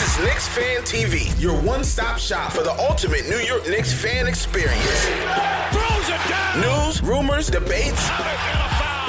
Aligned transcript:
This 0.00 0.16
is 0.16 0.24
Knicks 0.24 0.48
Fan 0.48 0.80
TV, 0.82 1.38
your 1.42 1.60
one-stop 1.60 2.16
shop 2.16 2.52
for 2.52 2.62
the 2.62 2.72
ultimate 2.72 3.28
New 3.28 3.36
York 3.36 3.68
Knicks 3.68 3.92
fan 3.92 4.26
experience. 4.26 5.06
News, 6.56 7.02
rumors, 7.02 7.48
debates, 7.48 8.08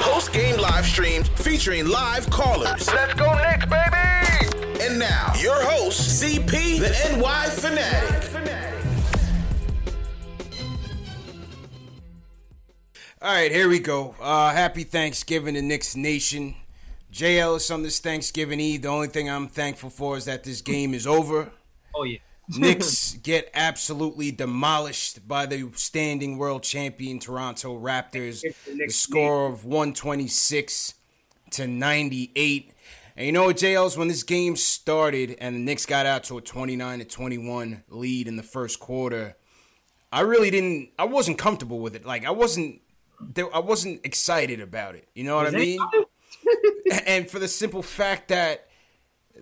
post-game 0.02 0.60
live 0.60 0.86
streams 0.86 1.30
featuring 1.30 1.88
live 1.88 2.30
callers. 2.30 2.92
Let's 2.94 3.14
go 3.14 3.34
Knicks, 3.38 3.66
baby! 3.68 4.84
And 4.84 5.00
now, 5.00 5.32
your 5.40 5.64
host, 5.64 6.22
CP, 6.22 6.80
the 6.82 7.18
NY 7.18 7.46
Fanatic. 7.52 8.28
All 13.22 13.34
right, 13.34 13.50
here 13.50 13.70
we 13.70 13.80
go. 13.80 14.14
Uh, 14.20 14.52
happy 14.52 14.84
Thanksgiving 14.84 15.54
to 15.54 15.62
Knicks 15.62 15.96
Nation. 15.96 16.56
Ellis 17.20 17.70
on 17.72 17.84
this 17.84 18.00
Thanksgiving 18.00 18.60
Eve. 18.60 18.84
The 18.84 18.88
only 18.88 19.08
thing 19.08 19.30
I'm 19.30 19.48
thankful 19.48 19.90
for 19.90 20.18
is 20.18 20.26
that 20.26 20.44
this 20.44 20.62
game 20.62 20.94
is 20.94 21.06
over. 21.06 21.52
Oh 21.96 22.04
yeah. 22.04 22.20
Knicks 22.58 23.14
get 23.24 23.50
absolutely 23.54 24.32
demolished 24.32 25.28
by 25.28 25.46
the 25.46 25.70
standing 25.76 26.38
world 26.38 26.64
champion 26.64 27.20
Toronto 27.20 27.80
Raptors. 27.80 28.44
The 28.66 28.90
score 28.90 29.48
of 29.48 29.66
126 29.66 30.96
to 31.52 31.68
98. 31.68 32.74
And 33.18 33.26
you 33.26 33.32
know 33.32 33.46
what, 33.46 33.58
JLs, 33.58 33.98
when 33.98 34.08
this 34.08 34.24
game 34.24 34.56
started 34.56 35.36
and 35.40 35.56
the 35.56 35.60
Knicks 35.60 35.86
got 35.86 36.06
out 36.06 36.24
to 36.26 36.38
a 36.38 36.42
29 36.42 37.00
to 37.00 37.06
21 37.06 37.84
lead 37.90 38.28
in 38.28 38.38
the 38.38 38.44
first 38.44 38.80
quarter, 38.80 39.36
I 40.12 40.22
really 40.22 40.50
didn't 40.50 40.90
I 40.98 41.06
wasn't 41.06 41.38
comfortable 41.38 41.80
with 41.80 41.96
it. 41.96 42.06
Like 42.06 42.26
I 42.26 42.32
wasn't 42.32 42.82
I 43.54 43.60
wasn't 43.60 44.06
excited 44.06 44.60
about 44.60 44.96
it. 44.96 45.08
You 45.14 45.24
know 45.24 45.36
what 45.36 45.48
I 45.48 45.52
mean? 45.52 45.80
and 47.06 47.30
for 47.30 47.40
the 47.40 47.48
simple 47.48 47.82
fact 47.82 48.30
that 48.30 48.68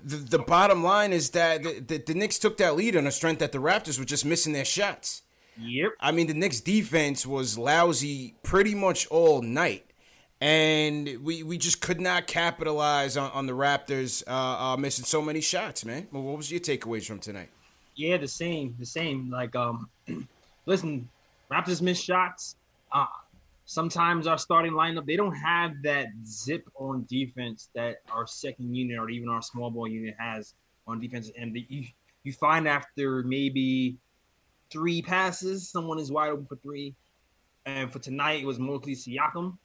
the, 0.04 0.18
the 0.18 0.40
bottom 0.40 0.84
line 0.84 1.14
is 1.14 1.32
that 1.32 1.64
the, 1.64 1.80
the, 1.80 1.98
the 1.98 2.14
Knicks 2.14 2.40
took 2.40 2.58
that 2.58 2.76
lead 2.76 2.96
on 2.96 3.08
a 3.08 3.12
strength 3.12 3.40
that 3.40 3.52
the 3.52 3.58
Raptors 3.58 4.00
were 4.00 4.06
just 4.06 4.26
missing 4.26 4.54
their 4.54 4.66
shots. 4.66 5.24
Yep. 5.58 5.92
I 6.00 6.12
mean, 6.12 6.28
the 6.28 6.34
Knicks 6.34 6.62
defense 6.62 7.26
was 7.26 7.58
lousy 7.58 8.36
pretty 8.44 8.76
much 8.76 9.08
all 9.08 9.42
night. 9.42 9.86
And 10.42 11.18
we, 11.22 11.44
we 11.44 11.58
just 11.58 11.82
could 11.82 12.00
not 12.00 12.28
capitalize 12.28 13.18
on, 13.18 13.30
on 13.32 13.46
the 13.46 13.52
Raptors 13.54 14.24
uh, 14.26 14.32
uh, 14.74 14.78
missing 14.78 15.04
so 15.04 15.22
many 15.22 15.42
shots, 15.42 15.84
man. 15.84 16.08
Well, 16.12 16.24
what 16.24 16.38
was 16.38 16.50
your 16.50 16.62
takeaways 16.62 17.06
from 17.06 17.20
tonight? 17.20 17.50
Yeah, 17.96 18.16
the 18.16 18.28
same, 18.28 18.74
the 18.80 18.86
same. 18.86 19.30
Like, 19.30 19.54
um, 19.58 19.90
listen, 20.66 21.10
Raptors 21.52 21.82
missed 21.82 22.06
shots. 22.06 22.56
Uh, 22.90 23.06
sometimes 23.70 24.26
our 24.26 24.40
starting 24.40 24.74
lineup 24.74 25.06
they 25.06 25.16
don't 25.16 25.36
have 25.36 25.74
that 25.84 26.08
zip 26.26 26.68
on 26.74 27.06
defense 27.08 27.70
that 27.76 27.98
our 28.12 28.26
second 28.26 28.74
unit 28.74 28.98
or 28.98 29.12
even 29.12 29.30
our 29.30 29.44
small 29.44 29.70
ball 29.70 29.88
unit 29.88 30.16
has 30.18 30.56
on 30.88 31.00
defense. 31.00 31.30
And 31.38 31.54
the, 31.54 31.64
you 31.70 31.86
you 32.24 32.34
find 32.34 32.68
after 32.68 33.22
maybe 33.22 33.98
three 34.72 35.04
passes, 35.04 35.70
someone 35.70 36.00
is 36.00 36.12
wide 36.12 36.32
open 36.32 36.48
for 36.48 36.56
three. 36.56 36.96
And 37.68 37.94
for 37.94 38.00
tonight, 38.00 38.42
it 38.42 38.46
was 38.46 38.58
mostly 38.58 38.96
Siakam. 38.96 39.56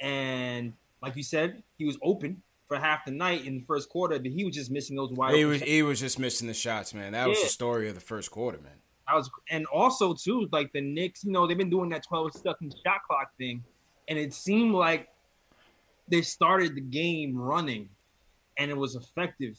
And 0.00 0.74
like 1.02 1.16
you 1.16 1.22
said, 1.22 1.62
he 1.78 1.86
was 1.86 1.96
open 2.02 2.42
for 2.68 2.78
half 2.78 3.06
the 3.06 3.10
night 3.10 3.46
in 3.46 3.60
the 3.60 3.64
first 3.64 3.88
quarter, 3.88 4.18
but 4.18 4.30
he 4.30 4.44
was 4.44 4.54
just 4.54 4.70
missing 4.70 4.96
those 4.96 5.12
wide. 5.12 5.34
He 5.34 5.46
was 5.46 5.62
he 5.62 5.82
was 5.82 5.98
just 5.98 6.18
missing 6.18 6.46
the 6.46 6.52
shots, 6.52 6.92
man. 6.92 7.12
That 7.12 7.26
was 7.26 7.42
the 7.42 7.48
story 7.48 7.88
of 7.88 7.94
the 7.94 8.02
first 8.02 8.30
quarter, 8.30 8.58
man. 8.58 8.80
I 9.10 9.16
was, 9.16 9.30
and 9.50 9.66
also 9.66 10.14
too, 10.14 10.48
like 10.52 10.72
the 10.72 10.80
Knicks, 10.80 11.24
you 11.24 11.32
know, 11.32 11.46
they've 11.46 11.58
been 11.58 11.70
doing 11.70 11.90
that 11.90 12.04
12 12.06 12.32
second 12.34 12.74
shot 12.84 13.02
clock 13.06 13.30
thing, 13.38 13.64
and 14.08 14.18
it 14.18 14.32
seemed 14.32 14.74
like 14.74 15.08
they 16.08 16.22
started 16.22 16.74
the 16.74 16.80
game 16.80 17.36
running, 17.36 17.88
and 18.58 18.70
it 18.70 18.76
was 18.76 18.96
effective. 18.96 19.56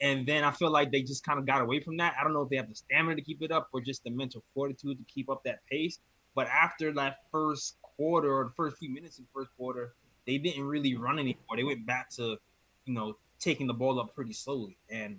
And 0.00 0.26
then 0.26 0.44
I 0.44 0.52
feel 0.52 0.70
like 0.70 0.92
they 0.92 1.02
just 1.02 1.24
kind 1.24 1.38
of 1.38 1.46
got 1.46 1.60
away 1.60 1.80
from 1.80 1.96
that. 1.96 2.14
I 2.18 2.22
don't 2.22 2.32
know 2.32 2.42
if 2.42 2.48
they 2.48 2.56
have 2.56 2.68
the 2.68 2.74
stamina 2.74 3.16
to 3.16 3.22
keep 3.22 3.42
it 3.42 3.50
up 3.50 3.68
or 3.72 3.80
just 3.80 4.04
the 4.04 4.10
mental 4.10 4.44
fortitude 4.54 4.96
to 4.98 5.04
keep 5.12 5.28
up 5.28 5.42
that 5.44 5.58
pace. 5.70 5.98
But 6.36 6.46
after 6.46 6.92
that 6.94 7.16
first 7.32 7.78
quarter 7.82 8.32
or 8.32 8.44
the 8.44 8.50
first 8.50 8.78
few 8.78 8.90
minutes 8.90 9.18
in 9.18 9.24
the 9.24 9.30
first 9.34 9.50
quarter, 9.56 9.94
they 10.24 10.38
didn't 10.38 10.64
really 10.64 10.94
run 10.94 11.18
anymore. 11.18 11.56
They 11.56 11.64
went 11.64 11.84
back 11.84 12.10
to, 12.10 12.36
you 12.84 12.94
know, 12.94 13.16
taking 13.40 13.66
the 13.66 13.74
ball 13.74 13.98
up 13.98 14.14
pretty 14.14 14.32
slowly. 14.32 14.76
And 14.88 15.18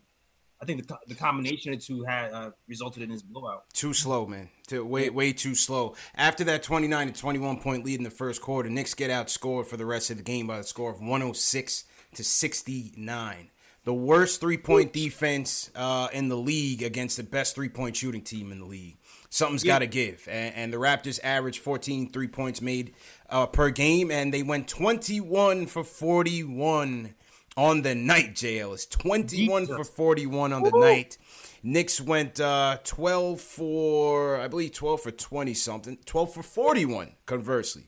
I 0.62 0.66
think 0.66 0.86
the, 0.88 0.98
the 1.08 1.16
combination 1.16 1.74
of 1.74 1.80
the 1.80 1.86
two 1.86 2.04
had 2.04 2.34
uh, 2.34 2.52
resulted 2.68 3.02
in 3.04 3.10
this 3.10 3.22
blowout. 3.22 3.64
Too 3.74 3.94
slow, 3.94 4.26
man. 4.26 4.50
Too, 4.68 4.84
way 4.86 5.10
way 5.10 5.32
too 5.32 5.56
slow. 5.56 5.96
After 6.16 6.44
that 6.46 6.64
29 6.64 7.14
to 7.14 7.20
21 7.20 7.60
point 7.62 7.86
lead 7.86 7.98
in 8.00 8.04
the 8.04 8.10
first 8.10 8.42
quarter, 8.42 8.70
Knicks 8.70 8.94
get 8.94 9.10
outscored 9.10 9.68
for 9.68 9.78
the 9.78 9.86
rest 9.86 10.10
of 10.12 10.18
the 10.18 10.24
game 10.24 10.48
by 10.48 10.58
the 10.58 10.64
score 10.64 10.92
of 10.92 11.00
106 11.00 11.86
to 12.16 12.24
69. 12.24 13.50
The 13.86 13.94
worst 13.94 14.42
three 14.42 14.58
point 14.58 14.92
defense 14.92 15.72
uh, 15.76 16.10
in 16.12 16.28
the 16.28 16.36
league 16.38 16.84
against 16.84 17.18
the 17.18 17.24
best 17.24 17.56
three 17.56 17.70
point 17.70 17.96
shooting 17.96 18.22
team 18.22 18.52
in 18.52 18.60
the 18.60 18.66
league. 18.66 18.98
Something's 19.30 19.64
Yeah. 19.64 19.76
got 19.76 19.80
to 19.80 19.88
give. 19.88 20.28
And, 20.30 20.56
and 20.56 20.74
the 20.74 20.78
Raptors 20.78 21.20
averaged 21.24 21.60
14 21.62 22.12
three 22.12 22.28
points 22.28 22.62
made 22.62 22.94
uh, 23.30 23.46
per 23.46 23.70
game, 23.70 24.12
and 24.12 24.34
they 24.34 24.44
went 24.44 24.68
21 24.68 25.68
for 25.68 25.84
41 25.84 27.16
on 27.60 27.82
the 27.82 27.94
night, 27.94 28.36
JL. 28.36 28.74
is 28.74 28.86
21 28.86 29.68
for 29.68 29.84
41 29.84 30.54
on 30.54 30.64
the 30.64 30.72
night. 30.72 31.18
Knicks 31.62 32.00
went 32.00 32.40
uh, 32.40 32.78
12 32.86 33.42
for, 33.42 34.38
I 34.38 34.48
believe, 34.48 34.72
12 34.72 35.02
for 35.02 35.12
20 35.12 35.54
something. 35.54 35.98
12 36.06 36.34
for 36.34 36.44
41, 36.44 37.12
conversely. 37.26 37.84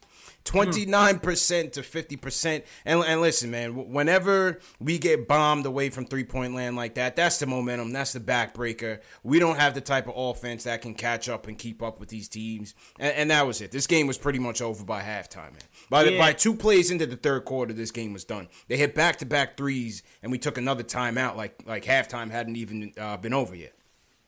29% 0.46 1.72
to 1.74 1.81
50%. 1.81 2.63
And, 2.85 3.03
and 3.03 3.22
listen, 3.22 3.52
man, 3.52 3.91
whenever 3.91 4.59
we 4.79 4.97
get 4.97 5.28
bombed 5.28 5.66
away 5.66 5.90
from 5.90 6.05
three 6.05 6.23
point 6.23 6.53
land 6.55 6.76
like 6.76 6.96
that, 6.96 7.16
that's 7.16 7.40
the 7.40 7.46
momentum. 7.46 7.91
That's 7.91 8.14
the 8.14 8.20
backbreaker. 8.20 8.99
We 9.23 9.40
don't 9.40 9.58
have 9.58 9.73
the 9.73 9.82
type 9.82 10.08
of 10.08 10.14
offense 10.16 10.64
that 10.64 10.82
can 10.82 10.93
catch 10.93 11.29
up 11.29 11.47
and 11.47 11.58
keep 11.58 11.82
up 11.82 11.99
with 11.99 12.09
these 12.09 12.28
teams. 12.28 12.76
And, 12.99 13.14
and 13.16 13.32
that 13.32 13.46
was 13.47 13.61
it. 13.61 13.72
This 13.72 13.88
game 13.88 14.08
was 14.08 14.17
pretty 14.17 14.40
much 14.40 14.61
over 14.61 14.84
by 14.84 15.02
halftime, 15.02 15.52
man. 15.53 15.61
By, 15.90 16.03
Yeah. 16.05 16.17
by 16.17 16.34
two 16.34 16.55
plays 16.55 16.91
into 16.91 17.05
the 17.05 17.17
third 17.17 17.46
quarter, 17.46 17.73
this 17.73 17.91
game 17.91 18.14
was 18.14 18.23
done. 18.23 18.47
They 18.67 18.78
hit 18.78 18.96
back 18.96 19.17
to 19.17 19.26
back 19.26 19.58
threes, 19.58 20.03
and 20.23 20.32
we 20.32 20.38
took 20.38 20.58
another 20.58 20.84
timeout 20.84 21.35
like, 21.35 21.61
like 21.66 21.85
halftime 21.85 22.32
hadn't 22.32 22.55
even 22.55 22.93
uh, 22.99 23.17
been 23.17 23.34
over 23.34 23.55
yet. 23.55 23.73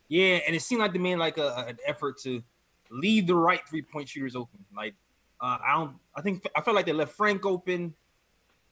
Yeah, 0.08 0.40
and 0.46 0.54
it 0.54 0.60
seemed 0.62 0.80
like 0.80 0.92
they 0.92 0.98
made 0.98 1.16
like 1.16 1.38
a, 1.38 1.64
an 1.68 1.78
effort 1.86 2.18
to 2.20 2.42
leave 2.90 3.26
the 3.26 3.34
right 3.34 3.60
three 3.68 3.82
point 3.82 4.08
shooters 4.08 4.36
open. 4.36 4.60
Like 4.76 4.94
uh, 5.44 5.58
I 5.62 5.72
don't, 5.74 5.96
I 6.16 6.22
think 6.22 6.46
I 6.56 6.60
felt 6.62 6.74
like 6.74 6.86
they 6.86 6.92
left 6.92 7.12
Frank 7.12 7.44
open, 7.44 7.94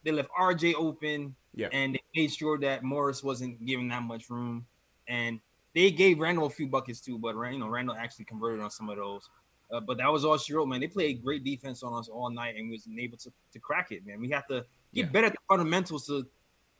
they 0.05 0.11
left 0.11 0.31
RJ 0.39 0.75
open, 0.75 1.35
Yeah. 1.55 1.69
and 1.73 1.95
they 1.95 2.03
made 2.17 2.33
sure 2.33 2.59
that 2.61 2.83
Morris 2.83 3.23
wasn't 3.23 3.65
given 3.67 3.89
that 3.89 4.03
much 4.03 4.31
room. 4.31 4.67
And 5.07 5.41
they 5.75 5.91
gave 5.91 6.19
Randle 6.19 6.47
a 6.47 6.51
few 6.51 6.67
buckets 6.67 7.01
too, 7.01 7.19
but 7.19 7.35
you 7.53 7.59
know 7.59 7.69
Randle 7.69 7.95
actually 7.95 8.25
converted 8.25 8.61
on 8.61 8.71
some 8.71 8.89
of 8.89 8.97
those. 8.97 9.29
Uh, 9.71 9.81
but 9.81 9.97
that 9.99 10.11
was 10.13 10.25
all 10.25 10.37
she 10.39 10.53
wrote, 10.55 10.67
man. 10.67 10.81
They 10.81 10.87
played 10.87 11.23
great 11.23 11.45
defense 11.45 11.83
on 11.83 11.99
us 11.99 12.09
all 12.09 12.31
night 12.31 12.57
and 12.57 12.71
wasn't 12.71 12.99
able 12.99 13.17
to, 13.19 13.33
to 13.53 13.59
crack 13.59 13.91
it, 13.91 14.07
man. 14.07 14.21
We 14.21 14.31
have 14.31 14.47
to 14.49 14.65
get 14.95 15.07
Yeah. 15.07 15.13
better 15.13 15.27
at 15.29 15.33
the 15.33 15.39
fundamentals 15.49 16.07
to 16.07 16.27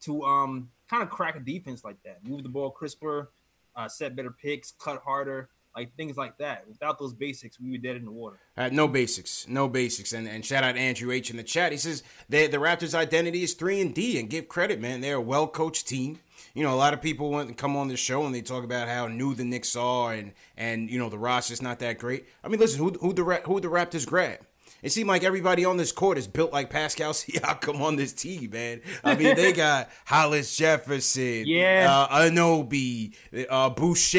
to 0.03 0.23
um 0.25 0.71
kind 0.91 1.03
of 1.03 1.11
crack 1.11 1.37
a 1.37 1.41
defense 1.41 1.85
like 1.85 1.97
that. 2.05 2.25
Move 2.25 2.43
the 2.43 2.49
ball 2.49 2.71
crisper, 2.71 3.31
uh, 3.77 3.89
set 3.89 4.15
better 4.17 4.31
picks, 4.31 4.73
cut 4.73 5.01
harder, 5.03 5.49
like 5.75 5.95
things 5.97 6.17
like 6.17 6.37
that. 6.39 6.67
Without 6.69 6.99
those 6.99 7.15
basics, 7.15 7.59
we 7.61 7.71
were 7.71 7.79
dead 7.79 7.97
in 7.97 8.05
the 8.05 8.11
water. 8.11 8.39
Uh, 8.57 8.69
no 8.73 8.89
basics, 8.89 9.47
no 9.49 9.69
basics, 9.69 10.13
and 10.13 10.29
and 10.29 10.45
shout 10.45 10.65
out 10.65 10.77
Andrew 10.77 11.11
H 11.11 11.31
in 11.31 11.37
the 11.37 11.43
chat. 11.43 11.73
He 11.73 11.79
says 11.79 12.03
they, 12.29 12.47
the 12.47 12.59
Raptors' 12.59 12.95
identity 12.95 13.43
is 13.43 13.55
three 13.55 13.81
and 13.81 13.95
D, 13.95 14.19
and 14.19 14.29
give 14.29 14.49
credit, 14.49 14.81
man. 14.81 15.01
They're 15.01 15.17
a 15.17 15.21
well 15.21 15.47
coached 15.47 15.89
team. 15.89 16.19
You 16.55 16.63
know, 16.63 16.75
a 16.75 16.77
lot 16.77 16.93
of 16.93 17.01
people 17.01 17.31
want 17.31 17.49
to 17.49 17.55
come 17.55 17.77
on 17.77 17.89
the 17.89 17.97
show 17.97 18.27
and 18.27 18.35
they 18.35 18.43
talk 18.43 18.65
about 18.65 18.89
how 18.89 19.07
new 19.07 19.35
the 19.35 19.45
Knicks 19.45 19.77
are, 19.77 20.13
and 20.13 20.33
and 20.57 20.91
you 20.91 20.99
know 20.99 21.09
the 21.09 21.19
roster's 21.19 21.63
not 21.63 21.79
that 21.81 21.99
great. 21.99 22.27
I 22.45 22.49
mean, 22.49 22.61
listen, 22.61 22.79
who 22.79 22.91
who 23.01 23.13
the 23.13 23.25
who 23.47 23.61
the 23.61 23.69
Raptors 23.69 24.07
grab? 24.07 24.41
It 24.83 24.91
seemed 24.91 25.09
like 25.09 25.23
everybody 25.23 25.65
on 25.65 25.77
this 25.77 25.93
court 25.93 26.19
is 26.19 26.27
built 26.27 26.53
like 26.53 26.69
Pascal 26.69 27.13
Siakam 27.13 27.81
on 27.81 27.95
this 27.97 28.13
team, 28.13 28.51
man. 28.51 28.81
I 29.05 29.15
mean, 29.15 29.37
they 29.37 29.53
got 29.53 29.91
Hollis 30.07 30.57
Jefferson, 30.57 31.45
Yeah. 31.47 31.87
uh, 32.11 32.19
Anunoby, 32.23 33.15
uh, 33.49 33.71
Boucher. 33.71 34.19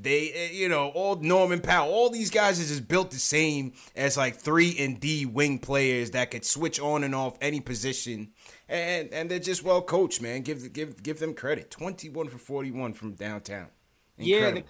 They, 0.00 0.32
uh, 0.50 0.52
you 0.54 0.68
know, 0.68 0.88
all 0.90 1.16
Norman 1.16 1.60
Powell. 1.60 1.92
All 1.92 2.10
these 2.10 2.30
guys 2.30 2.60
is 2.60 2.68
just 2.68 2.86
built 2.86 3.10
the 3.10 3.18
same 3.18 3.72
as 3.96 4.16
like 4.16 4.36
three 4.36 4.76
and 4.78 5.00
D 5.00 5.26
wing 5.26 5.58
players 5.58 6.12
that 6.12 6.30
could 6.30 6.44
switch 6.44 6.78
on 6.78 7.02
and 7.04 7.14
off 7.14 7.36
any 7.40 7.60
position, 7.60 8.30
and 8.68 9.12
and 9.12 9.30
they're 9.30 9.38
just 9.38 9.64
well 9.64 9.82
coached, 9.82 10.22
man. 10.22 10.42
Give 10.42 10.72
give 10.72 11.02
give 11.02 11.18
them 11.18 11.34
credit. 11.34 11.70
Twenty 11.70 12.08
one 12.08 12.28
for 12.28 12.38
forty 12.38 12.70
one 12.70 12.92
from 12.92 13.14
downtown. 13.14 13.68
Yeah, 14.16 14.52
they, 14.52 14.64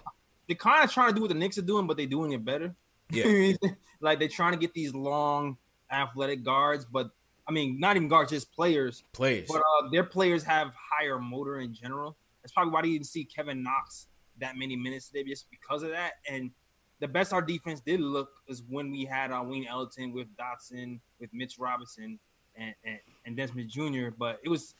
they're 0.47 0.55
kind 0.55 0.83
of 0.83 0.91
trying 0.91 1.09
to 1.09 1.15
do 1.15 1.21
what 1.21 1.27
the 1.27 1.35
Knicks 1.35 1.57
are 1.59 1.61
doing, 1.63 1.85
but 1.85 1.97
they're 1.97 2.05
doing 2.07 2.31
it 2.31 2.43
better. 2.43 2.73
Yeah. 3.09 3.53
like 4.01 4.19
they're 4.19 4.27
trying 4.27 4.53
to 4.53 4.59
get 4.59 4.73
these 4.73 4.93
long, 4.93 5.57
athletic 5.91 6.43
guards, 6.43 6.85
but 6.85 7.11
I 7.47 7.51
mean, 7.51 7.79
not 7.79 7.95
even 7.95 8.07
guards, 8.07 8.31
just 8.31 8.51
players. 8.51 9.03
players. 9.13 9.47
But 9.47 9.57
uh, 9.57 9.89
their 9.91 10.03
players 10.03 10.43
have 10.43 10.71
higher 10.75 11.19
motor 11.19 11.59
in 11.59 11.73
general. 11.73 12.17
That's 12.41 12.53
probably 12.53 12.73
why 12.73 12.83
you 12.83 12.93
didn't 12.93 13.07
see 13.07 13.23
Kevin 13.23 13.63
Knox 13.63 14.07
that 14.39 14.57
many 14.57 14.75
minutes 14.75 15.07
today, 15.09 15.23
just 15.23 15.49
because 15.49 15.83
of 15.83 15.89
that. 15.89 16.13
And 16.29 16.51
the 16.99 17.07
best 17.07 17.33
our 17.33 17.41
defense 17.41 17.81
did 17.81 17.99
look 17.99 18.29
is 18.47 18.63
when 18.67 18.91
we 18.91 19.05
had 19.05 19.31
uh, 19.31 19.43
Wayne 19.45 19.67
Ellington 19.67 20.11
with 20.13 20.27
Dotson, 20.37 20.99
with 21.19 21.29
Mitch 21.33 21.57
Robinson, 21.59 22.19
and, 22.55 22.73
and, 22.83 22.99
and 23.25 23.37
Desmond 23.37 23.69
Jr. 23.69 24.09
But 24.17 24.39
it 24.43 24.49
was 24.49 24.75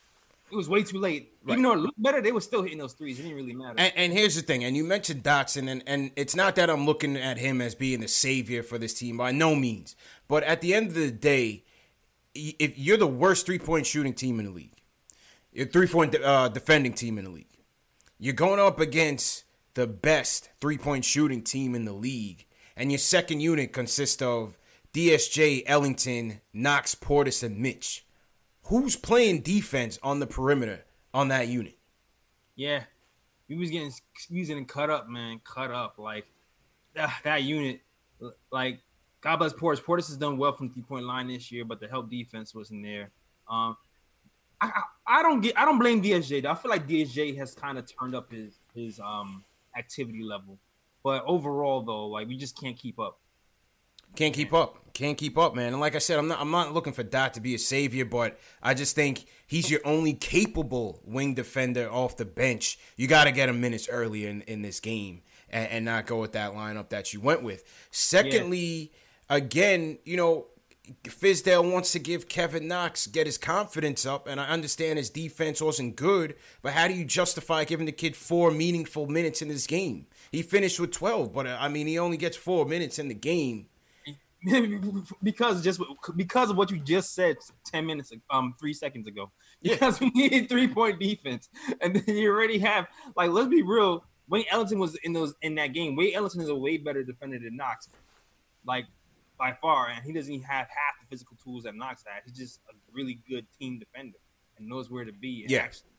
it 0.51 0.56
was 0.56 0.69
way 0.69 0.83
too 0.83 1.00
late. 1.00 1.33
Right. 1.44 1.53
Even 1.53 1.63
though 1.63 1.74
it 1.74 1.80
looked 1.80 2.01
better, 2.01 2.21
they 2.21 2.31
were 2.31 2.42
still 2.42 2.62
hitting 2.62 2.77
those 2.77 2.94
threes. 2.94 3.19
It 3.19 3.24
didn't 3.24 3.38
really 3.38 3.53
matter. 3.53 3.75
And, 3.77 3.94
and 3.95 4.13
here's 4.13 4.36
the 4.36 4.42
thing, 4.42 4.63
and 4.63 4.75
you 4.75 4.83
mentioned 4.83 5.24
Dotson, 5.24 5.69
and, 5.69 5.83
and 5.88 6.12
it's 6.15 6.36
not 6.36 6.56
that 6.56 6.69
I'm 6.69 6.86
looking 6.86 7.18
at 7.18 7.38
him 7.38 7.62
as 7.62 7.75
being 7.75 8.01
the 8.01 8.07
savior 8.07 8.63
for 8.63 8.77
this 8.77 8.94
team 8.94 9.18
by 9.18 9.31
no 9.31 9.56
means. 9.56 9.95
But 10.27 10.44
at 10.44 10.62
the 10.62 10.74
end 10.74 10.88
of 10.88 10.94
the 10.94 11.12
day, 11.12 11.63
if 12.33 12.77
you're 12.77 12.97
the 12.97 13.07
worst 13.07 13.45
three 13.45 13.59
point 13.59 13.86
shooting 13.86 14.13
team 14.13 14.39
in 14.39 14.45
the 14.45 14.51
league, 14.51 14.81
you're 15.51 15.68
three 15.68 15.88
point 15.88 16.15
uh, 16.15 16.50
defending 16.50 16.94
team 16.94 17.18
in 17.18 17.25
the 17.25 17.31
league, 17.31 17.47
you're 18.19 18.33
going 18.33 18.59
up 18.59 18.80
against 18.80 19.45
the 19.74 19.88
best 19.88 20.50
three 20.62 20.77
point 20.77 21.06
shooting 21.06 21.42
team 21.42 21.75
in 21.75 21.86
the 21.86 21.94
league, 21.94 22.45
and 22.75 22.92
your 22.92 23.00
second 23.00 23.39
unit 23.39 23.74
consists 23.74 24.21
of 24.21 24.57
DSJ, 24.94 25.63
Ellington, 25.65 26.42
Knox, 26.53 26.95
Portis, 26.95 27.44
and 27.44 27.57
Mitch. 27.57 28.05
Who's 28.67 28.95
playing 28.95 29.41
defense 29.41 30.00
on 30.01 30.19
the 30.19 30.27
perimeter 30.27 30.85
on 31.13 31.27
that 31.27 31.47
unit? 31.47 31.77
Yeah, 32.56 32.83
we 33.47 33.57
was 33.57 33.69
getting 33.69 33.91
squeezed 34.15 34.51
and 34.51 34.67
cut 34.67 34.89
up, 34.89 35.07
man, 35.07 35.39
cut 35.44 35.71
up. 35.71 35.95
Like 36.00 36.25
that, 36.95 37.13
that 37.23 37.44
unit, 37.44 37.81
like 38.51 38.79
God 39.21 39.38
bless 39.38 39.53
Portis. 39.53 39.81
Portis 39.81 40.07
has 40.07 40.17
done 40.17 40.38
well 40.38 40.53
from 40.53 40.69
three 40.71 40.81
point 40.81 41.06
line 41.06 41.27
this 41.27 41.51
year, 41.51 41.65
but 41.65 41.79
the 41.79 41.88
help 41.88 42.09
defense 42.09 42.56
wasn't 42.56 42.83
there. 42.83 43.12
Um, 43.50 43.77
I, 44.62 44.68
I, 44.68 44.81
I 45.19 45.21
don't 45.23 45.41
get, 45.41 45.57
I 45.59 45.65
don't 45.65 45.79
blame 45.79 46.01
DSJ. 46.01 46.44
Though. 46.44 46.51
I 46.51 46.56
feel 46.56 46.71
like 46.71 46.88
DSJ 46.88 47.38
has 47.38 47.53
kind 47.53 47.77
of 47.77 47.85
turned 48.00 48.15
up 48.15 48.31
his 48.31 48.59
his 48.73 49.00
um 49.00 49.44
activity 49.77 50.23
level, 50.23 50.57
but 51.03 51.23
overall 51.25 51.81
though, 51.81 52.07
like 52.07 52.27
we 52.27 52.38
just 52.38 52.59
can't 52.59 52.77
keep 52.77 53.00
up. 53.00 53.19
Can't 54.16 54.34
keep 54.34 54.54
up. 54.54 54.78
Can't 54.94 55.18
keep 55.18 55.38
up, 55.38 55.56
man. 55.56 55.74
And 55.74 55.81
like 55.81 55.96
I 55.96 56.00
said, 56.00 56.18
I'm 56.18 56.30
not 56.30 56.40
I'm 56.40 56.52
not 56.52 56.74
looking 56.74 56.94
for 56.94 57.04
Dot 57.04 57.34
to 57.34 57.42
be 57.42 57.54
a 57.54 57.60
savior, 57.60 58.06
but 58.06 58.40
I 58.63 58.74
just 58.74 58.96
think 58.96 59.25
he's 59.46 59.69
your 59.69 59.81
only 59.84 60.13
capable 60.13 61.02
wing 61.04 61.34
defender 61.34 61.92
off 61.92 62.16
the 62.16 62.25
bench. 62.25 62.80
You 62.96 63.07
got 63.07 63.25
to 63.25 63.31
get 63.31 63.50
him 63.50 63.60
minutes 63.60 63.90
earlier 63.90 64.30
in, 64.30 64.42
in 64.44 64.62
this 64.62 64.80
game 64.80 65.22
and, 65.50 65.69
and 65.69 65.86
not 65.86 66.06
go 66.06 66.22
with 66.22 66.31
that 66.31 66.54
lineup 66.54 66.90
that 66.90 67.13
you 67.13 67.19
went 67.19 67.44
with. 67.44 67.66
Secondly, 67.92 68.94
again, 69.30 69.98
you 70.06 70.16
know, 70.16 70.48
Fizdale 71.04 71.72
wants 71.72 71.92
to 71.94 72.00
give 72.00 72.28
Kevin 72.28 72.68
Knox 72.68 73.07
get 73.07 73.25
his 73.25 73.38
confidence 73.38 74.06
up, 74.06 74.28
and 74.28 74.40
I 74.40 74.48
understand 74.48 74.98
his 74.98 75.10
defense 75.10 75.62
wasn't 75.62 75.96
good, 75.96 76.36
but 76.62 76.74
how 76.74 76.88
do 76.88 76.94
you 76.94 77.06
justify 77.06 77.63
giving 77.63 77.86
the 77.86 77.92
kid 77.92 78.16
four 78.16 78.52
meaningful 78.52 79.07
minutes 79.07 79.42
in 79.42 79.48
this 79.48 79.68
game? 79.68 80.06
He 80.31 80.42
finished 80.42 80.80
with 80.80 80.92
12, 80.92 81.34
but 81.34 81.48
uh, 81.48 81.57
I 81.60 81.69
mean, 81.69 81.88
he 81.88 81.98
only 81.98 82.18
gets 82.18 82.38
four 82.38 82.66
minutes 82.66 83.00
in 83.00 83.07
the 83.07 83.13
game. 83.16 83.68
because 85.24 85.63
just 85.63 85.81
because 86.15 86.50
of 86.50 86.57
what 86.57 86.71
you 86.71 86.77
just 86.80 87.13
said 87.15 87.38
ten 87.65 87.86
minutes 87.86 88.12
um 88.30 88.53
three 88.59 88.74
seconds 88.74 89.07
ago. 89.07 89.31
Yeah. 89.62 89.74
Because 89.75 90.00
we 90.00 90.09
needed 90.12 90.47
three 90.50 90.68
point 90.68 91.00
defense, 91.00 91.50
and 91.81 91.95
then 91.95 92.15
you 92.18 92.30
already 92.30 92.59
have 92.59 92.86
like 93.15 93.31
let's 93.31 93.47
be 93.47 93.63
real. 93.63 94.03
Wayne 94.27 94.45
Ellington 94.51 94.77
was 94.80 94.95
in 95.03 95.12
those 95.13 95.33
in 95.42 95.56
that 95.56 95.74
game. 95.74 95.95
Wayne 95.95 96.13
Ellington 96.13 96.42
is 96.42 96.50
a 96.50 96.56
way 96.56 96.77
better 96.77 97.03
defender 97.03 97.39
than 97.39 97.56
Knox, 97.56 97.89
like 98.65 98.86
by 99.39 99.57
far, 99.62 99.89
and 99.89 100.03
he 100.06 100.13
doesn't 100.13 100.31
even 100.31 100.45
have 100.45 100.68
half 100.68 100.94
the 101.01 101.07
physical 101.09 101.36
tools 101.44 101.63
that 101.63 101.74
Knox 101.75 102.03
has. 102.06 102.24
He's 102.25 102.38
just 102.38 102.59
a 102.69 102.74
really 102.94 103.19
good 103.27 103.47
team 103.59 103.80
defender 103.80 104.18
and 104.57 104.68
knows 104.68 104.92
where 104.92 105.03
to 105.06 105.12
be. 105.13 105.44
And 105.44 105.51
Yeah. 105.51 105.59
actually 105.63 105.89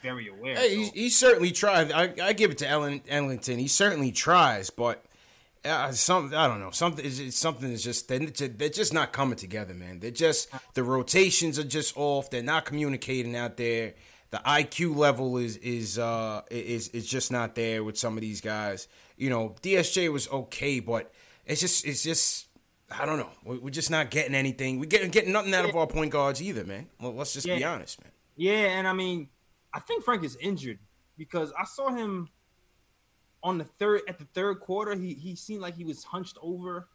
very 0.00 0.28
aware. 0.28 0.54
Hey, 0.56 0.76
he, 0.76 0.84
so- 0.84 0.92
he 0.94 1.08
certainly 1.08 1.50
tries 1.50 1.90
I, 1.90 2.12
I 2.22 2.32
give 2.32 2.50
it 2.52 2.58
to 2.58 2.68
Ellen, 2.68 3.02
Ellington. 3.08 3.58
He 3.58 3.66
certainly 3.68 4.12
tries, 4.12 4.70
but 4.70 5.04
uh, 5.64 5.90
some 5.92 6.32
I 6.34 6.46
don't 6.46 6.60
know. 6.60 6.70
Something 6.70 7.04
is 7.04 7.34
something 7.36 7.70
is 7.72 7.82
just 7.82 8.08
they're, 8.08 8.18
they're 8.18 8.68
just 8.68 8.92
not 8.92 9.12
coming 9.12 9.36
together, 9.36 9.74
man. 9.74 10.00
They're 10.00 10.10
just 10.10 10.48
the 10.74 10.82
rotations 10.82 11.58
are 11.58 11.64
just 11.64 11.96
off. 11.96 12.30
They're 12.30 12.42
not 12.42 12.64
communicating 12.64 13.34
out 13.36 13.56
there. 13.56 13.94
The 14.30 14.38
IQ 14.38 14.96
level 14.96 15.36
is 15.38 15.56
is 15.58 15.98
uh 15.98 16.42
is 16.50 16.88
is 16.88 17.06
just 17.06 17.30
not 17.32 17.54
there 17.54 17.84
with 17.84 17.96
some 17.98 18.16
of 18.16 18.20
these 18.20 18.40
guys. 18.40 18.88
You 19.16 19.30
know, 19.30 19.54
DSJ 19.62 20.10
was 20.12 20.28
okay, 20.28 20.80
but 20.80 21.12
it's 21.46 21.60
just 21.60 21.86
it's 21.86 22.02
just 22.02 22.46
I 22.90 23.06
don't 23.06 23.18
know. 23.18 23.30
We- 23.44 23.58
We're 23.58 23.70
just 23.70 23.90
not 23.90 24.10
getting 24.10 24.34
anything. 24.34 24.78
We're 24.80 24.86
getting 24.86 25.10
getting 25.10 25.32
nothing 25.32 25.54
out 25.54 25.68
of 25.68 25.74
our 25.76 25.86
point 25.86 26.10
guards 26.10 26.42
either, 26.42 26.64
man. 26.64 26.88
Well, 27.00 27.14
let's 27.14 27.32
just 27.32 27.46
be 27.46 27.64
honest, 27.64 28.02
man. 28.02 28.10
Yeah, 28.36 28.78
and 28.78 28.88
I 28.88 28.92
mean, 28.92 29.28
I 29.72 29.78
think 29.80 30.04
Frank 30.04 30.24
is 30.24 30.36
injured 30.40 30.78
because 31.16 31.52
I 31.58 31.64
saw 31.64 31.90
him 31.94 32.28
on 33.44 33.58
the 33.58 33.64
third 33.64 34.00
at 34.08 34.18
the 34.18 34.24
third 34.34 34.58
quarter. 34.58 34.96
He 34.96 35.14
he 35.14 35.36
seemed 35.36 35.60
like 35.60 35.76
he 35.76 35.84
was 35.84 36.02
hunched 36.02 36.36
over, 36.42 36.88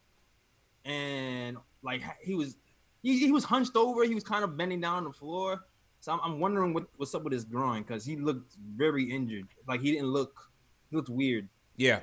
and 0.83 1.55
like 1.81 2.01
he 2.21 2.35
was 2.35 2.57
he, 3.01 3.17
he 3.19 3.31
was 3.31 3.45
hunched 3.45 3.77
over. 3.77 4.03
He 4.03 4.15
was 4.15 4.25
kind 4.25 4.43
of 4.43 4.57
bending 4.57 4.81
down 4.81 4.97
on 4.97 5.03
the 5.05 5.13
floor. 5.13 5.61
So 6.01 6.13
I'm, 6.13 6.19
I'm 6.23 6.39
wondering 6.39 6.73
what, 6.73 6.85
what's 6.97 7.13
up 7.13 7.23
with 7.23 7.33
his 7.33 7.45
groin 7.45 7.83
because 7.83 8.05
he 8.05 8.17
looked 8.17 8.55
very 8.75 9.03
injured. 9.03 9.47
Like 9.67 9.81
he 9.81 9.91
didn't 9.91 10.07
look 10.07 10.51
he 10.89 10.97
looked 10.97 11.09
weird. 11.09 11.47
Yeah. 11.77 12.01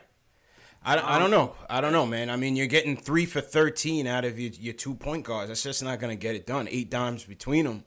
I, 0.84 1.16
I 1.16 1.18
don't 1.18 1.32
know. 1.32 1.56
I 1.68 1.80
don't 1.80 1.92
know, 1.92 2.06
man. 2.06 2.30
I 2.30 2.36
mean, 2.36 2.54
you're 2.54 2.68
getting 2.68 2.96
three 2.96 3.26
for 3.26 3.40
13 3.40 4.06
out 4.06 4.24
of 4.24 4.38
your, 4.38 4.52
your 4.52 4.74
two 4.74 4.94
point 4.94 5.24
guards. 5.24 5.48
That's 5.48 5.62
just 5.62 5.82
not 5.82 5.98
going 5.98 6.16
to 6.16 6.20
get 6.20 6.36
it 6.36 6.46
done. 6.46 6.68
Eight 6.70 6.90
dimes 6.90 7.24
between 7.24 7.64
them. 7.64 7.84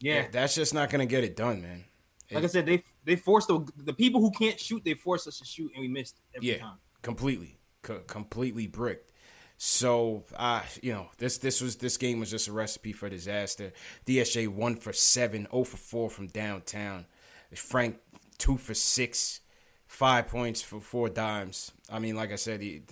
Yeah, 0.00 0.26
That's 0.30 0.54
just 0.54 0.74
not 0.74 0.90
going 0.90 1.00
to 1.00 1.10
get 1.10 1.24
it 1.24 1.36
done, 1.36 1.62
man. 1.62 1.84
like 2.30 2.44
I 2.44 2.46
said, 2.46 2.66
they 2.66 2.84
they 3.08 3.16
forced 3.16 3.48
the 3.48 3.66
the 3.76 3.92
people 3.92 4.20
who 4.20 4.30
can't 4.30 4.58
shoot. 4.60 4.84
They 4.84 4.94
forced 4.94 5.26
us 5.26 5.38
to 5.38 5.44
shoot, 5.44 5.72
and 5.74 5.80
we 5.82 5.88
missed 5.88 6.20
every 6.36 6.48
Yeah, 6.50 6.58
time. 6.58 6.78
completely, 7.02 7.58
Co- 7.82 8.00
completely 8.06 8.66
bricked. 8.66 9.12
So, 9.60 10.24
uh, 10.36 10.62
you 10.82 10.92
know, 10.92 11.08
this 11.18 11.38
this 11.38 11.60
was 11.60 11.76
this 11.76 11.96
game 11.96 12.20
was 12.20 12.30
just 12.30 12.46
a 12.48 12.52
recipe 12.52 12.92
for 12.92 13.08
disaster. 13.08 13.72
DSJ 14.06 14.46
one 14.48 14.76
for 14.76 14.92
seven, 14.92 15.48
0 15.50 15.64
for 15.64 15.76
four 15.76 16.10
from 16.10 16.28
downtown. 16.28 17.06
Frank 17.54 17.98
two 18.38 18.56
for 18.56 18.74
six, 18.74 19.40
five 19.86 20.28
points 20.28 20.62
for 20.62 20.80
four 20.80 21.08
dimes. 21.08 21.72
I 21.90 21.98
mean, 21.98 22.14
like 22.14 22.30
I 22.32 22.36
said, 22.36 22.60
the 22.60 22.82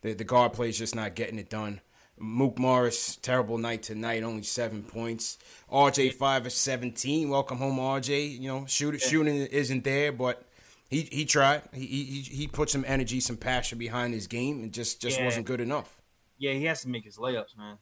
the, 0.00 0.14
the 0.14 0.24
guard 0.24 0.52
play 0.54 0.68
is 0.70 0.78
just 0.78 0.94
not 0.94 1.14
getting 1.14 1.38
it 1.38 1.50
done. 1.50 1.80
Mook 2.18 2.58
Morris, 2.58 3.16
terrible 3.16 3.58
night 3.58 3.82
tonight, 3.82 4.22
only 4.22 4.42
seven 4.42 4.82
points. 4.82 5.38
RJ 5.70 6.14
five 6.14 6.46
of 6.46 6.52
seventeen. 6.52 7.28
Welcome 7.28 7.58
home, 7.58 7.76
RJ. 7.78 8.38
You 8.40 8.48
know, 8.48 8.66
shoot, 8.66 9.00
shooting 9.00 9.34
isn't 9.36 9.84
there, 9.84 10.12
but 10.12 10.42
he 10.88 11.02
he 11.02 11.24
tried. 11.24 11.62
He 11.74 11.86
he 11.86 12.20
he 12.22 12.48
put 12.48 12.70
some 12.70 12.84
energy, 12.86 13.20
some 13.20 13.36
passion 13.36 13.78
behind 13.78 14.14
his 14.14 14.26
game, 14.26 14.62
and 14.62 14.72
just 14.72 15.00
just 15.02 15.18
Yeah. 15.18 15.24
wasn't 15.26 15.46
good 15.46 15.60
enough. 15.60 16.00
Yeah, 16.38 16.52
he 16.52 16.64
has 16.64 16.82
to 16.82 16.88
make 16.88 17.04
his 17.04 17.16
layups, 17.18 17.56
man. 17.56 17.78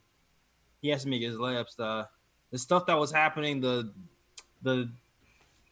He 0.80 0.88
has 0.88 1.02
to 1.02 1.08
make 1.08 1.22
his 1.22 1.36
layups. 1.36 1.76
The 1.76 2.08
the 2.50 2.58
stuff 2.58 2.86
that 2.86 2.98
was 2.98 3.12
happening, 3.12 3.60
the 3.60 3.92
the 4.62 4.90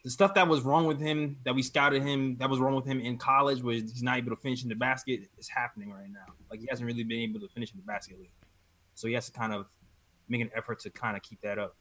the 0.04 0.10
stuff 0.10 0.34
that 0.34 0.48
was 0.48 0.62
wrong 0.62 0.86
with 0.86 1.00
him, 1.00 1.38
that 1.44 1.54
we 1.54 1.62
scouted 1.62 2.02
him, 2.02 2.36
that 2.38 2.50
was 2.50 2.58
wrong 2.58 2.74
with 2.74 2.84
him 2.86 3.00
in 3.00 3.18
college, 3.18 3.62
where 3.62 3.74
he's 3.74 4.02
not 4.02 4.18
able 4.18 4.30
to 4.30 4.36
finish 4.36 4.62
in 4.64 4.68
the 4.68 4.74
basket, 4.74 5.28
is 5.38 5.48
happening 5.48 5.90
right 5.92 6.10
now. 6.10 6.34
Like 6.50 6.60
he 6.60 6.66
hasn't 6.68 6.86
really 6.86 7.04
been 7.04 7.20
able 7.20 7.40
to 7.40 7.48
finish 7.48 7.70
in 7.72 7.76
the 7.78 7.84
basket 7.84 8.18
league, 8.18 8.32
so 9.02 9.08
he 9.08 9.14
has 9.14 9.26
to 9.26 9.32
kind 9.32 9.52
of 9.52 9.66
make 10.28 10.40
an 10.40 10.50
effort 10.54 10.78
to 10.78 10.90
kind 10.90 11.16
of 11.16 11.24
keep 11.24 11.40
that 11.40 11.58
up. 11.58 11.74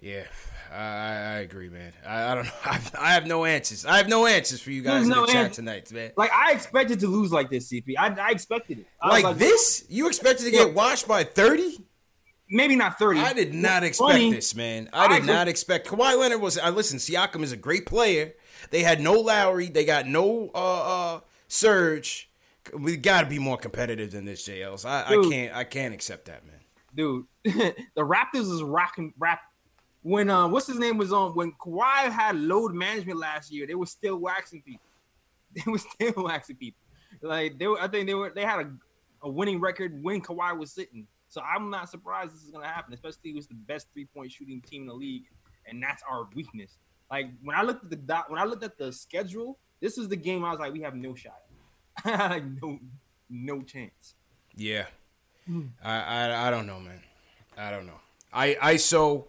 Yeah, 0.00 0.24
I, 0.72 0.76
I 0.76 1.38
agree, 1.38 1.68
man. 1.68 1.92
I, 2.04 2.32
I 2.32 2.34
don't 2.34 2.46
know. 2.46 2.50
I, 2.64 2.80
I, 2.98 3.12
have 3.14 3.28
no 3.28 3.44
answers. 3.44 3.86
I 3.86 3.98
have 3.98 4.08
no 4.08 4.26
answers 4.26 4.60
for 4.60 4.72
you 4.72 4.82
guys 4.82 4.94
There's 4.94 5.04
in 5.04 5.10
no 5.10 5.24
the 5.24 5.32
chat 5.32 5.52
tonight, 5.52 5.92
man. 5.92 6.10
Like 6.16 6.32
I 6.32 6.50
expected 6.50 6.98
to 7.00 7.06
lose 7.06 7.30
like 7.30 7.48
this, 7.48 7.70
CP. 7.70 7.94
I, 7.96 8.08
I 8.08 8.30
expected 8.32 8.80
it. 8.80 8.86
I 9.00 9.08
like, 9.08 9.22
like, 9.22 9.36
this? 9.36 9.84
You 9.88 10.08
expected 10.08 10.46
to 10.46 10.50
get 10.50 10.74
washed 10.74 11.06
by 11.06 11.22
thirty? 11.22 11.78
Maybe 12.50 12.74
not 12.74 12.98
thirty. 12.98 13.20
I 13.20 13.32
did 13.32 13.54
not 13.54 13.84
expect 13.84 14.10
20. 14.10 14.32
this, 14.32 14.56
man. 14.56 14.90
I 14.92 15.20
did 15.20 15.26
not 15.26 15.46
expect. 15.46 15.86
Kawhi 15.86 16.18
Leonard 16.18 16.40
was. 16.40 16.58
I 16.58 16.70
listen. 16.70 16.98
Siakam 16.98 17.44
is 17.44 17.52
a 17.52 17.56
great 17.56 17.86
player. 17.86 18.34
They 18.70 18.82
had 18.82 19.00
no 19.00 19.12
Lowry. 19.12 19.68
They 19.68 19.84
got 19.84 20.08
no 20.08 20.50
uh, 20.56 21.16
uh 21.16 21.20
Serge. 21.46 22.28
We 22.72 22.96
got 22.96 23.22
to 23.22 23.26
be 23.26 23.38
more 23.38 23.56
competitive 23.56 24.10
than 24.12 24.24
this, 24.24 24.48
JLs. 24.48 24.84
I, 24.84 25.04
I 25.04 25.28
can't. 25.28 25.54
I 25.54 25.64
can't 25.64 25.92
accept 25.92 26.26
that, 26.26 26.46
man. 26.46 26.60
Dude, 26.94 27.26
the 27.44 27.74
Raptors 27.98 28.50
is 28.50 28.62
rocking 28.62 29.12
rap 29.18 29.40
when 30.04 30.28
uh 30.28 30.46
what's 30.46 30.66
his 30.66 30.78
name 30.78 30.98
was 30.98 31.12
on 31.12 31.34
when 31.34 31.52
Kawhi 31.52 32.10
had 32.10 32.36
load 32.36 32.74
management 32.74 33.18
last 33.18 33.50
year, 33.50 33.66
they 33.66 33.74
were 33.74 33.86
still 33.86 34.18
waxing 34.18 34.62
people. 34.62 34.80
They 35.54 35.70
were 35.70 35.78
still 35.78 36.24
waxing 36.24 36.56
people. 36.56 36.80
Like 37.22 37.58
they 37.58 37.68
were, 37.68 37.80
I 37.80 37.86
think 37.88 38.08
they 38.08 38.14
were 38.14 38.30
they 38.34 38.42
had 38.42 38.66
a, 38.66 38.72
a 39.22 39.30
winning 39.30 39.60
record 39.60 40.02
when 40.02 40.20
Kawhi 40.20 40.56
was 40.58 40.72
sitting. 40.72 41.06
So 41.28 41.40
I'm 41.40 41.70
not 41.70 41.88
surprised 41.88 42.34
this 42.34 42.42
is 42.42 42.50
gonna 42.50 42.66
happen, 42.66 42.92
especially 42.92 43.30
it 43.30 43.36
was 43.36 43.46
the 43.46 43.54
best 43.54 43.86
three 43.92 44.04
point 44.04 44.30
shooting 44.30 44.60
team 44.60 44.82
in 44.82 44.88
the 44.88 44.94
league, 44.94 45.24
and 45.66 45.82
that's 45.82 46.02
our 46.10 46.28
weakness. 46.34 46.76
Like 47.10 47.26
when 47.42 47.56
I 47.56 47.62
looked 47.62 47.84
at 47.84 47.90
the 47.90 47.96
dot, 47.96 48.30
when 48.30 48.38
I 48.38 48.44
looked 48.44 48.64
at 48.64 48.76
the 48.76 48.92
schedule, 48.92 49.58
this 49.80 49.96
is 49.96 50.08
the 50.08 50.16
game 50.16 50.44
I 50.44 50.50
was 50.50 50.60
like, 50.60 50.72
we 50.72 50.80
have 50.82 50.96
no 50.96 51.14
shot. 51.14 51.40
Like 52.04 52.44
no, 52.62 52.78
no 53.28 53.62
chance. 53.62 54.14
Yeah, 54.54 54.86
mm. 55.48 55.70
I, 55.82 56.00
I 56.00 56.48
I 56.48 56.50
don't 56.50 56.66
know, 56.66 56.80
man. 56.80 57.00
I 57.56 57.70
don't 57.70 57.86
know. 57.86 58.00
I 58.32 58.54
ISO 58.54 59.26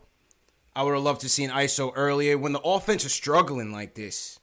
I 0.76 0.84
would 0.84 0.94
have 0.94 1.04
loved 1.04 1.22
to 1.22 1.30
see 1.30 1.46
an 1.46 1.52
ISO 1.52 1.94
earlier. 1.96 2.38
When 2.38 2.52
the 2.52 2.60
offense 2.60 3.06
is 3.06 3.14
struggling 3.14 3.72
like 3.72 3.96
this, 3.96 4.40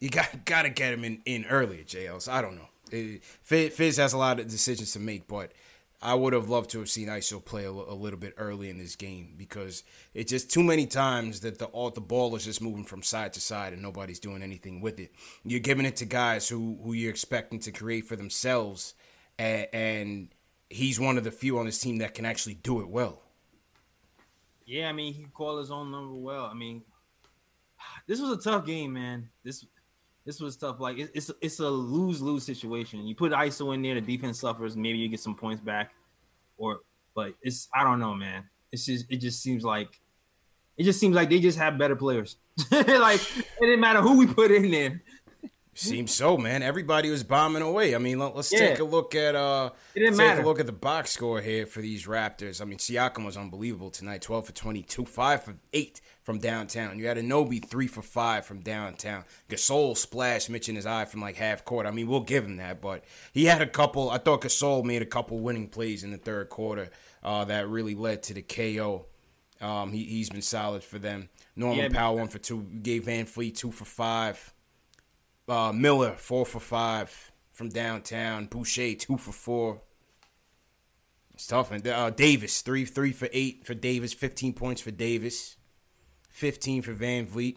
you 0.00 0.08
got 0.08 0.44
got 0.44 0.62
to 0.62 0.70
get 0.70 0.94
him 0.94 1.04
in, 1.04 1.20
in 1.26 1.44
earlier, 1.44 1.84
JLs. 1.84 2.28
I 2.28 2.40
don't 2.40 2.56
know. 2.56 2.68
It, 2.90 3.22
Fizz 3.22 3.98
has 3.98 4.14
a 4.14 4.18
lot 4.18 4.40
of 4.40 4.48
decisions 4.48 4.92
to 4.92 4.98
make, 4.98 5.28
but 5.28 5.52
I 6.00 6.14
would 6.14 6.32
have 6.32 6.48
loved 6.48 6.70
to 6.70 6.78
have 6.78 6.88
seen 6.88 7.08
ISO 7.08 7.44
play 7.44 7.64
a, 7.64 7.70
a, 7.70 7.72
little 7.72 8.20
bit 8.20 8.34
early 8.36 8.70
in 8.70 8.78
this 8.78 8.94
game 8.94 9.34
because 9.36 9.82
it's 10.14 10.30
just 10.30 10.50
too 10.50 10.62
many 10.62 10.86
times 10.86 11.40
that 11.40 11.58
the 11.58 11.64
all 11.66 11.90
the 11.90 12.00
ball 12.00 12.36
is 12.36 12.44
just 12.44 12.62
moving 12.62 12.84
from 12.84 13.02
side 13.02 13.32
to 13.32 13.40
side 13.40 13.72
and 13.72 13.82
nobody's 13.82 14.20
doing 14.20 14.42
anything 14.42 14.80
with 14.80 15.00
it. 15.00 15.12
You're 15.44 15.58
giving 15.58 15.86
it 15.86 15.96
to 15.96 16.04
guys 16.04 16.48
who 16.48 16.78
who 16.84 16.92
you're 16.92 17.10
expecting 17.10 17.58
to 17.60 17.72
create 17.72 18.06
for 18.06 18.14
themselves, 18.14 18.94
and, 19.38 19.66
and 19.72 20.28
he's 20.70 21.00
one 21.00 21.18
of 21.18 21.24
the 21.24 21.32
few 21.32 21.58
on 21.58 21.66
this 21.66 21.80
team 21.80 21.98
that 21.98 22.14
can 22.14 22.24
actually 22.24 22.54
do 22.54 22.80
it 22.80 22.88
well. 22.88 23.22
Yeah, 24.66 24.88
I 24.88 24.92
mean, 24.92 25.14
he 25.14 25.24
called 25.24 25.58
his 25.58 25.70
own 25.70 25.90
number 25.90 26.14
well. 26.14 26.44
I 26.44 26.54
mean, 26.54 26.82
this 28.06 28.20
was 28.20 28.30
a 28.30 28.50
tough 28.50 28.66
game, 28.66 28.92
man. 28.92 29.30
This 29.42 29.64
this 30.28 30.40
was 30.40 30.58
tough. 30.58 30.78
Like 30.78 30.98
it, 30.98 31.10
it's 31.14 31.30
it's 31.40 31.58
a 31.58 31.68
lose 31.70 32.20
lose 32.20 32.44
situation. 32.44 33.06
You 33.06 33.14
put 33.14 33.32
ISO 33.32 33.74
in 33.74 33.80
there, 33.80 33.94
the 33.94 34.02
defense 34.02 34.38
suffers. 34.38 34.76
Maybe 34.76 34.98
you 34.98 35.08
get 35.08 35.20
some 35.20 35.34
points 35.34 35.62
back, 35.62 35.92
or 36.58 36.80
but 37.14 37.32
it's 37.40 37.66
I 37.74 37.82
don't 37.82 37.98
know, 37.98 38.14
man. 38.14 38.44
It's 38.70 38.84
just 38.84 39.06
it 39.10 39.22
just 39.22 39.42
seems 39.42 39.64
like 39.64 39.98
it 40.76 40.84
just 40.84 41.00
seems 41.00 41.16
like 41.16 41.30
they 41.30 41.40
just 41.40 41.56
have 41.56 41.78
better 41.78 41.96
players. 41.96 42.36
like 42.70 43.22
it 43.38 43.46
didn't 43.58 43.80
matter 43.80 44.02
who 44.02 44.18
we 44.18 44.26
put 44.26 44.50
in 44.50 44.70
there. 44.70 45.02
Seems 45.78 46.12
so, 46.12 46.36
man. 46.36 46.64
Everybody 46.64 47.08
was 47.08 47.22
bombing 47.22 47.62
away. 47.62 47.94
I 47.94 47.98
mean, 47.98 48.18
let, 48.18 48.34
us 48.34 48.52
yeah. 48.52 48.58
take 48.58 48.80
a 48.80 48.84
look 48.84 49.14
at 49.14 49.36
uh 49.36 49.70
take 49.94 50.16
matter. 50.16 50.42
a 50.42 50.44
look 50.44 50.58
at 50.58 50.66
the 50.66 50.72
box 50.72 51.12
score 51.12 51.40
here 51.40 51.66
for 51.66 51.80
these 51.80 52.06
Raptors. 52.06 52.60
I 52.60 52.64
mean, 52.64 52.78
Siakam 52.78 53.24
was 53.24 53.36
unbelievable 53.36 53.90
tonight. 53.90 54.22
12 54.22 54.46
for 54.46 54.52
22, 54.52 55.04
5 55.04 55.42
for 55.44 55.54
8 55.72 56.00
from 56.24 56.38
downtown. 56.38 56.98
You 56.98 57.06
had 57.06 57.16
Anunoby 57.16 57.64
3 57.64 57.86
for 57.86 58.02
5 58.02 58.44
from 58.44 58.60
downtown. 58.60 59.24
Gasol 59.48 59.96
splashed 59.96 60.50
Mitch 60.50 60.68
in 60.68 60.74
his 60.74 60.84
eye 60.84 61.04
from 61.04 61.20
like 61.20 61.36
half 61.36 61.64
court. 61.64 61.86
I 61.86 61.92
mean, 61.92 62.08
we'll 62.08 62.20
give 62.20 62.44
him 62.44 62.56
that, 62.56 62.80
but 62.80 63.04
he 63.32 63.44
had 63.44 63.62
a 63.62 63.66
couple 63.66 64.10
I 64.10 64.18
thought 64.18 64.40
Gasol 64.40 64.84
made 64.84 65.02
a 65.02 65.06
couple 65.06 65.38
winning 65.38 65.68
plays 65.68 66.02
in 66.02 66.10
the 66.10 66.18
third 66.18 66.48
quarter 66.48 66.90
uh, 67.22 67.44
that 67.44 67.68
really 67.68 67.94
led 67.94 68.24
to 68.24 68.34
the 68.34 68.42
KO. 68.42 69.06
Um, 69.60 69.92
he, 69.92 70.02
he's 70.02 70.28
been 70.28 70.42
solid 70.42 70.82
for 70.82 70.98
them. 70.98 71.28
Norman 71.54 71.78
yeah, 71.78 71.88
Powell 71.88 72.16
1 72.16 72.28
for 72.28 72.38
2, 72.38 72.62
gave 72.82 73.04
VanVleet 73.04 73.56
2 73.56 73.70
for 73.70 73.84
5. 73.84 74.54
Uh, 75.48 75.72
Miller 75.72 76.12
four 76.12 76.44
for 76.44 76.60
five 76.60 77.32
from 77.52 77.70
downtown. 77.70 78.46
Boucher 78.46 78.94
two 78.94 79.16
for 79.16 79.32
four. 79.32 79.80
It's 81.34 81.46
tough. 81.46 81.70
And 81.70 81.86
uh, 81.86 82.10
Davis 82.10 82.60
three 82.60 82.84
three 82.84 83.12
for 83.12 83.28
eight 83.32 83.64
for 83.64 83.74
Davis. 83.74 84.12
Fifteen 84.12 84.52
points 84.52 84.80
for 84.80 84.90
Davis. 84.90 85.56
Fifteen 86.28 86.82
for 86.82 86.92
VanVleet. 86.92 87.56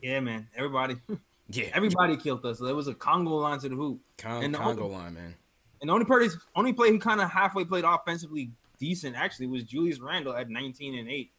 Yeah, 0.00 0.20
man. 0.20 0.48
Everybody. 0.56 0.96
Yeah, 1.48 1.66
everybody 1.74 2.16
killed 2.16 2.46
us. 2.46 2.60
There 2.60 2.74
was 2.74 2.88
a 2.88 2.94
Congo 2.94 3.32
line 3.32 3.58
to 3.58 3.68
the 3.68 3.74
hoop. 3.74 4.00
Con- 4.16 4.42
and 4.42 4.54
the 4.54 4.58
Congo 4.58 4.84
only, 4.84 4.96
line, 4.96 5.14
man. 5.14 5.34
And 5.82 5.90
the 5.90 5.92
only 5.92 6.06
person, 6.06 6.40
only 6.56 6.72
player 6.72 6.92
who 6.92 6.98
kind 6.98 7.20
of 7.20 7.28
halfway 7.30 7.64
played 7.64 7.84
offensively 7.84 8.50
decent 8.78 9.16
actually 9.16 9.48
was 9.48 9.62
Julius 9.64 10.00
Randle 10.00 10.34
at 10.34 10.48
19 10.48 10.98
and 10.98 11.10
8 11.10 11.30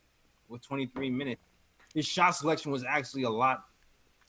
with 0.50 0.62
23 0.62 1.10
minutes. 1.10 1.42
His 1.96 2.06
shot 2.06 2.32
selection 2.36 2.72
was 2.72 2.84
actually 2.84 3.24
a 3.24 3.30
lot 3.30 3.64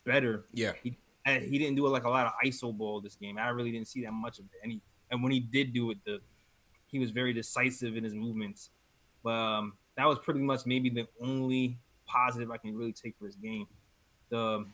better. 0.04 0.44
Yeah. 0.52 0.72
He, 0.82 0.96
he 1.26 1.58
didn't 1.58 1.76
do 1.76 1.86
like 1.88 2.04
a 2.04 2.08
lot 2.08 2.26
of 2.26 2.32
iso 2.44 2.76
ball 2.76 3.00
this 3.00 3.16
game. 3.16 3.38
I 3.38 3.48
really 3.48 3.72
didn't 3.72 3.88
see 3.88 4.04
that 4.04 4.12
much 4.12 4.38
of 4.38 4.44
it. 4.46 4.60
And 4.62 4.72
he, 4.72 4.80
and 5.10 5.22
when 5.22 5.32
he 5.32 5.40
did 5.40 5.72
do 5.72 5.90
it, 5.90 5.98
the 6.04 6.20
he 6.86 6.98
was 6.98 7.10
very 7.10 7.32
decisive 7.32 7.96
in 7.96 8.04
his 8.04 8.14
movements. 8.14 8.70
But 9.22 9.30
um, 9.30 9.72
that 9.96 10.06
was 10.06 10.18
pretty 10.18 10.40
much 10.40 10.60
maybe 10.66 10.90
the 10.90 11.08
only 11.20 11.78
positive 12.06 12.50
I 12.50 12.56
can 12.56 12.76
really 12.76 12.92
take 12.92 13.16
for 13.18 13.26
his 13.26 13.36
game. 13.36 13.66
The 14.28 14.64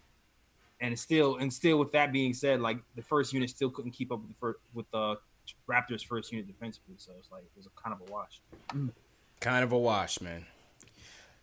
and 0.81 0.99
still 0.99 1.37
and 1.37 1.53
still 1.53 1.79
with 1.79 1.93
that 1.93 2.13
being 2.13 2.35
said, 2.35 2.61
like 2.61 2.79
the 2.97 3.03
first 3.03 3.33
unit 3.33 3.51
still 3.51 3.71
couldn't 3.71 3.93
keep 3.93 4.13
up 4.13 4.21
with 4.21 4.29
the 4.29 4.37
first, 4.41 4.59
with 4.75 4.91
the 4.91 5.17
Raptors' 5.69 6.05
first 6.05 6.33
unit 6.33 6.47
defensively. 6.47 6.95
So 6.99 7.13
it's 7.19 7.31
like 7.31 7.43
it 7.43 7.51
was 7.57 7.67
a 7.67 7.81
kind 7.81 7.95
of 7.95 8.09
a 8.09 8.13
wash. 8.13 8.41
Kind 9.41 9.65
of 9.65 9.73
a 9.73 9.79
wash, 9.79 10.21
man. 10.21 10.47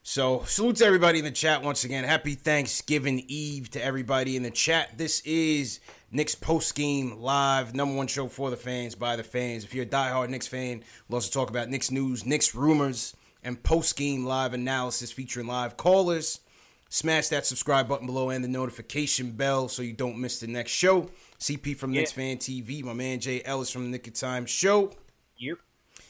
So, 0.10 0.44
salute 0.46 0.78
to 0.78 0.86
everybody 0.86 1.20
in 1.20 1.26
the 1.26 1.32
chat 1.32 1.64
once 1.64 1.84
again. 1.84 2.06
Happy 2.06 2.36
Thanksgiving 2.36 3.26
Eve 3.28 3.70
to 3.72 3.84
everybody 3.84 4.38
in 4.38 4.44
the 4.44 4.50
chat. 4.50 4.98
This 4.98 5.20
is 5.26 5.82
Knicks 6.12 6.34
post 6.34 6.76
game 6.76 7.20
live, 7.20 7.76
number 7.76 7.94
one 7.94 8.08
show 8.08 8.30
for 8.30 8.50
the 8.50 8.56
fans, 8.56 8.96
by 8.96 9.18
the 9.18 9.24
fans. 9.24 9.66
If 9.66 9.76
you're 9.76 9.84
a 9.84 9.86
diehard 9.86 10.30
Knicks 10.30 10.48
fan, 10.48 10.86
we'll 11.10 11.18
also 11.18 11.38
talk 11.38 11.50
about 11.50 11.68
Knicks 11.68 11.92
news, 11.92 12.26
Knicks 12.26 12.56
rumors, 12.56 13.18
and 13.44 13.62
post 13.62 13.98
game 13.98 14.26
live 14.26 14.54
analysis 14.54 15.12
featuring 15.12 15.46
live 15.46 15.76
callers. 15.76 16.40
Smash 16.88 17.28
that 17.28 17.46
subscribe 17.46 17.90
button 17.90 18.08
below 18.08 18.30
and 18.30 18.42
the 18.42 18.48
notification 18.48 19.32
bell 19.32 19.68
so 19.68 19.82
you 19.82 19.92
don't 19.92 20.18
miss 20.18 20.40
the 20.40 20.48
next 20.48 20.72
show. 20.72 21.10
CP 21.38 21.76
from 21.76 21.92
yeah. 21.92 22.00
Knicks 22.00 22.14
Fan 22.14 22.38
TV, 22.38 22.82
my 22.82 22.94
man 22.94 23.20
Jay 23.20 23.44
Ellis 23.44 23.70
from 23.70 23.84
the 23.84 23.90
Nick 23.90 24.08
of 24.08 24.14
Time 24.14 24.46
Show. 24.46 24.94
Yep. 25.36 25.58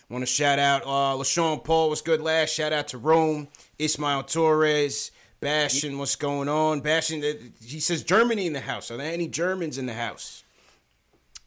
Want 0.10 0.22
to 0.22 0.26
shout 0.26 0.58
out 0.58 0.84
uh, 0.84 1.18
LaShawn 1.18 1.64
Paul 1.64 1.90
was 1.90 2.02
good 2.02 2.22
last. 2.22 2.54
Shout 2.54 2.72
out 2.72 2.88
to 2.90 2.98
Rome, 2.98 3.50
Ismail 3.78 4.24
Torres, 4.24 5.12
Bastion. 5.42 5.98
What's 5.98 6.16
going 6.16 6.48
on? 6.48 6.80
Bastion, 6.80 7.22
he 7.62 7.82
says 7.82 8.04
Germany 8.04 8.48
in 8.48 8.54
the 8.54 8.62
house. 8.62 8.90
Are 8.90 8.96
there 8.96 9.12
any 9.12 9.28
Germans 9.28 9.78
in 9.78 9.86
the 9.86 9.94
house? 9.94 10.44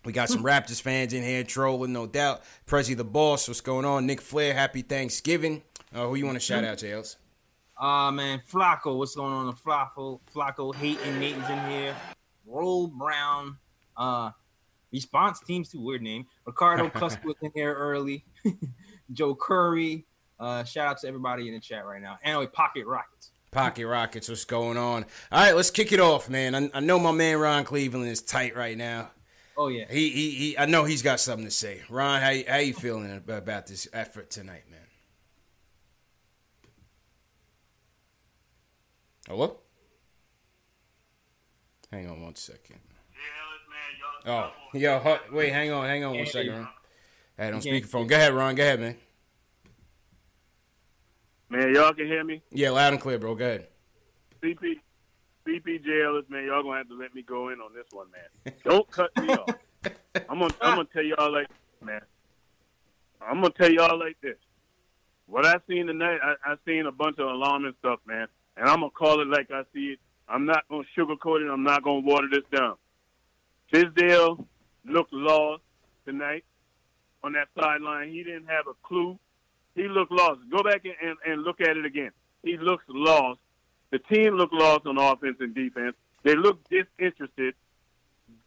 We 0.05 0.13
got 0.13 0.29
some 0.29 0.43
Raptors 0.43 0.81
fans 0.81 1.13
in 1.13 1.23
here 1.23 1.45
trolling, 1.45 1.93
no 1.93 2.07
doubt. 2.07 2.43
Prezi 2.67 2.97
the 2.97 3.05
boss, 3.05 3.49
what's 3.49 3.61
going 3.61 3.85
on? 3.85 4.07
Nick 4.07 4.21
Flair, 4.21 4.55
happy 4.55 4.83
Thanksgiving. 4.83 5.63
Uh, 5.95 6.07
who 6.07 6.15
you 6.15 6.25
want 6.25 6.37
to 6.37 6.41
shout 6.41 6.65
out, 6.65 6.79
Jails? 6.79 7.17
Ah 7.77 8.09
uh, 8.09 8.13
man, 8.13 8.43
Flacco, 8.51 8.97
what's 8.99 9.15
going 9.15 9.33
on? 9.33 9.55
Flacco, 9.55 10.21
Flacco, 10.35 10.75
Hayton, 10.75 11.19
Nathan's 11.19 11.49
in 11.49 11.71
here. 11.71 11.97
Roll 12.47 12.89
Brown, 12.89 13.57
uh, 13.97 14.31
response 14.93 15.41
teams 15.41 15.71
too 15.71 15.81
weird 15.81 16.03
name. 16.03 16.27
Ricardo 16.47 16.89
Cusk 16.91 17.25
was 17.25 17.37
in 17.43 17.51
here 17.55 17.75
early. 17.75 18.25
Joe 19.13 19.35
Curry. 19.35 20.07
Uh, 20.39 20.65
shout 20.65 20.87
out 20.87 20.99
to 20.99 21.09
everybody 21.09 21.49
in 21.49 21.55
the 21.55 21.61
chat 21.61 21.85
right 21.85 22.01
now. 22.01 22.19
Anyway, 22.23 22.47
Pocket 22.47 22.87
Rockets. 22.87 23.33
Pocket 23.51 23.87
Rockets, 23.87 24.29
what's 24.29 24.45
going 24.45 24.77
on? 24.77 25.05
All 25.33 25.41
right, 25.41 25.57
let's 25.57 25.71
kick 25.71 25.93
it 25.93 26.01
off, 26.01 26.31
man. 26.31 26.55
I, 26.55 26.71
I 26.73 26.81
know 26.81 26.99
my 26.99 27.11
man 27.11 27.39
Ron 27.39 27.65
Cleveland 27.65 28.09
is 28.09 28.23
tight 28.23 28.57
right 28.57 28.79
now. 28.79 29.11
Oh 29.57 29.69
yeah. 29.69 29.85
He, 29.91 30.09
he 30.11 30.31
he 30.31 30.59
I 30.59 30.67
know 30.67 30.85
he's 30.85 31.03
got 31.03 31.21
something 31.21 31.45
to 31.45 31.51
say. 31.51 31.83
Ron, 31.91 32.23
how 32.23 32.35
how 32.49 32.59
you 32.59 32.73
feeling 32.73 33.15
about 33.29 33.67
this 33.67 33.89
effort 33.93 34.31
tonight, 34.31 34.63
man? 34.71 34.81
Hello? 39.29 39.59
Hang 41.93 42.09
on 42.09 42.23
one 42.23 42.37
second. 42.37 42.81
Oh, 44.27 44.51
yo, 44.75 45.19
wait, 45.33 45.53
hang 45.53 45.73
on, 45.73 45.87
hang 45.87 46.05
on 46.05 46.17
one 46.17 46.27
second, 46.27 46.53
Ron. 46.53 46.69
I 47.39 47.45
had 47.45 47.55
on 47.55 47.61
speakerphone. 47.61 48.07
Go 48.07 48.17
ahead, 48.17 48.35
Ron. 48.35 48.55
Go 48.55 48.63
ahead, 48.63 48.81
man. 48.81 48.97
Man, 51.49 51.75
y'all 51.75 51.93
can 51.93 52.07
hear 52.07 52.23
me? 52.23 52.43
Yeah, 52.51 52.71
loud 52.71 52.93
and 52.93 53.03
clear, 53.03 53.19
bro. 53.19 53.35
Go 53.35 53.45
ahead. 53.45 53.67
CP, 54.43 54.77
CP 55.47 56.05
Ellis, 56.05 56.25
man, 56.29 56.45
y'all 56.47 56.63
gonna 56.63 56.79
have 56.79 56.89
to 56.89 56.99
let 56.99 57.15
me 57.15 57.23
go 57.23 57.49
in 57.49 57.61
on 57.61 57.73
this 57.75 57.87
one, 57.93 58.07
man. 58.11 58.55
Don't 58.65 58.89
cut 58.91 59.11
me 59.21 59.29
off. 59.31 59.49
I'm 60.29 60.39
gonna, 60.39 60.55
I'm 60.61 60.77
gonna 60.77 60.89
tell 60.93 61.03
y'all 61.03 61.33
like, 61.33 61.49
man. 61.83 62.01
I'm 63.21 63.41
gonna 63.41 63.51
tell 63.51 63.71
y'all 63.71 63.99
like 63.99 64.17
this. 64.21 64.37
what 65.27 65.45
I 65.45 65.57
seen 65.69 65.87
tonight, 65.87 66.19
I, 66.23 66.53
I 66.53 66.55
seen 66.67 66.87
a 66.87 66.93
bunch 66.93 67.19
of 67.19 67.27
alarming 67.27 67.75
stuff, 67.81 68.01
man. 68.07 68.29
And 68.57 68.69
I'm 68.69 68.81
gonna 68.81 68.91
call 68.91 69.21
it 69.21 69.29
like 69.29 69.51
I 69.51 69.63
see 69.75 69.93
it. 69.93 69.99
I'm 70.29 70.47
not 70.47 70.65
gonna 70.71 70.85
sugarcoat 70.97 71.45
it. 71.45 71.51
I'm 71.51 71.65
not 71.65 71.83
gonna 71.83 72.01
water 72.01 72.29
this 72.31 72.45
down. 72.53 72.77
Fizdale 73.73 74.45
looked 74.85 75.13
lost 75.13 75.63
tonight 76.07 76.45
on 77.23 77.33
that 77.35 77.49
sideline. 77.59 78.11
He 78.11 78.23
didn't 78.25 78.47
have 78.47 78.67
a 78.67 78.75
clue. 78.83 79.19
He 79.75 79.89
looked 79.89 80.13
lost. 80.13 80.41
Go 80.51 80.63
back 80.63 80.85
and, 80.85 80.95
and, 81.03 81.17
and 81.27 81.43
look 81.43 81.61
at 81.61 81.77
it 81.77 81.85
again. 81.85 82.11
He 82.43 82.57
looks 82.57 82.85
lost. 82.89 83.39
The 83.91 83.99
team 83.99 84.35
looked 84.35 84.53
lost 84.55 84.87
on 84.87 84.99
offense 84.99 85.37
and 85.41 85.55
defense. 85.55 85.95
They 86.23 86.35
looked 86.35 86.69
disinterested. 86.71 87.55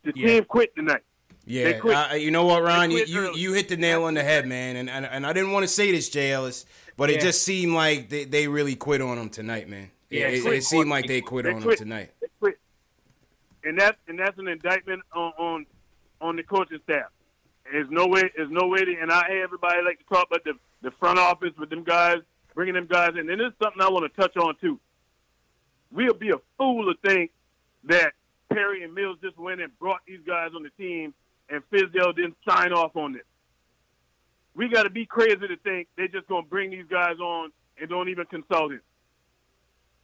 The 0.03 0.11
Yeah. 0.15 0.27
team 0.27 0.43
quit 0.45 0.75
tonight. 0.75 1.03
Yeah, 1.45 1.73
quit. 1.79 1.93
uh, 1.95 2.15
you 2.15 2.31
know 2.31 2.45
what, 2.45 2.63
Ron? 2.63 2.89
You, 2.91 3.03
you 3.05 3.35
you 3.35 3.53
hit 3.53 3.67
the 3.67 3.75
nail 3.75 4.03
on 4.03 4.13
the 4.13 4.23
head, 4.23 4.47
man. 4.47 4.77
And 4.77 4.89
and, 4.89 5.05
and 5.05 5.25
I 5.25 5.33
didn't 5.33 5.51
want 5.51 5.63
to 5.63 5.67
say 5.67 5.91
this, 5.91 6.07
Jay 6.09 6.31
Ellis, 6.31 6.65
but 6.95 7.09
it 7.09 7.15
Yeah. 7.15 7.21
just 7.23 7.43
seemed 7.43 7.73
like 7.73 8.09
they, 8.09 8.23
they 8.23 8.47
really 8.47 8.75
quit 8.75 9.01
on 9.01 9.17
him 9.17 9.29
tonight, 9.29 9.67
man. 9.67 9.91
Yeah, 10.09 10.27
it, 10.27 10.45
it, 10.45 10.53
it 10.53 10.63
seemed 10.63 10.89
like 10.89 11.07
they 11.07 11.19
quit 11.21 11.45
They 11.45 11.51
on 11.53 11.61
him 11.61 11.75
tonight. 11.75 12.11
And 13.63 13.79
that's 13.79 13.97
and 14.07 14.19
that's 14.19 14.37
an 14.37 14.47
indictment 14.47 15.01
on 15.13 15.31
on, 15.37 15.65
on 16.21 16.35
the 16.35 16.43
coaching 16.43 16.79
staff. 16.83 17.07
There's 17.71 17.89
no 17.89 18.07
way. 18.07 18.23
There's 18.35 18.51
no 18.51 18.67
way. 18.67 18.83
To, 18.85 18.95
and 19.01 19.11
I 19.11 19.27
hear 19.29 19.43
everybody 19.43 19.81
like 19.83 19.99
to 19.99 20.05
talk 20.05 20.27
about 20.27 20.43
the 20.43 20.53
the 20.81 20.91
front 20.99 21.17
office 21.17 21.53
with 21.57 21.69
them 21.69 21.83
guys, 21.83 22.17
bringing 22.53 22.75
them 22.75 22.87
guys 22.87 23.11
in. 23.11 23.29
And 23.29 23.39
this 23.39 23.47
is 23.47 23.53
something 23.61 23.81
I 23.81 23.89
want 23.89 24.11
to 24.11 24.21
touch 24.21 24.35
on 24.37 24.55
too. 24.59 24.79
We'll 25.91 26.13
be 26.13 26.31
a 26.31 26.41
fool 26.57 26.93
to 26.93 27.09
think 27.09 27.31
that 27.85 28.13
Perry 28.51 28.83
and 28.83 28.93
Mills 28.93 29.17
just 29.21 29.37
went 29.37 29.61
and 29.61 29.77
brought 29.79 30.01
these 30.07 30.19
guys 30.25 30.51
on 30.55 30.63
the 30.63 30.69
team, 30.71 31.13
and 31.49 31.61
Fizdale 31.71 32.15
didn't 32.15 32.35
sign 32.47 32.73
off 32.73 32.95
on 32.95 33.13
this. 33.13 33.23
We 34.55 34.69
got 34.69 34.83
to 34.83 34.89
be 34.89 35.05
crazy 35.05 35.35
to 35.35 35.57
think 35.63 35.87
they're 35.95 36.07
just 36.07 36.27
going 36.27 36.43
to 36.43 36.49
bring 36.49 36.71
these 36.71 36.85
guys 36.89 37.17
on 37.19 37.51
and 37.79 37.89
don't 37.89 38.09
even 38.09 38.25
consult 38.25 38.71
him. 38.71 38.81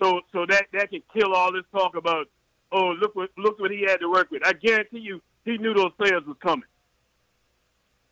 So, 0.01 0.21
so 0.31 0.45
that 0.47 0.67
that 0.73 0.89
can 0.89 1.01
kill 1.13 1.33
all 1.33 1.51
this 1.51 1.65
talk 1.71 1.95
about, 1.95 2.27
oh, 2.71 2.91
look 2.99 3.15
what 3.15 3.29
look 3.37 3.59
what 3.59 3.71
he 3.71 3.81
had 3.81 3.97
to 3.97 4.09
work 4.09 4.31
with. 4.31 4.45
I 4.45 4.53
guarantee 4.53 4.99
you, 4.99 5.21
he 5.45 5.57
knew 5.57 5.73
those 5.73 5.91
players 5.97 6.23
was 6.25 6.37
coming. 6.41 6.67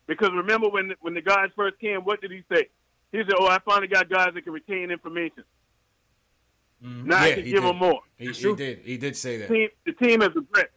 Because 0.06 0.30
remember 0.32 0.68
when 0.68 0.94
when 1.00 1.14
the 1.14 1.20
guys 1.22 1.50
first 1.54 1.78
came, 1.78 2.00
what 2.00 2.20
did 2.20 2.30
he 2.30 2.42
say? 2.52 2.68
He 3.12 3.18
said, 3.18 3.34
"Oh, 3.38 3.46
I 3.46 3.58
finally 3.64 3.88
got 3.88 4.08
guys 4.08 4.30
that 4.34 4.42
can 4.42 4.52
retain 4.52 4.90
information. 4.90 5.44
Mm-hmm. 6.84 7.08
Now 7.08 7.18
I 7.18 7.32
can 7.32 7.44
give 7.44 7.54
did. 7.54 7.62
them 7.62 7.76
more." 7.76 8.00
He, 8.16 8.32
he 8.32 8.54
did. 8.54 8.78
He 8.84 8.96
did 8.96 9.16
say 9.16 9.38
that. 9.38 9.48
team, 9.48 9.68
the 9.84 9.92
team 9.92 10.20
has 10.22 10.30
regressed. 10.30 10.68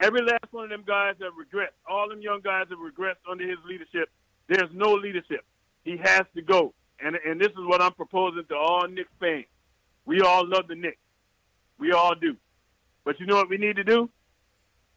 Every 0.00 0.22
last 0.22 0.44
one 0.52 0.64
of 0.64 0.70
them 0.70 0.84
guys 0.86 1.16
have 1.20 1.32
regressed. 1.32 1.74
All 1.88 2.08
them 2.08 2.20
young 2.20 2.40
guys 2.40 2.66
have 2.70 2.78
regressed 2.78 3.16
under 3.28 3.48
his 3.48 3.58
leadership. 3.66 4.10
There's 4.46 4.70
no 4.72 4.92
leadership. 4.92 5.44
He 5.84 5.96
has 5.96 6.22
to 6.36 6.42
go. 6.42 6.74
And 7.00 7.16
and 7.26 7.40
this 7.40 7.48
is 7.48 7.64
what 7.66 7.80
I'm 7.80 7.94
proposing 7.94 8.44
to 8.48 8.56
all 8.56 8.86
Knicks 8.88 9.10
fans. 9.18 9.46
We 10.04 10.20
all 10.20 10.46
love 10.46 10.68
the 10.68 10.74
Knicks. 10.74 10.98
We 11.78 11.92
all 11.92 12.14
do. 12.14 12.36
But 13.08 13.18
you 13.20 13.24
know 13.24 13.36
what 13.36 13.48
we 13.48 13.56
need 13.56 13.76
to 13.76 13.84
do? 13.84 14.10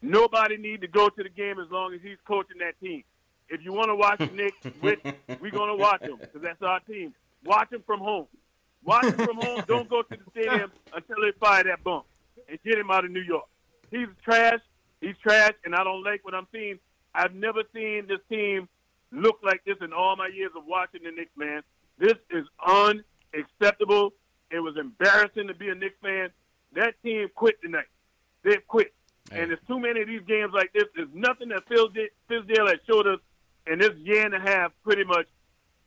Nobody 0.02 0.58
need 0.58 0.82
to 0.82 0.86
go 0.86 1.08
to 1.08 1.22
the 1.22 1.30
game 1.30 1.58
as 1.58 1.70
long 1.70 1.94
as 1.94 2.00
he's 2.02 2.18
coaching 2.26 2.58
that 2.58 2.78
team. 2.78 3.04
If 3.48 3.64
you 3.64 3.72
want 3.72 3.88
to 3.88 3.94
watch 3.94 4.18
the 4.18 4.26
Knicks, 4.26 4.58
with, 4.82 4.98
we're 5.40 5.50
going 5.50 5.70
to 5.70 5.76
watch 5.76 6.02
them 6.02 6.18
because 6.20 6.42
that's 6.42 6.60
our 6.60 6.80
team. 6.80 7.14
Watch 7.42 7.70
them 7.70 7.82
from 7.86 8.00
home. 8.00 8.26
Watch 8.84 9.04
them 9.04 9.26
from 9.26 9.36
home. 9.38 9.64
Don't 9.66 9.88
go 9.88 10.02
to 10.02 10.10
the 10.10 10.30
stadium 10.30 10.70
until 10.94 11.16
they 11.22 11.32
fire 11.40 11.64
that 11.64 11.82
bump 11.82 12.04
and 12.50 12.62
get 12.62 12.76
him 12.76 12.90
out 12.90 13.06
of 13.06 13.10
New 13.12 13.22
York. 13.22 13.46
He's 13.90 14.08
trash. 14.22 14.60
He's 15.00 15.16
trash, 15.22 15.52
and 15.64 15.74
I 15.74 15.82
don't 15.82 16.04
like 16.04 16.22
what 16.22 16.34
I'm 16.34 16.46
seeing. 16.52 16.80
I've 17.14 17.34
never 17.34 17.62
seen 17.74 18.08
this 18.08 18.20
team 18.28 18.68
look 19.10 19.38
like 19.42 19.64
this 19.64 19.76
in 19.80 19.94
all 19.94 20.16
my 20.16 20.26
years 20.26 20.50
of 20.54 20.64
watching 20.66 21.00
the 21.04 21.12
Knicks, 21.12 21.34
man. 21.34 21.62
This 21.98 22.18
is 22.28 22.44
unacceptable. 22.62 24.12
It 24.50 24.60
was 24.60 24.76
embarrassing 24.76 25.46
to 25.48 25.54
be 25.54 25.70
a 25.70 25.74
Knicks 25.74 25.96
fan. 26.02 26.28
That 26.74 26.92
team 27.02 27.28
quit 27.34 27.54
tonight. 27.62 27.86
They 28.42 28.56
quit. 28.66 28.92
And 29.30 29.50
there's 29.50 29.60
too 29.66 29.78
many 29.78 30.02
of 30.02 30.08
these 30.08 30.22
games 30.26 30.52
like 30.52 30.72
this. 30.72 30.84
There's 30.94 31.08
nothing 31.14 31.48
that 31.48 31.66
Fizdale 31.68 32.68
has 32.68 32.78
showed 32.88 33.06
us 33.06 33.20
in 33.66 33.78
this 33.78 33.92
year 33.98 34.24
and 34.26 34.34
a 34.34 34.40
half, 34.40 34.72
pretty 34.84 35.04
much, 35.04 35.26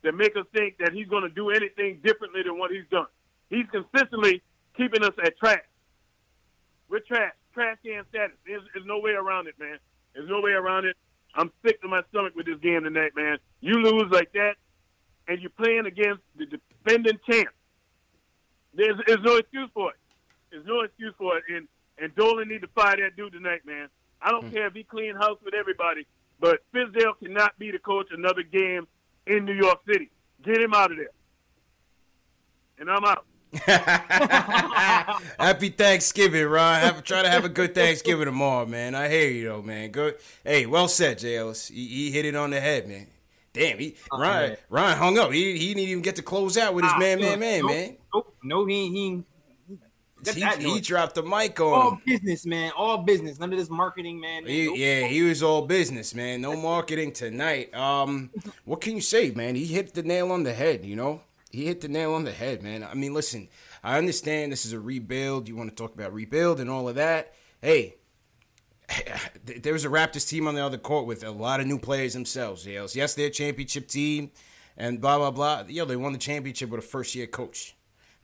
that 0.04 0.14
make 0.14 0.36
us 0.36 0.46
think 0.56 0.78
that 0.80 0.94
he's 0.94 1.08
going 1.08 1.24
to 1.24 1.30
do 1.30 1.50
anything 1.50 2.00
differently 2.04 2.42
than 2.44 2.58
what 2.58 2.72
he's 2.72 2.88
done. 2.90 3.08
He's 3.50 3.66
consistently 3.72 4.42
keeping 4.78 5.04
us 5.04 5.14
at 5.24 5.38
trash. 5.38 5.60
We're 6.90 7.00
trash, 7.00 7.34
trash 7.54 7.78
can 7.84 8.04
status. 8.10 8.36
There's, 8.46 8.62
there's 8.74 8.86
no 8.86 9.00
way 9.00 9.12
around 9.12 9.48
it, 9.48 9.56
man. 9.60 9.78
There's 10.14 10.30
no 10.30 10.40
way 10.42 10.52
around 10.52 10.86
it. 10.86 10.96
I'm 11.36 11.52
sick 11.66 11.82
to 11.82 11.88
my 11.88 12.02
stomach 12.10 12.36
with 12.36 12.46
this 12.46 12.60
game 12.62 12.84
tonight, 12.84 13.12
man. 13.16 13.38
You 13.60 13.74
lose 13.74 14.10
like 14.12 14.32
that, 14.34 14.56
and 15.28 15.42
you're 15.42 15.50
playing 15.52 15.86
against 15.86 16.22
the 16.38 16.46
defending 16.46 17.20
champ. 17.30 17.50
There's, 18.74 18.96
there's 19.06 19.24
no 19.24 19.38
excuse 19.38 19.70
for 19.74 19.92
it. 19.92 19.98
There's 20.52 20.66
no 20.66 20.82
excuse 20.82 21.14
for 21.18 21.38
it. 21.38 21.44
And 21.50 21.68
and 21.98 22.14
Dolan 22.16 22.48
need 22.48 22.62
to 22.62 22.68
fire 22.68 22.98
that 22.98 23.16
dude 23.16 23.34
tonight, 23.34 23.62
man. 23.66 23.90
I 24.22 24.32
don't 24.32 24.52
care 24.52 24.68
if 24.68 24.74
he 24.74 24.84
clean 24.84 25.16
house 25.16 25.38
with 25.44 25.54
everybody, 25.54 26.08
but 26.40 26.60
Fizdale 26.74 27.18
cannot 27.22 27.58
be 27.60 27.72
the 27.72 27.80
coach 27.80 28.08
another 28.12 28.44
game 28.44 28.88
in 29.28 29.46
New 29.46 29.54
York 29.54 29.80
City. 29.88 30.10
Get 30.44 30.62
him 30.62 30.74
out 30.74 30.92
of 30.92 30.98
there. 30.98 31.10
And 32.80 32.90
I'm 32.90 33.06
out. 33.06 33.26
Happy 35.40 35.70
Thanksgiving, 35.70 36.46
Ron. 36.46 36.82
Have, 36.82 37.04
try 37.04 37.22
to 37.22 37.30
have 37.30 37.46
a 37.46 37.50
good 37.50 37.74
Thanksgiving 37.74 38.26
tomorrow, 38.26 38.66
man. 38.66 38.96
I 38.96 39.08
hear 39.08 39.30
you 39.30 39.48
though, 39.48 39.62
man. 39.62 39.92
Good. 39.92 40.18
Hey, 40.44 40.66
well 40.66 40.90
said, 40.90 41.20
Jay 41.20 41.38
Ellis. 41.38 41.70
He, 41.70 41.88
he 41.88 42.12
hit 42.12 42.26
it 42.26 42.36
on 42.36 42.50
the 42.50 42.60
head, 42.60 42.88
man. 42.88 43.08
Damn, 43.54 43.78
he 43.78 43.96
Ron 44.12 44.22
man. 44.22 44.58
Ron 44.70 44.98
hung 44.98 45.18
up. 45.18 45.32
He, 45.32 45.58
he 45.58 45.74
didn't 45.74 45.88
even 45.88 46.04
get 46.04 46.18
to 46.18 46.22
close 46.22 46.58
out 46.58 46.74
with 46.74 46.84
his 46.84 46.94
Ah, 46.94 47.00
man, 47.00 47.20
no, 47.20 47.30
man, 47.30 47.40
man, 47.40 47.62
nope, 47.62 47.72
man. 47.72 47.98
Nope, 48.14 48.36
no, 48.44 48.66
he 48.66 48.90
he. 48.90 49.24
He, 50.34 50.74
he 50.74 50.82
dropped 50.82 51.16
the 51.16 51.24
mic 51.24 51.60
on 51.60 51.74
all 51.74 51.92
him. 51.92 52.02
business, 52.06 52.46
man. 52.46 52.72
All 52.76 52.98
business. 53.00 53.40
None 53.40 53.52
of 53.54 53.60
this 53.60 53.70
marketing, 53.70 54.20
man. 54.20 54.46
He, 54.46 54.76
yeah, 54.76 55.08
he 55.08 55.22
was 55.22 55.44
all 55.44 55.64
business, 55.66 56.14
man. 56.16 56.42
No 56.42 56.56
marketing 56.56 57.12
tonight. 57.12 57.74
Um, 57.74 58.32
what 58.64 58.82
can 58.82 58.96
you 58.96 59.02
say, 59.02 59.32
man? 59.32 59.56
He 59.56 59.66
hit 59.66 59.94
the 59.94 60.04
nail 60.04 60.32
on 60.32 60.44
the 60.44 60.54
head. 60.54 60.86
You 60.86 60.96
know, 60.96 61.22
he 61.52 61.66
hit 61.66 61.82
the 61.82 61.88
nail 61.88 62.14
on 62.14 62.24
the 62.24 62.32
head, 62.32 62.64
man. 62.64 62.84
I 62.84 62.94
mean, 62.94 63.14
listen, 63.14 63.50
I 63.84 63.98
understand 63.98 64.52
this 64.52 64.66
is 64.66 64.74
a 64.74 64.80
rebuild. 64.80 65.48
You 65.48 65.56
want 65.56 65.70
to 65.70 65.76
talk 65.76 65.94
about 65.94 66.14
rebuild 66.14 66.60
and 66.60 66.70
all 66.70 66.90
of 66.90 66.96
that. 66.96 67.34
Hey, 67.62 67.96
there 69.46 69.74
was 69.74 69.86
a 69.86 69.90
Raptors 69.90 70.28
team 70.28 70.48
on 70.48 70.56
the 70.56 70.64
other 70.64 70.78
court 70.78 71.06
with 71.06 71.24
a 71.24 71.32
lot 71.32 71.60
of 71.60 71.68
new 71.68 71.80
players 71.80 72.14
themselves. 72.14 72.66
Yes, 72.66 72.96
yes, 72.96 73.14
they're 73.14 73.28
a 73.28 73.32
championship 73.32 73.88
team, 73.88 74.32
and 74.78 75.02
blah 75.02 75.18
blah 75.18 75.32
blah. 75.32 75.64
Yo, 75.68 75.86
they 75.86 75.96
won 75.96 76.14
the 76.14 76.20
championship 76.20 76.70
with 76.70 76.80
a 76.80 76.88
first 76.88 77.16
year 77.16 77.28
coach. 77.28 77.75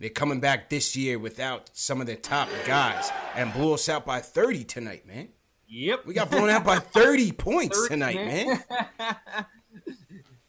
They're 0.01 0.09
coming 0.09 0.39
back 0.39 0.67
this 0.67 0.95
year 0.95 1.19
without 1.19 1.69
some 1.73 2.01
of 2.01 2.07
their 2.07 2.15
top 2.15 2.49
guys 2.65 3.11
and 3.35 3.53
blew 3.53 3.75
us 3.75 3.87
out 3.87 4.03
by 4.03 4.19
30 4.19 4.63
tonight, 4.63 5.05
man. 5.05 5.29
Yep. 5.67 6.07
We 6.07 6.15
got 6.15 6.31
blown 6.31 6.49
out 6.49 6.65
by 6.65 6.79
30 6.79 7.31
points 7.37 7.77
30, 7.77 7.93
tonight, 7.93 8.15
man. 8.15 8.63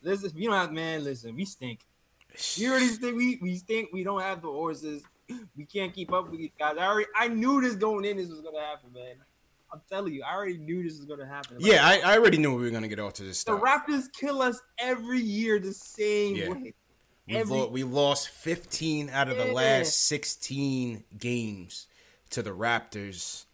listen, 0.03 0.33
you 0.35 0.49
don't 0.49 0.59
have 0.59 0.73
man. 0.73 1.05
Listen, 1.05 1.37
we 1.37 1.45
stink. 1.45 1.81
We 2.59 2.67
already 2.67 2.87
stink. 2.87 3.15
We 3.15 3.39
we 3.43 3.57
stink. 3.57 3.91
We 3.93 4.03
don't 4.03 4.23
have 4.23 4.41
the 4.41 4.49
horses. 4.49 5.03
We 5.55 5.67
can't 5.67 5.93
keep 5.93 6.15
up 6.15 6.31
with 6.31 6.41
these 6.41 6.51
guys. 6.59 6.79
I 6.79 6.87
already 6.87 7.09
I 7.15 7.29
knew 7.29 7.61
this 7.61 7.75
going 7.75 8.07
in. 8.07 8.17
This 8.17 8.31
was 8.31 8.41
gonna 8.41 8.59
happen, 8.59 8.91
man. 8.95 9.17
I'm 9.71 9.83
telling 9.87 10.15
you, 10.15 10.23
I 10.23 10.35
already 10.35 10.57
knew 10.57 10.83
this 10.83 10.97
was 10.97 11.05
gonna 11.05 11.27
happen. 11.27 11.59
Yeah, 11.61 11.87
I, 11.87 11.99
I 11.99 12.17
already 12.17 12.39
knew 12.39 12.57
we 12.57 12.65
were 12.65 12.71
going 12.71 12.83
to 12.83 12.89
get 12.89 12.99
off 12.99 13.13
to 13.15 13.23
this 13.23 13.45
the 13.45 13.57
start. 13.59 13.63
Raptors 13.63 14.05
kill 14.19 14.41
us 14.41 14.61
every 14.79 15.21
year 15.21 15.59
the 15.59 15.73
same 15.75 16.37
Yeah. 16.37 16.49
way. 16.51 16.75
We, 17.29 17.37
every- 17.37 17.57
lo- 17.57 17.69
we 17.69 17.85
lost 17.85 18.29
15 18.31 19.11
out 19.11 19.29
of 19.29 19.37
the 19.37 19.47
Yeah. 19.47 19.53
last 19.53 20.07
16 20.07 21.05
games 21.19 21.87
to 22.31 22.43
the 22.43 22.51
Raptors. 22.51 23.45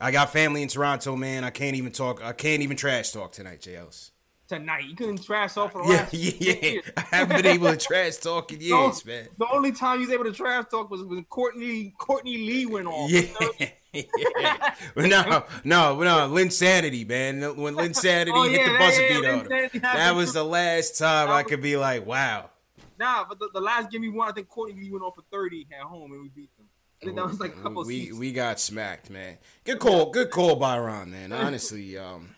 I 0.00 0.10
got 0.10 0.30
family 0.32 0.62
in 0.62 0.68
Toronto, 0.68 1.16
man. 1.16 1.42
I 1.42 1.50
can't 1.50 1.74
even 1.76 1.90
talk. 1.92 2.22
I 2.22 2.32
can't 2.32 2.62
even 2.62 2.76
trash 2.76 3.10
talk 3.12 3.32
tonight, 3.32 3.62
J. 3.62 3.76
Ellis. 3.76 4.12
Tonight, 4.46 4.84
you 4.84 4.94
couldn't 4.94 5.24
trash 5.24 5.54
talk 5.54 5.72
for 5.72 5.82
the 5.84 5.92
Yeah, 5.92 5.96
last 6.02 6.14
yeah, 6.14 6.32
yeah. 6.38 6.54
years. 6.70 6.84
I 6.96 7.00
haven't 7.00 7.36
been 7.42 7.46
able 7.46 7.70
to 7.70 7.76
trash 7.76 8.16
talk 8.18 8.52
in 8.52 8.60
years, 8.60 9.04
man. 9.04 9.26
The 9.38 9.46
only 9.52 9.72
time 9.72 9.98
he 9.98 10.06
was 10.06 10.14
able 10.14 10.24
to 10.24 10.32
trash 10.32 10.66
talk 10.70 10.88
was 10.90 11.02
when 11.02 11.24
Courtney 11.24 11.94
Courtney 11.98 12.36
Lee 12.36 12.66
went 12.66 12.86
off. 12.86 13.10
Yeah. 13.10 13.22
yeah. 13.92 14.74
no, 14.94 15.44
no, 15.64 15.96
no, 16.02 16.28
Linsanity, 16.30 17.08
man. 17.08 17.40
When 17.56 17.74
Linsanity 17.74 18.30
Oh, 18.32 18.42
hit 18.44 18.60
yeah, 18.60 18.72
the 18.72 18.78
buzzer 18.78 19.08
beat 19.08 19.24
on 19.26 19.70
him. 19.72 19.80
That 19.82 20.14
was 20.14 20.32
the 20.34 20.44
last 20.44 20.96
time 20.98 21.28
I 21.30 21.42
could 21.42 21.62
be 21.62 21.76
like, 21.76 22.06
wow. 22.06 22.50
Nah, 22.98 23.24
but 23.28 23.38
the, 23.38 23.50
the 23.52 23.60
last 23.60 23.90
game 23.90 24.00
we 24.02 24.08
won, 24.08 24.28
I 24.28 24.32
think 24.32 24.48
Courtney 24.48 24.80
Lee 24.80 24.90
went 24.90 25.04
off 25.04 25.14
for 25.16 25.22
30 25.30 25.66
at 25.78 25.84
home 25.84 26.12
and 26.12 26.22
we 26.22 26.28
beat 26.28 26.56
them. 26.56 26.66
I 27.00 27.04
think 27.04 27.16
that 27.16 27.26
was 27.26 27.40
like 27.40 27.52
a 27.54 27.60
couple 27.60 27.84
we 27.84 28.00
seasons. 28.00 28.18
we 28.20 28.32
got 28.32 28.58
smacked, 28.58 29.10
man. 29.10 29.36
Good 29.64 29.78
call, 29.78 30.10
good 30.10 30.30
call 30.30 30.56
Byron. 30.56 31.10
Man. 31.10 31.30
Honestly, 31.32 31.98
um, 31.98 32.34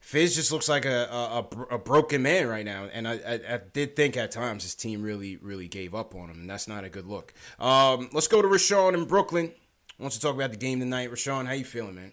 Fizz 0.00 0.36
just 0.36 0.52
looks 0.52 0.68
like 0.68 0.84
a, 0.84 1.08
a, 1.10 1.38
a 1.38 1.74
a 1.76 1.78
broken 1.78 2.22
man 2.22 2.48
right 2.48 2.64
now, 2.64 2.88
and 2.92 3.08
I, 3.08 3.14
I 3.14 3.54
I 3.54 3.60
did 3.72 3.96
think 3.96 4.16
at 4.16 4.30
times 4.30 4.62
his 4.62 4.74
team 4.74 5.02
really 5.02 5.36
really 5.38 5.68
gave 5.68 5.94
up 5.94 6.14
on 6.14 6.28
him, 6.28 6.40
and 6.40 6.50
that's 6.50 6.68
not 6.68 6.84
a 6.84 6.90
good 6.90 7.06
look. 7.06 7.32
Um, 7.58 8.10
let's 8.12 8.28
go 8.28 8.42
to 8.42 8.46
Rashawn 8.46 8.94
in 8.94 9.06
Brooklyn. 9.06 9.52
Wants 9.98 10.16
to 10.16 10.22
talk 10.22 10.34
about 10.34 10.50
the 10.50 10.58
game 10.58 10.78
tonight. 10.78 11.10
Rashawn, 11.10 11.46
how 11.46 11.54
you 11.54 11.64
feeling, 11.64 11.94
man? 11.94 12.12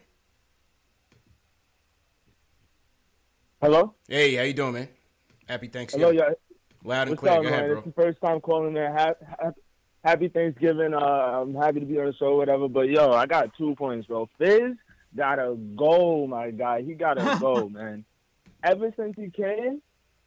Hello? 3.62 3.96
Hey, 4.08 4.36
how 4.36 4.44
you 4.44 4.54
doing, 4.54 4.74
man? 4.74 4.88
Happy 5.48 5.68
Hello, 5.68 5.80
Thanksgiving. 5.80 6.16
yeah. 6.18 6.30
Loud 6.84 7.02
and 7.02 7.10
What's 7.12 7.20
clear. 7.22 7.34
up, 7.34 7.38
Go 7.44 7.50
man? 7.50 7.54
ahead, 7.54 7.70
bro. 7.70 7.78
It's 7.80 7.88
the 7.88 7.94
first 7.94 8.22
time 8.22 8.42
calling 8.42 8.76
ha- 8.76 9.52
happy 10.04 10.28
Thanksgiving. 10.28 10.94
Uh, 10.94 10.98
I'm 10.98 11.56
happy 11.56 11.80
to 11.80 11.86
be 11.86 12.00
on 12.00 12.08
the 12.08 12.14
show, 12.14 12.36
whatever. 12.36 12.68
But 12.68 12.90
yo, 12.90 13.12
I 13.12 13.26
got 13.26 13.56
two 13.58 13.76
points, 13.76 14.08
bro. 14.08 14.30
Fizz 14.38 14.76
got 15.16 15.40
a 15.40 15.56
goal, 15.76 16.28
my 16.28 16.52
guy. 16.52 16.82
He 16.82 16.94
got 16.94 17.18
a 17.18 17.38
goal, 17.40 17.70
man. 17.70 18.04
Ever 18.64 18.92
since 18.98 19.16
he 19.18 19.30
came, 19.30 19.82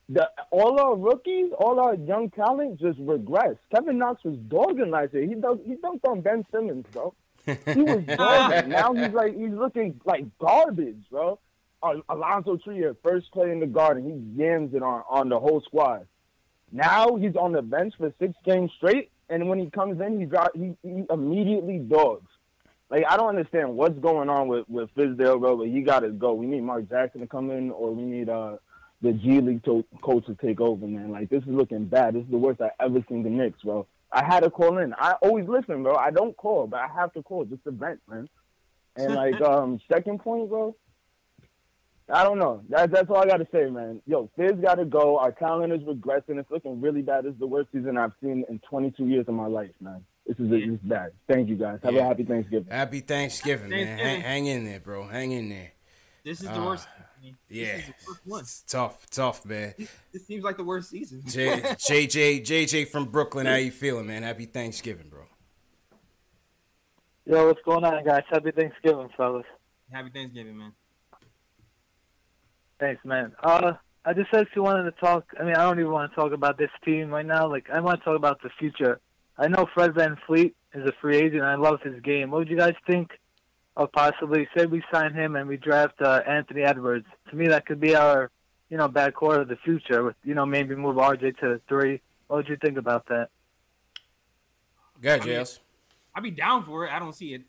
the 0.09 0.31
all 0.51 0.79
our 0.79 0.95
rookies, 0.97 1.51
all 1.59 1.81
our 1.81 1.95
young 1.95 2.31
talent 2.31 2.79
just 2.81 2.99
regressed. 3.01 3.59
Kevin 3.75 3.99
Knox 3.99 4.23
was 4.25 4.37
dogging 4.49 4.91
last 4.91 5.13
year. 5.15 5.27
He 5.27 5.35
does 5.35 5.59
he 5.67 5.75
dunked 5.75 6.07
on 6.09 6.21
Ben 6.21 6.45
Simmons, 6.53 6.87
bro. 6.93 7.13
He 7.45 7.83
was 7.83 8.05
dogging. 8.17 8.69
now 8.71 8.93
he's 8.95 9.13
like 9.13 9.37
he's 9.37 9.51
looking 9.53 10.01
like 10.05 10.25
garbage, 10.39 11.03
bro. 11.11 11.39
Allonzo 11.83 12.63
Trier, 12.63 12.97
first 13.03 13.31
play 13.33 13.51
in 13.53 13.61
the 13.61 13.67
garden, 13.67 14.05
he 14.05 14.43
yams 14.43 14.75
it 14.75 14.83
on 14.83 15.03
on 15.09 15.29
the 15.29 15.39
whole 15.39 15.61
squad. 15.61 16.07
Now 16.73 17.17
he's 17.17 17.37
on 17.37 17.53
the 17.53 17.63
bench 17.63 17.95
for 17.97 18.13
six 18.19 18.35
games 18.45 18.71
straight, 18.77 19.11
and 19.29 19.49
when 19.49 19.59
he 19.59 19.71
comes 19.71 20.01
in, 20.01 20.21
he 20.21 20.27
got 20.27 20.57
he, 20.57 20.77
he 20.83 21.05
immediately 21.11 21.79
dogs. 21.79 22.31
Like 22.91 23.05
I 23.09 23.17
don't 23.17 23.29
understand 23.29 23.77
what's 23.77 23.99
going 23.99 24.29
on 24.29 24.49
with 24.49 24.69
with 24.69 24.95
Fizdale, 24.95 25.41
bro. 25.41 25.57
But 25.57 25.69
he 25.69 25.81
got 25.83 26.01
to 26.01 26.11
go. 26.11 26.35
We 26.35 26.47
need 26.47 26.63
Mark 26.63 26.89
Jackson 26.89 27.21
to 27.21 27.27
come 27.27 27.51
in, 27.51 27.71
or 27.71 27.93
we 27.93 28.03
need 28.03 28.29
uh 28.29 28.57
the 29.03 29.13
G 29.13 29.41
League 29.41 29.65
to- 29.65 29.85
coach 30.03 30.27
to 30.27 30.35
take 30.35 30.61
over, 30.61 30.87
man. 30.87 31.11
Like 31.11 31.29
this 31.29 31.43
is 31.43 31.49
looking 31.49 31.87
bad. 31.87 32.15
This 32.15 32.25
is 32.25 32.31
the 32.31 32.39
worst 32.39 32.61
I 32.61 32.71
ever 32.81 33.05
seen 33.09 33.23
the 33.23 33.31
Knicks, 33.31 33.63
bro. 33.63 33.87
I 34.13 34.25
had 34.25 34.45
to 34.45 34.51
call 34.51 34.79
in. 34.79 34.95
I 34.95 35.13
always 35.23 35.47
listen, 35.49 35.83
bro. 35.83 35.97
I 35.97 36.11
don't 36.11 36.37
call, 36.37 36.67
but 36.67 36.81
I 36.81 36.89
have 36.89 37.13
to 37.15 37.23
call 37.23 37.45
just 37.45 37.65
to 37.65 37.71
vent, 37.71 38.01
man. 38.09 38.29
And 38.97 39.15
like 39.23 39.41
um 39.41 39.81
second 39.91 40.21
point, 40.21 40.49
bro. 40.49 40.77
I 42.09 42.23
don't 42.23 42.39
know. 42.39 42.63
That's 42.69 42.93
that's 42.93 43.11
all 43.11 43.17
I 43.19 43.27
gotta 43.27 43.49
say, 43.53 43.69
man. 43.69 44.01
Yo, 44.07 44.31
Fizz 44.37 44.61
gotta 44.63 44.85
go. 44.85 45.19
Our 45.19 45.33
talent 45.33 45.73
is 45.73 45.81
regressing. 45.83 46.39
It's 46.39 46.51
looking 46.51 46.81
really 46.81 47.03
bad. 47.03 47.25
This 47.25 47.33
is 47.35 47.41
the 47.41 47.47
worst 47.49 47.71
season 47.73 47.97
I've 47.99 48.13
seen 48.23 48.45
in 48.49 48.61
22 48.71 49.07
years 49.07 49.25
of 49.27 49.35
my 49.35 49.47
life, 49.47 49.73
man. 49.81 50.05
This 50.25 50.39
is 50.39 50.49
this 50.49 50.63
is 50.63 50.79
bad. 50.85 51.11
Thank 51.29 51.49
you 51.49 51.57
guys. 51.57 51.81
Have 51.83 51.95
Yeah. 51.95 52.03
a 52.03 52.05
happy 52.05 52.23
Thanksgiving. 52.23 52.71
Happy 52.71 53.01
Thanksgiving, 53.01 53.71
man. 53.71 53.99
Hang, 53.99 54.21
hang 54.21 54.47
in 54.47 54.65
there, 54.65 54.79
bro. 54.81 55.07
Hang 55.09 55.33
in 55.33 55.49
there. 55.49 55.73
This 56.25 56.41
is 56.43 56.49
the 56.49 56.55
Ah, 56.55 56.67
worst. 56.67 56.89
This 57.23 57.35
Yeah, 57.49 57.65
is 57.79 57.87
the 57.87 57.93
worst 58.07 58.21
one. 58.27 58.41
it's 58.41 58.63
tough, 58.63 59.07
tough, 59.11 59.45
man. 59.45 59.75
This 60.13 60.27
seems 60.27 60.45
like 60.45 60.57
the 60.59 60.65
worst 60.65 60.91
season. 60.91 61.23
J, 61.27 61.49
JJ, 61.61 62.41
JJ 62.45 62.85
from 62.89 63.07
Brooklyn, 63.07 63.47
how 63.47 63.57
you 63.57 63.73
feeling, 63.73 64.07
man? 64.07 64.23
Happy 64.23 64.45
Thanksgiving, 64.45 65.09
bro. 65.09 65.25
Yo, 67.25 67.47
what's 67.49 67.61
going 67.65 67.85
on, 67.85 68.05
guys? 68.05 68.23
Happy 68.31 68.53
Thanksgiving, 68.53 69.09
fellas. 69.17 69.45
Happy 69.91 70.11
Thanksgiving, 70.11 70.57
man. 70.57 70.73
Thanks, 72.79 73.05
man. 73.05 73.33
Uh, 73.43 73.73
I 74.05 74.13
just 74.13 74.33
actually 74.33 74.63
wanted 74.63 74.85
to 74.85 74.93
talk. 74.93 75.25
I 75.39 75.45
mean, 75.45 75.57
I 75.57 75.63
don't 75.63 75.81
even 75.81 75.91
want 75.91 76.13
to 76.13 76.17
talk 76.17 76.33
about 76.33 76.59
this 76.59 76.71
team 76.85 77.11
right 77.11 77.27
now. 77.27 77.49
Like, 77.49 77.69
I 77.73 77.81
want 77.81 78.01
to 78.01 78.05
talk 78.05 78.17
about 78.17 78.43
the 78.43 78.51
future. 78.59 79.01
I 79.39 79.49
know 79.49 79.67
Fred 79.75 79.95
Van 79.95 80.17
Fleet 80.27 80.55
is 80.75 80.87
a 80.87 80.93
free 81.01 81.17
agent. 81.17 81.43
I 81.43 81.57
love 81.57 81.81
his 81.83 82.01
game. 82.01 82.31
What 82.31 82.39
would 82.39 82.49
you 82.49 82.57
guys 82.57 82.75
think 82.87 83.11
of 83.77 83.93
possibly, 83.93 84.49
say 84.57 84.67
we 84.67 84.83
sign 84.93 85.13
him 85.13 85.37
and 85.37 85.49
we 85.49 85.57
draft 85.57 86.01
uh, 86.01 86.23
Anthony 86.27 86.63
Edwards? 86.63 87.07
To 87.31 87.37
me, 87.37 87.49
that 87.49 87.67
could 87.67 87.81
be 87.81 87.97
our, 87.97 88.31
you 88.71 88.77
know, 88.77 88.89
backcourt 88.89 89.41
of 89.41 89.49
the 89.49 89.57
future. 89.57 90.05
With 90.05 90.17
you 90.25 90.35
know, 90.35 90.47
maybe 90.47 90.75
move 90.75 90.97
RJ 90.97 91.39
to 91.39 91.49
the 91.49 91.61
three. 91.69 92.01
What 92.29 92.37
would 92.37 92.49
you 92.49 92.57
think 92.57 92.79
about 92.79 93.07
that? 93.09 93.29
Go 95.01 95.09
ahead, 95.11 95.23
I 95.23 95.27
mean, 95.27 95.47
I'd 96.15 96.23
be 96.23 96.31
down 96.31 96.65
for 96.65 96.87
it. 96.87 96.93
I 96.93 96.99
don't 96.99 97.15
see 97.15 97.35
it. 97.35 97.43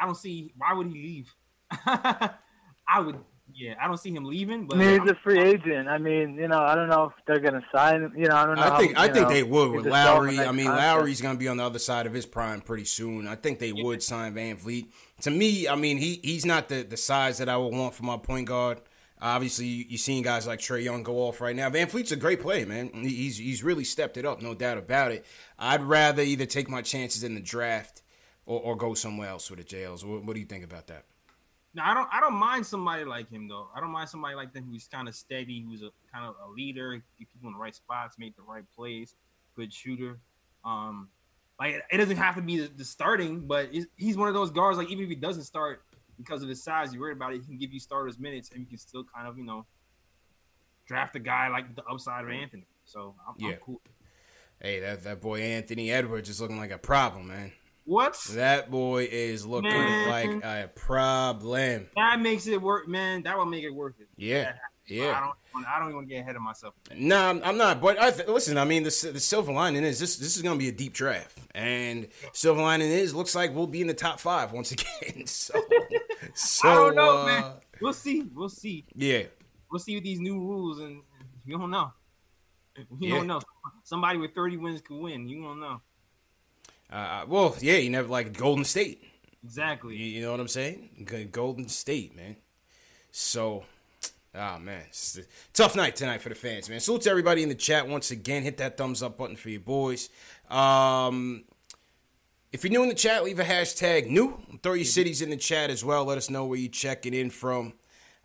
I 0.00 0.06
don't 0.06 0.16
see 0.16 0.52
why 0.56 0.72
would 0.72 0.86
he 0.86 0.94
leave. 0.94 1.34
I 1.70 3.00
would. 3.00 3.18
Yeah, 3.56 3.74
I 3.80 3.86
don't 3.86 3.98
see 3.98 4.10
him 4.10 4.24
leaving. 4.24 4.62
I 4.62 4.66
But 4.66 4.78
mean, 4.78 5.00
he's 5.00 5.10
a 5.10 5.14
free 5.22 5.40
agent. 5.40 5.88
I 5.88 5.98
mean, 5.98 6.34
you 6.34 6.48
know, 6.48 6.58
I 6.58 6.74
don't 6.74 6.88
know 6.88 7.04
if 7.04 7.24
they're 7.24 7.38
gonna 7.38 7.64
sign 7.72 8.02
him. 8.02 8.12
You 8.16 8.26
know, 8.26 8.36
I 8.36 8.46
don't 8.46 8.56
know. 8.56 8.62
I 8.62 8.68
how, 8.70 8.78
think 8.78 8.98
I 8.98 9.08
think 9.08 9.28
know, 9.28 9.34
they 9.34 9.42
would 9.44 9.70
with 9.70 9.84
he's 9.84 9.92
a 9.92 9.96
star 9.96 10.22
Lowry. 10.22 10.40
I 10.40 10.52
mean, 10.52 10.66
contract. 10.66 10.96
Lowry's 10.96 11.20
gonna 11.20 11.38
be 11.38 11.46
on 11.48 11.58
the 11.58 11.64
other 11.64 11.78
side 11.78 12.06
of 12.06 12.12
his 12.12 12.26
prime 12.26 12.60
pretty 12.60 12.84
soon. 12.84 13.28
I 13.28 13.36
think 13.36 13.60
they 13.60 13.72
would 13.72 14.02
sign 14.02 14.34
VanVleet. 14.34 14.88
To 15.22 15.30
me, 15.30 15.68
I 15.68 15.76
mean, 15.76 15.98
he 15.98 16.20
he's 16.22 16.44
not 16.44 16.68
the 16.68 16.82
the 16.82 16.96
size 16.96 17.38
that 17.38 17.48
I 17.48 17.56
would 17.56 17.72
want 17.72 17.94
for 17.94 18.02
my 18.02 18.16
point 18.16 18.48
guard. 18.48 18.80
Obviously, 19.22 19.66
you, 19.66 19.84
you 19.90 19.98
seeing 19.98 20.22
guys 20.22 20.46
like 20.46 20.58
Trae 20.58 20.82
Young 20.82 21.02
go 21.02 21.18
off 21.20 21.40
right 21.40 21.54
now. 21.54 21.70
VanVleet's 21.70 22.12
a 22.12 22.16
great 22.16 22.40
player, 22.40 22.66
man. 22.66 22.90
He's 22.92 23.38
he's 23.38 23.62
really 23.62 23.84
stepped 23.84 24.16
it 24.16 24.26
up, 24.26 24.42
no 24.42 24.54
doubt 24.54 24.78
about 24.78 25.12
it. 25.12 25.24
I'd 25.58 25.82
rather 25.82 26.22
either 26.22 26.46
take 26.46 26.68
my 26.68 26.82
chances 26.82 27.22
in 27.22 27.34
the 27.34 27.40
draft 27.40 28.02
or, 28.46 28.60
or 28.60 28.76
go 28.76 28.94
somewhere 28.94 29.28
else 29.28 29.48
with 29.48 29.60
the 29.60 29.64
jails. 29.64 30.04
What, 30.04 30.24
what 30.24 30.34
do 30.34 30.40
you 30.40 30.46
think 30.46 30.64
about 30.64 30.88
that? 30.88 31.04
No, 31.74 31.82
I 31.82 31.92
don't. 31.92 32.08
I 32.12 32.20
don't 32.20 32.34
mind 32.34 32.64
somebody 32.64 33.04
like 33.04 33.30
him 33.30 33.48
though. 33.48 33.68
I 33.74 33.80
don't 33.80 33.90
mind 33.90 34.08
somebody 34.08 34.36
like 34.36 34.52
that 34.52 34.62
who's 34.62 34.86
kind 34.86 35.08
of 35.08 35.14
steady, 35.14 35.64
who's 35.66 35.82
a 35.82 35.90
kind 36.12 36.24
of 36.24 36.36
a 36.46 36.50
leader, 36.50 36.94
get 37.18 37.28
people 37.32 37.48
in 37.48 37.52
the 37.52 37.58
right 37.58 37.74
spots, 37.74 38.16
make 38.16 38.36
the 38.36 38.42
right 38.42 38.64
plays, 38.76 39.16
good 39.56 39.72
shooter. 39.72 40.18
Um, 40.64 41.08
like 41.58 41.82
it 41.90 41.96
doesn't 41.96 42.16
have 42.16 42.36
to 42.36 42.42
be 42.42 42.58
the, 42.58 42.68
the 42.68 42.84
starting, 42.84 43.40
but 43.40 43.70
he's 43.96 44.16
one 44.16 44.28
of 44.28 44.34
those 44.34 44.50
guards. 44.50 44.78
Like 44.78 44.90
even 44.90 45.04
if 45.04 45.10
he 45.10 45.16
doesn't 45.16 45.44
start 45.44 45.82
because 46.16 46.42
of 46.42 46.48
his 46.48 46.62
size, 46.62 46.92
you're 46.92 47.02
worried 47.02 47.16
about 47.16 47.34
it. 47.34 47.40
He 47.40 47.46
can 47.46 47.58
give 47.58 47.72
you 47.72 47.80
starters 47.80 48.18
minutes, 48.18 48.50
and 48.50 48.60
you 48.60 48.66
can 48.66 48.78
still 48.78 49.04
kind 49.12 49.26
of 49.26 49.36
you 49.36 49.44
know 49.44 49.66
draft 50.86 51.16
a 51.16 51.20
guy 51.20 51.48
like 51.48 51.74
the 51.74 51.82
upside 51.84 52.24
of 52.24 52.30
Anthony. 52.30 52.66
So 52.84 53.14
I'm, 53.26 53.44
I'm 53.44 53.56
cool. 53.56 53.80
Hey, 54.60 54.80
that 54.80 55.02
that 55.04 55.20
boy 55.20 55.40
Anthony 55.40 55.90
Edwards 55.90 56.28
is 56.28 56.40
looking 56.40 56.58
like 56.58 56.70
a 56.70 56.78
problem, 56.78 57.28
man. 57.28 57.52
What? 57.84 58.18
That 58.32 58.70
boy 58.70 59.08
is 59.10 59.46
looking 59.46 59.70
Man. 59.70 60.08
like 60.08 60.44
a 60.44 60.68
problem. 60.74 61.86
That 61.96 62.20
makes 62.20 62.46
it 62.46 62.60
work, 62.60 62.88
man. 62.88 63.22
That 63.24 63.36
will 63.36 63.44
make 63.46 63.62
it 63.64 63.70
worth 63.70 64.00
it. 64.00 64.08
Yeah, 64.16 64.52
I 64.54 64.58
yeah. 64.92 65.20
don't. 65.20 65.66
I 65.66 65.78
don't 65.78 65.88
even 65.88 65.96
want 65.96 66.08
to 66.08 66.14
get 66.14 66.20
ahead 66.22 66.34
of 66.34 66.42
myself. 66.42 66.74
No, 66.96 67.16
I'm, 67.16 67.42
I'm 67.44 67.56
not. 67.58 67.80
But 67.80 68.00
I 68.00 68.10
th- 68.10 68.26
listen. 68.26 68.56
I 68.56 68.64
mean, 68.64 68.84
the 68.84 69.10
the 69.12 69.20
silver 69.20 69.52
lining 69.52 69.84
is 69.84 70.00
this. 70.00 70.16
This 70.16 70.36
is 70.36 70.42
going 70.42 70.58
to 70.58 70.62
be 70.62 70.68
a 70.68 70.72
deep 70.72 70.94
draft, 70.94 71.38
and 71.54 72.08
silver 72.32 72.62
lining 72.62 72.90
is 72.90 73.14
looks 73.14 73.34
like 73.34 73.54
we'll 73.54 73.66
be 73.66 73.82
in 73.82 73.86
the 73.86 73.94
top 73.94 74.18
five 74.18 74.52
once 74.52 74.72
again. 74.72 75.26
So, 75.26 75.54
so 76.34 76.68
I 76.68 76.74
don't 76.74 76.96
know, 76.96 77.18
uh, 77.18 77.26
man. 77.26 77.52
We'll 77.82 77.92
see. 77.92 78.22
We'll 78.34 78.48
see. 78.48 78.86
Yeah, 78.94 79.24
We'll 79.70 79.78
see 79.80 79.94
with 79.94 80.04
these 80.04 80.20
new 80.20 80.38
rules, 80.38 80.80
and 80.80 81.02
you 81.44 81.58
don't 81.58 81.70
know. 81.70 81.92
You 82.76 82.86
Yeah. 82.98 83.16
don't 83.16 83.26
know. 83.26 83.40
Somebody 83.84 84.18
with 84.18 84.34
30 84.34 84.56
wins 84.56 84.80
could 84.80 84.98
win. 84.98 85.28
You 85.28 85.42
don't 85.42 85.60
know. 85.60 85.80
Uh, 86.90 87.24
well, 87.28 87.56
yeah. 87.60 87.76
You 87.76 87.90
never 87.90 88.08
like 88.08 88.36
Golden 88.36 88.64
State. 88.64 89.02
Exactly. 89.44 89.96
you 89.96 90.22
know 90.22 90.30
what 90.30 90.40
I'm 90.40 90.48
saying? 90.48 91.28
Golden 91.30 91.68
State, 91.68 92.16
man. 92.16 92.36
So, 93.10 93.64
ah 94.34 94.58
man, 94.58 94.82
tough 95.52 95.76
night 95.76 95.94
tonight 95.96 96.20
for 96.20 96.30
the 96.30 96.34
fans, 96.34 96.68
man. 96.68 96.80
Salute 96.80 97.02
to 97.02 97.10
everybody 97.10 97.42
in 97.42 97.48
the 97.48 97.54
chat 97.54 97.86
once 97.86 98.10
again. 98.10 98.42
Hit 98.42 98.56
that 98.56 98.76
thumbs 98.76 99.02
up 99.02 99.18
button 99.18 99.36
for 99.36 99.50
your 99.50 99.60
boys. 99.60 100.08
Um, 100.50 101.44
if 102.52 102.64
you're 102.64 102.72
new 102.72 102.82
in 102.82 102.88
the 102.88 102.94
chat, 102.94 103.22
leave 103.22 103.38
a 103.38 103.44
hashtag 103.44 104.08
new. 104.08 104.40
Throw 104.62 104.72
your 104.72 104.84
cities 104.84 105.22
in 105.22 105.30
the 105.30 105.36
chat 105.36 105.70
as 105.70 105.84
well. 105.84 106.04
Let 106.04 106.18
us 106.18 106.30
know 106.30 106.46
where 106.46 106.58
you're 106.58 106.70
checking 106.70 107.14
in 107.14 107.30
from. 107.30 107.74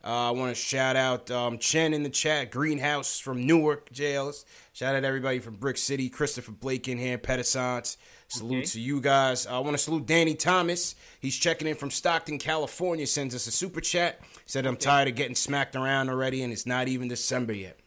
Uh, 0.03 0.29
I 0.29 0.31
want 0.31 0.55
to 0.55 0.61
shout 0.61 0.95
out 0.95 1.29
um, 1.29 1.57
Chen 1.57 1.93
in 1.93 2.03
the 2.03 2.09
chat, 2.09 2.51
Greenhouse 2.51 3.19
from 3.19 3.45
Newark 3.45 3.91
jails. 3.91 4.45
Shout 4.71 4.95
out 4.95 5.03
everybody 5.03 5.39
from 5.39 5.55
Brick 5.55 5.77
City, 5.77 6.09
Christopher 6.09 6.53
Blake 6.53 6.87
in 6.87 6.97
here, 6.97 7.17
Pedesance. 7.17 7.97
Salute 8.29 8.57
Okay. 8.59 8.65
to 8.67 8.79
you 8.79 9.01
guys. 9.01 9.47
I 9.47 9.57
want 9.59 9.71
to 9.75 9.77
salute 9.79 10.05
Danny 10.05 10.35
Thomas. 10.35 10.95
He's 11.19 11.35
checking 11.35 11.67
in 11.67 11.75
from 11.75 11.89
Stockton, 11.89 12.37
California. 12.37 13.07
Sends 13.07 13.33
us 13.33 13.47
a 13.47 13.51
super 13.51 13.81
chat. 13.81 14.21
Said 14.45 14.65
I'm 14.67 14.77
tired 14.77 15.07
of 15.07 15.15
getting 15.15 15.35
smacked 15.35 15.75
around 15.75 16.09
already, 16.09 16.43
and 16.43 16.53
it's 16.53 16.65
not 16.67 16.87
even 16.87 17.07
December 17.07 17.53
yet. 17.53 17.79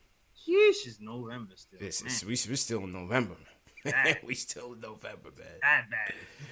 Yeesh, 0.48 0.84
it's 0.86 0.98
November 1.00 1.52
still. 1.56 1.78
This 1.78 2.02
Man, 2.02 2.12
is, 2.12 2.24
we, 2.24 2.50
we're 2.50 2.56
still 2.56 2.80
in 2.84 2.90
November, 2.92 3.36
man. 3.84 4.16
We 4.24 4.34
still 4.34 4.72
in 4.74 4.80
November, 4.80 5.30
man. 5.38 5.58
bad, 5.60 5.84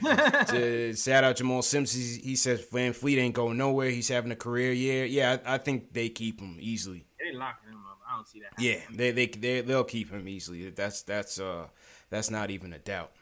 bad. 0.03 0.46
to 0.48 0.94
shout 0.96 1.24
out 1.24 1.37
Jamal 1.37 1.62
Simpson. 1.62 2.00
He, 2.00 2.31
he 2.31 2.37
says 2.37 2.64
VanVleet 2.72 3.18
ain't 3.18 3.35
going 3.35 3.57
nowhere. 3.57 3.90
He's 3.90 4.09
having 4.09 4.31
a 4.31 4.37
career 4.37 4.72
year. 4.72 5.05
Yeah, 5.05 5.38
I, 5.44 5.55
I 5.55 5.59
think 5.59 5.92
they 5.92 6.09
keep 6.09 6.40
him 6.40 6.57
easily. 6.61 7.07
they 7.18 7.37
locking 7.37 7.70
him 7.70 7.83
up. 7.90 7.98
I 8.09 8.16
don't 8.16 8.29
see 8.29 8.40
that. 8.40 8.53
Yeah, 8.62 8.74
happening. 8.79 8.96
they 8.98 9.11
they 9.12 9.26
they 9.26 9.61
they'll 9.62 9.85
keep 9.85 10.11
him 10.11 10.29
easily. 10.29 10.70
That's 10.70 11.03
that's 11.03 11.38
uh 11.40 11.66
that's 12.09 12.31
not 12.31 12.50
even 12.50 12.72
a 12.72 12.79
doubt. 12.79 13.12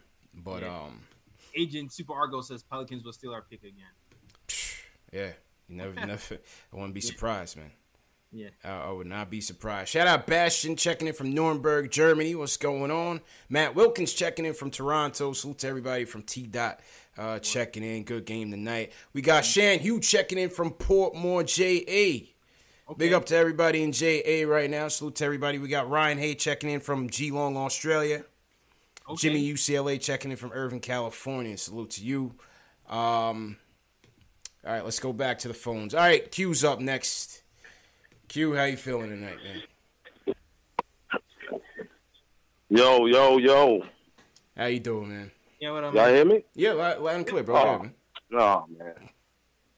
But 0.45 0.63
Yeah. 0.63 0.77
um 0.83 1.01
Agent 1.57 1.93
Super 1.93 2.13
Argo 2.15 2.41
says 2.41 2.63
Pelicans 2.63 3.05
will 3.05 3.13
steal 3.13 3.33
our 3.33 3.43
pick 3.43 3.63
again. 3.63 3.75
yeah, 5.13 5.33
you 5.69 5.77
never 5.77 5.95
never 5.95 6.39
I 6.73 6.77
wouldn't 6.77 6.95
be 6.95 7.01
surprised, 7.13 7.57
man. 7.57 7.71
Yeah. 8.31 8.49
I, 8.63 8.69
I 8.71 8.91
would 8.91 9.07
not 9.07 9.31
be 9.31 9.41
surprised. 9.41 9.89
Shout 9.89 10.07
out 10.07 10.27
Bastion 10.27 10.77
checking 10.77 11.09
in 11.09 11.15
from 11.15 11.33
Nuremberg, 11.33 11.91
Germany. 11.91 12.35
What's 12.35 12.59
going 12.59 12.91
on? 12.91 13.23
Matt 13.49 13.75
Wilkins 13.75 14.13
checking 14.13 14.45
in 14.45 14.53
from 14.53 14.71
Toronto. 14.71 15.33
Salute 15.33 15.59
to 15.59 15.69
everybody 15.69 16.05
from 16.05 16.23
T 16.23 16.47
Dot 16.47 16.81
uh, 17.17 17.39
checking 17.39 17.83
in. 17.83 18.05
Good 18.05 18.27
game 18.27 18.51
tonight. 18.51 18.93
We 19.15 19.23
got 19.23 19.45
Shan 19.47 19.79
Hugh 19.79 19.99
checking 20.01 20.39
in 20.39 20.51
from 20.51 20.73
Portmore, 20.73 21.45
JA. 21.47 22.27
Big 22.97 23.13
up 23.13 23.27
to 23.27 23.37
everybody 23.37 23.83
in 23.83 23.93
JA 23.93 24.45
right 24.47 24.71
now. 24.71 24.89
Salute 24.89 25.17
to 25.17 25.25
everybody. 25.25 25.59
We 25.59 25.69
got 25.69 25.91
Ryan 25.91 26.17
Hay 26.19 26.35
checking 26.35 26.71
in 26.71 26.81
from 26.81 27.07
Geelong, 27.07 27.57
Australia. 27.57 28.25
Okay. 29.09 29.17
Jimmy 29.17 29.53
UCLA 29.53 30.01
checking 30.01 30.31
in 30.31 30.37
from 30.37 30.53
Irvine, 30.53 30.81
California. 30.81 31.57
Salute 31.57 31.91
to 31.91 32.05
you. 32.05 32.35
Um, 32.89 33.57
all 34.67 34.73
right, 34.73 34.85
let's 34.85 35.01
go 35.01 35.13
back 35.13 35.39
to 35.41 35.49
the 35.49 35.55
phones. 35.55 35.95
All 35.95 36.01
right, 36.01 36.31
Q's 36.31 36.63
up 36.63 36.81
next. 36.81 37.43
Q, 38.29 38.55
how 38.55 38.65
you 38.65 38.77
feeling 38.77 39.09
tonight, 39.09 39.39
man? 39.45 40.35
Yo, 42.69 43.07
yo, 43.07 43.39
yo. 43.39 43.83
How 44.55 44.67
you 44.67 44.81
doing, 44.81 45.09
man? 45.09 45.31
Yeah, 45.59 45.73
what 45.73 45.85
I 45.85 45.93
Y'all 45.93 46.15
hear 46.15 46.25
me? 46.27 46.45
Yeah, 46.55 46.73
loud, 46.73 47.01
loud 47.01 47.17
and 47.17 47.27
clear, 47.27 47.43
bro. 47.43 47.57
Oh. 47.57 47.79
Man. 47.79 47.95
Oh 48.35 48.67
man. 48.79 48.95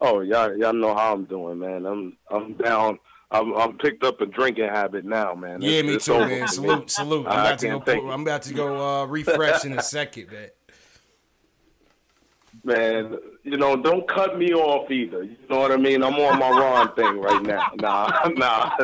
Oh 0.01 0.21
y'all, 0.23 0.57
y'all 0.57 0.73
know 0.73 0.95
how 0.95 1.14
I'm 1.14 1.25
doing, 1.25 1.59
man. 1.61 1.87
I'm, 1.87 2.16
I'm 2.31 2.55
down. 2.55 2.99
I'm, 3.33 3.55
I'm 3.55 3.79
picked 3.79 4.03
up 4.03 4.21
a 4.21 4.27
drinking 4.27 4.64
habit 4.69 5.05
now, 5.05 5.35
man. 5.35 5.62
Yeah, 5.62 5.71
It's- 5.79 5.85
me 5.85 5.95
it's 5.95 6.05
too, 6.07 6.19
man. 6.19 6.29
for 6.29 6.40
me. 6.43 6.47
Salute, 6.49 6.90
salute. 6.90 7.27
I'm 7.29 7.33
about 7.33 7.59
to 7.61 7.66
go. 7.66 7.73
can't 7.75 7.87
take 7.87 8.01
Put, 8.01 8.09
it. 8.09 8.12
I'm 8.12 8.23
about 8.23 8.43
to 8.43 8.55
go 8.55 9.03
uh, 9.03 9.07
refresh 9.07 9.64
in 9.64 9.73
a 9.79 9.83
second, 9.83 10.33
man. 10.33 10.49
man. 12.64 13.16
You 13.45 13.57
know, 13.57 13.77
don't 13.77 14.07
cut 14.09 14.37
me 14.38 14.53
off 14.53 14.90
either. 14.90 15.23
You 15.23 15.37
know 15.49 15.59
what 15.59 15.71
I 15.73 15.77
mean? 15.77 16.03
I'm 16.03 16.14
on 16.14 16.38
my 16.38 16.51
Ron 16.51 16.95
thing 16.95 17.19
right 17.21 17.43
now. 17.43 17.71
Nah, 17.81 18.29
nah, 18.37 18.77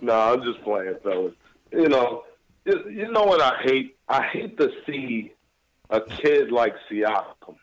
nah. 0.00 0.32
I'm 0.32 0.42
just 0.42 0.62
playing, 0.62 0.96
fellas. 1.02 1.34
You 1.70 1.88
know, 1.88 2.24
you, 2.64 2.88
you 2.90 3.12
know 3.12 3.24
what 3.24 3.40
I 3.40 3.60
hate? 3.62 3.96
I 4.08 4.22
hate 4.22 4.56
to 4.58 4.70
see 4.86 5.32
a 5.90 6.00
kid 6.00 6.50
like 6.50 6.74
Siakam 6.90 7.56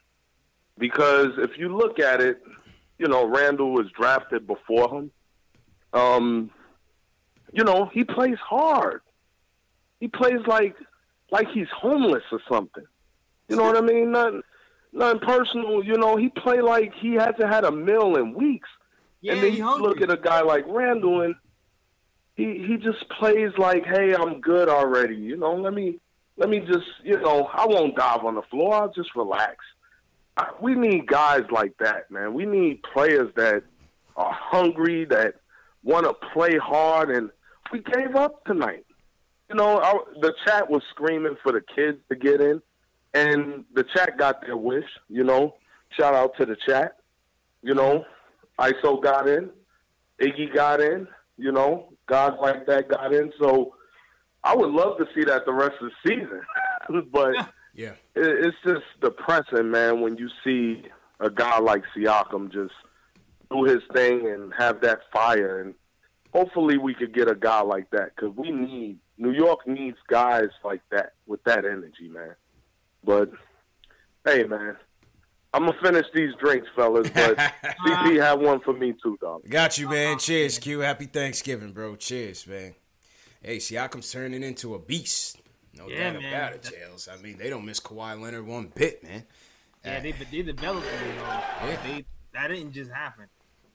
because 0.77 1.31
if 1.37 1.57
you 1.57 1.75
look 1.75 1.99
at 1.99 2.21
it, 2.21 2.41
you 2.99 3.07
know, 3.07 3.25
Randle 3.27 3.71
was 3.71 3.87
drafted 3.99 4.45
before 4.47 4.89
him. 4.93 5.11
Um, 5.93 6.51
you 7.51 7.63
know, 7.63 7.89
he 7.91 8.03
plays 8.03 8.37
hard. 8.37 9.01
He 9.99 10.07
plays 10.07 10.39
like 10.47 10.75
like 11.31 11.47
he's 11.49 11.69
homeless 11.69 12.23
or 12.31 12.39
something. 12.49 12.85
You 13.47 13.55
know 13.55 13.63
what 13.63 13.77
I 13.77 13.81
mean? 13.81 14.11
Nothing, 14.11 14.41
nothing 14.93 15.19
personal. 15.19 15.83
You 15.83 15.97
know, 15.97 16.15
he 16.15 16.29
play 16.29 16.61
like 16.61 16.93
he 16.93 17.13
hasn't 17.13 17.51
had 17.51 17.63
a 17.65 17.71
meal 17.71 18.15
in 18.15 18.33
weeks. 18.33 18.69
Yeah, 19.21 19.33
and 19.33 19.43
then 19.43 19.51
he 19.51 19.57
you 19.57 19.63
hungry. 19.65 19.87
look 19.87 20.01
at 20.01 20.11
a 20.11 20.17
guy 20.17 20.41
like 20.41 20.65
Randle, 20.67 21.21
and 21.21 21.35
he 22.35 22.65
he 22.65 22.77
just 22.77 23.09
plays 23.09 23.51
like, 23.57 23.85
"Hey, 23.85 24.13
I'm 24.13 24.39
good 24.39 24.69
already." 24.69 25.15
You 25.15 25.37
know, 25.37 25.55
let 25.55 25.73
me 25.73 25.99
let 26.39 26.49
me 26.49 26.61
just, 26.61 26.87
you 27.03 27.19
know, 27.19 27.49
I 27.53 27.67
won't 27.67 27.97
dive 27.97 28.23
on 28.23 28.35
the 28.35 28.41
floor. 28.43 28.73
I'll 28.73 28.93
just 28.93 29.13
relax. 29.13 29.57
I, 30.37 30.47
we 30.61 30.73
need 30.73 31.05
guys 31.05 31.43
like 31.51 31.77
that, 31.79 32.09
man. 32.09 32.33
We 32.33 32.45
need 32.45 32.81
players 32.81 33.29
that 33.35 33.63
are 34.15 34.31
hungry, 34.31 35.03
that 35.05 35.35
want 35.83 36.05
to 36.05 36.13
play 36.33 36.57
hard, 36.57 37.09
and 37.11 37.29
we 37.71 37.79
gave 37.79 38.15
up 38.15 38.43
tonight. 38.45 38.85
You 39.49 39.55
know, 39.55 39.79
our, 39.81 40.03
the 40.21 40.33
chat 40.45 40.69
was 40.69 40.83
screaming 40.91 41.35
for 41.41 41.51
the 41.51 41.61
kids 41.75 41.97
to 42.09 42.15
get 42.15 42.41
in, 42.41 42.61
and 43.13 43.65
the 43.73 43.83
chat 43.95 44.17
got 44.17 44.41
their 44.41 44.57
wish. 44.57 44.85
You 45.07 45.23
know, 45.23 45.55
shout 45.99 46.13
out 46.13 46.31
to 46.39 46.45
the 46.45 46.55
chat. 46.67 46.97
You 47.61 47.73
know, 47.73 48.05
ISO 48.59 49.01
got 49.01 49.27
in, 49.27 49.49
Iggy 50.21 50.53
got 50.53 50.81
in. 50.81 51.07
You 51.37 51.51
know, 51.53 51.93
guys 52.07 52.33
like 52.41 52.65
that 52.67 52.89
got 52.89 53.13
in. 53.13 53.31
So 53.39 53.73
I 54.43 54.55
would 54.55 54.69
love 54.71 54.97
to 54.97 55.05
see 55.15 55.23
that 55.23 55.45
the 55.45 55.53
rest 55.53 55.75
of 55.81 55.89
the 56.03 56.09
season, 56.09 56.41
but 57.11 57.33
Yeah. 57.73 57.93
it, 58.15 58.45
it's 58.45 58.57
just 58.65 58.83
depressing, 59.01 59.71
man, 59.71 60.01
when 60.01 60.17
you 60.17 60.29
see 60.43 60.83
a 61.21 61.29
guy 61.29 61.57
like 61.59 61.83
Siakam 61.95 62.51
just 62.51 62.73
do 63.51 63.63
his 63.63 63.81
thing 63.93 64.27
and 64.27 64.53
have 64.57 64.81
that 64.81 64.99
fire. 65.11 65.61
And 65.61 65.73
hopefully, 66.33 66.77
we 66.77 66.93
could 66.93 67.13
get 67.13 67.29
a 67.29 67.35
guy 67.35 67.61
like 67.61 67.89
that 67.91 68.15
because 68.15 68.35
we 68.35 68.51
need 68.51 68.97
New 69.17 69.31
York 69.31 69.67
needs 69.67 69.97
guys 70.07 70.49
like 70.63 70.81
that 70.91 71.13
with 71.25 71.43
that 71.43 71.65
energy, 71.65 72.07
man. 72.09 72.35
But 73.03 73.31
hey, 74.25 74.43
man, 74.43 74.75
I'm 75.53 75.65
gonna 75.65 75.77
finish 75.81 76.05
these 76.13 76.33
drinks, 76.39 76.67
fellas. 76.75 77.09
But 77.09 77.37
CP 77.85 78.21
have 78.21 78.39
one 78.39 78.59
for 78.61 78.73
me 78.73 78.93
too, 79.01 79.17
dog. 79.21 79.49
Got 79.49 79.77
you, 79.77 79.89
man. 79.89 80.19
Cheers, 80.19 80.59
Q. 80.59 80.79
Happy 80.79 81.05
Thanksgiving, 81.05 81.71
bro. 81.71 81.95
Cheers, 81.95 82.45
man. 82.47 82.75
Hey, 83.41 83.57
Siakam's 83.57 84.11
turning 84.11 84.43
into 84.43 84.75
a 84.75 84.79
beast. 84.79 85.37
No 85.77 85.87
Yeah, 85.87 86.11
doubt 86.11 86.21
man. 86.21 86.33
about 86.33 86.53
it, 86.53 86.63
Jails. 86.63 87.07
I 87.11 87.15
mean, 87.21 87.37
they 87.37 87.49
don't 87.49 87.65
miss 87.65 87.79
Kawhi 87.79 88.19
Leonard 88.19 88.45
one 88.45 88.67
bit, 88.75 89.01
man. 89.01 89.23
Yeah, 89.85 90.01
they 90.01 90.11
they 90.11 90.41
developed 90.41 90.85
him. 90.87 91.07
You 91.07 91.15
know, 91.15 91.43
Yeah. 91.63 91.77
they 91.83 92.05
that 92.33 92.47
didn't 92.49 92.73
just 92.73 92.91
happen. 92.91 93.25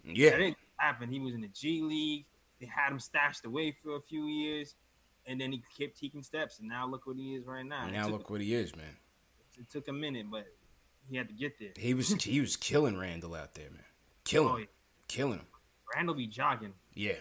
That 0.04 0.16
Yeah. 0.16 0.30
didn't 0.36 0.56
happen. 0.76 1.08
He 1.10 1.20
was 1.20 1.34
in 1.34 1.40
the 1.40 1.48
G 1.48 1.82
League. 1.82 2.26
They 2.60 2.66
had 2.66 2.90
him 2.92 2.98
stashed 3.00 3.44
away 3.44 3.76
for 3.82 3.96
a 3.96 4.00
few 4.00 4.26
years, 4.26 4.74
and 5.26 5.40
then 5.40 5.52
he 5.52 5.62
kept 5.78 5.98
taking 5.98 6.22
steps. 6.22 6.58
And 6.60 6.68
now 6.68 6.86
look 6.86 7.06
what 7.06 7.16
he 7.16 7.34
is 7.34 7.44
right 7.46 7.64
now. 7.66 7.88
Now 7.88 8.08
look 8.08 8.30
what 8.30 8.40
he 8.40 8.54
is, 8.54 8.74
man. 8.76 8.96
It 9.58 9.68
took 9.70 9.88
a 9.88 9.92
minute, 9.92 10.30
but 10.30 10.46
he 11.08 11.16
had 11.16 11.28
to 11.28 11.34
get 11.34 11.58
there. 11.58 11.72
He 11.76 11.94
was 11.94 12.08
he 12.22 12.40
was 12.40 12.56
killing 12.56 12.96
Randle 12.96 13.34
out 13.34 13.54
there, 13.54 13.70
man. 13.70 13.84
Killing 14.24 14.48
Oh, 14.48 14.56
him. 14.56 14.60
yeah. 14.62 14.66
Killing 15.08 15.38
him. 15.38 15.46
Randle 15.94 16.14
be 16.14 16.26
jogging. 16.26 16.72
Yeah. 16.94 17.16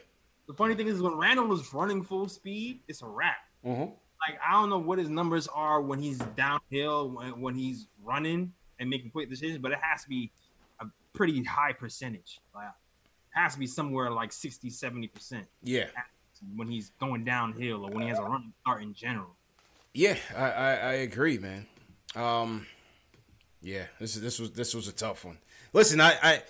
The 0.48 0.54
funny 0.54 0.76
thing 0.76 0.88
is, 0.88 1.02
when 1.02 1.14
Randle 1.16 1.48
was 1.48 1.74
running 1.74 2.04
full 2.04 2.28
speed, 2.28 2.82
it's 2.88 3.02
a 3.02 3.08
wrap. 3.08 3.38
Mm-hmm. 3.66 3.82
Like 4.28 4.40
I 4.46 4.54
don't 4.54 4.70
know 4.70 4.78
what 4.80 5.00
his 5.00 5.10
numbers 5.10 5.48
are 5.48 5.82
when 5.82 6.00
he's 6.00 6.18
downhill, 6.36 7.10
when, 7.12 7.42
when 7.42 7.56
he's 7.56 7.88
running 8.02 8.54
and 8.80 8.90
making 8.90 9.12
quick 9.12 9.30
decisions, 9.30 9.58
but 9.60 9.72
it 9.72 9.80
has 9.82 10.04
to 10.04 10.10
be 10.10 10.26
a 10.26 10.43
pretty 11.14 11.44
high 11.44 11.74
percentage. 11.74 12.40
Like, 12.54 12.68
has 13.32 13.54
to 13.54 13.60
be 13.60 13.68
somewhere 13.68 14.12
like 14.12 14.32
60, 14.32 14.70
70 14.70 15.08
percent 15.08 15.46
Yeah. 15.64 15.88
when 16.56 16.68
he's 16.68 16.92
going 17.00 17.24
downhill 17.24 17.86
or 17.86 17.92
when 17.92 18.02
he 18.04 18.10
has 18.10 18.20
a 18.20 18.24
running 18.24 18.54
start 18.62 18.84
in 18.84 18.94
general. 18.94 19.36
Yeah, 19.94 20.18
I, 20.36 20.52
I, 20.52 20.72
I 20.74 20.94
agree, 20.94 21.38
man. 21.38 21.66
Um, 22.16 22.66
yeah, 23.62 23.86
this 24.00 24.16
is 24.16 24.22
this 24.22 24.40
was 24.40 24.52
this 24.52 24.74
was 24.76 24.88
a 24.88 24.92
tough 24.92 25.24
one. 25.26 25.38
Listen, 25.72 26.00
I 26.02 26.14
I, 26.22 26.44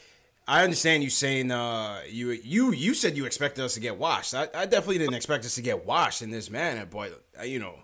I 0.48 0.64
understand 0.64 1.04
you 1.04 1.10
saying 1.10 1.52
uh 1.52 2.02
you 2.10 2.32
you 2.32 2.72
you 2.74 2.94
said 2.94 3.16
you 3.16 3.26
expected 3.26 3.64
us 3.64 3.76
to 3.76 3.80
get 3.80 3.98
washed. 3.98 4.34
I, 4.34 4.48
I 4.54 4.66
definitely 4.66 4.98
didn't 4.98 5.14
expect 5.14 5.46
us 5.46 5.56
to 5.56 5.62
get 5.62 5.86
washed 5.86 6.22
in 6.22 6.32
this 6.32 6.50
manner, 6.50 6.86
but 6.86 7.24
uh, 7.40 7.44
you 7.44 7.60
know, 7.60 7.76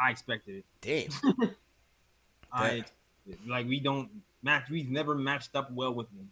I, 0.00 0.08
I 0.08 0.10
expected 0.10 0.64
it. 0.82 1.10
damn. 1.20 1.54
I 2.52 2.84
like 3.46 3.68
we 3.68 3.78
don't 3.78 4.08
match. 4.42 4.70
We've 4.70 4.90
never 4.90 5.14
matched 5.14 5.54
up 5.56 5.70
well 5.72 5.94
with 5.94 6.08
them 6.10 6.28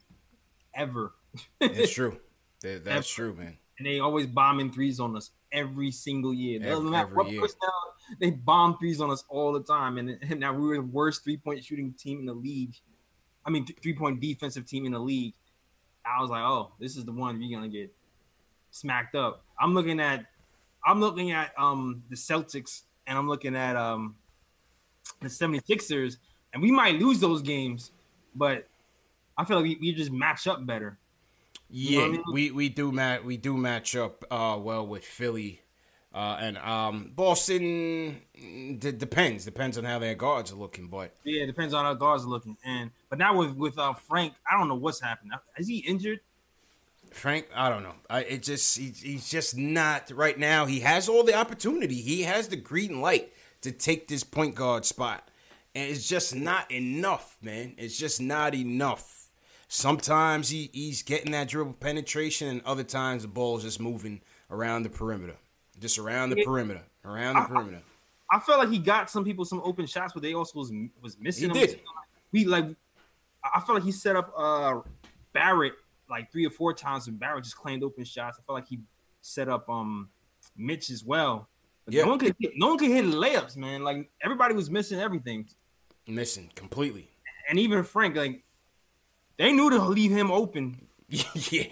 ever, 0.74 1.14
It's 1.60 1.92
true. 1.92 2.18
That, 2.62 2.84
that's 2.86 3.08
true, 3.08 3.34
man. 3.34 3.58
and 3.78 3.86
they 3.86 4.00
always 4.00 4.26
bombing 4.26 4.72
threes 4.72 4.98
on 4.98 5.14
us 5.14 5.30
every 5.52 5.90
single 5.90 6.32
year. 6.32 6.58
Every- 6.64 6.88
matter 6.90 7.06
every 7.08 7.16
what 7.16 7.30
year. 7.30 7.46
they 8.18 8.30
bomb 8.30 8.78
threes 8.78 8.98
on 9.00 9.10
us 9.10 9.24
all 9.28 9.52
the 9.52 9.62
time. 9.62 9.98
And, 9.98 10.18
and 10.22 10.40
now 10.40 10.54
we 10.54 10.66
were 10.66 10.76
the 10.76 10.82
worst 10.82 11.22
three 11.22 11.36
point 11.36 11.62
shooting 11.62 11.92
team 11.98 12.20
in 12.20 12.24
the 12.26 12.32
league. 12.32 12.74
I 13.44 13.50
mean, 13.50 13.66
three 13.82 13.94
point 13.94 14.20
defensive 14.20 14.66
team 14.66 14.86
in 14.86 14.92
the 14.92 14.98
league. 14.98 15.34
I 16.04 16.20
was 16.22 16.30
like, 16.30 16.42
oh, 16.42 16.72
this 16.80 16.96
is 16.96 17.04
the 17.04 17.12
one 17.12 17.42
you're 17.42 17.56
gonna 17.56 17.68
get 17.70 17.94
smacked 18.70 19.14
up. 19.14 19.44
I'm 19.60 19.74
looking 19.74 20.00
at, 20.00 20.24
I'm 20.84 20.98
looking 20.98 21.32
at 21.32 21.52
um 21.58 22.02
the 22.08 22.16
Celtics, 22.16 22.84
and 23.06 23.18
I'm 23.18 23.28
looking 23.28 23.54
at 23.54 23.76
um 23.76 24.16
the 25.20 25.28
76ers, 25.28 26.16
and 26.54 26.62
we 26.62 26.70
might 26.70 26.98
lose 26.98 27.20
those 27.20 27.42
games, 27.42 27.92
but 28.36 28.68
I 29.36 29.44
feel 29.44 29.58
like 29.58 29.64
we, 29.64 29.78
we 29.80 29.92
just 29.92 30.12
match 30.12 30.46
up 30.46 30.64
better. 30.64 30.98
Yeah, 31.68 32.00
know 32.00 32.04
I 32.04 32.08
mean? 32.10 32.24
we 32.32 32.50
we 32.50 32.68
do 32.68 32.92
match 32.92 33.22
we 33.22 33.36
do 33.36 33.56
match 33.56 33.96
up 33.96 34.24
uh 34.30 34.58
well 34.60 34.86
with 34.86 35.04
Philly. 35.04 35.60
Uh, 36.14 36.38
and 36.40 36.56
um, 36.58 37.12
Boston 37.14 38.22
mm, 38.40 38.80
d- 38.80 38.92
depends 38.92 39.44
depends 39.44 39.76
on 39.76 39.84
how 39.84 39.98
their 39.98 40.14
guards 40.14 40.50
are 40.50 40.56
looking, 40.56 40.88
but 40.88 41.14
Yeah, 41.24 41.42
it 41.42 41.46
depends 41.46 41.74
on 41.74 41.84
how 41.84 41.92
guards 41.92 42.24
are 42.24 42.28
looking. 42.28 42.56
And 42.64 42.90
but 43.10 43.18
now 43.18 43.36
with 43.36 43.54
with 43.54 43.78
uh, 43.78 43.92
Frank, 43.92 44.32
I 44.50 44.56
don't 44.56 44.68
know 44.68 44.76
what's 44.76 44.98
happened. 44.98 45.32
Is 45.58 45.68
he 45.68 45.78
injured? 45.78 46.20
Frank, 47.10 47.48
I 47.54 47.68
don't 47.68 47.82
know. 47.82 47.94
I, 48.08 48.20
it 48.20 48.42
just 48.42 48.78
he, 48.78 48.86
he's 48.86 49.28
just 49.28 49.58
not 49.58 50.10
right 50.10 50.38
now. 50.38 50.64
He 50.64 50.80
has 50.80 51.06
all 51.06 51.22
the 51.22 51.34
opportunity. 51.34 51.96
He 51.96 52.22
has 52.22 52.48
the 52.48 52.56
green 52.56 53.02
light 53.02 53.32
to 53.60 53.72
take 53.72 54.08
this 54.08 54.24
point 54.24 54.54
guard 54.54 54.86
spot, 54.86 55.28
and 55.76 55.90
it's 55.90 56.08
just 56.08 56.34
not 56.34 56.70
enough, 56.72 57.36
man. 57.42 57.74
It's 57.76 57.98
just 57.98 58.20
not 58.20 58.54
enough. 58.54 59.30
Sometimes 59.68 60.48
he, 60.48 60.70
he's 60.72 61.02
getting 61.02 61.32
that 61.32 61.48
dribble 61.48 61.74
penetration, 61.74 62.48
and 62.48 62.62
other 62.64 62.84
times 62.84 63.22
the 63.22 63.28
ball 63.28 63.56
is 63.58 63.62
just 63.64 63.78
moving 63.80 64.22
around 64.50 64.84
the 64.84 64.88
perimeter, 64.88 65.36
just 65.80 65.98
around 65.98 66.30
the 66.30 66.38
Yeah. 66.38 66.44
perimeter, 66.44 66.82
around 67.04 67.34
the 67.34 67.40
I- 67.40 67.44
I- 67.44 67.48
perimeter. 67.48 67.82
I 68.32 68.40
felt 68.40 68.58
like 68.58 68.70
he 68.70 68.78
got 68.78 69.08
some 69.10 69.22
people 69.24 69.44
some 69.44 69.60
open 69.64 69.86
shots, 69.86 70.12
but 70.12 70.22
they 70.22 70.34
also 70.34 70.58
was 70.58 70.72
was 71.00 71.16
missing. 71.20 71.50
He 71.50 71.60
them. 71.60 71.68
did. 71.68 71.80
We 72.32 72.44
like, 72.44 72.64
I 73.44 73.60
felt 73.60 73.74
like 73.76 73.84
he 73.84 73.92
set 73.92 74.16
up 74.16 74.32
uh 74.36 74.80
Barrett 75.32 75.74
like 76.10 76.32
three 76.32 76.44
or 76.46 76.50
four 76.50 76.72
times, 76.72 77.06
and 77.06 77.18
Barrett 77.20 77.44
just 77.44 77.56
claimed 77.56 77.84
open 77.84 78.04
shots. 78.04 78.38
I 78.40 78.42
felt 78.46 78.54
like 78.56 78.66
he 78.68 78.80
set 79.20 79.48
up 79.48 79.68
um 79.70 80.08
Mitch 80.56 80.90
as 80.90 81.04
well. 81.04 81.48
But 81.84 81.94
Yeah. 81.94 82.02
no 82.02 82.08
one 82.10 82.18
could 82.18 82.34
hit, 82.40 82.52
no 82.56 82.68
one 82.68 82.78
could 82.78 82.90
hit 82.90 83.04
layups, 83.04 83.56
man. 83.56 83.84
Like 83.84 84.10
everybody 84.22 84.54
was 84.54 84.70
missing 84.70 84.98
everything, 84.98 85.48
Missing 86.06 86.52
completely. 86.54 87.08
and 87.48 87.58
even 87.58 87.82
Frank, 87.82 88.16
like 88.16 88.44
they 89.38 89.52
knew 89.52 89.70
to 89.70 89.78
leave 89.82 90.10
him 90.12 90.30
open. 90.30 90.86
yeah, 91.08 91.64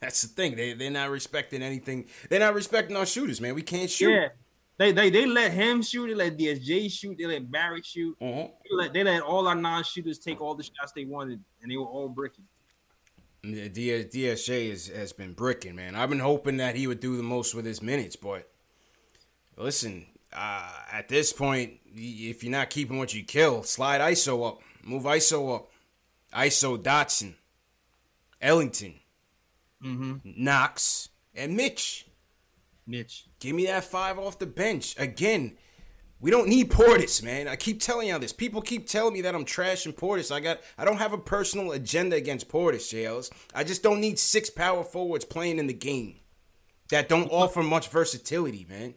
that's 0.00 0.22
the 0.22 0.28
thing. 0.28 0.56
They 0.56 0.74
they're 0.74 0.90
not 0.90 1.10
respecting 1.10 1.62
anything. 1.62 2.06
They're 2.28 2.40
not 2.40 2.54
respecting 2.54 2.96
our 2.96 3.06
shooters, 3.06 3.40
man. 3.40 3.54
We 3.54 3.62
can't 3.62 3.90
shoot. 3.90 4.10
Yeah. 4.10 4.28
They, 4.76 4.90
they 4.92 5.08
they 5.08 5.24
let 5.24 5.52
him 5.52 5.82
shoot. 5.82 6.08
They 6.08 6.14
let 6.14 6.36
DSJ 6.36 6.90
shoot. 6.90 7.16
They 7.18 7.26
let 7.26 7.50
Barrett 7.50 7.86
shoot. 7.86 8.16
Mhm. 8.20 8.50
They 8.64 8.76
let, 8.76 8.92
they 8.92 9.04
let 9.04 9.22
all 9.22 9.46
our 9.46 9.54
non-shooters 9.54 10.18
take 10.18 10.40
all 10.40 10.54
the 10.56 10.64
shots 10.64 10.92
they 10.96 11.04
wanted, 11.04 11.40
and 11.62 11.70
they 11.70 11.76
were 11.76 11.86
all 11.86 12.08
bricking. 12.08 12.44
Yeah, 13.44 13.68
D- 13.68 14.04
DSJ 14.04 14.70
has, 14.70 14.88
has 14.88 15.12
been 15.12 15.32
bricking, 15.34 15.76
man. 15.76 15.94
I've 15.94 16.08
been 16.08 16.18
hoping 16.18 16.56
that 16.56 16.74
he 16.76 16.86
would 16.86 16.98
do 17.00 17.16
the 17.16 17.22
most 17.22 17.54
with 17.54 17.66
his 17.66 17.82
minutes, 17.82 18.16
but 18.16 18.50
listen, 19.56 20.06
uh, 20.34 20.70
at 20.92 21.08
this 21.08 21.32
point, 21.32 21.74
if 21.94 22.42
you're 22.42 22.50
not 22.52 22.70
keeping 22.70 22.98
what 22.98 23.14
you 23.14 23.24
kill, 23.24 23.62
slide 23.62 24.00
ISO 24.00 24.46
up, 24.48 24.60
move 24.82 25.04
ISO 25.04 25.54
up, 25.56 25.70
ISO 26.34 26.76
Dotson, 26.78 27.34
Ellington, 28.40 28.94
Mm-hmm. 29.84 30.42
Knox, 30.42 31.10
and 31.34 31.56
Mitch. 31.56 32.06
Mitch. 32.86 33.26
Give 33.38 33.54
me 33.54 33.66
that 33.66 33.84
five 33.84 34.18
off 34.18 34.38
the 34.38 34.46
bench 34.46 34.94
again. 34.98 35.56
We 36.20 36.30
don't 36.30 36.48
need 36.48 36.70
Portis, 36.70 37.22
man. 37.22 37.48
I 37.48 37.56
keep 37.56 37.80
telling 37.80 38.08
y'all 38.08 38.18
this. 38.18 38.32
People 38.32 38.62
keep 38.62 38.86
telling 38.86 39.12
me 39.12 39.20
that 39.22 39.34
I'm 39.34 39.44
trashing 39.44 39.94
Portis. 39.94 40.32
I 40.32 40.40
got 40.40 40.60
I 40.78 40.84
don't 40.86 40.96
have 40.96 41.12
a 41.12 41.18
personal 41.18 41.72
agenda 41.72 42.16
against 42.16 42.48
Portis, 42.48 42.88
JLs. 42.94 43.30
I 43.54 43.62
just 43.62 43.82
don't 43.82 44.00
need 44.00 44.18
six 44.18 44.48
power 44.48 44.84
forwards 44.84 45.26
playing 45.26 45.58
in 45.58 45.66
the 45.66 45.74
game 45.74 46.16
that 46.88 47.08
don't 47.08 47.30
offer 47.30 47.62
much 47.62 47.88
versatility, 47.88 48.66
man. 48.68 48.94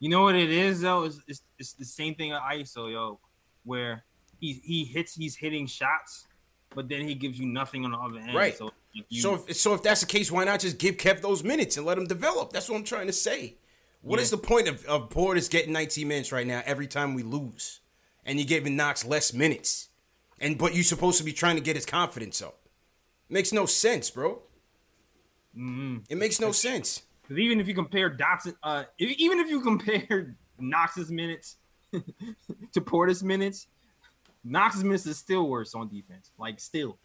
You 0.00 0.08
know 0.08 0.22
what 0.22 0.34
it 0.36 0.50
is 0.50 0.80
though? 0.80 1.04
It's, 1.04 1.20
it's, 1.26 1.42
it's 1.58 1.72
the 1.72 1.84
same 1.84 2.14
thing 2.14 2.32
at 2.32 2.40
ISO, 2.42 2.90
yo, 2.92 3.18
where 3.64 4.04
he 4.40 4.60
he 4.64 4.84
hits 4.84 5.14
he's 5.14 5.34
hitting 5.36 5.66
shots, 5.66 6.26
but 6.74 6.88
then 6.88 7.06
he 7.08 7.14
gives 7.14 7.38
you 7.38 7.46
nothing 7.46 7.84
on 7.84 7.90
the 7.92 7.98
other 7.98 8.18
end. 8.18 8.34
Right. 8.34 8.56
So 8.56 8.66
like, 8.66 8.74
you, 9.08 9.20
So 9.20 9.34
if, 9.48 9.56
so 9.56 9.74
if 9.74 9.82
that's 9.82 10.00
the 10.00 10.06
case, 10.06 10.30
why 10.30 10.44
not 10.44 10.60
just 10.60 10.78
give 10.78 10.96
Kev 10.96 11.20
those 11.20 11.42
minutes 11.42 11.76
and 11.76 11.84
let 11.84 11.98
him 11.98 12.06
develop? 12.06 12.52
That's 12.52 12.68
what 12.68 12.76
I'm 12.76 12.84
trying 12.84 13.06
to 13.08 13.12
say. 13.12 13.56
What 14.02 14.20
is 14.20 14.30
Yeah. 14.30 14.36
the 14.36 14.42
point 14.42 14.68
of, 14.68 14.84
of 14.84 15.10
Portis 15.10 15.50
getting 15.50 15.72
19 15.72 16.06
minutes 16.06 16.30
right 16.30 16.46
now 16.46 16.62
every 16.64 16.86
time 16.86 17.14
we 17.14 17.22
lose? 17.24 17.80
And 18.24 18.38
you're 18.38 18.46
giving 18.46 18.76
Knox 18.76 19.04
less 19.04 19.32
minutes. 19.32 19.88
And 20.40 20.56
but 20.56 20.74
you're 20.74 20.84
supposed 20.84 21.18
to 21.18 21.24
be 21.24 21.32
trying 21.32 21.56
to 21.56 21.62
get 21.62 21.74
his 21.74 21.84
confidence 21.86 22.40
up. 22.40 22.60
Makes 23.28 23.52
no 23.52 23.66
sense, 23.66 24.10
bro. 24.10 24.42
Mhm. 25.56 26.04
It 26.08 26.16
makes 26.18 26.38
no 26.38 26.52
sense. 26.52 27.02
'Cause 27.28 27.38
even 27.38 27.60
if 27.60 27.68
you 27.68 27.74
compare 27.74 28.10
Dotson, 28.16 28.54
uh, 28.62 28.84
even 28.98 29.38
if 29.38 29.48
you 29.50 29.60
compare 29.60 30.34
Knox's 30.58 31.10
minutes 31.10 31.56
to 31.92 32.80
Portis 32.80 33.22
minutes, 33.22 33.66
Knox's 34.44 34.82
minutes 34.82 35.06
is 35.06 35.18
still 35.18 35.48
worse 35.48 35.74
on 35.74 35.88
defense. 35.88 36.30
Like 36.38 36.58
still. 36.60 36.98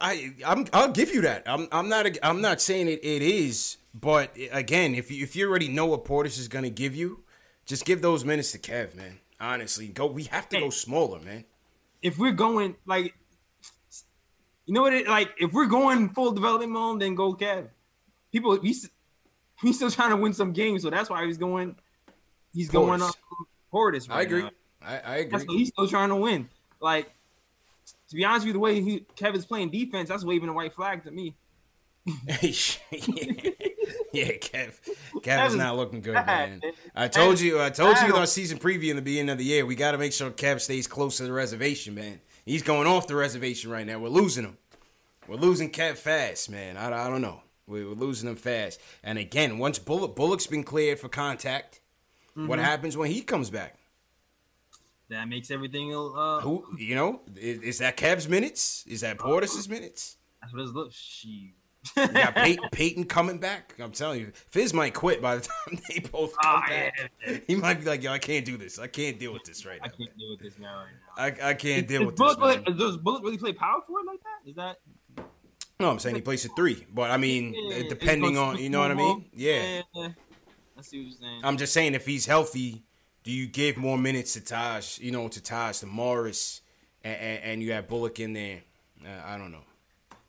I 0.00 0.34
I'm 0.46 0.66
I'll 0.72 0.92
give 0.92 1.12
you 1.14 1.20
that. 1.22 1.44
I'm 1.46 1.68
I'm 1.72 1.88
not 1.88 2.06
I'm 2.22 2.40
not 2.40 2.60
saying 2.60 2.88
it, 2.88 3.00
it 3.04 3.22
is, 3.22 3.76
but 3.94 4.36
again, 4.52 4.94
if 4.94 5.10
you 5.10 5.22
if 5.22 5.34
you 5.36 5.48
already 5.48 5.68
know 5.68 5.86
what 5.86 6.04
Portis 6.04 6.38
is 6.38 6.48
gonna 6.48 6.70
give 6.70 6.94
you, 6.94 7.24
just 7.66 7.84
give 7.84 8.00
those 8.02 8.24
minutes 8.24 8.52
to 8.52 8.58
Kev, 8.58 8.94
man. 8.94 9.18
Honestly, 9.40 9.88
go. 9.88 10.06
We 10.06 10.24
have 10.24 10.48
to 10.50 10.60
go 10.60 10.70
smaller, 10.70 11.20
man. 11.20 11.44
if 12.02 12.18
we're 12.18 12.32
going 12.32 12.76
like 12.86 13.14
you 14.66 14.74
know 14.74 14.82
what 14.82 14.92
it 14.94 15.08
like 15.08 15.30
if 15.38 15.52
we're 15.52 15.66
going 15.66 16.08
full 16.10 16.32
development 16.32 16.72
mode 16.72 17.00
then 17.00 17.14
go 17.14 17.34
Kev. 17.34 17.68
People 18.32 18.60
he's 18.60 18.88
he's 19.62 19.76
still 19.76 19.90
trying 19.90 20.10
to 20.10 20.16
win 20.16 20.32
some 20.32 20.52
games, 20.52 20.82
so 20.82 20.90
that's 20.90 21.10
why 21.10 21.24
he's 21.26 21.38
going 21.38 21.76
he's 22.52 22.68
going 22.68 23.00
Portis. 23.00 23.08
up 23.08 23.14
Portis 23.72 24.08
right 24.08 24.18
I 24.18 24.22
agree. 24.22 24.42
now. 24.42 24.50
I, 24.82 24.98
I 24.98 25.16
agree. 25.16 25.38
That's 25.38 25.52
he's 25.52 25.68
still 25.68 25.88
trying 25.88 26.08
to 26.10 26.16
win. 26.16 26.48
Like 26.80 27.12
to 28.08 28.16
be 28.16 28.24
honest 28.24 28.44
with 28.44 28.48
you, 28.48 28.52
the 28.54 28.58
way 28.58 28.80
he 28.80 29.06
Kevin's 29.16 29.46
playing 29.46 29.70
defense, 29.70 30.08
that's 30.08 30.24
waving 30.24 30.48
a 30.48 30.52
white 30.52 30.74
flag 30.74 31.04
to 31.04 31.10
me. 31.10 31.34
yeah, 32.06 32.14
Kev. 34.12 34.72
Kev 35.14 35.22
Kev 35.22 35.46
is 35.46 35.52
is 35.52 35.58
not 35.58 35.76
looking 35.76 36.00
good, 36.00 36.14
man. 36.14 36.62
I 36.94 37.08
told 37.08 37.38
you, 37.40 37.60
I 37.60 37.70
told 37.70 37.98
you 37.98 38.06
in 38.06 38.12
our 38.12 38.26
season 38.26 38.58
preview 38.58 38.90
in 38.90 38.96
the 38.96 39.02
beginning 39.02 39.30
of 39.30 39.38
the 39.38 39.44
year, 39.44 39.66
we 39.66 39.74
got 39.74 39.92
to 39.92 39.98
make 39.98 40.12
sure 40.12 40.30
Kev 40.30 40.60
stays 40.60 40.86
close 40.86 41.18
to 41.18 41.24
the 41.24 41.32
reservation, 41.32 41.94
man. 41.94 42.20
He's 42.44 42.62
going 42.62 42.86
off 42.86 43.06
the 43.06 43.14
reservation 43.14 43.70
right 43.70 43.86
now. 43.86 43.98
We're 43.98 44.08
losing 44.08 44.44
him. 44.44 44.56
We're 45.28 45.36
losing 45.36 45.70
Kev 45.70 45.96
fast, 45.96 46.50
man. 46.50 46.76
I, 46.76 47.06
I 47.06 47.10
don't 47.10 47.20
know. 47.20 47.42
We- 47.70 47.84
We're 47.84 47.94
losing 47.94 48.28
him 48.28 48.36
fast. 48.36 48.80
And 49.02 49.18
again, 49.18 49.58
once 49.58 49.78
Bullock, 49.78 50.16
Bullock's 50.16 50.46
been 50.46 50.64
cleared 50.64 50.98
for 50.98 51.08
contact, 51.08 51.80
what 52.34 52.58
Mhm. 52.58 52.62
happens 52.62 52.96
when 52.96 53.10
he 53.10 53.22
comes 53.22 53.48
back? 53.50 53.76
That 55.08 55.28
makes 55.28 55.50
everything 55.50 55.92
uh 55.94 56.40
Who, 56.40 56.64
you 56.78 56.94
know, 56.94 57.22
is, 57.36 57.60
is 57.62 57.78
that 57.78 57.96
Kev's 57.96 58.28
minutes? 58.28 58.84
Is 58.86 59.00
that 59.00 59.18
Portis's 59.18 59.68
minutes? 59.68 60.16
that's 60.40 60.52
what 60.54 60.62
it 60.62 60.68
looks 60.68 60.94
she 60.96 61.54
You 61.96 62.06
got 62.08 62.34
Payton, 62.34 62.68
Payton 62.72 63.04
coming 63.04 63.38
back. 63.38 63.74
I'm 63.80 63.90
telling 63.90 64.20
you, 64.20 64.32
Fizz 64.50 64.72
might 64.74 64.94
quit 64.94 65.20
by 65.22 65.36
the 65.36 65.42
time 65.66 65.80
they 65.88 65.98
both 65.98 66.32
come 66.40 66.62
Ah, 66.62 66.64
back. 66.68 67.10
yeah. 67.26 67.38
He 67.46 67.56
might 67.56 67.80
be 67.80 67.86
like, 67.86 68.02
"Yo, 68.02 68.12
I 68.12 68.18
can't 68.18 68.44
do 68.44 68.56
this. 68.56 68.78
I 68.78 68.86
can't 68.86 69.18
deal 69.18 69.32
with 69.32 69.44
this 69.44 69.64
right 69.66 69.80
I 69.82 69.86
now. 69.88 69.92
I 69.92 69.96
can't 69.96 70.18
deal 70.18 70.30
with 70.30 70.40
this 70.40 70.58
now 70.58 70.76
right 71.16 71.34
now. 71.38 71.46
I, 71.46 71.50
I 71.50 71.54
can't 71.54 71.88
deal 71.88 72.02
Is 72.02 72.06
with 72.06 72.16
this." 72.16 72.36
Bullock, 72.36 72.66
Man. 72.68 72.76
does 72.76 72.96
Bullock 72.98 73.22
really 73.24 73.38
play 73.38 73.52
power 73.54 73.80
forward 73.86 74.04
like 74.06 74.20
that? 74.22 74.48
Is 74.48 74.56
that 74.56 74.76
No, 75.80 75.90
I'm 75.90 75.98
saying 75.98 76.14
he 76.14 76.20
plays 76.20 76.44
a 76.44 76.50
three, 76.50 76.86
but 76.92 77.10
I 77.10 77.16
mean, 77.16 77.54
Yeah, 77.56 77.88
depending 77.88 78.36
on, 78.36 78.58
you 78.58 78.68
know 78.68 78.80
what 78.80 78.90
I 78.90 78.94
mean? 78.94 79.24
Yeah. 79.32 79.80
yeah. 79.94 80.08
I 80.78 80.82
see 80.82 80.98
what 80.98 81.06
you're 81.08 81.18
saying. 81.18 81.40
I'm 81.42 81.56
just 81.56 81.72
saying, 81.72 81.94
if 81.94 82.04
he's 82.04 82.26
healthy, 82.26 82.84
do 83.24 83.30
you 83.30 83.46
give 83.46 83.78
more 83.78 83.96
minutes 83.96 84.34
to 84.34 84.42
Taj? 84.42 84.98
You 84.98 85.10
know, 85.10 85.28
to 85.28 85.42
Taj, 85.42 85.78
to 85.78 85.86
Morris, 85.86 86.60
and, 87.02 87.16
and, 87.16 87.44
and 87.44 87.62
you 87.62 87.72
have 87.72 87.88
Bullock 87.88 88.20
in 88.20 88.34
there? 88.34 88.60
Uh, 89.02 89.08
I 89.24 89.38
don't 89.38 89.52
know. 89.52 89.64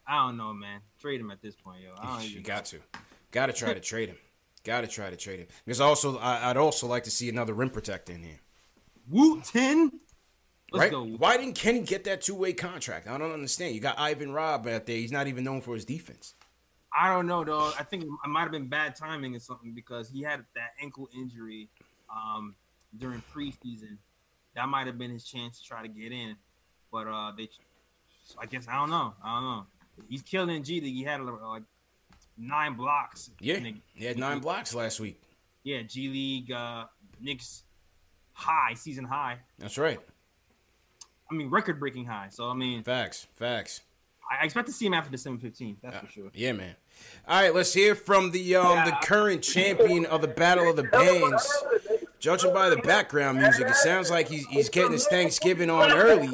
I 0.07 0.25
don't 0.25 0.37
know, 0.37 0.53
man. 0.53 0.79
Trade 0.99 1.19
him 1.19 1.31
at 1.31 1.41
this 1.41 1.55
point, 1.55 1.81
yo. 1.81 1.91
I 1.99 2.17
don't 2.17 2.23
You 2.23 2.29
even 2.31 2.43
got 2.43 2.65
to, 2.65 2.77
got 3.31 3.47
to 3.47 3.53
try 3.53 3.73
to 3.73 3.81
trade 3.81 4.07
him. 4.07 4.17
Got 4.63 4.81
to 4.81 4.87
try 4.87 5.09
to 5.09 5.17
trade 5.17 5.39
him. 5.39 5.47
Because 5.65 5.81
also, 5.81 6.17
I, 6.19 6.49
I'd 6.49 6.57
also 6.57 6.87
like 6.87 7.03
to 7.03 7.11
see 7.11 7.27
another 7.27 7.53
rim 7.53 7.69
protector 7.69 8.13
in 8.13 8.23
here. 8.23 8.39
Wooten. 9.09 9.99
Let's 10.71 10.83
right? 10.83 10.91
go. 10.91 11.05
Why 11.05 11.35
didn't 11.37 11.55
Kenny 11.55 11.81
get 11.81 12.05
that 12.05 12.21
two 12.21 12.35
way 12.35 12.53
contract? 12.53 13.07
I 13.07 13.17
don't 13.17 13.33
understand. 13.33 13.75
You 13.75 13.81
got 13.81 13.99
Ivan 13.99 14.31
Rabb 14.31 14.67
out 14.67 14.85
there. 14.85 14.95
He's 14.95 15.11
not 15.11 15.27
even 15.27 15.43
known 15.43 15.61
for 15.61 15.73
his 15.73 15.83
defense. 15.83 16.33
I 16.97 17.13
don't 17.13 17.27
know, 17.27 17.43
though. 17.43 17.71
I 17.77 17.83
think 17.83 18.03
it 18.03 18.09
might 18.27 18.41
have 18.41 18.51
been 18.51 18.67
bad 18.67 18.95
timing 18.95 19.35
or 19.35 19.39
something 19.39 19.73
because 19.73 20.09
he 20.09 20.21
had 20.21 20.45
that 20.55 20.71
ankle 20.81 21.09
injury 21.15 21.69
um, 22.09 22.55
during 22.97 23.21
preseason. 23.33 23.97
That 24.55 24.67
might 24.67 24.87
have 24.87 24.97
been 24.97 25.11
his 25.11 25.25
chance 25.25 25.61
to 25.61 25.67
try 25.67 25.81
to 25.81 25.87
get 25.87 26.11
in, 26.11 26.35
but 26.91 27.07
uh, 27.07 27.31
they. 27.37 27.49
I 28.39 28.45
guess 28.45 28.67
I 28.67 28.75
don't 28.75 28.89
know. 28.89 29.13
I 29.23 29.35
don't 29.35 29.43
know. 29.43 29.65
He's 30.09 30.21
killing 30.21 30.63
G 30.63 30.79
League. 30.79 30.95
He 30.95 31.03
had 31.03 31.19
uh, 31.19 31.47
like 31.47 31.63
nine 32.37 32.75
blocks. 32.75 33.29
Yeah, 33.39 33.59
he 33.93 34.05
had 34.05 34.17
nine 34.17 34.39
blocks 34.39 34.73
last 34.73 34.99
week. 34.99 35.21
Yeah, 35.63 35.81
G 35.83 36.07
League, 36.09 36.51
uh, 36.51 36.85
Knicks 37.19 37.63
high 38.33 38.73
season 38.73 39.05
high. 39.05 39.39
That's 39.59 39.77
right. 39.77 39.99
I 41.31 41.33
mean, 41.33 41.49
record 41.49 41.79
breaking 41.79 42.05
high. 42.05 42.27
So 42.29 42.49
I 42.49 42.53
mean, 42.53 42.83
Facts, 42.83 43.27
facts. 43.31 43.81
I 44.29 44.41
I 44.41 44.45
expect 44.45 44.67
to 44.67 44.73
see 44.73 44.85
him 44.85 44.93
after 44.93 45.09
December 45.09 45.41
fifteenth. 45.41 45.79
That's 45.81 45.97
for 45.97 46.07
sure. 46.07 46.29
Yeah, 46.33 46.51
man. 46.51 46.75
All 47.27 47.41
right, 47.41 47.55
let's 47.55 47.73
hear 47.73 47.95
from 47.95 48.31
the 48.31 48.55
um 48.55 48.85
the 48.85 48.95
current 49.03 49.41
champion 49.41 50.05
of 50.05 50.21
the 50.21 50.27
Battle 50.27 50.69
of 50.69 50.75
the 50.75 50.83
Bands. 50.83 51.63
Judging 52.19 52.53
by 52.53 52.69
the 52.69 52.77
background 52.77 53.39
music, 53.39 53.67
it 53.67 53.75
sounds 53.75 54.11
like 54.11 54.27
he's 54.27 54.45
he's 54.47 54.69
getting 54.69 54.91
his 54.91 55.07
Thanksgiving 55.07 55.69
on 55.69 55.91
early. 55.91 56.29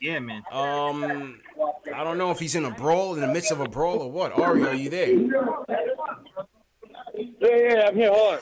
Yeah, 0.00 0.18
man. 0.20 0.42
Um, 0.52 1.40
I 1.94 2.04
don't 2.04 2.16
know 2.16 2.30
if 2.30 2.38
he's 2.38 2.54
in 2.54 2.64
a 2.64 2.70
brawl 2.70 3.14
in 3.14 3.20
the 3.20 3.26
midst 3.26 3.50
of 3.50 3.60
a 3.60 3.68
brawl 3.68 3.98
or 3.98 4.10
what. 4.10 4.32
Ari, 4.38 4.64
are 4.64 4.74
you 4.74 4.88
there? 4.88 5.10
Yeah, 7.14 7.56
yeah, 7.56 7.88
I'm 7.88 7.96
here. 7.96 8.10
Hold 8.12 8.34
on. 8.34 8.40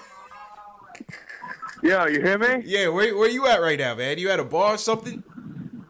Yeah, 1.83 2.07
you 2.07 2.21
hear 2.21 2.38
me? 2.38 2.62
Yeah, 2.64 2.88
where 2.88 3.17
where 3.17 3.31
you 3.31 3.47
at 3.47 3.61
right 3.61 3.79
now, 3.79 3.95
man? 3.95 4.19
You 4.19 4.31
at 4.31 4.38
a 4.38 4.45
bar 4.45 4.75
or 4.75 4.79
something? 4.79 5.23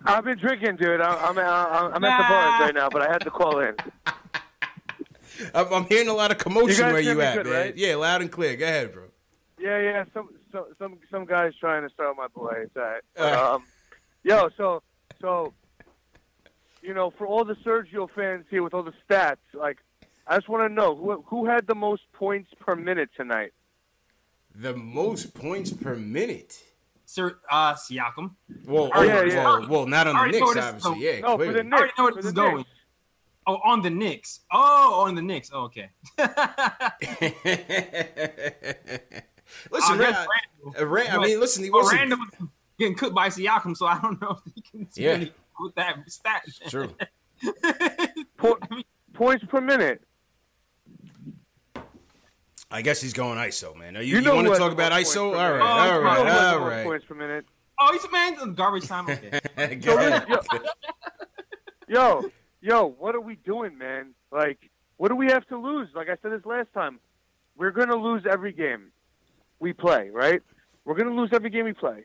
I've 0.08 0.24
been 0.24 0.38
drinking, 0.38 0.76
dude. 0.76 1.00
I- 1.00 1.14
I'm, 1.28 1.38
I'm, 1.38 1.92
I'm 1.94 2.04
at 2.04 2.16
the 2.18 2.28
bars 2.28 2.60
right 2.60 2.74
now, 2.74 2.88
but 2.88 3.02
I 3.02 3.12
had 3.12 3.20
to 3.22 3.30
call 3.30 3.60
in. 3.60 3.74
I'm, 5.54 5.72
I'm 5.72 5.84
hearing 5.84 6.08
a 6.08 6.14
lot 6.14 6.30
of 6.32 6.38
commotion 6.38 6.86
You 6.86 6.92
where 6.92 7.00
you 7.00 7.20
at, 7.20 7.36
good, 7.36 7.46
man. 7.46 7.54
right? 7.54 7.76
Yeah, 7.76 7.94
loud 7.96 8.22
and 8.22 8.32
clear. 8.32 8.56
Go 8.56 8.64
ahead, 8.66 8.92
bro. 8.92 9.04
Yeah, 9.60 9.78
yeah. 9.80 10.04
Some, 10.14 10.30
some, 10.50 10.64
some, 10.78 10.98
some 11.10 11.24
guys 11.26 11.52
trying 11.60 11.86
to 11.86 11.92
start 11.94 12.16
my 12.16 12.26
boy. 12.28 12.54
It's 12.62 12.76
all 12.76 12.82
right. 12.82 13.02
All 13.18 13.24
right. 13.24 13.54
Um, 13.54 13.64
yo, 14.24 14.48
so, 14.56 14.82
so, 15.20 15.52
you 16.82 16.94
know, 16.94 17.10
for 17.10 17.26
all 17.26 17.44
the 17.44 17.54
Sergio 17.56 18.08
fans 18.10 18.46
here 18.50 18.62
with 18.62 18.74
all 18.74 18.82
the 18.82 18.94
stats, 19.08 19.36
like, 19.54 19.78
I 20.26 20.36
just 20.36 20.48
want 20.48 20.68
to 20.68 20.74
know 20.74 20.96
who, 20.96 21.22
who 21.26 21.46
had 21.46 21.66
the 21.66 21.74
most 21.74 22.02
points 22.12 22.50
per 22.58 22.74
minute 22.74 23.10
tonight. 23.16 23.52
The 24.54 24.74
most 24.74 25.34
points 25.34 25.70
per 25.72 25.94
minute. 25.94 26.62
Sir, 27.10 27.38
uh, 27.50 27.72
Siakam. 27.72 28.32
Well, 28.66 28.90
Already 28.92 29.08
well, 29.08 29.16
know 29.16 29.24
this- 29.24 29.34
well, 29.34 29.66
well, 29.70 29.86
not 29.86 30.06
on 30.08 30.14
the 30.14 30.30
Knicks, 30.38 30.52
this- 30.54 30.62
obviously. 30.62 30.98
Yeah, 31.06 31.20
No, 31.20 31.38
for 31.38 31.46
the 31.46 31.52
clearly. 31.52 31.70
I 31.72 31.76
already 31.78 31.92
know 31.96 32.04
where 32.04 32.12
this 32.12 32.24
is 32.26 32.32
going. 32.32 32.56
Knicks. 32.58 32.70
Oh, 33.46 33.58
on 33.64 33.80
the 33.80 33.88
Knicks. 33.88 34.40
Oh, 34.52 35.04
on 35.06 35.14
the 35.14 35.22
Knicks. 35.22 35.50
Oh, 35.50 35.62
okay. 35.62 35.88
listen, 39.70 39.98
Ray, 39.98 40.10
that's 40.10 40.28
I, 40.78 40.82
Ray, 40.82 41.08
I 41.08 41.18
mean, 41.18 41.40
listen, 41.40 41.64
he 41.64 41.70
wasn't. 41.70 41.98
Randle 41.98 42.18
was 42.18 42.48
getting 42.78 42.94
cooked 42.94 43.14
by 43.14 43.28
Siakam, 43.30 43.74
so 43.74 43.86
I 43.86 43.98
don't 44.00 44.20
know 44.20 44.38
if 44.46 44.52
he 44.54 44.60
can 44.60 44.84
do 44.84 45.02
Yeah. 45.02 45.10
anything 45.12 45.34
with 45.60 45.74
that 45.76 45.96
stat. 46.10 46.42
True. 46.68 46.94
Po- 48.36 48.58
points 49.14 49.44
per 49.46 49.62
minute. 49.62 50.02
I 52.70 52.82
guess 52.82 53.00
he's 53.00 53.12
going 53.12 53.38
ISO, 53.38 53.74
man. 53.76 53.96
Are 53.96 54.02
you, 54.02 54.16
You 54.16 54.16
you, 54.16 54.20
know 54.22 54.34
want 54.36 54.48
to 54.48 54.54
talk 54.56 54.72
about 54.72 54.92
ISO? 54.92 55.28
All 55.28 55.32
points 55.32 55.38
per. 55.38 55.60
Oh, 55.60 55.66
all 55.66 55.86
you 55.86 56.04
right, 56.04 56.18
You 56.18 56.24
know 56.24 56.30
what 56.30 56.40
the 56.40 56.46
all 56.52 56.60
most 56.60 56.70
right. 56.70 56.84
Points 56.84 57.04
per 57.06 57.14
minute. 57.14 57.44
Oh, 57.80 57.92
he's 57.92 58.04
a 58.04 58.10
man. 58.10 58.54
Garbage 58.54 58.86
time. 58.86 59.06
Okay. 59.58 59.74
Go 59.76 59.96
ahead. 59.96 60.26
Yo, 61.88 62.30
yo, 62.60 62.84
what 62.98 63.14
are 63.14 63.20
we 63.20 63.36
doing, 63.36 63.78
man? 63.78 64.10
Like, 64.30 64.58
what 64.98 65.08
do 65.08 65.16
we 65.16 65.26
have 65.28 65.46
to 65.48 65.56
lose? 65.56 65.88
Like 65.94 66.08
I 66.10 66.16
said 66.20 66.32
this 66.32 66.44
last 66.44 66.68
time, 66.74 67.00
we're 67.56 67.70
gonna 67.70 67.96
lose 67.96 68.24
every 68.30 68.52
game 68.52 68.92
we 69.58 69.72
play, 69.72 70.10
right? 70.10 70.42
We're 70.84 70.94
going 70.94 71.08
to 71.08 71.14
lose 71.14 71.30
every 71.32 71.50
game 71.50 71.64
we 71.64 71.72
play. 71.72 72.04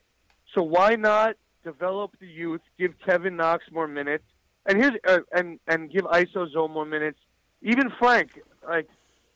So 0.54 0.62
why 0.62 0.96
not 0.96 1.36
develop 1.64 2.12
the 2.20 2.28
youth, 2.28 2.62
give 2.78 2.94
Kevin 3.06 3.36
Knox 3.38 3.64
more 3.72 3.88
minutes, 3.88 4.26
and 4.66 4.78
here's 4.78 4.94
uh, 5.08 5.20
and 5.32 5.60
and 5.68 5.92
give 5.92 6.04
Iso 6.04 6.52
Zo 6.52 6.68
more 6.68 6.86
minutes. 6.86 7.20
Even 7.62 7.90
Frank, 7.98 8.42
like 8.68 8.88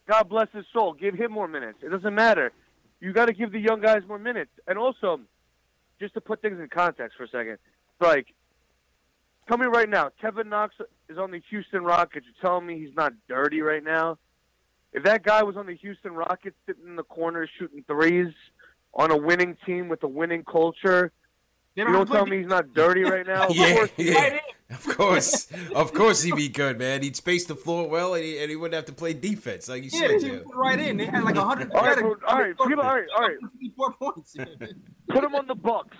God 0.07 0.29
bless 0.29 0.47
his 0.53 0.65
soul, 0.73 0.93
give 0.93 1.15
him 1.15 1.31
more 1.31 1.47
minutes. 1.47 1.79
It 1.83 1.89
doesn't 1.89 2.15
matter. 2.15 2.51
You 2.99 3.13
got 3.13 3.25
to 3.25 3.33
give 3.33 3.51
the 3.51 3.59
young 3.59 3.81
guys 3.81 4.01
more 4.07 4.17
minutes. 4.17 4.51
And 4.67 4.77
also, 4.77 5.19
just 5.99 6.13
to 6.15 6.21
put 6.21 6.41
things 6.41 6.59
in 6.59 6.67
context 6.69 7.17
for 7.17 7.23
a 7.23 7.27
second, 7.27 7.57
like 7.99 8.27
tell 9.47 9.57
me 9.57 9.65
right 9.65 9.89
now, 9.89 10.09
Kevin 10.21 10.49
Knox 10.49 10.75
is 11.09 11.17
on 11.17 11.31
the 11.31 11.41
Houston 11.49 11.83
Rockets. 11.83 12.25
You're 12.25 12.49
telling 12.49 12.65
me 12.65 12.79
he's 12.79 12.95
not 12.95 13.13
dirty 13.27 13.61
right 13.61 13.83
now? 13.83 14.17
If 14.93 15.03
that 15.03 15.23
guy 15.23 15.43
was 15.43 15.57
on 15.57 15.67
the 15.67 15.75
Houston 15.75 16.13
Rockets 16.13 16.55
sitting 16.65 16.87
in 16.87 16.95
the 16.95 17.03
corner 17.03 17.47
shooting 17.59 17.83
threes 17.85 18.33
on 18.93 19.11
a 19.11 19.17
winning 19.17 19.57
team 19.65 19.89
with 19.89 20.01
a 20.03 20.07
winning 20.07 20.43
culture, 20.43 21.11
you 21.85 21.93
don't 21.93 21.93
don't 21.93 22.07
have 22.07 22.07
to 22.07 22.13
tell 22.13 22.25
me 22.25 22.37
he's 22.39 22.47
not 22.47 22.73
dirty 22.73 23.03
right 23.03 23.25
now? 23.25 23.47
Of 23.49 23.55
Yeah, 23.55 23.73
course 23.75 23.91
yeah. 23.97 24.39
Of 24.69 24.83
course, 24.97 25.47
of 25.73 25.93
course, 25.93 26.23
he'd 26.23 26.35
be 26.35 26.49
good, 26.49 26.77
man. 26.77 27.01
He'd 27.01 27.15
space 27.15 27.45
the 27.45 27.55
floor 27.55 27.87
well, 27.87 28.15
and 28.15 28.23
he, 28.23 28.37
and 28.37 28.49
he 28.49 28.57
wouldn't 28.57 28.75
have 28.75 28.83
to 28.85 28.91
play 28.91 29.13
defense, 29.13 29.69
like 29.69 29.81
you 29.83 29.89
Yeah, 29.93 29.99
said. 30.07 30.09
they 30.09 30.27
Joe. 30.27 30.39
put 30.45 30.55
right 30.55 30.77
in. 30.77 30.97
They 30.97 31.05
had 31.05 31.23
like 31.23 31.37
a 31.37 31.41
hundred. 31.45 31.71
All 31.71 31.83
right, 31.83 31.97
bro, 31.99 32.15
all 32.27 32.37
right, 32.39 32.57
people, 32.67 32.83
all 32.83 32.95
right, 32.95 33.07
all 33.15 33.27
right. 33.27 33.37
Four 33.77 33.93
points. 33.93 34.35
Put 35.09 35.23
him 35.23 35.35
on 35.35 35.47
the 35.47 35.55
Bucks. 35.55 35.95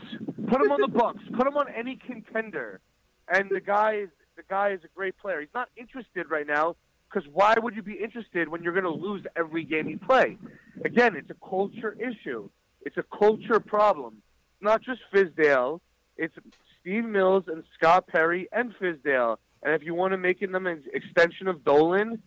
Put 0.49 0.61
him 0.61 0.69
on 0.71 0.81
the 0.81 0.89
Bucks. 0.89 1.23
Put 1.37 1.47
him 1.47 1.55
on 1.55 1.67
any 1.73 1.95
contender. 1.95 2.81
And 3.29 3.49
the 3.49 3.61
guy 3.61 3.99
is 4.01 4.09
the 4.35 4.43
guy 4.49 4.71
is 4.71 4.81
a 4.83 4.89
great 4.93 5.17
player. 5.17 5.39
He's 5.39 5.49
not 5.55 5.69
interested 5.77 6.29
right 6.29 6.45
now 6.45 6.75
because 7.09 7.27
why 7.31 7.55
would 7.57 7.73
you 7.73 7.81
be 7.83 7.93
interested 7.93 8.49
when 8.49 8.63
you're 8.63 8.73
going 8.73 8.83
to 8.83 8.89
lose 8.91 9.23
every 9.37 9.63
game 9.63 9.87
you 9.87 9.97
play? 9.97 10.37
Again, 10.83 11.15
it's 11.15 11.29
a 11.29 11.35
culture 11.47 11.95
issue. 11.99 12.49
It's 12.81 12.97
a 12.97 13.03
culture 13.17 13.61
problem. 13.61 14.21
Not 14.61 14.81
just 14.81 15.01
Fizdale. 15.13 15.79
It's 16.17 16.33
Steve 16.81 17.05
Mills 17.05 17.43
and 17.47 17.63
Scott 17.77 18.07
Perry 18.07 18.47
and 18.51 18.73
Fizdale. 18.79 19.37
And 19.63 19.73
if 19.73 19.83
you 19.83 19.93
want 19.93 20.11
to 20.13 20.17
make 20.17 20.39
them 20.39 20.67
an 20.67 20.83
extension 20.93 21.47
of 21.47 21.63
Dolan, 21.63 22.21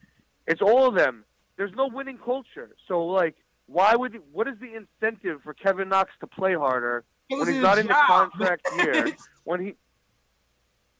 it's 0.47 0.61
all 0.61 0.87
of 0.89 0.95
them. 0.95 1.25
There's 1.57 1.73
no 1.77 1.89
winning 1.89 2.19
culture. 2.19 2.71
So 2.89 3.05
like, 3.07 3.37
why 3.67 3.95
would 3.95 4.17
what 4.33 4.49
is 4.49 4.55
the 4.61 4.75
incentive 4.75 5.43
for 5.43 5.55
Kevin 5.55 5.89
Knox 5.89 6.11
to 6.21 6.27
play 6.27 6.55
harder 6.55 7.05
when 7.29 7.47
he's 7.47 7.63
not 7.63 7.77
his 7.77 7.83
in 7.83 7.89
the 7.89 7.95
contract 8.07 8.67
year? 8.77 9.13
When 9.45 9.61
he 9.61 9.75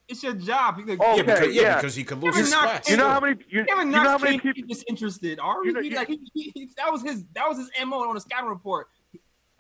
it's 0.09 0.23
your 0.25 0.35
job. 0.35 0.77
Like, 0.87 0.99
Oh, 1.01 1.17
Yeah, 1.17 1.23
because, 1.23 1.55
yeah, 1.55 1.63
yeah. 1.63 1.75
because 1.77 1.95
he 1.95 2.03
could 2.05 2.19
lose 2.19 2.35
Kevin 2.35 2.41
his 2.45 2.51
Knox- 2.53 2.91
you 2.91 2.97
know 2.97 3.09
how 3.09 3.21
many 3.21 3.37
you, 3.49 3.65
Kevin 3.65 3.89
you 3.93 4.03
know 4.03 4.11
how 4.11 4.19
many 4.19 4.39
people 4.41 4.63
disinterested. 4.69 5.39
Are 5.39 5.65
You 5.65 5.73
know, 5.73 5.81
like, 5.97 6.09
he, 6.09 6.21
he, 6.35 6.53
he- 6.55 6.71
that 6.77 6.91
was 6.91 7.03
his 7.03 7.25
that 7.35 7.49
was 7.49 7.59
his 7.59 7.71
mo 7.87 8.09
on 8.09 8.15
the 8.15 8.21
scouting 8.21 8.49
report. 8.49 8.89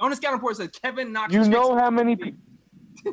On 0.00 0.10
the 0.10 0.16
scouting 0.16 0.36
report 0.38 0.54
it 0.54 0.56
said 0.56 0.72
Kevin 0.82 1.12
Knox. 1.12 1.32
you 1.32 1.44
know 1.48 1.76
how 1.76 1.90
many 1.90 2.16
pe- 2.16 2.32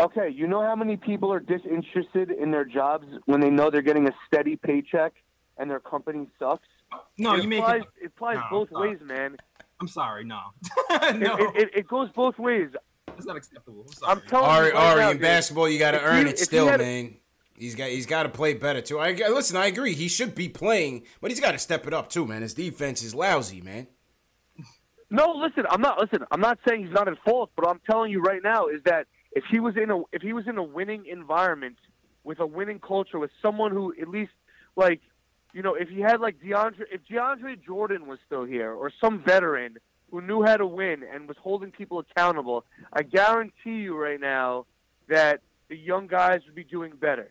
Okay, 0.00 0.28
you 0.30 0.46
know 0.46 0.62
how 0.62 0.76
many 0.76 0.96
people 0.96 1.32
are 1.32 1.40
disinterested 1.40 2.30
in 2.30 2.52
their 2.52 2.64
jobs 2.64 3.06
when 3.26 3.40
they 3.40 3.50
know 3.50 3.68
they're 3.68 3.82
getting 3.82 4.06
a 4.08 4.12
steady 4.26 4.54
paycheck 4.54 5.12
and 5.58 5.68
their 5.68 5.80
company 5.80 6.28
sucks? 6.38 6.68
No, 7.18 7.34
it 7.34 7.42
you 7.42 7.48
make 7.48 7.58
applies, 7.60 7.82
it. 7.82 8.04
it 8.04 8.06
applies 8.06 8.36
No, 8.36 8.42
both 8.50 8.68
no. 8.70 8.80
ways, 8.80 8.98
man. 9.02 9.36
I'm 9.80 9.88
sorry, 9.88 10.24
no, 10.24 10.38
It, 10.90 11.16
no, 11.18 11.36
it, 11.36 11.56
it, 11.56 11.70
it 11.74 11.88
goes 11.88 12.10
both 12.14 12.38
ways. 12.38 12.68
that's 13.06 13.26
not 13.26 13.36
acceptable. 13.36 13.84
I'm 13.88 13.92
sorry. 13.92 14.12
I'm 14.12 14.20
telling 14.28 14.46
Ari, 14.50 14.66
you 14.68 14.72
right 14.74 14.82
Ari, 14.90 15.00
now, 15.00 15.10
in 15.10 15.16
dude. 15.16 15.22
basketball, 15.22 15.68
you 15.68 15.78
got 15.80 15.90
to 15.92 16.02
earn 16.02 16.22
you- 16.26 16.30
it 16.30 16.38
still, 16.38 16.68
had 16.68 16.80
man. 16.80 17.16
He's 17.56 17.74
got 17.74 17.88
he's 17.90 18.06
got 18.06 18.22
to 18.22 18.28
play 18.28 18.54
better 18.54 18.80
too. 18.80 19.00
I 19.00 19.10
listen. 19.10 19.56
I 19.56 19.66
agree. 19.66 19.92
He 19.92 20.06
should 20.06 20.36
be 20.36 20.48
playing, 20.48 21.02
but 21.20 21.32
he's 21.32 21.40
got 21.40 21.52
to 21.52 21.58
step 21.58 21.88
it 21.88 21.92
up 21.92 22.08
too, 22.08 22.24
man. 22.24 22.42
His 22.42 22.54
defense 22.54 23.02
is 23.02 23.16
lousy, 23.16 23.60
man. 23.60 23.88
No, 25.10 25.32
listen, 25.32 25.64
I'm 25.70 25.80
not 25.80 25.98
listen, 25.98 26.26
I'm 26.30 26.40
not 26.40 26.58
saying 26.66 26.84
he's 26.84 26.92
not 26.92 27.08
at 27.08 27.14
fault, 27.24 27.50
but 27.56 27.66
I'm 27.66 27.80
telling 27.90 28.12
you 28.12 28.20
right 28.20 28.42
now 28.42 28.66
is 28.66 28.82
that 28.84 29.06
if 29.32 29.44
he 29.50 29.58
was 29.58 29.76
in 29.76 29.90
a 29.90 30.00
if 30.12 30.22
he 30.22 30.32
was 30.32 30.46
in 30.46 30.58
a 30.58 30.62
winning 30.62 31.06
environment 31.06 31.76
with 32.24 32.40
a 32.40 32.46
winning 32.46 32.78
culture 32.78 33.18
with 33.18 33.30
someone 33.40 33.72
who 33.72 33.94
at 34.00 34.08
least 34.08 34.32
like 34.76 35.00
you 35.54 35.62
know, 35.62 35.74
if 35.74 35.88
he 35.88 36.00
had 36.00 36.20
like 36.20 36.40
DeAndre 36.40 36.84
if 36.92 37.00
DeAndre 37.10 37.62
Jordan 37.64 38.06
was 38.06 38.18
still 38.26 38.44
here 38.44 38.72
or 38.72 38.92
some 39.00 39.22
veteran 39.24 39.78
who 40.10 40.20
knew 40.20 40.42
how 40.42 40.56
to 40.56 40.66
win 40.66 41.02
and 41.02 41.26
was 41.26 41.36
holding 41.40 41.70
people 41.70 41.98
accountable, 42.00 42.64
I 42.92 43.02
guarantee 43.02 43.76
you 43.76 43.96
right 43.96 44.20
now 44.20 44.66
that 45.08 45.40
the 45.68 45.76
young 45.76 46.06
guys 46.06 46.40
would 46.46 46.54
be 46.54 46.64
doing 46.64 46.92
better. 47.00 47.30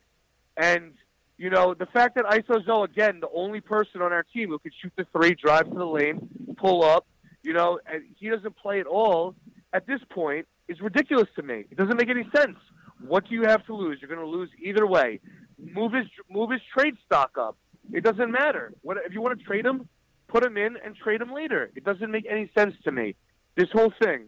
And 0.56 0.94
you 1.38 1.52
know, 1.52 1.76
the 1.76 1.86
fact 1.86 2.16
that 2.16 2.26
Iso 2.26 2.66
Zo, 2.66 2.84
again, 2.84 3.20
the 3.20 3.30
only 3.34 3.62
person 3.62 4.02
on 4.02 4.12
our 4.12 4.24
team 4.24 4.50
who 4.50 4.58
could 4.58 4.74
shoot 4.82 4.92
the 4.96 5.06
three, 5.14 5.36
drive 5.36 5.70
to 5.70 5.76
the 5.76 5.86
lane, 5.86 6.28
pull 6.58 6.84
up, 6.84 7.06
you 7.44 7.54
know, 7.54 7.80
and 7.92 8.04
he 8.18 8.30
doesn't 8.30 8.56
play 8.58 8.80
at 8.80 8.88
all 8.88 9.36
at 9.74 9.88
this 9.88 10.00
point 10.10 10.48
is 10.68 10.82
ridiculous 10.82 11.28
to 11.36 11.44
me. 11.44 11.66
It 11.70 11.78
doesn't 11.78 11.98
make 11.98 12.10
any 12.10 12.28
sense. 12.36 12.58
What 13.06 13.28
do 13.28 13.36
you 13.36 13.44
have 13.44 13.66
to 13.68 13.76
lose? 13.76 14.00
You're 14.02 14.10
going 14.10 14.20
to 14.20 14.38
lose 14.38 14.50
either 14.62 14.86
way. 14.86 15.20
Move 15.60 15.94
his 15.94 16.06
move 16.30 16.52
his 16.52 16.62
trade 16.76 16.96
stock 17.06 17.38
up. 17.40 17.58
It 17.92 18.04
doesn't 18.04 18.32
matter. 18.32 18.74
What 18.82 18.98
if 19.06 19.14
you 19.14 19.22
want 19.22 19.40
to 19.40 19.46
trade 19.46 19.66
him? 19.66 19.88
Put 20.28 20.46
him 20.46 20.58
in 20.58 20.78
and 20.84 20.96
trade 20.96 21.22
him 21.22 21.34
later. 21.34 21.72
It 21.76 21.84
doesn't 21.84 22.12
make 22.12 22.26
any 22.30 22.52
sense 22.58 22.76
to 22.84 22.92
me. 22.92 23.16
This 23.56 23.70
whole 23.72 23.94
thing. 24.02 24.26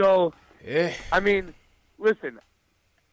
So 0.00 0.32
Yeah. 0.64 0.92
I 1.10 1.20
mean, 1.20 1.54
listen. 1.98 2.38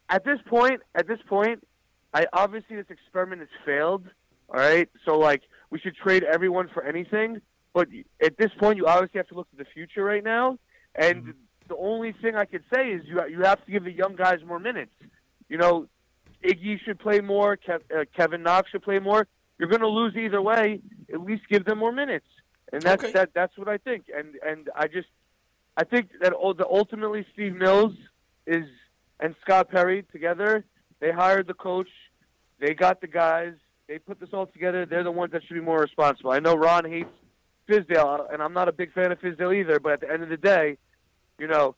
At 0.10 0.26
this 0.26 0.40
point, 0.46 0.82
at 0.96 1.08
this 1.08 1.20
point, 1.28 1.66
I 2.14 2.28
obviously 2.34 2.76
this 2.76 2.86
experiment 2.90 3.42
has 3.42 3.50
failed. 3.66 4.06
All 4.50 4.60
right, 4.60 4.88
so 5.06 5.18
like 5.18 5.42
we 5.72 5.80
should 5.80 5.96
trade 5.96 6.24
everyone 6.24 6.70
for 6.74 6.84
anything, 6.84 7.42
but 7.74 7.88
at 8.22 8.38
this 8.38 8.52
point, 8.60 8.78
you 8.78 8.86
obviously 8.88 9.18
have 9.20 9.28
to 9.30 9.36
look 9.36 9.50
to 9.52 9.58
the 9.58 9.66
future 9.66 10.04
right 10.04 10.24
now. 10.24 10.58
And 10.96 11.34
the 11.68 11.76
only 11.78 12.12
thing 12.12 12.36
I 12.36 12.46
could 12.46 12.64
say 12.74 12.92
is 12.92 13.02
you 13.06 13.20
you 13.28 13.42
have 13.42 13.64
to 13.66 13.72
give 13.72 13.84
the 13.84 13.92
young 13.92 14.16
guys 14.16 14.40
more 14.46 14.60
minutes. 14.60 14.92
You 15.50 15.58
know, 15.58 15.88
Iggy 16.44 16.80
should 16.84 17.00
play 17.00 17.20
more. 17.20 17.58
Kev, 17.58 17.82
uh, 17.96 18.06
Kevin 18.16 18.44
Knox 18.44 18.70
should 18.70 18.84
play 18.84 19.00
more. 19.00 19.28
You're 19.58 19.70
going 19.70 19.82
to 19.82 19.88
lose 19.88 20.16
either 20.16 20.42
way. 20.42 20.82
At 21.12 21.22
least 21.22 21.44
give 21.50 21.66
them 21.66 21.80
more 21.80 21.92
minutes, 21.92 22.28
and 22.72 22.82
that's 22.82 23.04
Okay. 23.04 23.14
that. 23.14 23.34
That's 23.34 23.58
what 23.58 23.68
I 23.68 23.78
think. 23.78 24.06
And 24.16 24.36
and 24.46 24.70
I 24.76 24.88
just 24.88 25.08
I 25.78 25.84
think 25.84 26.10
that 26.22 26.34
ultimately 26.34 27.26
Steve 27.34 27.56
Mills 27.56 27.94
is 28.46 28.66
and 29.20 29.36
Scott 29.42 29.70
Perry 29.72 30.04
together. 30.12 30.64
They 31.00 31.12
hired 31.12 31.48
the 31.48 31.54
coach. 31.54 31.90
They 32.60 32.74
got 32.74 33.02
the 33.02 33.08
guys. 33.08 33.54
They 33.88 34.00
put 34.00 34.20
this 34.20 34.30
all 34.34 34.46
together. 34.48 34.86
They're 34.86 35.04
the 35.04 35.12
ones 35.12 35.32
that 35.34 35.44
should 35.44 35.56
be 35.56 35.60
more 35.62 35.80
responsible. 35.80 36.32
I 36.32 36.40
know 36.40 36.56
Ron 36.56 36.86
hates 36.86 37.10
Fizdale, 37.68 38.32
and 38.32 38.42
I'm 38.42 38.54
not 38.54 38.68
a 38.68 38.72
big 38.72 38.94
fan 38.94 39.12
of 39.12 39.20
Fizdale 39.20 39.56
either. 39.56 39.80
But 39.80 39.94
at 39.94 40.02
the 40.02 40.12
end 40.12 40.24
of 40.24 40.30
the 40.30 40.38
day, 40.38 40.78
you 41.40 41.48
know, 41.48 41.76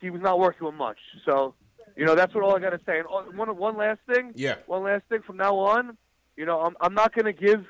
he 0.00 0.10
was 0.10 0.20
not 0.20 0.38
working 0.38 0.66
with 0.66 0.74
much. 0.74 0.98
So, 1.24 1.54
you 1.96 2.04
know, 2.04 2.14
that's 2.14 2.34
what 2.34 2.44
all 2.44 2.56
I 2.56 2.60
got 2.60 2.70
to 2.70 2.80
say. 2.84 2.98
And 2.98 3.08
one 3.36 3.56
one 3.56 3.76
last 3.76 4.00
thing. 4.12 4.32
Yeah. 4.34 4.56
One 4.66 4.82
last 4.84 5.04
thing. 5.08 5.22
From 5.22 5.36
now 5.36 5.56
on, 5.56 5.96
you 6.36 6.44
know, 6.44 6.60
I'm 6.60 6.76
I'm 6.80 6.94
not 6.94 7.14
going 7.14 7.26
to 7.26 7.32
give. 7.32 7.64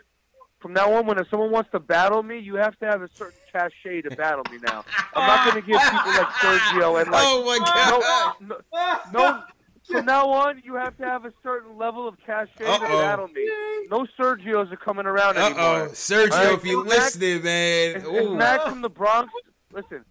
From 0.61 0.74
now 0.74 0.93
on, 0.93 1.07
when 1.07 1.18
if 1.18 1.28
someone 1.28 1.51
wants 1.51 1.70
to 1.72 1.80
battle 1.80 2.22
me, 2.22 2.38
you 2.38 2.55
have 2.55 2.78
to 2.78 2.86
have 2.86 3.03
a 3.03 3.09
certain 3.14 3.38
cachet 3.53 4.03
to 4.03 4.11
battle 4.14 4.45
me. 4.49 4.59
Now, 4.62 4.84
I'm 5.12 5.26
not 5.26 5.51
going 5.51 5.61
to 5.61 5.68
give 5.68 5.80
people 5.80 6.12
like 6.12 6.28
Sergio 6.40 7.03
and 7.03 7.11
like 7.11 7.24
oh 7.26 7.45
my 7.45 7.59
god. 7.59 8.34
no, 8.40 8.57
no, 8.72 9.01
no. 9.12 9.43
From 9.89 10.07
now 10.07 10.28
on, 10.30 10.62
you 10.64 10.74
have 10.74 10.97
to 10.99 11.05
have 11.05 11.24
a 11.24 11.33
certain 11.43 11.76
level 11.76 12.07
of 12.07 12.16
cachet 12.24 12.64
to 12.64 12.66
Uh-oh. 12.70 13.01
battle 13.03 13.28
me. 13.28 13.49
No 13.91 14.07
Sergios 14.18 14.72
are 14.72 14.76
coming 14.76 15.07
around 15.07 15.37
Uh 15.37 15.47
anymore. 15.47 15.89
Sergio, 15.89 16.30
right, 16.30 16.53
if 16.55 16.64
you 16.64 16.85
Max- 16.85 17.16
listening, 17.16 17.43
man. 17.43 17.97
If 17.97 18.05
Ooh. 18.07 18.37
Max 18.37 18.64
from 18.64 18.80
the 18.80 18.89
Bronx, 18.89 19.33
listen, 19.72 20.05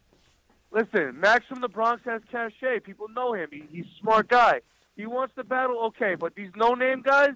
listen. 0.72 1.20
Max 1.20 1.46
from 1.48 1.62
the 1.62 1.70
Bronx 1.70 2.04
has 2.06 2.22
cachet. 2.32 2.82
People 2.82 3.08
know 3.10 3.34
him. 3.34 3.48
He, 3.52 3.64
he's 3.72 3.86
a 3.86 4.02
smart 4.02 4.28
guy. 4.28 4.62
He 4.98 5.06
wants 5.06 5.34
to 5.36 5.44
battle, 5.44 5.80
okay, 5.86 6.16
but 6.16 6.36
these 6.36 6.52
no-name 6.56 7.02
guys, 7.02 7.32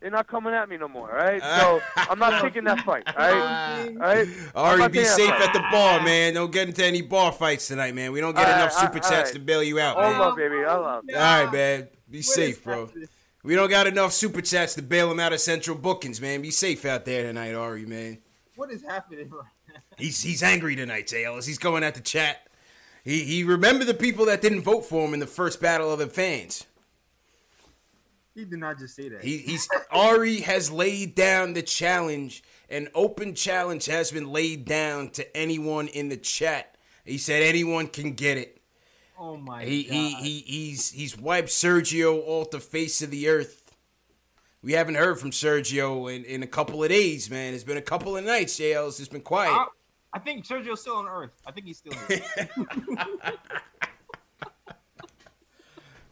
they're 0.00 0.10
not 0.10 0.26
coming 0.26 0.54
at 0.54 0.68
me 0.68 0.76
no 0.76 0.88
more. 0.88 1.10
All 1.10 1.24
right, 1.24 1.42
so 1.42 1.80
I'm 1.96 2.18
not 2.18 2.40
taking 2.42 2.64
that 2.64 2.80
fight. 2.80 3.04
All 3.06 3.14
right, 3.16 3.88
all 3.96 3.96
right. 3.96 4.28
Ari, 4.54 4.88
be 4.88 5.04
safe 5.04 5.28
fight. 5.30 5.42
at 5.42 5.52
the 5.52 5.62
bar, 5.70 6.02
man. 6.02 6.34
Don't 6.34 6.50
get 6.52 6.68
into 6.68 6.84
any 6.84 7.02
bar 7.02 7.32
fights 7.32 7.68
tonight, 7.68 7.94
man. 7.94 8.12
We 8.12 8.20
don't 8.20 8.34
get 8.34 8.46
All 8.46 8.50
right, 8.52 8.60
enough 8.60 8.72
super 8.72 9.04
all 9.04 9.10
chats 9.10 9.30
right. 9.30 9.32
to 9.34 9.38
bail 9.40 9.62
you 9.62 9.78
out, 9.78 9.96
All 9.96 10.10
man. 10.10 10.18
love, 10.18 10.36
baby. 10.36 10.64
I 10.64 10.74
love. 10.74 11.04
All 11.14 11.44
right, 11.44 11.52
man. 11.52 11.88
Be 12.10 12.22
safe, 12.22 12.64
bro. 12.64 12.90
We 13.42 13.54
don't 13.54 13.70
got 13.70 13.86
enough 13.86 14.12
super 14.12 14.42
chats 14.42 14.74
to 14.74 14.82
bail 14.82 15.10
him 15.10 15.20
out 15.20 15.32
of 15.32 15.40
Central 15.40 15.76
Bookings, 15.76 16.20
man. 16.20 16.42
Be 16.42 16.50
safe 16.50 16.84
out 16.84 17.04
there 17.04 17.22
tonight, 17.22 17.54
Ari, 17.54 17.86
man. 17.86 18.18
What 18.56 18.70
is 18.70 18.82
happening? 18.82 19.30
right 19.30 19.44
now? 19.68 19.80
He's 19.96 20.22
he's 20.22 20.42
angry 20.42 20.76
tonight, 20.76 21.06
Jay 21.06 21.24
Ellis. 21.24 21.46
He's 21.46 21.58
going 21.58 21.84
at 21.84 21.94
the 21.94 22.00
chat. 22.00 22.46
He 23.04 23.22
he 23.24 23.44
remembered 23.44 23.86
the 23.86 23.94
people 23.94 24.26
that 24.26 24.40
didn't 24.42 24.62
vote 24.62 24.84
for 24.84 25.06
him 25.06 25.14
in 25.14 25.20
the 25.20 25.26
first 25.26 25.60
battle 25.60 25.92
of 25.92 25.98
the 25.98 26.06
fans. 26.06 26.66
He 28.34 28.44
did 28.44 28.58
not 28.58 28.78
just 28.78 28.94
say 28.94 29.08
that. 29.08 29.22
He, 29.24 29.38
he's 29.38 29.68
Ari 29.90 30.40
has 30.40 30.70
laid 30.70 31.14
down 31.14 31.52
the 31.52 31.62
challenge. 31.62 32.42
An 32.68 32.88
open 32.94 33.34
challenge 33.34 33.86
has 33.86 34.10
been 34.12 34.30
laid 34.30 34.64
down 34.64 35.10
to 35.10 35.36
anyone 35.36 35.88
in 35.88 36.08
the 36.08 36.16
chat. 36.16 36.76
He 37.04 37.18
said 37.18 37.42
anyone 37.42 37.88
can 37.88 38.12
get 38.12 38.38
it. 38.38 38.60
oh 39.18 39.36
my 39.36 39.64
He 39.64 39.84
god. 39.84 39.92
he 39.92 40.14
he 40.14 40.38
he's 40.40 40.90
he's 40.92 41.18
wiped 41.18 41.48
Sergio 41.48 42.22
off 42.24 42.50
the 42.50 42.60
face 42.60 43.02
of 43.02 43.10
the 43.10 43.28
earth. 43.28 43.56
We 44.62 44.72
haven't 44.74 44.96
heard 44.96 45.18
from 45.18 45.30
Sergio 45.30 46.14
in, 46.14 46.24
in 46.24 46.42
a 46.42 46.46
couple 46.46 46.82
of 46.84 46.90
days, 46.90 47.30
man. 47.30 47.54
It's 47.54 47.64
been 47.64 47.78
a 47.78 47.82
couple 47.82 48.16
of 48.16 48.24
nights, 48.24 48.58
JLs. 48.60 49.00
It's 49.00 49.08
been 49.08 49.22
quiet. 49.22 49.52
I, 49.52 49.66
I 50.12 50.18
think 50.18 50.46
Sergio's 50.46 50.82
still 50.82 50.96
on 50.96 51.08
Earth. 51.08 51.32
I 51.46 51.50
think 51.50 51.66
he's 51.66 51.78
still 51.78 51.94
here. 52.08 52.20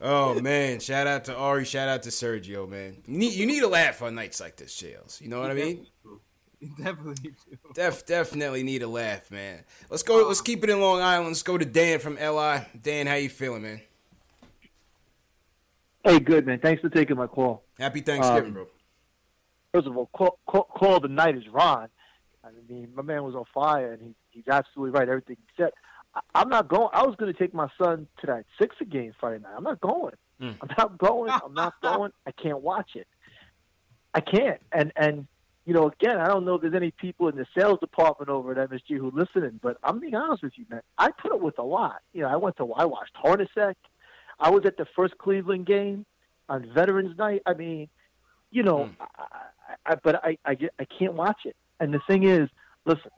Oh 0.00 0.40
man! 0.40 0.78
Shout 0.80 1.06
out 1.06 1.24
to 1.24 1.34
Ari. 1.36 1.64
Shout 1.64 1.88
out 1.88 2.02
to 2.04 2.10
Sergio, 2.10 2.68
man. 2.68 2.98
You 3.06 3.18
need 3.18 3.32
you 3.34 3.46
need 3.46 3.62
a 3.62 3.68
laugh 3.68 4.00
on 4.02 4.14
nights 4.14 4.40
like 4.40 4.56
this, 4.56 4.76
Jails. 4.76 5.20
You 5.20 5.28
know 5.28 5.40
what 5.40 5.50
I 5.50 5.54
mean? 5.54 5.86
Definitely 6.76 7.14
do. 7.14 7.56
Def 7.74 8.04
definitely 8.04 8.64
need 8.64 8.82
a 8.82 8.88
laugh, 8.88 9.30
man. 9.30 9.62
Let's 9.90 10.02
go. 10.02 10.26
Let's 10.26 10.40
keep 10.40 10.64
it 10.64 10.70
in 10.70 10.80
Long 10.80 11.00
Island. 11.00 11.28
Let's 11.28 11.44
go 11.44 11.56
to 11.56 11.64
Dan 11.64 12.00
from 12.00 12.14
LI. 12.16 12.66
Dan, 12.82 13.06
how 13.06 13.14
you 13.14 13.28
feeling, 13.28 13.62
man? 13.62 13.80
Hey, 16.02 16.18
good 16.18 16.46
man. 16.46 16.58
Thanks 16.58 16.80
for 16.80 16.88
taking 16.88 17.16
my 17.16 17.28
call. 17.28 17.62
Happy 17.78 18.00
Thanksgiving, 18.00 18.46
Um, 18.46 18.52
bro. 18.54 18.66
First 19.72 19.86
of 19.86 19.96
all, 19.96 20.06
call, 20.06 20.38
call, 20.48 20.64
call 20.64 20.96
of 20.96 21.02
the 21.02 21.08
night 21.08 21.36
is 21.36 21.46
Ron. 21.48 21.88
I 22.42 22.48
mean, 22.68 22.88
my 22.94 23.02
man 23.02 23.22
was 23.22 23.34
on 23.36 23.44
fire, 23.52 23.92
and 23.92 24.02
he, 24.02 24.14
he's 24.30 24.48
absolutely 24.48 24.98
right. 24.98 25.08
Everything 25.08 25.36
he 25.38 25.62
said. 25.62 25.70
I'm 26.34 26.48
not 26.48 26.68
going. 26.68 26.88
I 26.92 27.06
was 27.06 27.16
going 27.16 27.32
to 27.32 27.38
take 27.38 27.54
my 27.54 27.68
son 27.80 28.06
to 28.20 28.26
that 28.26 28.44
Sixer 28.60 28.84
game 28.84 29.12
Friday 29.18 29.42
night. 29.42 29.52
I'm 29.56 29.64
not 29.64 29.80
going. 29.80 30.14
Mm. 30.40 30.56
I'm 30.62 30.68
not 30.76 30.98
going. 30.98 31.30
I'm 31.30 31.54
not 31.54 31.74
going. 31.82 32.12
I 32.26 32.32
can't 32.32 32.60
watch 32.60 32.90
it. 32.94 33.06
I 34.14 34.20
can't. 34.20 34.60
And 34.72 34.92
and 34.96 35.26
you 35.64 35.74
know, 35.74 35.88
again, 35.88 36.18
I 36.18 36.28
don't 36.28 36.44
know 36.46 36.54
if 36.54 36.62
there's 36.62 36.74
any 36.74 36.92
people 36.92 37.28
in 37.28 37.36
the 37.36 37.46
sales 37.56 37.78
department 37.80 38.30
over 38.30 38.52
at 38.52 38.70
MSG 38.70 38.96
who 38.96 39.08
are 39.08 39.12
listening, 39.12 39.60
but 39.62 39.76
I'm 39.82 40.00
being 40.00 40.14
honest 40.14 40.42
with 40.42 40.54
you, 40.56 40.64
man. 40.70 40.80
I 40.96 41.10
put 41.10 41.30
up 41.30 41.40
with 41.40 41.58
a 41.58 41.62
lot. 41.62 42.00
You 42.14 42.22
know, 42.22 42.28
I 42.28 42.36
went 42.36 42.56
to 42.56 42.72
I 42.72 42.86
watched 42.86 43.12
Hornacek. 43.22 43.74
I 44.40 44.50
was 44.50 44.64
at 44.64 44.76
the 44.76 44.86
first 44.96 45.18
Cleveland 45.18 45.66
game 45.66 46.06
on 46.48 46.70
Veterans 46.72 47.18
Night. 47.18 47.42
I 47.44 47.54
mean, 47.54 47.88
you 48.50 48.62
know, 48.62 48.88
I, 49.00 49.04
I, 49.18 49.92
I, 49.92 49.94
but 50.02 50.24
I, 50.24 50.38
I 50.44 50.56
I 50.78 50.86
can't 50.98 51.14
watch 51.14 51.40
it. 51.44 51.56
And 51.80 51.92
the 51.92 52.00
thing 52.08 52.24
is, 52.24 52.48
listen, 52.86 53.10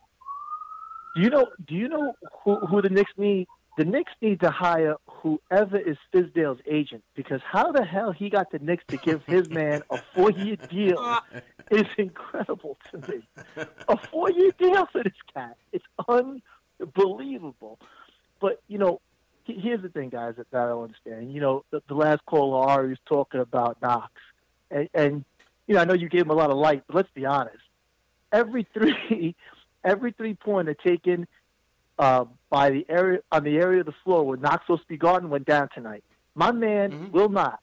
do 1.15 1.23
you 1.23 1.31
know 1.31 1.47
do 1.67 1.75
you 1.75 1.89
know 1.89 2.15
who, 2.45 2.57
who 2.67 2.83
the 2.83 2.89
Knicks 2.89 3.13
need? 3.17 3.47
The 3.79 3.85
Knicks 3.85 4.13
need 4.21 4.41
to 4.41 4.51
hire 4.51 4.97
whoever 5.07 5.79
is 5.79 5.97
Fizdale's 6.13 6.61
agent 6.71 7.03
because 7.15 7.41
how 7.45 7.73
the 7.73 7.85
hell 7.85 8.13
he 8.13 8.29
got 8.29 8.51
the 8.51 8.59
Knicks 8.59 8.85
to 8.89 8.97
give 8.97 9.23
his 9.27 9.49
man 9.49 9.83
a 9.91 9.99
four 10.15 10.31
year 10.31 10.57
deal 10.57 11.19
is 11.71 11.87
incredible 11.97 12.77
to 12.91 12.99
me. 13.09 13.23
A 13.89 13.97
four 14.09 14.31
year 14.31 14.51
deal 14.59 14.87
for 14.93 15.03
this 15.03 15.13
cat. 15.33 15.57
It's 15.73 15.85
unbelievable. 16.09 17.79
But 18.41 18.61
you 18.69 18.79
know, 18.79 19.01
here's 19.45 19.83
the 19.83 19.89
thing, 19.89 20.11
guys, 20.11 20.35
that, 20.37 20.51
that 20.51 20.63
I 20.63 20.69
don't 20.69 20.85
understand. 20.85 21.33
You 21.33 21.41
know, 21.41 21.65
the, 21.71 21.83
the 21.89 21.95
last 21.95 22.25
caller 22.27 22.69
Ari 22.69 22.89
was 22.91 22.99
talking 23.07 23.41
about 23.41 23.81
Knox, 23.83 24.13
and, 24.71 24.89
and 24.95 25.25
you 25.67 25.75
know, 25.75 25.81
I 25.81 25.85
know 25.85 25.95
you 25.95 26.09
gave 26.09 26.23
him 26.23 26.31
a 26.31 26.35
lot 26.35 26.51
of 26.51 26.57
light, 26.57 26.83
but 26.87 26.97
let's 26.97 27.11
be 27.15 27.27
honest. 27.27 27.57
Every 28.33 28.67
three, 28.75 29.35
every 29.85 30.13
three 30.13 30.35
pointer 30.35 30.75
taken 30.75 31.27
uh, 31.99 32.25
by 32.49 32.71
the 32.71 32.87
area 32.89 33.21
on 33.31 33.45
the 33.45 33.57
area 33.57 33.81
of 33.81 33.87
the 33.87 33.95
floor 34.05 34.25
where 34.25 34.37
Knox 34.37 34.65
supposed 34.65 34.83
to 34.83 34.89
be 34.89 34.97
guarding 34.97 35.31
went 35.31 35.47
down 35.47 35.69
tonight. 35.75 36.05
My 36.35 36.53
man 36.53 37.11
will 37.13 37.29
not. 37.29 37.61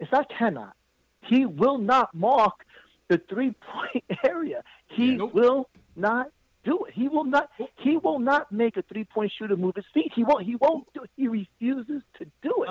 It's 0.00 0.12
I 0.12 0.24
cannot. 0.24 0.74
He 1.22 1.46
will 1.46 1.78
not 1.78 2.14
mark 2.14 2.64
the 3.08 3.18
three 3.28 3.54
point 3.72 4.04
area. 4.24 4.62
He 4.88 5.16
will 5.16 5.68
not 5.96 6.30
do 6.64 6.84
it. 6.84 6.94
He 6.94 7.08
will 7.08 7.24
not. 7.24 7.50
He 7.76 7.96
will 7.96 8.18
not 8.18 8.50
make 8.50 8.76
a 8.76 8.82
three 8.82 9.04
point 9.04 9.32
shooter 9.36 9.56
move 9.56 9.76
his 9.76 9.84
feet. 9.92 10.12
He 10.14 10.24
won't. 10.24 10.44
He 10.44 10.56
won't 10.56 10.86
do. 10.94 11.02
it. 11.02 11.10
He 11.16 11.28
refuses 11.28 12.02
to 12.18 12.24
do 12.42 12.64
it. 12.64 12.68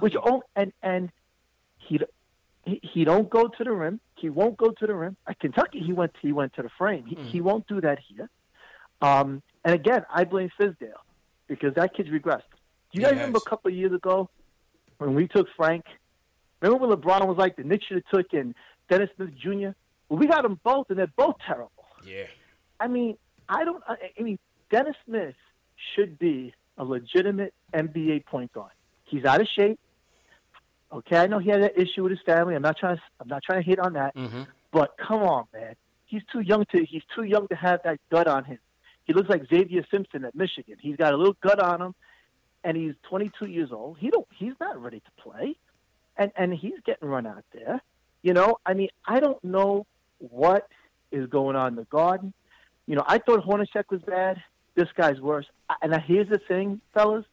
Which 0.00 0.14
oh, 0.16 0.42
and 0.56 0.72
and 0.82 1.10
he 1.78 2.00
he, 2.66 2.80
he 2.82 3.04
don't 3.04 3.28
go 3.28 3.48
to 3.48 3.64
the 3.64 3.72
rim. 3.72 4.00
He 4.16 4.30
won't 4.30 4.56
go 4.56 4.70
to 4.70 4.86
the 4.86 4.94
rim. 4.94 5.16
At 5.26 5.38
Kentucky, 5.38 5.80
he 5.80 5.92
went 5.92 6.12
he 6.20 6.32
went 6.32 6.54
to 6.54 6.62
the 6.62 6.70
frame. 6.78 7.04
He, 7.06 7.16
he 7.16 7.40
won't 7.40 7.66
do 7.66 7.80
that 7.80 7.98
here. 8.08 8.30
Um, 9.02 9.42
and 9.64 9.74
again, 9.74 10.04
I 10.12 10.24
blame 10.24 10.50
Fizdale 10.58 10.92
because 11.46 11.74
that 11.74 11.94
kid's 11.94 12.08
regressed. 12.08 12.42
Do 12.92 13.00
you 13.00 13.02
guys 13.02 13.12
remember 13.12 13.38
a 13.38 13.48
couple 13.48 13.70
of 13.70 13.76
years 13.76 13.92
ago 13.92 14.30
when 14.98 15.14
we 15.14 15.28
took 15.28 15.46
Frank? 15.56 15.84
Remember 16.60 16.86
when 16.86 16.96
LeBron 16.96 17.26
was 17.26 17.36
like 17.36 17.56
the 17.56 17.64
Knicks 17.64 17.86
should 17.86 17.96
have 17.96 18.06
took 18.06 18.32
in 18.32 18.54
Dennis 18.88 19.10
Smith 19.16 19.30
Jr. 19.38 19.70
Well, 20.08 20.18
we 20.18 20.26
got 20.26 20.42
them 20.42 20.58
both, 20.62 20.88
and 20.90 20.98
they're 20.98 21.08
both 21.16 21.36
terrible. 21.46 21.70
Yeah. 22.06 22.24
I 22.80 22.88
mean, 22.88 23.16
I 23.48 23.64
don't. 23.64 23.82
I 23.86 24.22
mean, 24.22 24.38
Dennis 24.70 24.96
Smith 25.04 25.34
should 25.94 26.18
be 26.18 26.54
a 26.78 26.84
legitimate 26.84 27.52
NBA 27.74 28.26
point 28.26 28.52
guard. 28.52 28.72
He's 29.04 29.24
out 29.24 29.40
of 29.40 29.48
shape. 29.54 29.78
Okay, 30.94 31.16
I 31.16 31.26
know 31.26 31.38
he 31.38 31.50
had 31.50 31.62
that 31.62 31.78
issue 31.78 32.04
with 32.04 32.12
his 32.12 32.20
family. 32.24 32.54
I'm 32.54 32.62
not 32.62 32.76
trying. 32.78 32.96
To, 32.96 33.02
I'm 33.20 33.28
not 33.28 33.42
trying 33.42 33.62
to 33.62 33.68
hit 33.68 33.78
on 33.78 33.94
that. 33.94 34.14
Mm-hmm. 34.14 34.42
But 34.70 34.96
come 34.96 35.22
on, 35.22 35.46
man. 35.52 35.74
He's 36.06 36.22
too 36.32 36.40
young 36.40 36.64
to. 36.66 36.84
He's 36.84 37.02
too 37.14 37.24
young 37.24 37.48
to 37.48 37.56
have 37.56 37.80
that 37.84 37.98
gut 38.10 38.28
on 38.28 38.44
him. 38.44 38.58
He 39.04 39.12
looks 39.12 39.28
like 39.28 39.46
Xavier 39.48 39.84
Simpson 39.90 40.24
at 40.24 40.34
Michigan. 40.34 40.76
He's 40.80 40.96
got 40.96 41.12
a 41.12 41.16
little 41.16 41.36
gut 41.42 41.60
on 41.60 41.82
him, 41.82 41.94
and 42.62 42.76
he's 42.76 42.94
22 43.08 43.46
years 43.46 43.72
old. 43.72 43.98
He 43.98 44.10
don't. 44.10 44.26
He's 44.36 44.54
not 44.60 44.80
ready 44.80 45.00
to 45.00 45.22
play, 45.22 45.56
and 46.16 46.30
and 46.36 46.54
he's 46.54 46.78
getting 46.86 47.08
run 47.08 47.26
out 47.26 47.44
there. 47.52 47.80
You 48.22 48.32
know, 48.32 48.58
I 48.64 48.74
mean, 48.74 48.88
I 49.06 49.20
don't 49.20 49.42
know 49.42 49.86
what 50.18 50.68
is 51.10 51.26
going 51.28 51.56
on 51.56 51.68
in 51.68 51.76
the 51.76 51.84
Garden. 51.84 52.32
You 52.86 52.96
know, 52.96 53.04
I 53.06 53.18
thought 53.18 53.44
Hornacek 53.44 53.84
was 53.90 54.02
bad. 54.02 54.42
This 54.74 54.88
guy's 54.96 55.20
worse. 55.20 55.46
And 55.82 55.94
here's 56.02 56.28
the 56.28 56.38
thing, 56.38 56.80
fellas. 56.92 57.24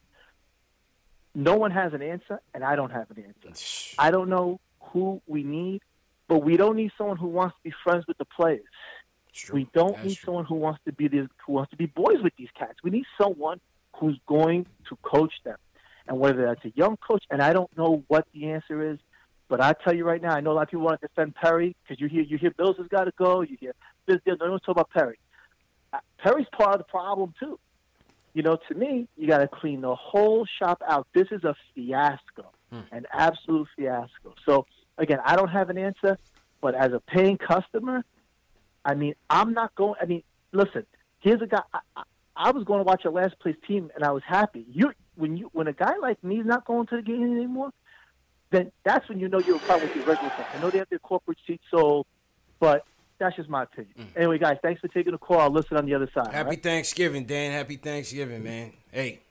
No 1.33 1.55
one 1.55 1.71
has 1.71 1.93
an 1.93 2.01
answer, 2.01 2.41
and 2.53 2.63
I 2.63 2.75
don't 2.75 2.91
have 2.91 3.09
an 3.11 3.23
answer. 3.23 3.49
I 3.97 4.11
don't 4.11 4.29
know 4.29 4.59
who 4.79 5.21
we 5.27 5.43
need, 5.43 5.81
but 6.27 6.39
we 6.39 6.57
don't 6.57 6.75
need 6.75 6.91
someone 6.97 7.17
who 7.17 7.27
wants 7.27 7.55
to 7.57 7.69
be 7.69 7.73
friends 7.83 8.05
with 8.07 8.17
the 8.17 8.25
players. 8.25 8.65
We 9.53 9.67
don't 9.73 9.95
need 10.03 10.17
someone 10.25 10.45
who 10.45 10.55
wants 10.55 10.81
to 10.85 10.91
be 10.91 11.07
this, 11.07 11.27
who 11.45 11.53
wants 11.53 11.71
to 11.71 11.77
be 11.77 11.85
boys 11.85 12.21
with 12.21 12.33
these 12.37 12.49
cats. 12.57 12.75
We 12.83 12.91
need 12.91 13.05
someone 13.17 13.61
who's 13.95 14.19
going 14.27 14.65
to 14.89 14.97
coach 14.97 15.33
them, 15.45 15.57
and 16.07 16.19
whether 16.19 16.45
that's 16.45 16.65
a 16.65 16.73
young 16.75 16.97
coach, 16.97 17.23
and 17.29 17.41
I 17.41 17.53
don't 17.53 17.75
know 17.77 18.03
what 18.07 18.27
the 18.33 18.49
answer 18.51 18.91
is, 18.91 18.99
but 19.47 19.61
I 19.61 19.73
tell 19.73 19.93
you 19.93 20.05
right 20.05 20.21
now, 20.21 20.33
I 20.35 20.41
know 20.41 20.51
a 20.51 20.53
lot 20.53 20.63
of 20.63 20.69
people 20.69 20.85
want 20.85 20.99
to 21.01 21.07
defend 21.07 21.35
Perry 21.35 21.75
because 21.83 22.01
you 22.01 22.07
hear 22.07 22.23
you 22.23 22.37
hear 22.37 22.51
Bills 22.51 22.77
has 22.77 22.87
got 22.87 23.05
to 23.05 23.13
go, 23.17 23.41
you 23.41 23.57
hear 23.59 23.73
this, 24.05 24.19
no 24.25 24.35
one 24.51 24.59
talk 24.59 24.69
about 24.69 24.89
Perry. 24.89 25.19
Uh, 25.93 25.99
Perry's 26.17 26.47
part 26.57 26.73
of 26.73 26.79
the 26.79 26.85
problem 26.85 27.33
too. 27.39 27.59
You 28.33 28.43
know, 28.43 28.57
to 28.69 28.75
me, 28.75 29.07
you 29.17 29.27
got 29.27 29.39
to 29.39 29.47
clean 29.47 29.81
the 29.81 29.95
whole 29.95 30.45
shop 30.45 30.81
out. 30.87 31.07
This 31.13 31.27
is 31.31 31.43
a 31.43 31.55
fiasco, 31.75 32.45
hmm. 32.69 32.79
an 32.91 33.05
absolute 33.11 33.67
fiasco. 33.75 34.35
So 34.45 34.65
again, 34.97 35.19
I 35.25 35.35
don't 35.35 35.49
have 35.49 35.69
an 35.69 35.77
answer, 35.77 36.17
but 36.61 36.75
as 36.75 36.93
a 36.93 36.99
paying 36.99 37.37
customer, 37.37 38.03
I 38.85 38.95
mean, 38.95 39.15
I'm 39.29 39.53
not 39.53 39.75
going. 39.75 39.95
I 40.01 40.05
mean, 40.05 40.23
listen, 40.51 40.85
here's 41.19 41.41
a 41.41 41.47
guy. 41.47 41.61
I, 41.73 41.79
I, 41.95 42.03
I 42.35 42.51
was 42.51 42.63
going 42.63 42.79
to 42.79 42.83
watch 42.83 43.05
a 43.05 43.09
last 43.09 43.37
place 43.39 43.57
team, 43.67 43.91
and 43.95 44.03
I 44.03 44.11
was 44.11 44.23
happy. 44.25 44.65
You 44.71 44.93
when 45.15 45.37
you 45.37 45.49
when 45.53 45.67
a 45.67 45.73
guy 45.73 45.97
like 45.97 46.23
me 46.23 46.39
is 46.39 46.45
not 46.45 46.65
going 46.65 46.87
to 46.87 46.95
the 46.97 47.01
game 47.01 47.35
anymore, 47.35 47.71
then 48.49 48.71
that's 48.83 49.07
when 49.09 49.19
you 49.19 49.27
know 49.27 49.39
you're 49.39 49.57
a 49.57 49.59
problem 49.59 49.89
with 49.89 49.97
your 49.97 50.05
regular. 50.05 50.31
I 50.53 50.59
know 50.61 50.69
they 50.69 50.79
have 50.79 50.89
their 50.89 50.99
corporate 50.99 51.37
seats 51.45 51.63
sold, 51.69 52.07
but 52.59 52.85
that's 53.21 53.35
just 53.35 53.49
my 53.49 53.63
opinion. 53.63 53.93
Anyway, 54.15 54.37
guys, 54.39 54.57
thanks 54.61 54.81
for 54.81 54.87
taking 54.89 55.11
the 55.11 55.17
call. 55.17 55.39
I'll 55.39 55.49
listen 55.51 55.77
on 55.77 55.85
the 55.85 55.93
other 55.93 56.09
side. 56.13 56.33
Happy 56.33 56.49
right? 56.49 56.63
Thanksgiving, 56.63 57.25
Dan. 57.25 57.51
Happy 57.51 57.77
Thanksgiving, 57.77 58.43
man. 58.43 58.73
Hey, 58.91 59.21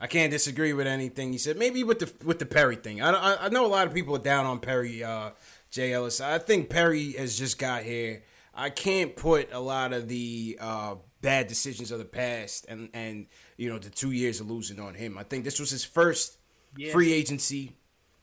I 0.00 0.06
can't 0.06 0.30
disagree 0.30 0.72
with 0.72 0.86
anything 0.86 1.32
you 1.32 1.38
said. 1.38 1.56
Maybe 1.56 1.82
with 1.82 1.98
the 2.00 2.12
with 2.26 2.38
the 2.38 2.46
Perry 2.46 2.76
thing. 2.76 3.00
I, 3.00 3.10
I 3.10 3.46
I 3.46 3.48
know 3.48 3.64
a 3.64 3.68
lot 3.68 3.86
of 3.86 3.94
people 3.94 4.14
are 4.16 4.20
down 4.22 4.44
on 4.46 4.58
Perry, 4.60 5.02
uh, 5.02 5.30
Jay 5.70 5.92
Ellis. 5.92 6.20
I 6.20 6.38
think 6.38 6.68
Perry 6.68 7.12
has 7.12 7.38
just 7.38 7.58
got 7.58 7.82
here. 7.82 8.22
I 8.54 8.68
can't 8.70 9.16
put 9.16 9.52
a 9.52 9.60
lot 9.60 9.92
of 9.92 10.08
the 10.08 10.58
uh, 10.60 10.96
bad 11.22 11.46
decisions 11.46 11.90
of 11.90 11.98
the 11.98 12.04
past 12.04 12.66
and 12.68 12.90
and 12.92 13.26
you 13.56 13.70
know 13.70 13.78
the 13.78 13.88
two 13.90 14.10
years 14.10 14.40
of 14.40 14.50
losing 14.50 14.78
on 14.78 14.94
him. 14.94 15.16
I 15.16 15.22
think 15.22 15.44
this 15.44 15.58
was 15.58 15.70
his 15.70 15.84
first 15.84 16.38
Yeah. 16.76 16.92
free 16.92 17.12
agency. 17.12 17.72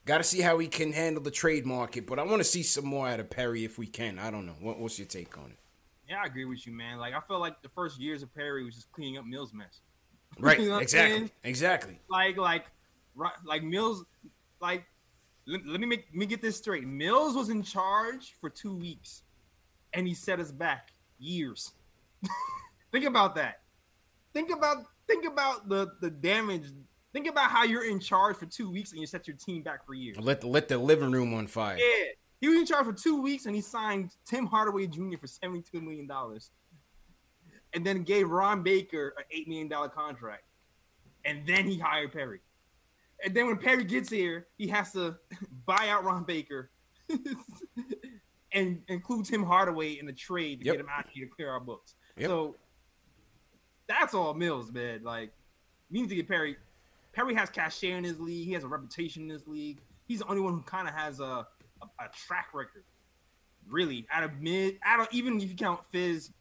Got 0.10 0.18
to 0.18 0.24
see 0.24 0.42
how 0.42 0.58
he 0.58 0.66
can 0.66 0.92
handle 0.92 1.22
the 1.22 1.30
trade 1.30 1.68
market, 1.68 2.08
but 2.08 2.18
I 2.18 2.24
want 2.24 2.40
to 2.40 2.44
see 2.44 2.64
some 2.64 2.84
more 2.84 3.08
out 3.08 3.20
of 3.20 3.30
Perry 3.30 3.64
if 3.64 3.78
we 3.78 3.86
can. 3.86 4.18
I 4.18 4.32
don't 4.32 4.48
know. 4.48 4.56
What, 4.60 4.80
what's 4.80 4.98
your 4.98 5.08
take 5.08 5.38
on 5.38 5.52
it? 5.52 5.60
Yeah, 6.10 6.22
I 6.24 6.26
agree 6.26 6.46
with 6.46 6.66
you, 6.66 6.74
man. 6.74 6.98
Like 6.98 7.14
I 7.14 7.20
felt 7.28 7.42
like 7.42 7.62
the 7.62 7.70
first 7.70 8.00
years 8.00 8.24
of 8.24 8.34
Perry 8.34 8.66
was 8.66 8.74
just 8.74 8.92
cleaning 8.92 9.20
up 9.20 9.26
Mills' 9.26 9.54
mess. 9.54 9.82
Right? 10.40 10.60
You 10.60 10.70
know 10.70 10.78
exactly. 10.80 11.32
Exactly. 11.44 12.00
Like, 12.10 12.38
like, 12.38 12.66
right, 13.16 13.34
like 13.46 13.62
Mills, 13.62 14.04
like. 14.60 14.84
Let, 15.46 15.64
let 15.68 15.80
me 15.80 15.86
make 15.86 16.08
let 16.10 16.16
me 16.16 16.26
get 16.26 16.42
this 16.42 16.58
straight. 16.58 16.88
Mills 16.88 17.36
was 17.36 17.50
in 17.50 17.62
charge 17.62 18.36
for 18.42 18.50
two 18.50 18.76
weeks, 18.76 19.22
and 19.94 20.08
he 20.08 20.16
set 20.16 20.40
us 20.40 20.52
back 20.52 20.90
years. 21.20 21.74
think 22.92 23.06
about 23.06 23.36
that. 23.36 23.62
Think 24.34 24.52
about 24.52 24.86
think 25.08 25.26
about 25.26 25.70
the 25.70 25.92
the 26.02 26.10
damage. 26.10 26.66
Think 27.14 27.28
about 27.28 27.50
how 27.50 27.64
you're 27.64 27.90
in 27.90 28.00
charge 28.00 28.38
for 28.38 28.46
two 28.46 28.70
weeks 28.70 28.92
and 28.92 29.02
you 29.02 29.08
set 29.08 29.28
your 29.28 29.36
team 29.38 29.64
back 29.64 29.86
for 29.86 29.94
years. 29.94 30.18
Let 30.20 30.42
the 30.42 30.48
let 30.48 30.68
the 30.68 30.78
living 30.78 31.12
room 31.12 31.34
on 31.34 31.48
fire. 31.48 31.78
Yeah, 31.78 32.06
he 32.40 32.48
was 32.48 32.58
in 32.58 32.66
charge 32.66 32.86
for 32.86 32.94
two 32.94 33.20
weeks 33.22 33.46
and 33.48 33.56
he 33.56 33.62
signed 33.62 34.12
Tim 34.26 34.46
Hardaway 34.46 34.88
Jr. 34.88 35.18
for 35.20 35.26
seventy-two 35.28 35.82
million 35.82 36.06
dollars, 36.06 36.52
and 37.74 37.86
then 37.86 38.04
gave 38.04 38.30
Ron 38.30 38.62
Baker 38.62 39.16
an 39.18 39.24
eight 39.32 39.48
million 39.48 39.68
dollar 39.68 39.90
contract, 39.90 40.44
and 41.26 41.46
then 41.48 41.66
he 41.66 41.80
hired 41.80 42.12
Perry. 42.14 42.42
And 43.26 43.34
then 43.36 43.48
when 43.48 43.58
Perry 43.58 43.84
gets 43.84 44.10
here, 44.10 44.48
he 44.58 44.68
has 44.68 44.92
to 44.94 45.18
buy 45.66 45.88
out 45.90 46.04
Ron 46.06 46.24
Baker 46.26 46.70
and 48.54 48.82
include 48.88 49.26
Tim 49.26 49.44
Hardaway 49.44 49.94
in 50.00 50.06
the 50.06 50.14
trade 50.14 50.60
to 50.60 50.66
Yep. 50.68 50.74
get 50.76 50.80
him 50.82 50.90
out 50.96 51.06
here 51.12 51.26
to 51.26 51.32
clear 51.32 51.50
our 51.50 51.60
books. 51.60 51.96
Yep. 52.18 52.28
So 52.30 52.56
that's 53.88 54.14
all 54.14 54.34
Mills, 54.34 54.72
man. 54.72 55.04
Like 55.04 55.32
we 55.92 56.02
need 56.02 56.10
to 56.10 56.16
get 56.16 56.28
Perry. 56.28 56.56
Perry 57.20 57.36
has 57.36 57.50
cachet 57.50 57.92
in 57.92 58.04
his 58.06 58.18
league. 58.18 58.48
He 58.48 58.54
has 58.54 58.64
a 58.64 58.68
reputation 58.70 59.24
in 59.24 59.28
this 59.28 59.46
league. 59.46 59.82
He's 60.08 60.20
the 60.20 60.28
only 60.28 60.40
one 60.40 60.54
who 60.54 60.62
kind 60.62 60.88
of 60.88 60.94
has 60.94 61.20
a, 61.20 61.24
a, 61.82 61.86
a 62.00 62.08
track 62.26 62.48
record. 62.54 62.86
Really, 63.68 64.08
out 64.10 64.24
of 64.24 64.40
mid, 64.40 64.80
out 64.86 65.02
of 65.02 65.08
even 65.12 65.36
if 65.42 65.50
you 65.50 65.56
count 65.56 65.82
Fizz 65.92 66.32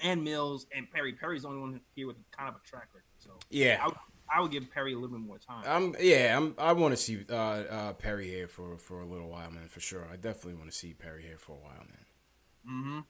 and 0.00 0.22
Mills 0.22 0.68
and 0.72 0.88
Perry, 0.88 1.14
Perry's 1.14 1.42
the 1.42 1.48
only 1.48 1.60
one 1.60 1.80
here 1.96 2.06
with 2.06 2.16
kind 2.30 2.48
of 2.48 2.54
a 2.54 2.64
track 2.64 2.86
record. 2.94 3.02
So 3.18 3.30
Yeah. 3.50 3.80
I, 3.82 3.86
would- 3.86 3.96
I 4.32 4.40
would 4.40 4.52
give 4.52 4.70
Perry 4.70 4.92
a 4.92 4.94
little 4.96 5.16
bit 5.16 5.26
more 5.26 5.38
time. 5.38 5.64
I'm 5.66 5.96
yeah, 5.98 6.36
I'm 6.36 6.54
I 6.58 6.74
want 6.74 6.92
to 6.92 6.96
see 6.96 7.24
uh, 7.28 7.34
uh, 7.34 7.92
Perry 7.94 8.28
here 8.28 8.46
for 8.46 8.76
for 8.76 9.00
a 9.00 9.06
little 9.06 9.28
while, 9.28 9.50
man, 9.50 9.66
for 9.68 9.80
sure. 9.80 10.06
I 10.12 10.16
definitely 10.16 10.54
want 10.54 10.70
to 10.70 10.76
see 10.76 10.92
Perry 10.92 11.22
here 11.24 11.38
for 11.38 11.52
a 11.52 11.60
while, 11.60 11.78
man. 11.88 12.70
mm-hmm. 12.70 13.00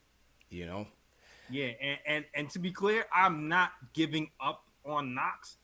You 0.48 0.66
know, 0.66 0.86
Yeah, 1.50 1.70
and, 1.82 1.98
and 2.06 2.24
and 2.34 2.50
to 2.50 2.60
be 2.60 2.70
clear, 2.70 3.04
I'm 3.12 3.48
not 3.48 3.72
giving 3.94 4.30
up 4.40 4.62
on 4.86 5.12
Knox. 5.14 5.58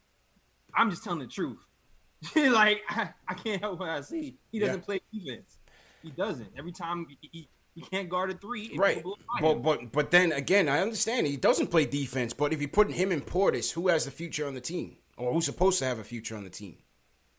I'm 0.77 0.91
just 0.91 1.05
telling 1.05 1.20
the 1.20 1.27
truth. 1.27 1.59
like 2.37 2.81
I, 2.89 3.11
I 3.29 3.35
can't 3.35 3.61
help 3.61 3.81
what 3.81 3.89
I 3.91 4.01
see. 4.01 4.37
He 4.51 4.59
doesn't 4.59 4.81
Yeah. 4.81 4.85
play 4.85 5.01
defense. 5.12 5.59
He 6.03 6.11
doesn't. 6.11 6.49
Every 6.57 6.72
time 6.72 7.07
he, 7.20 7.29
he, 7.33 7.49
he 7.75 7.81
can't 7.83 8.09
guard 8.09 8.31
a 8.31 8.35
three. 8.35 8.72
right? 8.77 8.97
people 8.97 9.16
blow 9.41 9.55
by 9.55 9.55
But 9.55 9.62
but 9.62 9.93
but 9.93 10.11
then 10.11 10.33
again, 10.33 10.68
I 10.68 10.81
understand 10.81 11.27
he 11.27 11.37
doesn't 11.37 11.68
play 11.68 11.85
defense. 11.87 12.33
But 12.33 12.53
if 12.53 12.61
you're 12.61 12.68
putting 12.68 12.95
him 12.95 13.11
in 13.12 13.20
Portis, 13.20 13.72
who 13.72 13.89
has 13.89 14.05
the 14.05 14.11
future 14.11 14.47
on 14.47 14.55
the 14.55 14.61
team, 14.61 14.97
or 15.16 15.33
who's 15.33 15.45
supposed 15.47 15.79
to 15.81 15.85
have 15.85 15.99
a 15.99 16.05
future 16.05 16.37
on 16.37 16.45
the 16.45 16.51
team? 16.51 16.79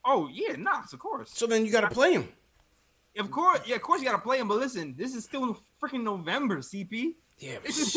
oh 0.08 0.30
yeah, 0.32 0.56
Knox, 0.56 0.94
of 0.94 1.00
course. 1.00 1.32
So 1.34 1.48
then 1.48 1.66
you 1.66 1.72
got 1.72 1.82
to 1.82 1.90
play 1.90 2.14
him. 2.14 2.28
Of 3.18 3.32
course, 3.32 3.62
yeah, 3.66 3.76
of 3.78 3.82
course 3.82 4.02
you 4.02 4.08
got 4.08 4.18
to 4.18 4.22
play 4.22 4.38
him. 4.40 4.48
But 4.48 4.58
listen, 4.58 4.94
this 4.98 5.16
is 5.16 5.24
still 5.24 5.58
freaking 5.82 6.04
November, 6.04 6.58
CP. 6.58 7.16
Yeah, 7.40 7.58
this 7.64 7.96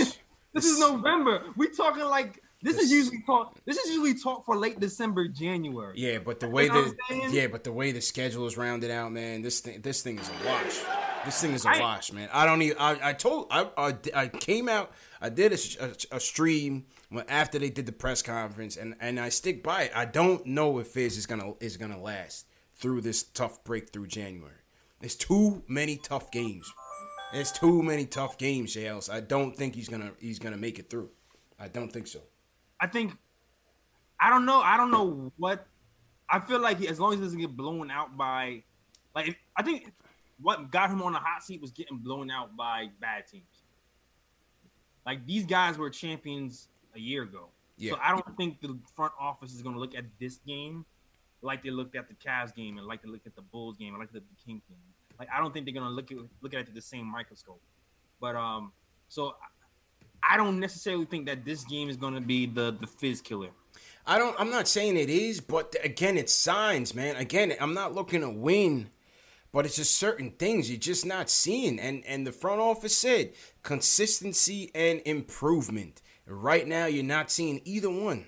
is 0.55 0.79
November. 0.79 1.43
We 1.57 1.69
talking 1.69 2.05
like 2.05 2.43
this 2.63 2.77
is 2.79 2.91
usually 2.91 3.23
talk. 3.27 3.55
This 3.65 3.77
is 3.79 3.89
usually 3.91 4.15
talk 4.15 4.45
for 4.45 4.57
late 4.57 4.81
December, 4.81 5.29
January. 5.29 5.95
Yeah, 5.97 6.19
but 6.19 6.41
the 6.41 6.49
way 6.49 6.65
You 6.65 6.69
know 6.71 6.83
the 6.83 6.89
what 6.89 6.97
I'm 7.11 7.21
saying? 7.21 7.35
yeah, 7.35 7.47
but 7.47 7.65
the 7.65 7.73
way 7.73 7.93
the 7.93 8.01
schedule 8.01 8.47
is 8.47 8.57
rounded 8.57 8.91
out, 8.91 9.13
man, 9.13 9.43
this 9.43 9.61
thing 9.61 9.81
this 9.81 10.03
thing 10.03 10.19
is 10.19 10.29
a 10.29 10.47
wash. 10.47 10.81
This 11.25 11.41
thing 11.41 11.53
is 11.53 11.65
a 11.65 11.71
I- 11.71 11.81
wash, 11.81 12.13
man. 12.13 12.29
I 12.33 12.47
don't 12.47 12.63
even. 12.63 12.79
I, 12.79 13.11
I 13.11 13.13
told 13.13 13.49
I, 13.51 13.69
I 13.77 13.97
I 14.15 14.29
came 14.29 14.69
out. 14.69 14.93
I 15.21 15.29
did 15.29 15.53
a, 15.53 15.85
a, 16.13 16.17
a 16.17 16.21
stream 16.21 16.87
when 17.11 17.25
after 17.29 17.59
they 17.59 17.71
did 17.71 17.87
the 17.87 17.93
press 17.93 18.23
conference, 18.23 18.77
and 18.77 18.95
and 19.01 19.19
I 19.21 19.29
stick 19.29 19.63
by 19.63 19.85
it. 19.85 19.93
I 19.95 20.05
don't 20.05 20.45
know 20.47 20.79
if 20.79 20.89
Fizz 20.89 21.17
is 21.17 21.27
gonna 21.27 21.53
is 21.61 21.77
gonna 21.77 22.01
last 22.01 22.47
through 22.77 23.01
this 23.01 23.23
tough 23.25 23.63
break 23.65 23.91
through 23.93 24.07
January. 24.07 24.55
There's 25.01 25.17
too 25.17 25.63
many 25.69 25.97
tough 25.97 26.31
games. 26.31 26.73
There's 27.33 27.53
too 27.53 27.83
many 27.83 28.07
tough 28.07 28.39
games, 28.39 28.75
JLs. 28.75 29.11
I 29.13 29.21
don't 29.21 29.55
think 29.57 29.75
he's 29.75 29.89
gonna 29.89 30.13
he's 30.21 30.39
gonna 30.39 30.57
make 30.57 30.79
it 30.79 30.89
through. 30.91 31.11
I 31.61 31.69
don't 31.69 31.93
think 31.93 32.07
so. 32.07 32.21
I 32.81 32.87
think 32.87 33.13
I 34.21 34.31
don't 34.31 34.47
know. 34.47 34.61
I 34.61 34.77
don't 34.77 34.91
know 34.91 35.33
what 35.37 35.67
I 36.29 36.41
feel 36.41 36.61
like 36.61 36.83
as 36.85 36.99
long 36.99 37.13
as 37.13 37.19
he 37.19 37.25
doesn't 37.25 37.41
get 37.41 37.57
blown 37.57 37.91
out 37.91 38.17
by 38.17 38.63
like 39.15 39.39
I 39.57 39.63
think 39.63 39.93
what 40.41 40.71
got 40.71 40.91
him 40.91 41.03
on 41.03 41.13
the 41.13 41.19
hot 41.19 41.43
seat 41.43 41.61
was 41.61 41.71
getting 41.71 41.99
blown 41.99 42.31
out 42.31 42.57
by 42.57 42.89
bad 43.01 43.27
teams. 43.27 43.45
Like 45.07 45.27
these 45.27 45.47
guys 45.47 45.79
were 45.79 45.91
champions 45.91 46.69
a 46.95 47.01
year 47.01 47.23
ago. 47.23 47.49
Yeah. 47.77 47.93
So 47.93 47.99
I 48.03 48.11
don't 48.11 48.37
think 48.37 48.61
the 48.61 48.77
front 48.95 49.13
office 49.19 49.55
is 49.55 49.63
going 49.63 49.75
to 49.75 49.81
look 49.81 49.95
at 49.95 50.05
this 50.21 50.39
game 50.47 50.85
like 51.43 51.63
they 51.63 51.71
looked 51.71 51.95
at 51.95 52.09
the 52.09 52.15
Cavs 52.15 52.55
game 52.55 52.79
and 52.79 52.87
like 52.87 53.03
they 53.03 53.09
looked 53.09 53.27
at 53.27 53.37
the 53.37 53.43
Bulls 53.43 53.77
game 53.77 53.95
and 53.95 53.99
like 53.99 54.13
the 54.13 54.23
Kings 54.45 54.63
game. 54.69 54.79
Like 55.19 55.29
I 55.35 55.41
don't 55.41 55.53
think 55.53 55.67
they're 55.67 55.75
going 55.75 55.87
to 55.87 55.93
look 55.93 56.11
at 56.11 56.19
look 56.43 56.55
at 56.55 56.61
it 56.61 56.67
through 56.67 56.75
the 56.75 56.81
same 56.81 57.07
microscope. 57.07 57.61
But 58.21 58.37
um, 58.37 58.73
so 59.09 59.35
I 60.27 60.37
don't 60.37 60.61
necessarily 60.61 61.05
think 61.05 61.27
that 61.27 61.45
this 61.45 61.65
game 61.65 61.89
is 61.89 61.97
going 61.97 62.15
to 62.15 62.21
be 62.21 62.47
the 62.47 62.77
the 62.79 62.87
fizz 62.87 63.21
killer. 63.21 63.51
I 64.07 64.19
don't. 64.19 64.35
I'm 64.39 64.51
not 64.51 64.69
saying 64.69 64.97
it 64.97 65.11
is, 65.11 65.41
but 65.41 65.77
again, 65.85 66.17
it's 66.17 66.33
signs, 66.33 66.95
man. 66.95 67.17
Again, 67.17 67.55
I'm 67.61 67.75
not 67.75 67.95
looking 67.95 68.23
to 68.23 68.31
win, 68.31 68.89
but 69.53 69.67
it's 69.67 69.77
just 69.77 69.97
certain 69.97 70.31
things 70.31 70.71
you're 70.71 70.81
just 70.81 71.05
not 71.05 71.29
seeing. 71.29 71.79
And 71.79 72.05
and 72.07 72.27
the 72.27 72.33
front 72.33 72.61
office 72.61 72.97
said 72.97 73.33
consistency 73.63 74.71
and 74.75 75.03
improvement. 75.05 76.01
Right 76.27 76.67
now, 76.67 76.87
you're 76.87 77.05
not 77.05 77.31
seeing 77.31 77.61
either 77.65 77.91
one. 77.91 78.27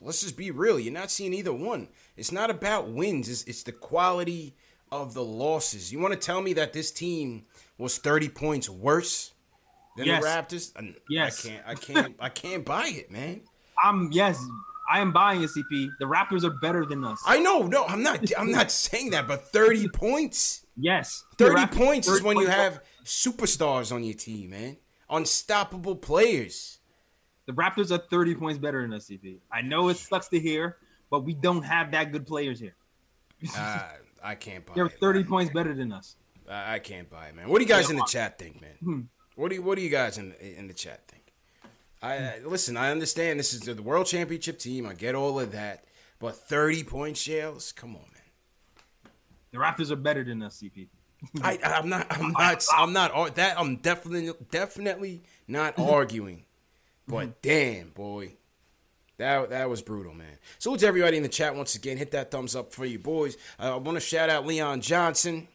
Let's 0.00 0.22
just 0.22 0.36
be 0.36 0.50
real. 0.50 0.80
You're 0.80 0.92
not 0.92 1.10
seeing 1.10 1.34
either 1.34 1.52
one. 1.52 1.88
It's 2.16 2.32
not 2.32 2.50
about 2.50 2.88
wins. 2.88 3.28
It's, 3.28 3.44
it's 3.44 3.62
the 3.62 3.72
quality 3.72 4.56
of 4.90 5.14
the 5.14 5.22
losses. 5.22 5.92
You 5.92 5.98
want 5.98 6.14
to 6.14 6.18
tell 6.18 6.40
me 6.40 6.54
that 6.54 6.72
this 6.72 6.90
team 6.90 7.44
was 7.78 7.98
30 7.98 8.30
points 8.30 8.68
worse 8.68 9.32
than 10.00 10.08
Yes. 10.08 10.22
the 10.22 10.28
Raptors? 10.56 10.72
I, 10.76 10.94
Yes. 11.08 11.46
I 11.46 11.48
can't. 11.48 11.62
I 11.66 11.74
can't. 11.74 12.16
I 12.20 12.28
can't 12.28 12.64
buy 12.64 12.88
it, 12.88 13.10
man. 13.10 13.42
I'm 13.82 14.10
yes, 14.12 14.44
I 14.92 15.00
am 15.00 15.12
buying 15.12 15.42
a 15.44 15.46
CP. 15.46 15.88
The 16.00 16.04
Raptors 16.04 16.44
are 16.44 16.50
better 16.60 16.84
than 16.84 17.04
us. 17.04 17.22
I 17.26 17.38
know, 17.40 17.62
no, 17.66 17.84
I'm 17.86 18.02
not. 18.02 18.20
I'm 18.36 18.50
not 18.50 18.70
saying 18.86 19.10
that, 19.10 19.26
but 19.28 19.48
30 19.52 19.88
points, 19.88 20.66
yes, 20.76 21.24
30 21.38 21.54
Raptors- 21.54 21.76
points 21.76 22.08
is 22.08 22.22
when 22.22 22.36
you 22.38 22.46
have 22.48 22.82
superstars 23.04 23.92
on 23.94 24.04
your 24.04 24.14
team, 24.14 24.50
man. 24.50 24.76
Unstoppable 25.08 25.96
players. 25.96 26.78
the 27.46 27.52
Raptors 27.52 27.90
are 27.90 27.98
30 28.10 28.34
points 28.36 28.58
better 28.58 28.82
than 28.82 28.92
us. 28.92 29.06
CP. 29.08 29.38
I 29.52 29.60
know 29.62 29.88
it 29.88 29.96
sucks 29.96 30.28
to 30.28 30.38
hear, 30.38 30.76
but 31.10 31.24
we 31.24 31.34
don't 31.34 31.62
have 31.62 31.90
that 31.92 32.12
good 32.12 32.26
players 32.26 32.58
here. 32.60 32.74
Uh, 33.56 33.80
I 34.22 34.34
can't 34.34 34.66
buy 34.66 34.72
it. 34.72 34.76
They're 34.76 34.86
it. 34.86 35.00
30 35.00 35.24
points 35.24 35.52
better 35.54 35.72
than 35.74 35.92
us. 35.92 36.16
I 36.48 36.74
I 36.74 36.78
can't 36.78 37.08
buy 37.08 37.28
it, 37.28 37.34
man. 37.34 37.48
What 37.48 37.58
do 37.58 37.64
you 37.64 37.68
guys 37.68 37.88
in 37.88 37.96
the 37.96 38.04
chat 38.04 38.38
think, 38.38 38.60
man? 38.60 38.76
Hmm. 38.82 39.00
What 39.40 39.48
do 39.48 39.54
you 39.54 39.62
What 39.62 39.76
do 39.76 39.82
you 39.82 39.88
guys 39.88 40.18
in 40.18 40.30
the, 40.30 40.58
in 40.58 40.68
the 40.68 40.74
chat 40.74 41.06
think? 41.08 41.32
I, 42.02 42.14
I 42.14 42.38
listen. 42.44 42.76
I 42.76 42.90
understand 42.90 43.40
this 43.40 43.54
is 43.54 43.60
the 43.60 43.74
World 43.82 44.06
Championship 44.06 44.58
team. 44.58 44.84
I 44.84 44.92
get 44.92 45.14
all 45.14 45.40
of 45.40 45.52
that, 45.52 45.84
but 46.18 46.36
30 46.36 46.84
point 46.84 47.16
shells. 47.16 47.72
Come 47.72 47.96
on, 47.96 48.02
man. 48.12 49.12
The 49.52 49.58
Raptors 49.58 49.90
are 49.90 49.96
better 49.96 50.22
than 50.22 50.42
us. 50.42 50.62
CP. 50.62 50.88
I, 51.42 51.58
I'm 51.64 51.88
not. 51.88 52.06
I'm 52.10 52.32
not. 52.32 52.66
I'm 52.76 52.92
not. 52.92 53.34
That 53.36 53.58
I'm 53.58 53.76
definitely, 53.76 54.30
definitely 54.50 55.22
not 55.48 55.78
arguing. 55.78 56.44
But 57.08 57.40
damn, 57.40 57.90
boy, 57.90 58.34
that 59.16 59.48
that 59.48 59.70
was 59.70 59.80
brutal, 59.80 60.12
man. 60.12 60.36
So 60.58 60.76
to 60.76 60.86
everybody 60.86 61.16
in 61.16 61.22
the 61.22 61.30
chat 61.30 61.56
once 61.56 61.74
again. 61.74 61.96
Hit 61.96 62.10
that 62.10 62.30
thumbs 62.30 62.54
up 62.54 62.74
for 62.74 62.84
you 62.84 62.98
boys. 62.98 63.38
Uh, 63.58 63.74
I 63.74 63.76
want 63.78 63.96
to 63.96 64.00
shout 64.00 64.28
out 64.28 64.46
Leon 64.46 64.82
Johnson. 64.82 65.48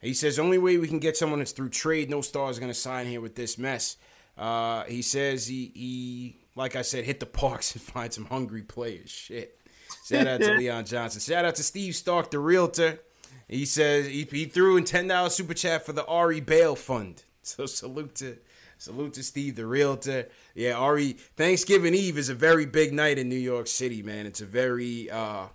He 0.00 0.14
says 0.14 0.36
the 0.36 0.42
only 0.42 0.58
way 0.58 0.76
we 0.76 0.88
can 0.88 1.00
get 1.00 1.16
someone 1.16 1.40
is 1.40 1.52
through 1.52 1.70
trade. 1.70 2.08
No 2.08 2.20
star 2.20 2.50
is 2.50 2.58
gonna 2.58 2.74
sign 2.74 3.06
here 3.06 3.20
with 3.20 3.34
this 3.34 3.58
mess. 3.58 3.96
Uh, 4.36 4.84
he 4.84 5.02
says 5.02 5.46
he 5.46 5.72
he 5.74 6.36
like 6.54 6.76
I 6.76 6.82
said, 6.82 7.04
hit 7.04 7.20
the 7.20 7.26
parks 7.26 7.72
and 7.74 7.82
find 7.82 8.12
some 8.12 8.26
hungry 8.26 8.62
players. 8.62 9.10
Shit. 9.10 9.58
Shout 10.06 10.26
out 10.26 10.40
to 10.40 10.54
Leon 10.58 10.84
Johnson. 10.84 11.20
Shout 11.20 11.44
out 11.44 11.54
to 11.56 11.62
Steve 11.62 11.94
Stark, 11.94 12.30
the 12.30 12.38
realtor. 12.38 13.00
He 13.48 13.64
says 13.64 14.06
he, 14.06 14.24
he 14.24 14.44
threw 14.44 14.76
in 14.76 14.84
ten 14.84 15.08
dollars 15.08 15.34
super 15.34 15.54
chat 15.54 15.86
for 15.86 15.92
the 15.92 16.04
Ari 16.06 16.40
Bail 16.40 16.76
Fund. 16.76 17.22
So 17.42 17.64
salute 17.64 18.14
to 18.16 18.36
salute 18.76 19.14
to 19.14 19.22
Steve, 19.22 19.56
the 19.56 19.64
realtor. 19.64 20.28
Yeah, 20.54 20.72
Ari. 20.72 21.12
Thanksgiving 21.12 21.94
Eve 21.94 22.18
is 22.18 22.28
a 22.28 22.34
very 22.34 22.66
big 22.66 22.92
night 22.92 23.16
in 23.16 23.30
New 23.30 23.36
York 23.36 23.68
City, 23.68 24.02
man. 24.02 24.26
It's 24.26 24.42
a 24.42 24.44
very 24.44 25.10
uh, 25.10 25.46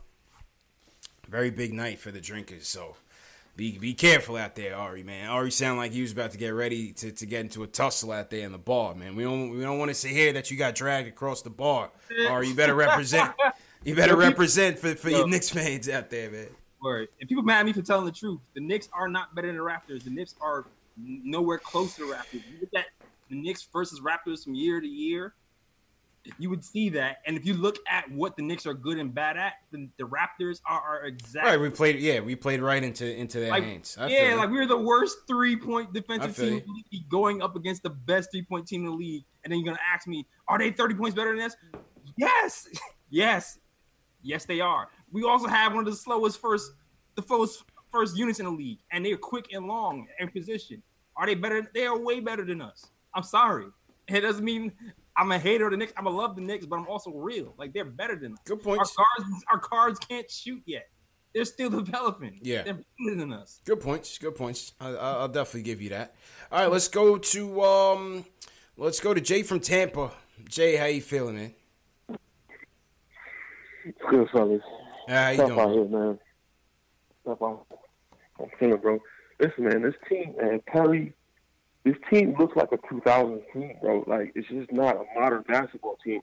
very 1.28 1.52
big 1.52 1.72
night 1.72 2.00
for 2.00 2.10
the 2.10 2.20
drinkers. 2.20 2.68
So 2.68 2.96
be 3.56 3.78
be 3.78 3.93
careful 3.93 4.36
out 4.36 4.56
there, 4.56 4.76
Ari, 4.76 5.04
man. 5.04 5.30
Ari 5.30 5.51
sound 5.51 5.78
like 5.78 5.91
he 5.91 6.01
was 6.01 6.12
about 6.12 6.32
to 6.32 6.38
get 6.38 6.49
ready 6.49 6.91
to, 6.93 7.12
to 7.12 7.26
get 7.26 7.41
into 7.41 7.64
a 7.64 7.68
tussle 7.68 8.12
out 8.12 8.30
there 8.30 8.45
in 8.45 8.51
the 8.51 8.58
bar, 8.58 8.95
man. 8.95 9.16
We 9.16 9.24
don't 9.24 9.51
we 9.51 9.62
don't 9.62 9.78
want 9.78 9.89
to 9.89 9.95
see 9.95 10.10
here 10.10 10.34
that 10.34 10.49
you 10.49 10.58
got 10.58 10.76
dragged 10.76 11.08
across 11.08 11.41
the 11.41 11.49
bar. 11.51 11.91
Ari, 12.30 12.47
you 12.49 12.56
better 12.56 12.76
represent. 12.76 13.34
You 13.86 13.95
better 13.95 14.14
people- 14.14 14.30
represent 14.30 14.80
for, 14.80 14.95
for 14.95 15.10
Yo. 15.10 15.18
your 15.18 15.28
Knicks 15.28 15.49
fans 15.49 15.89
out 15.89 16.10
there, 16.10 16.32
man. 16.32 16.47
Word. 16.82 17.10
And 17.20 17.28
people 17.28 17.43
mad 17.43 17.60
at 17.60 17.66
me 17.66 17.74
for 17.74 17.82
telling 17.82 18.06
the 18.06 18.14
truth. 18.14 18.39
The 18.56 18.62
Knicks 18.62 18.88
are 18.93 19.10
not 19.10 19.36
better 19.36 19.47
than 19.47 19.58
the 19.58 19.62
Raptors. 19.62 20.06
The 20.06 20.10
Knicks 20.10 20.36
are 20.39 20.68
nowhere 20.97 21.58
close 21.58 21.93
to 21.97 22.08
the 22.08 22.14
Raptors. 22.14 22.43
You 22.49 22.62
look 22.62 22.70
at 22.78 22.86
the 23.30 23.36
Knicks 23.36 23.68
versus 23.74 23.99
Raptors 23.99 24.45
from 24.45 24.54
year 24.56 24.80
to 24.80 24.88
year, 24.88 25.34
you 26.39 26.49
would 26.49 26.63
see 26.63 26.89
that. 26.89 27.17
And 27.26 27.38
if 27.38 27.45
you 27.45 27.53
look 27.53 27.78
at 27.89 28.09
what 28.11 28.36
the 28.36 28.43
Knicks 28.43 28.65
are 28.65 28.74
good 28.74 28.97
and 28.97 29.13
bad 29.13 29.38
at, 29.38 29.53
the, 29.71 29.89
the 29.97 30.05
Raptors 30.05 30.61
are, 30.65 30.82
are 30.82 31.05
exactly 31.05 31.51
Right, 31.51 31.59
we 31.59 31.69
played. 31.69 31.99
Yeah, 31.99 32.21
we 32.21 32.36
played 32.36 32.61
right 32.61 32.84
into 32.84 33.15
into 33.15 33.39
their 33.39 33.49
like, 33.49 33.63
hands. 33.63 33.97
I 33.99 34.07
yeah, 34.07 34.36
like 34.36 34.49
we 34.49 34.57
were 34.57 34.65
the 34.65 34.78
worst 34.78 35.19
three 35.28 35.55
point 35.55 35.93
defensive 35.93 36.36
team 36.36 36.63
in 36.91 37.03
going 37.09 37.41
up 37.41 37.55
against 37.55 37.84
the 37.84 37.89
best 37.89 38.32
three 38.32 38.43
point 38.43 38.67
team 38.67 38.86
in 38.86 38.91
the 38.91 38.95
league. 38.95 39.24
And 39.43 39.51
then 39.51 39.59
you're 39.59 39.74
gonna 39.74 39.84
ask 39.93 40.07
me, 40.07 40.26
are 40.47 40.57
they 40.57 40.71
30 40.71 40.95
points 40.95 41.15
better 41.15 41.36
than 41.36 41.45
us? 41.45 41.55
Yes, 42.17 42.67
yes, 43.09 43.59
yes, 44.21 44.45
they 44.45 44.61
are. 44.61 44.89
We 45.11 45.24
also 45.24 45.47
have 45.47 45.74
one 45.74 45.86
of 45.86 45.91
the 45.91 45.97
slowest 45.97 46.39
first, 46.39 46.71
the 47.15 47.21
slowest 47.21 47.63
first 47.91 48.17
units 48.17 48.39
in 48.39 48.45
the 48.45 48.51
league, 48.51 48.80
and 48.91 49.05
they're 49.05 49.17
quick 49.17 49.47
and 49.51 49.67
long 49.67 50.07
in 50.19 50.30
position. 50.30 50.82
Are 51.15 51.26
they 51.26 51.36
better? 51.36 51.69
They 51.74 51.86
are 51.86 51.97
way 51.97 52.19
better 52.19 52.45
than 52.45 52.61
us. 52.61 52.88
I'm 53.13 53.24
sorry. 53.24 53.67
It 54.07 54.21
doesn't 54.21 54.43
mean 54.43 54.71
I'm 55.16 55.32
a 55.32 55.38
hater 55.38 55.66
of 55.66 55.72
the 55.72 55.78
Knicks. 55.78 55.93
I'm 55.97 56.07
a 56.07 56.09
love 56.09 56.36
the 56.36 56.41
Knicks, 56.41 56.66
but 56.66 56.78
I'm 56.78 56.88
also 56.88 57.11
real. 57.11 57.53
Like 57.57 57.74
they're 57.74 57.86
better 57.86 58.16
than 58.16 58.34
us. 58.34 58.39
Good 58.45 58.61
point. 58.64 58.80
Our 58.80 58.86
cards, 58.86 59.43
our 59.51 59.59
cards 59.59 59.99
can't 59.99 60.30
shoot 60.30 60.61
yet. 60.66 60.89
They're 61.36 61.45
still 61.45 61.70
developing. 61.84 62.39
Yeah. 62.41 62.64
they're 62.64 62.80
better 63.05 63.16
than 63.16 63.32
us. 63.34 63.61
Good 63.66 63.80
points. 63.82 64.18
Good 64.18 64.36
points. 64.36 64.74
I, 64.80 64.89
I- 64.89 65.14
I'll 65.20 65.28
definitely 65.28 65.64
give 65.64 65.82
you 65.82 65.89
that. 65.89 66.16
All 66.51 66.59
right, 66.61 66.72
let's 66.72 66.88
go 66.88 67.18
to 67.18 67.61
um, 67.64 68.26
let's 68.78 68.99
go 68.99 69.14
to 69.14 69.22
Jay 69.22 69.43
from 69.43 69.59
Tampa. 69.59 70.11
Jay, 70.49 70.76
how 70.78 70.86
you 70.86 71.01
feeling, 71.01 71.36
man? 71.36 71.53
Good, 74.09 74.30
fellas. 74.32 74.61
How 75.07 75.30
you 75.30 75.38
Tough 75.38 75.47
doing? 75.49 75.59
out 75.59 75.72
here, 75.74 75.86
man. 75.86 76.20
Tough 77.26 77.41
out. 77.41 77.66
I'm 78.39 78.47
feeling, 78.59 78.78
bro. 78.80 78.99
Listen, 79.39 79.66
man, 79.66 79.82
this 79.82 79.93
team, 80.07 80.36
man, 80.41 80.61
Perry, 80.68 81.14
this 81.84 81.95
team 82.11 82.36
looks 82.39 82.55
like 82.55 82.69
a 82.71 82.77
2000 82.89 83.41
team, 83.53 83.73
bro. 83.81 84.03
Like, 84.07 84.31
it's 84.36 84.47
just 84.47 84.71
not 84.71 84.95
a 84.95 85.19
modern 85.19 85.43
basketball 85.43 85.97
team. 86.03 86.21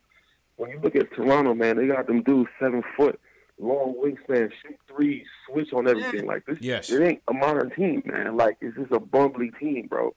When 0.57 0.71
you 0.71 0.81
look 0.81 0.97
at 0.97 1.13
Toronto, 1.15 1.55
man, 1.55 1.77
they 1.77 1.87
got 1.87 2.07
them 2.07 2.23
dudes 2.23 2.51
seven 2.59 2.83
foot, 2.97 3.19
long 3.59 3.95
wingspan, 4.03 4.51
shoot 4.63 4.79
threes, 4.89 5.27
switch 5.49 5.73
on 5.73 5.89
everything. 5.89 6.27
Like, 6.27 6.47
this, 6.47 6.59
Yes. 6.61 6.91
it 6.91 7.03
ain't 7.03 7.23
a 7.29 7.33
modern 7.35 7.71
team, 7.71 8.03
man. 8.07 8.37
Like, 8.37 8.57
it's 8.61 8.77
just 8.77 8.93
a 8.93 9.01
bumbly 9.01 9.57
team, 9.59 9.87
bro. 9.87 10.15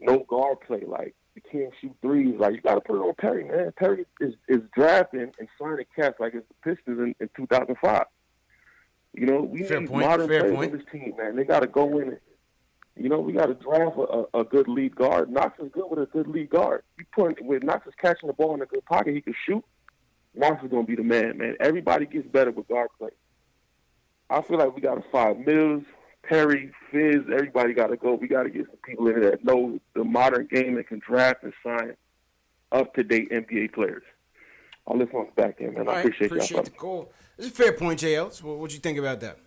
No 0.00 0.20
guard 0.28 0.60
play. 0.66 0.82
Like, 0.86 1.14
you 1.34 1.42
can't 1.50 1.72
shoot 1.80 1.94
threes. 2.02 2.34
Like, 2.38 2.54
you 2.54 2.60
got 2.60 2.74
to 2.74 2.80
put 2.80 2.96
it 2.96 3.00
on 3.00 3.14
Perry, 3.14 3.44
man. 3.44 3.72
Perry 3.76 4.04
is, 4.20 4.34
is 4.48 4.60
drafting 4.74 5.32
and 5.38 5.48
signing 5.60 5.86
cats 5.96 6.16
like 6.20 6.34
it's 6.34 6.46
the 6.48 6.74
Pistons 6.74 6.98
in, 6.98 7.14
in 7.20 7.30
2005. 7.36 8.04
You 9.14 9.26
know, 9.26 9.42
we 9.42 9.62
Fair 9.62 9.80
need 9.80 9.90
point, 9.90 10.06
modern 10.06 10.28
fair 10.28 10.40
players 10.40 10.56
point. 10.56 10.72
on 10.72 10.78
this 10.78 10.86
team, 10.90 11.14
man. 11.18 11.36
They 11.36 11.44
got 11.44 11.60
to 11.60 11.66
go 11.66 11.98
in. 11.98 12.08
And, 12.08 12.18
you 12.96 13.08
know, 13.08 13.18
we 13.18 13.32
got 13.32 13.46
to 13.46 13.54
draft 13.54 13.96
a, 13.96 14.38
a, 14.38 14.44
good 14.44 14.68
lead 14.68 14.94
guard. 14.94 15.30
Knox 15.30 15.58
is 15.60 15.70
good 15.72 15.88
with 15.88 15.98
a 15.98 16.06
good 16.06 16.26
lead 16.26 16.50
guard. 16.50 16.82
You 16.98 17.04
put 17.12 17.42
with 17.42 17.62
Knox 17.62 17.86
is 17.86 17.94
catching 18.00 18.26
the 18.26 18.34
ball 18.34 18.54
in 18.54 18.62
a 18.62 18.66
good 18.66 18.84
pocket, 18.84 19.14
he 19.14 19.20
can 19.20 19.34
shoot. 19.46 19.64
Knox 20.34 20.62
is 20.62 20.70
going 20.70 20.86
to 20.86 20.90
be 20.90 20.96
the 20.96 21.02
man, 21.02 21.38
man. 21.38 21.56
Everybody 21.60 22.06
gets 22.06 22.26
better 22.28 22.50
with 22.50 22.68
guard 22.68 22.88
play. 22.98 23.10
I 24.30 24.40
feel 24.42 24.58
like 24.58 24.74
we 24.74 24.80
got 24.80 24.94
to 24.94 25.04
find 25.10 25.44
Mills, 25.44 25.84
Perry, 26.22 26.72
Fizz. 26.90 27.24
Everybody 27.32 27.74
got 27.74 27.88
to 27.88 27.96
go. 27.96 28.14
We 28.14 28.28
got 28.28 28.44
to 28.44 28.50
get 28.50 28.66
some 28.66 28.78
people 28.84 29.08
in 29.08 29.20
there 29.20 29.32
that 29.32 29.44
know 29.44 29.78
the 29.94 30.04
modern 30.04 30.48
game 30.50 30.76
and 30.76 30.86
can 30.86 31.00
draft 31.06 31.42
and 31.42 31.52
sign 31.62 31.96
up 32.72 32.94
to 32.94 33.04
date 33.04 33.30
NBA 33.30 33.72
players. 33.74 34.02
I'll 34.86 34.96
listen 34.96 35.14
on 35.16 35.26
the 35.34 35.42
back 35.42 35.60
end, 35.60 35.74
man. 35.74 35.86
All 35.86 35.90
I 35.90 35.96
right, 35.96 36.06
appreciate, 36.06 36.32
appreciate 36.32 36.56
y'all. 36.56 36.64
the 36.64 36.70
call. 36.70 37.12
It's 37.38 37.48
a 37.48 37.50
fair 37.50 37.72
point, 37.72 38.00
JL. 38.00 38.32
So 38.32 38.46
what 38.46 38.58
what 38.58 38.72
you 38.72 38.78
think 38.78 38.98
about 38.98 39.20
that? 39.20 39.38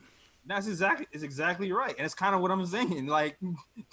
That's 0.46 0.68
exactly 0.68 1.08
it's 1.12 1.24
exactly 1.24 1.72
right, 1.72 1.96
and 1.98 2.06
it's 2.06 2.14
kind 2.14 2.36
of 2.36 2.42
what 2.42 2.52
I'm 2.52 2.66
saying. 2.66 3.06
Like 3.08 3.38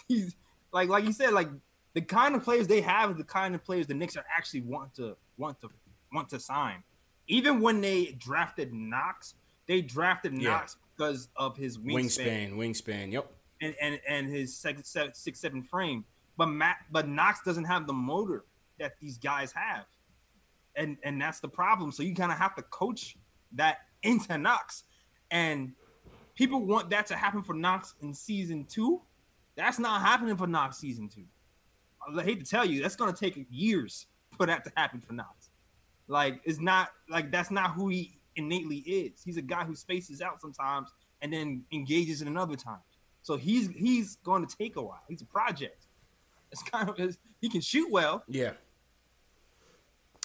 he's 0.08 0.34
like 0.72 0.88
like 0.88 1.04
you 1.04 1.12
said, 1.12 1.32
like 1.32 1.48
the 1.94 2.02
kind 2.02 2.34
of 2.34 2.42
players 2.42 2.66
they 2.66 2.80
have 2.80 3.10
is 3.10 3.16
the 3.16 3.24
kind 3.24 3.54
of 3.54 3.64
players 3.64 3.86
the 3.86 3.94
Knicks 3.94 4.16
are 4.16 4.24
actually 4.36 4.62
want 4.62 4.94
to 4.96 5.16
want 5.38 5.60
to 5.62 5.68
want 6.12 6.28
to 6.30 6.40
sign. 6.40 6.82
Even 7.28 7.60
when 7.60 7.80
they 7.80 8.16
drafted 8.18 8.72
Knox, 8.72 9.34
they 9.66 9.80
drafted 9.80 10.34
Yeah. 10.34 10.50
Knox 10.50 10.76
because 10.96 11.28
of 11.36 11.56
his 11.56 11.78
wingspan, 11.78 12.52
Wingspan, 12.52 12.54
wingspan. 12.54 13.12
Yep. 13.12 13.32
and, 13.62 13.74
and 13.80 14.00
and 14.08 14.28
his 14.28 14.54
six, 14.56 14.88
seven, 14.88 15.14
six 15.14 15.40
seven 15.40 15.62
frame. 15.62 16.04
But 16.36 16.46
Matt, 16.46 16.78
but 16.90 17.08
Knox 17.08 17.40
doesn't 17.44 17.64
have 17.64 17.86
the 17.86 17.92
motor 17.92 18.44
that 18.78 18.92
these 19.00 19.16
guys 19.18 19.52
have, 19.52 19.84
and 20.76 20.96
and 21.02 21.20
that's 21.20 21.40
the 21.40 21.48
problem. 21.48 21.92
So 21.92 22.02
you 22.02 22.14
kind 22.14 22.32
of 22.32 22.38
have 22.38 22.54
to 22.56 22.62
coach 22.62 23.16
that 23.52 23.78
into 24.02 24.36
Knox, 24.38 24.84
and 25.30 25.72
people 26.34 26.64
want 26.64 26.90
that 26.90 27.06
to 27.06 27.16
happen 27.16 27.42
for 27.42 27.54
Knox 27.54 27.94
in 28.02 28.12
season 28.14 28.64
two. 28.64 29.00
That's 29.56 29.78
not 29.78 30.00
happening 30.00 30.36
for 30.36 30.46
Knox 30.46 30.78
season 30.78 31.08
two. 31.08 31.24
I 32.18 32.22
hate 32.22 32.42
to 32.44 32.50
tell 32.50 32.64
you, 32.64 32.82
that's 32.82 32.96
gonna 32.96 33.12
take 33.12 33.46
years 33.50 34.06
for 34.36 34.46
that 34.46 34.64
to 34.64 34.72
happen 34.76 35.00
for 35.00 35.12
Knox. 35.12 35.50
Like 36.08 36.40
it's 36.44 36.58
not 36.60 36.90
like 37.08 37.30
that's 37.30 37.50
not 37.50 37.72
who 37.72 37.88
he 37.88 38.18
innately 38.36 38.78
is. 38.78 39.22
He's 39.24 39.36
a 39.36 39.42
guy 39.42 39.64
who 39.64 39.74
spaces 39.74 40.20
out 40.22 40.40
sometimes 40.40 40.88
and 41.20 41.32
then 41.32 41.64
engages 41.72 42.22
in 42.22 42.28
another 42.28 42.56
time. 42.56 42.80
So 43.22 43.36
he's 43.36 43.68
he's 43.68 44.16
going 44.24 44.44
to 44.46 44.56
take 44.56 44.76
a 44.76 44.82
while. 44.82 45.02
He's 45.08 45.22
a 45.22 45.26
project. 45.26 45.86
It's 46.50 46.62
kind 46.62 46.88
of 46.88 46.98
it's, 46.98 47.18
he 47.40 47.48
can 47.48 47.60
shoot 47.60 47.88
well. 47.90 48.24
Yeah. 48.28 48.52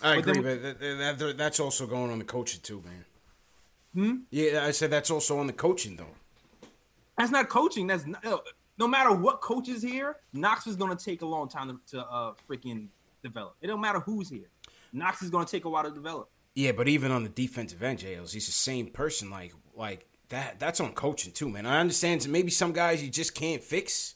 I 0.02 0.16
But 0.16 0.30
agree, 0.30 0.42
then- 0.42 0.62
but 0.62 0.80
that, 0.80 1.20
that, 1.20 1.38
that's 1.38 1.60
also 1.60 1.86
going 1.88 2.12
on 2.12 2.20
the 2.20 2.26
coaching 2.26 2.62
too, 2.62 2.82
man. 2.86 3.06
Hmm? 3.98 4.18
Yeah, 4.30 4.64
I 4.64 4.72
said 4.72 4.92
that's 4.92 5.10
also 5.10 5.40
on 5.40 5.48
the 5.48 5.54
coaching 5.54 5.96
though. 5.96 6.14
That's 7.18 7.32
not 7.32 7.50
coaching. 7.50 7.88
That's 7.88 8.06
not, 8.06 8.24
no, 8.78 8.88
matter 8.88 9.12
what 9.12 9.42
coach 9.42 9.70
is 9.70 9.82
here, 9.82 10.18
Knox 10.34 10.68
is 10.68 10.76
going 10.76 10.96
to 10.96 11.04
take 11.04 11.24
a 11.24 11.26
long 11.26 11.50
time 11.50 11.80
to, 11.88 11.98
to 11.98 12.06
uh, 12.06 12.34
freaking 12.48 12.90
develop. 13.24 13.56
It 13.60 13.66
don't 13.66 13.82
matter 13.82 14.00
who's 14.00 14.30
here. 14.30 14.50
Knox 14.94 15.24
is 15.24 15.32
going 15.32 15.48
to 15.48 15.52
take 15.52 15.66
a 15.66 15.70
while 15.70 15.84
to 15.84 15.90
develop. 15.90 16.30
Yeah, 16.54 16.74
but 16.74 16.88
even 16.88 17.12
on 17.12 17.24
the 17.24 17.30
defensive 17.30 17.82
end, 17.82 17.98
JLs, 17.98 18.34
he's 18.34 18.46
the 18.46 18.52
same 18.52 18.86
person. 18.86 19.32
Like, 19.32 19.54
like 19.76 20.06
that. 20.30 20.60
That's 20.60 20.80
on 20.80 20.94
coaching 20.94 21.32
too, 21.32 21.50
man. 21.50 21.66
I 21.66 21.80
understand. 21.80 22.28
Maybe 22.30 22.52
some 22.52 22.74
guys 22.74 23.02
you 23.02 23.10
just 23.10 23.34
can't 23.34 23.64
fix, 23.64 24.14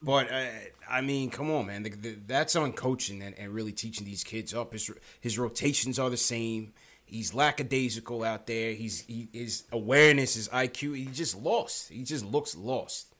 but 0.00 0.32
uh, 0.32 0.46
I 0.88 1.02
mean, 1.02 1.28
come 1.28 1.50
on, 1.50 1.66
man. 1.66 1.82
The, 1.82 1.90
the, 1.90 2.16
that's 2.26 2.56
on 2.56 2.72
coaching 2.72 3.20
and, 3.20 3.38
and 3.38 3.52
really 3.52 3.72
teaching 3.72 4.06
these 4.06 4.24
kids 4.24 4.54
up. 4.54 4.72
His 4.72 4.90
his 5.20 5.38
rotations 5.38 5.98
are 5.98 6.08
the 6.08 6.16
same. 6.16 6.72
He's 7.10 7.34
lackadaisical 7.34 8.22
out 8.22 8.46
there. 8.46 8.72
He's 8.72 9.00
he, 9.00 9.28
his 9.32 9.64
awareness, 9.72 10.34
his 10.34 10.48
IQ. 10.48 10.96
He 10.96 11.06
just 11.06 11.36
lost. 11.36 11.88
He 11.88 12.04
just 12.04 12.24
looks 12.24 12.56
lost. 12.56 13.14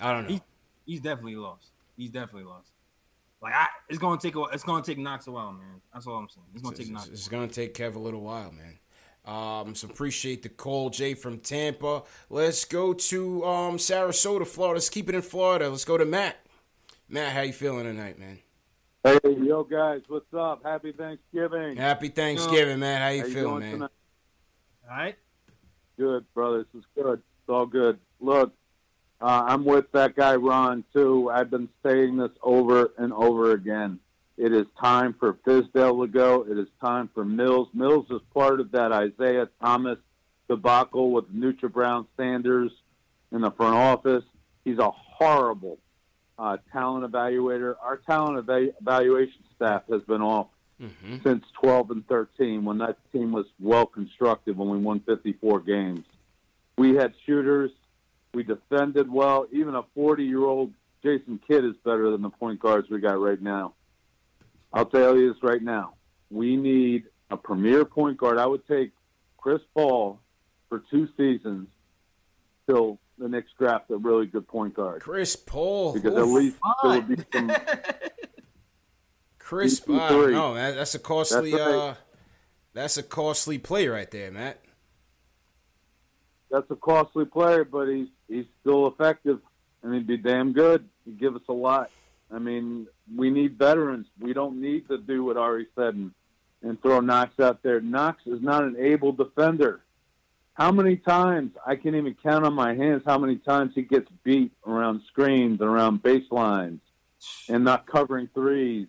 I 0.00 0.12
don't 0.12 0.24
know. 0.24 0.34
He, 0.34 0.42
he's 0.86 1.00
definitely 1.00 1.36
lost. 1.36 1.68
He's 1.96 2.10
definitely 2.10 2.44
lost. 2.44 2.70
Like 3.42 3.52
I, 3.52 3.66
it's 3.88 3.98
going 3.98 4.18
to 4.18 4.26
take 4.26 4.36
a, 4.36 4.42
it's 4.52 4.64
to 4.64 4.82
take 4.82 4.98
Knox 4.98 5.26
a 5.26 5.32
while, 5.32 5.52
man. 5.52 5.80
That's 5.92 6.06
all 6.06 6.16
I'm 6.16 6.28
saying. 6.28 6.46
It's 6.54 6.62
going 6.62 6.74
to 6.74 6.82
take 6.82 6.90
Knox. 6.90 7.06
It's, 7.08 7.20
it's 7.20 7.28
going 7.28 7.46
to 7.46 7.54
take 7.54 7.74
Kev 7.74 7.94
a 7.94 7.98
little 7.98 8.22
while, 8.22 8.52
man. 8.52 8.78
Um, 9.26 9.74
so 9.74 9.88
appreciate 9.88 10.42
the 10.42 10.48
call, 10.48 10.90
Jay 10.90 11.14
from 11.14 11.38
Tampa. 11.38 12.02
Let's 12.28 12.64
go 12.64 12.92
to 12.92 13.44
um, 13.44 13.76
Sarasota, 13.76 14.46
Florida. 14.46 14.76
Let's 14.76 14.90
keep 14.90 15.08
it 15.08 15.14
in 15.14 15.22
Florida. 15.22 15.68
Let's 15.68 15.84
go 15.84 15.96
to 15.96 16.04
Matt. 16.04 16.36
Matt, 17.08 17.32
how 17.32 17.42
you 17.42 17.52
feeling 17.52 17.84
tonight, 17.84 18.18
man? 18.18 18.38
Hey, 19.04 19.18
yo, 19.24 19.64
guys, 19.64 20.00
what's 20.08 20.32
up? 20.32 20.62
Happy 20.64 20.90
Thanksgiving. 20.90 21.76
Happy 21.76 22.08
Thanksgiving, 22.08 22.78
man. 22.78 23.02
How 23.02 23.08
you 23.08 23.20
How 23.20 23.28
feeling, 23.28 23.58
man? 23.58 23.72
tonight? 23.72 23.90
All 24.88 24.96
right. 24.96 25.16
Good, 25.98 26.24
brother. 26.32 26.64
This 26.72 26.80
is 26.80 26.86
good. 26.96 27.18
It's 27.18 27.48
all 27.50 27.66
good. 27.66 27.98
Look, 28.20 28.54
uh, 29.20 29.44
I'm 29.46 29.66
with 29.66 29.92
that 29.92 30.16
guy, 30.16 30.36
Ron, 30.36 30.84
too. 30.94 31.30
I've 31.30 31.50
been 31.50 31.68
saying 31.84 32.16
this 32.16 32.30
over 32.42 32.92
and 32.96 33.12
over 33.12 33.52
again. 33.52 33.98
It 34.38 34.54
is 34.54 34.64
time 34.80 35.14
for 35.20 35.34
Fizdale 35.34 36.02
to 36.02 36.10
go. 36.10 36.46
It 36.50 36.56
is 36.56 36.68
time 36.82 37.10
for 37.12 37.26
Mills. 37.26 37.68
Mills 37.74 38.06
is 38.08 38.22
part 38.32 38.58
of 38.58 38.72
that 38.72 38.90
Isiah 38.90 39.50
Thomas 39.62 39.98
debacle 40.48 41.10
with 41.10 41.30
Anucha 41.30 41.70
Browne 41.70 42.06
Sanders 42.16 42.72
in 43.32 43.42
the 43.42 43.50
front 43.50 43.76
office. 43.76 44.24
He's 44.64 44.78
a 44.78 44.90
horrible 44.90 45.78
uh, 46.38 46.56
talent 46.72 47.10
evaluator. 47.10 47.74
Our 47.82 47.96
talent 47.98 48.38
eva- 48.38 48.72
evaluation 48.80 49.42
staff 49.56 49.82
has 49.90 50.02
been 50.02 50.22
off 50.22 50.48
Mm-hmm. 50.82 51.18
since 51.22 51.44
12 51.62 51.92
and 51.92 52.08
13 52.08 52.64
when 52.64 52.78
that 52.78 52.96
team 53.12 53.30
was 53.30 53.46
well 53.60 53.86
constructed 53.86 54.56
when 54.58 54.68
we 54.68 54.76
won 54.76 54.98
54 54.98 55.60
games. 55.60 56.04
We 56.76 56.96
had 56.96 57.14
shooters. 57.24 57.70
We 58.34 58.42
defended 58.42 59.08
well. 59.10 59.46
Even 59.52 59.76
a 59.76 59.84
40 59.94 60.24
year 60.24 60.40
old 60.44 60.72
Jason 61.04 61.38
Kidd 61.46 61.64
is 61.64 61.76
better 61.84 62.10
than 62.10 62.22
the 62.22 62.28
point 62.28 62.58
guards 62.58 62.90
we 62.90 62.98
got 62.98 63.20
right 63.20 63.40
now. 63.40 63.74
I'll 64.72 64.84
tell 64.84 65.16
you 65.16 65.32
this 65.32 65.40
right 65.44 65.62
now. 65.62 65.94
We 66.28 66.56
need 66.56 67.04
a 67.30 67.36
premier 67.36 67.84
point 67.84 68.18
guard. 68.18 68.38
I 68.38 68.46
would 68.46 68.66
take 68.66 68.90
Chris 69.38 69.62
Paul 69.74 70.18
for 70.68 70.82
two 70.90 71.08
seasons 71.16 71.68
till 72.68 72.98
the 73.18 73.28
next 73.28 73.56
draft 73.58 73.90
a 73.90 73.96
really 73.96 74.26
good 74.26 74.46
point 74.48 74.74
guard. 74.74 75.02
Chris 75.02 75.36
Paul. 75.36 75.94
Because 75.94 76.14
at 76.14 76.22
Oof. 76.22 76.34
least 76.34 76.56
there 76.82 76.90
would 76.92 77.08
be 77.08 77.16
some 77.32 77.50
Chris, 79.38 79.80
Two, 79.80 80.00
I 80.00 80.08
don't 80.08 80.24
three. 80.24 80.32
know. 80.32 80.54
That, 80.54 80.74
that's 80.76 80.94
a 80.94 80.98
costly. 80.98 81.50
That's 81.50 81.62
right. 81.62 81.74
uh, 81.90 81.94
that's 82.72 82.96
a 82.96 83.02
costly 83.02 83.58
play 83.58 83.86
right 83.88 84.10
there, 84.10 84.30
Matt. 84.30 84.58
that's 86.50 86.70
a 86.70 86.76
costly 86.76 87.24
player, 87.26 87.64
but 87.64 87.86
he's 87.86 88.08
he's 88.28 88.46
still 88.60 88.86
effective, 88.88 89.40
and 89.82 89.94
he'd 89.94 90.06
be 90.06 90.16
damn 90.16 90.52
good. 90.52 90.88
He'd 91.04 91.18
give 91.20 91.36
us 91.36 91.42
a 91.48 91.52
lot. 91.52 91.90
I 92.32 92.38
mean, 92.38 92.86
we 93.14 93.30
need 93.30 93.58
veterans. 93.58 94.06
We 94.18 94.32
don't 94.32 94.60
need 94.60 94.88
to 94.88 94.98
do 94.98 95.24
what 95.24 95.36
Ari 95.36 95.66
said 95.76 95.94
and, 95.94 96.10
and 96.62 96.80
throw 96.82 97.00
Knox 97.00 97.38
out 97.38 97.62
there. 97.62 97.80
Knox 97.80 98.22
is 98.26 98.40
not 98.40 98.64
an 98.64 98.76
able 98.78 99.12
defender. 99.12 99.83
How 100.54 100.70
many 100.70 100.96
times 100.96 101.52
I 101.66 101.76
can't 101.76 101.96
even 101.96 102.14
count 102.22 102.44
on 102.46 102.54
my 102.54 102.74
hands 102.74 103.02
how 103.04 103.18
many 103.18 103.36
times 103.36 103.72
he 103.74 103.82
gets 103.82 104.08
beat 104.22 104.52
around 104.66 105.02
screens 105.08 105.60
and 105.60 105.68
around 105.68 106.02
baselines 106.02 106.78
and 107.48 107.64
not 107.64 107.86
covering 107.86 108.28
threes. 108.32 108.86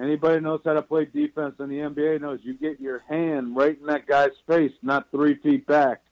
Anybody 0.00 0.40
knows 0.40 0.60
how 0.64 0.74
to 0.74 0.82
play 0.82 1.06
defense 1.06 1.56
in 1.58 1.68
the 1.68 1.78
NBA 1.78 2.20
knows 2.20 2.40
you 2.42 2.54
get 2.54 2.80
your 2.80 3.00
hand 3.08 3.56
right 3.56 3.76
in 3.78 3.86
that 3.86 4.06
guy's 4.06 4.36
face, 4.46 4.72
not 4.82 5.10
three 5.10 5.34
feet 5.36 5.66
back 5.66 6.02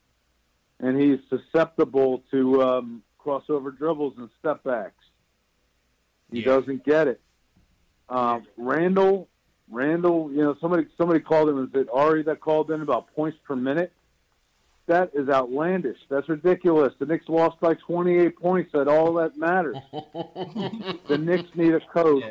and 0.80 1.00
he's 1.00 1.18
susceptible 1.30 2.22
to 2.30 2.62
um, 2.62 3.02
crossover 3.18 3.76
dribbles 3.76 4.14
and 4.18 4.28
step 4.38 4.62
backs. 4.64 5.04
He 6.30 6.40
Yeah. 6.40 6.46
doesn't 6.46 6.84
get 6.84 7.08
it. 7.08 7.20
Uh, 8.08 8.40
Randle, 8.56 9.28
Randle, 9.70 10.30
you 10.30 10.42
know 10.42 10.56
somebody 10.60 10.86
somebody 10.98 11.20
called 11.20 11.48
him. 11.48 11.64
Is 11.64 11.70
it 11.74 11.88
Ari 11.92 12.24
that 12.24 12.40
called 12.40 12.70
in 12.70 12.82
about 12.82 13.14
points 13.14 13.38
per 13.44 13.56
minute? 13.56 13.92
That 14.86 15.10
is 15.14 15.28
outlandish. 15.30 15.96
That's 16.10 16.28
ridiculous. 16.28 16.92
The 16.98 17.06
Knicks 17.06 17.26
lost 17.28 17.58
by 17.60 17.74
28 17.74 18.36
points. 18.38 18.72
That 18.72 18.86
all 18.86 19.14
that 19.14 19.36
matters. 19.36 19.76
the 21.08 21.16
Knicks 21.18 21.48
need 21.54 21.74
a 21.74 21.80
coach 21.80 22.22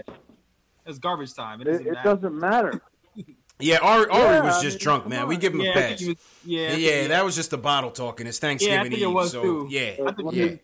It's 0.86 0.99
garbage 0.99 1.34
time. 1.34 1.62
It 1.62 1.68
It, 1.68 1.72
doesn't 1.72 1.88
it 1.88 1.93
matter. 1.93 2.16
doesn't 2.16 2.39
matter. 2.39 2.82
Yeah, 3.60 3.78
Ari, 3.82 4.10
Ari 4.10 4.20
Yeah, 4.20 4.43
was 4.43 4.56
I 4.58 4.62
just 4.64 4.78
mean, 4.78 4.84
drunk, 4.84 5.04
come 5.04 5.10
man. 5.12 5.28
We 5.28 5.38
give 5.38 5.54
him 5.54 5.62
Yeah, 5.62 5.68
a 5.68 5.72
I 5.72 5.74
think 5.76 5.99
pass. 5.99 6.08
was- 6.08 6.18
yeah, 6.43 6.62
yeah, 6.62 6.70
think 6.72 6.82
he- 7.04 7.08
that 7.10 7.24
was 7.24 7.36
just 7.36 7.51
the 7.51 7.58
bottle 7.58 7.91
talking. 7.91 8.26
It's 8.28 8.39
Thanksgiving 8.39 8.74
Yeah, 8.76 8.82
I 8.82 8.84
think 8.89 8.95
it 8.95 9.06
Eve, 9.08 9.14
was 9.14 9.32
so 9.32 9.41
too. 9.43 9.68
yeah, 9.70 9.95
I 10.06 10.12
think 10.12 10.18
Let 10.24 10.34
yeah. 10.34 10.45
me, 10.45 10.60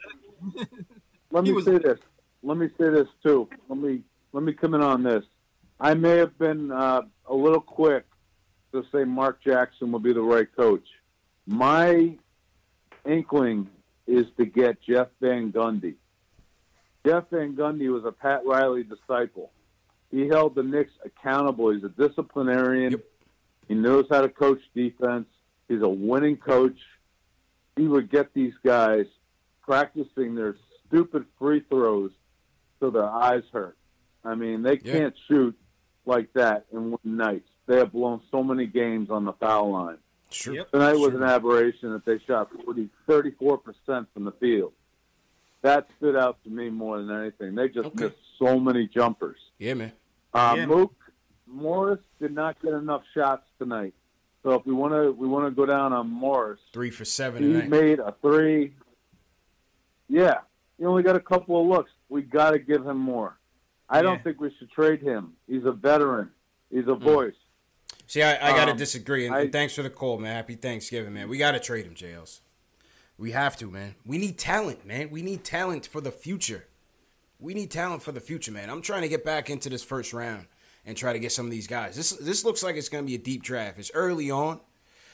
let 1.31 1.43
me 1.45 1.51
was- 1.53 1.65
say 1.65 1.77
this. 1.77 1.99
Let 2.41 2.57
me 2.57 2.67
say 2.79 2.89
this 2.89 3.07
too. 3.23 3.47
Let 3.69 3.77
me 3.79 4.01
let 4.33 4.43
me 4.43 4.53
come 4.53 4.73
in 4.73 4.81
on 4.81 5.03
this. 5.03 5.23
I 5.79 5.93
may 5.93 6.17
have 6.17 6.37
been 6.39 6.71
uh, 6.71 7.03
a 7.27 7.33
little 7.33 7.61
quick 7.61 8.05
to 8.73 8.83
say 8.91 9.03
Mark 9.03 9.41
Jackson 9.43 9.91
will 9.91 9.99
be 9.99 10.11
the 10.11 10.21
right 10.21 10.47
coach. 10.57 10.85
My 11.49 12.15
inkling 13.05 13.69
is 14.05 14.27
to 14.37 14.45
get 14.45 14.81
Jeff 14.83 15.07
Van 15.19 15.51
Gundy. 15.51 15.95
Jeff 17.03 17.23
Van 17.31 17.55
Gundy 17.55 17.91
was 17.91 18.05
a 18.05 18.11
Pat 18.11 18.45
Riley 18.45 18.83
disciple. 18.83 19.51
He 20.11 20.27
held 20.27 20.53
the 20.53 20.61
Knicks 20.61 20.91
accountable. 21.03 21.71
He's 21.71 21.83
a 21.83 21.89
disciplinarian. 21.89 23.01
He 23.67 23.73
knows 23.73 24.05
how 24.11 24.21
to 24.21 24.29
coach 24.29 24.61
defense. 24.75 25.25
He's 25.67 25.81
a 25.81 25.89
winning 25.89 26.37
coach. 26.37 26.77
He 27.75 27.87
would 27.87 28.11
get 28.11 28.31
these 28.35 28.53
guys 28.63 29.05
practicing 29.63 30.35
their 30.35 30.55
stupid 30.87 31.25
free 31.39 31.61
throws 31.61 32.11
so 32.79 32.91
their 32.91 33.09
eyes 33.09 33.43
hurt. 33.51 33.75
I 34.23 34.35
mean, 34.35 34.61
they 34.61 34.77
Yeah. 34.83 34.93
can't 34.99 35.15
shoot 35.27 35.57
like 36.05 36.31
that 36.33 36.67
in 36.71 36.91
one 36.91 36.99
night. 37.03 37.43
They 37.65 37.77
have 37.77 37.91
blown 37.91 38.21
so 38.29 38.43
many 38.43 38.67
games 38.67 39.09
on 39.09 39.25
the 39.25 39.33
foul 39.33 39.71
line. 39.71 39.97
Sure. 40.31 40.53
Yep. 40.55 40.71
Tonight 40.71 40.93
was 40.93 41.11
Sure. 41.11 41.23
an 41.23 41.29
aberration 41.29 41.91
that 41.93 42.05
they 42.05 42.19
shot 42.19 42.49
40, 42.65 42.89
34% 43.07 44.07
from 44.13 44.25
the 44.25 44.31
field. 44.33 44.73
That 45.61 45.89
stood 45.97 46.15
out 46.15 46.41
to 46.43 46.49
me 46.49 46.69
more 46.69 46.99
than 47.01 47.09
anything. 47.11 47.55
They 47.55 47.67
just 47.69 47.87
Okay. 47.87 48.05
missed 48.05 48.17
so 48.37 48.59
many 48.59 48.87
jumpers. 48.87 49.39
Yeah, 49.57 49.73
man. 49.73 49.91
Uh, 50.33 50.53
Yeah. 50.57 50.65
Mook 50.67 50.93
Morris 51.47 51.99
did 52.19 52.31
not 52.31 52.61
get 52.61 52.73
enough 52.73 53.03
shots 53.13 53.43
tonight. 53.57 53.93
So 54.43 54.51
if 54.53 54.65
we 54.65 54.73
want 54.73 54.93
to, 54.93 55.11
we 55.11 55.27
want 55.27 55.45
to 55.47 55.51
go 55.51 55.65
down 55.65 55.91
on 55.93 56.07
Morris. 56.07 56.59
Three 56.71 56.91
for 56.91 57.03
seven 57.05 57.41
He 57.43 57.51
tonight. 57.53 57.69
made 57.69 57.99
a 57.99 58.13
three. 58.21 58.75
Yeah, 60.07 60.41
he 60.77 60.85
only 60.85 61.03
got 61.03 61.15
a 61.15 61.19
couple 61.19 61.59
of 61.59 61.67
looks. 61.67 61.91
We 62.07 62.21
got 62.21 62.51
to 62.51 62.59
give 62.59 62.85
him 62.85 62.97
more. 62.97 63.37
I 63.89 63.97
Yeah. 63.97 64.01
don't 64.03 64.23
think 64.23 64.39
we 64.39 64.51
should 64.57 64.69
trade 64.71 65.01
him. 65.01 65.35
He's 65.47 65.65
a 65.65 65.71
veteran. 65.71 66.31
He's 66.69 66.87
a 66.87 66.93
voice. 66.95 67.35
See, 68.09 68.23
I, 68.23 68.49
I 68.49 68.57
got 68.57 68.65
to 68.65 68.71
Um, 68.71 68.77
disagree. 68.77 69.27
And, 69.27 69.35
I- 69.35 69.41
and 69.41 69.51
thanks 69.51 69.75
for 69.75 69.83
the 69.83 69.89
call, 69.91 70.17
man. 70.17 70.35
Happy 70.35 70.55
Thanksgiving, 70.55 71.13
man. 71.13 71.29
We 71.29 71.37
got 71.37 71.51
to 71.51 71.59
trade 71.59 71.85
him, 71.85 71.93
JLs. 71.93 72.39
We 73.19 73.31
have 73.31 73.55
to, 73.57 73.69
man. 73.69 73.93
We 74.03 74.17
need 74.17 74.39
talent, 74.39 74.83
man. 74.83 75.11
We 75.11 75.21
need 75.21 75.43
talent 75.43 75.85
for 75.85 76.01
the 76.01 76.11
future. 76.11 76.65
We 77.39 77.53
need 77.53 77.69
talent 77.69 78.01
for 78.01 78.11
the 78.11 78.19
future, 78.19 78.51
man. 78.51 78.67
I'm 78.71 78.81
trying 78.81 79.03
to 79.03 79.07
get 79.09 79.23
back 79.23 79.49
into 79.51 79.69
this 79.69 79.83
first 79.83 80.11
round 80.11 80.47
and 80.87 80.97
try 80.97 81.13
to 81.13 81.19
get 81.19 81.31
some 81.31 81.45
of 81.45 81.51
these 81.51 81.67
guys. 81.67 81.95
This 81.95 82.11
this 82.13 82.43
looks 82.43 82.63
like 82.63 82.75
it's 82.77 82.89
going 82.89 83.03
to 83.03 83.07
be 83.07 83.13
a 83.13 83.19
deep 83.19 83.43
draft. 83.43 83.77
It's 83.77 83.91
early 83.93 84.31
on, 84.31 84.59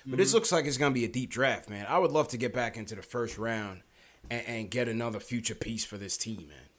but 0.05 0.15
this 0.17 0.33
looks 0.33 0.51
like 0.53 0.65
it's 0.65 0.77
going 0.77 0.93
to 0.93 0.97
be 0.97 1.03
a 1.03 1.09
deep 1.09 1.29
draft, 1.31 1.69
man. 1.69 1.85
I 1.89 1.97
would 1.99 2.11
love 2.11 2.29
to 2.29 2.37
get 2.37 2.53
back 2.53 2.77
into 2.77 2.95
the 2.95 3.01
first 3.01 3.37
round 3.37 3.81
and, 4.29 4.43
and 4.47 4.71
get 4.71 4.87
another 4.87 5.19
future 5.19 5.53
piece 5.55 5.83
for 5.83 5.97
this 5.97 6.15
team, 6.15 6.47
man. 6.47 6.69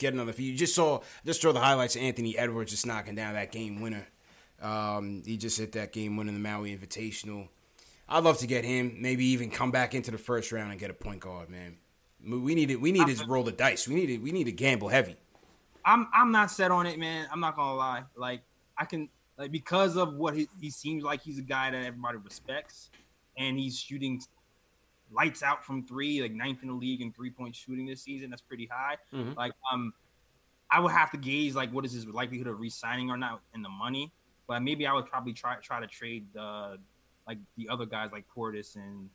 Get 0.00 0.14
another. 0.14 0.32
You 0.36 0.56
just 0.56 0.74
saw 0.74 1.00
just 1.24 1.42
saw 1.42 1.52
the 1.52 1.60
highlights 1.60 1.94
of 1.94 2.02
Anthony 2.02 2.36
Edwards 2.36 2.72
just 2.72 2.86
knocking 2.86 3.14
down 3.14 3.34
that 3.34 3.52
game 3.52 3.80
winner. 3.80 4.08
Um, 4.60 5.22
he 5.24 5.36
just 5.36 5.58
hit 5.58 5.72
that 5.72 5.92
game 5.92 6.16
winning 6.16 6.34
the 6.34 6.40
Maui 6.40 6.76
Invitational. 6.76 7.48
I'd 8.08 8.24
love 8.24 8.38
to 8.38 8.46
get 8.46 8.64
him. 8.64 8.96
Maybe 9.00 9.24
even 9.26 9.50
come 9.50 9.70
back 9.70 9.94
into 9.94 10.10
the 10.10 10.18
first 10.18 10.52
round 10.52 10.70
and 10.70 10.80
get 10.80 10.90
a 10.90 10.94
point 10.94 11.20
guard, 11.20 11.48
man. 11.48 11.76
We 12.26 12.54
need 12.54 12.70
it. 12.70 12.80
We 12.80 12.92
need 12.92 13.06
to 13.16 13.26
roll 13.26 13.44
the 13.44 13.52
dice. 13.52 13.88
We 13.88 13.94
need 13.94 14.06
to. 14.06 14.18
We 14.18 14.32
need 14.32 14.44
to 14.44 14.52
gamble 14.52 14.88
heavy. 14.88 15.16
I'm 15.84 16.08
I'm 16.12 16.30
not 16.30 16.50
set 16.50 16.70
on 16.70 16.86
it, 16.86 16.98
man. 16.98 17.26
I'm 17.32 17.40
not 17.40 17.56
gonna 17.56 17.74
lie. 17.74 18.02
Like 18.16 18.42
I 18.76 18.84
can 18.84 19.08
like 19.38 19.50
because 19.50 19.96
of 19.96 20.14
what 20.14 20.34
he, 20.36 20.48
he 20.60 20.70
seems 20.70 21.02
like 21.02 21.22
he's 21.22 21.38
a 21.38 21.42
guy 21.42 21.70
that 21.70 21.84
everybody 21.84 22.18
respects, 22.18 22.90
and 23.38 23.58
he's 23.58 23.78
shooting 23.78 24.20
lights 25.10 25.42
out 25.42 25.64
from 25.64 25.86
three, 25.86 26.20
like 26.20 26.32
ninth 26.32 26.62
in 26.62 26.68
the 26.68 26.74
league 26.74 27.00
in 27.00 27.12
three 27.12 27.30
point 27.30 27.56
shooting 27.56 27.86
this 27.86 28.02
season. 28.02 28.28
That's 28.28 28.42
pretty 28.42 28.68
high. 28.70 28.96
Mhm. 29.14 29.36
Like 29.36 29.52
um, 29.72 29.94
I 30.70 30.80
would 30.80 30.92
have 30.92 31.10
to 31.12 31.16
gauge 31.16 31.54
like 31.54 31.72
what 31.72 31.84
is 31.84 31.92
his 31.92 32.06
likelihood 32.06 32.48
of 32.48 32.60
re-signing 32.60 33.10
or 33.10 33.16
not 33.16 33.40
in 33.54 33.62
the 33.62 33.68
money. 33.68 34.12
But 34.50 34.62
maybe 34.64 34.84
I 34.84 34.92
would 34.92 35.06
probably 35.06 35.32
try 35.32 35.54
try 35.62 35.78
to 35.80 35.86
trade 35.86 36.26
uh 36.36 36.76
like 37.28 37.38
the 37.56 37.68
other 37.68 37.86
guys 37.86 38.10
like 38.10 38.24
Portis 38.36 38.76
and 38.76 39.08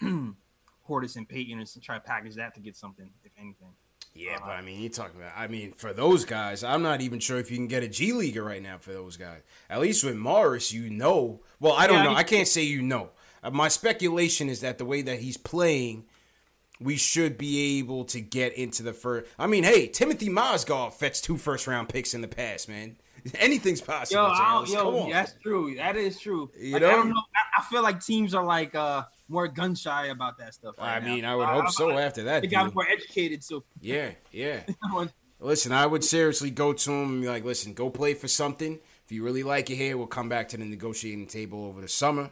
Portis 0.88 1.16
and 1.16 1.28
Payton 1.28 1.58
and 1.58 1.82
try 1.82 1.96
to 1.96 2.00
package 2.00 2.36
that 2.36 2.54
to 2.54 2.60
get 2.60 2.76
something, 2.76 3.10
if 3.24 3.32
anything. 3.36 3.70
Yeah, 4.14 4.38
but 4.40 4.50
I 4.50 4.60
mean, 4.62 4.80
you're 4.80 4.90
talking 4.90 5.18
about. 5.20 5.32
I 5.36 5.48
mean, 5.48 5.72
for 5.72 5.92
those 5.92 6.24
guys, 6.24 6.62
I'm 6.62 6.80
not 6.82 7.00
even 7.00 7.18
sure 7.18 7.38
if 7.38 7.50
you 7.50 7.56
can 7.56 7.66
get 7.66 7.82
a 7.82 7.88
G 7.88 8.12
leaguer 8.12 8.44
right 8.44 8.62
now 8.62 8.78
for 8.78 8.92
those 8.92 9.16
guys. 9.16 9.40
At 9.68 9.80
least 9.80 10.04
with 10.04 10.14
Morris, 10.16 10.72
you 10.72 10.88
know. 10.90 11.40
Well, 11.58 11.72
I 11.72 11.88
don't 11.88 11.96
Yeah, 11.96 12.02
know. 12.04 12.10
he- 12.10 12.16
I 12.16 12.22
can't 12.22 12.46
say 12.46 12.62
you 12.62 12.82
know. 12.82 13.10
Uh, 13.42 13.50
my 13.50 13.66
speculation 13.66 14.48
is 14.48 14.60
that 14.60 14.78
the 14.78 14.84
way 14.84 15.02
that 15.02 15.18
he's 15.18 15.36
playing, 15.38 16.04
we 16.80 16.96
should 16.96 17.36
be 17.36 17.78
able 17.80 18.04
to 18.04 18.20
get 18.20 18.52
into 18.52 18.84
the 18.84 18.92
first. 18.92 19.28
I 19.40 19.48
mean, 19.48 19.64
hey, 19.64 19.88
Timothy 19.88 20.28
Mozgov 20.28 20.92
fetched 20.92 21.24
two 21.24 21.36
first 21.36 21.66
round 21.66 21.88
picks 21.88 22.14
in 22.14 22.20
the 22.20 22.28
past, 22.28 22.68
man. 22.68 22.98
Anything's 23.38 23.80
possible. 23.80 24.22
Yo, 24.22 24.28
I 24.28 24.64
yo, 24.68 25.10
that's 25.10 25.34
true. 25.42 25.74
That 25.76 25.96
is 25.96 26.18
true. 26.18 26.50
You 26.58 26.72
Like, 26.72 26.82
know? 26.82 26.88
I 26.88 26.92
don't 26.92 27.08
know. 27.10 27.22
I, 27.34 27.60
I 27.60 27.64
feel 27.64 27.82
like 27.82 28.04
teams 28.04 28.34
are 28.34 28.44
like 28.44 28.74
uh 28.74 29.04
more 29.28 29.48
gun 29.48 29.74
shy 29.74 30.06
about 30.06 30.38
that 30.38 30.54
stuff. 30.54 30.74
I 30.78 30.98
now. 30.98 31.06
mean, 31.06 31.24
I 31.24 31.34
would 31.36 31.48
hope 31.48 31.70
so 31.70 31.96
after 31.96 32.24
that 32.24 32.42
They 32.42 32.48
got 32.48 32.74
more 32.74 32.86
educated, 32.88 33.42
so 33.44 33.64
Yeah, 33.80 34.10
yeah. 34.30 34.60
Listen, 35.40 35.72
I 35.72 35.86
would 35.86 36.04
seriously 36.04 36.50
go 36.50 36.72
to 36.72 36.92
him 36.92 37.10
and 37.14 37.22
be 37.22 37.28
like, 37.28 37.44
listen, 37.44 37.74
go 37.74 37.90
play 37.90 38.14
for 38.14 38.28
something. 38.28 38.78
If 39.04 39.10
you 39.10 39.24
really 39.24 39.42
like 39.42 39.70
it 39.70 39.74
here, 39.74 39.96
we'll 39.96 40.06
come 40.06 40.28
back 40.28 40.48
to 40.50 40.56
the 40.56 40.64
negotiating 40.64 41.26
table 41.26 41.64
over 41.64 41.80
the 41.80 41.88
summer, 41.88 42.30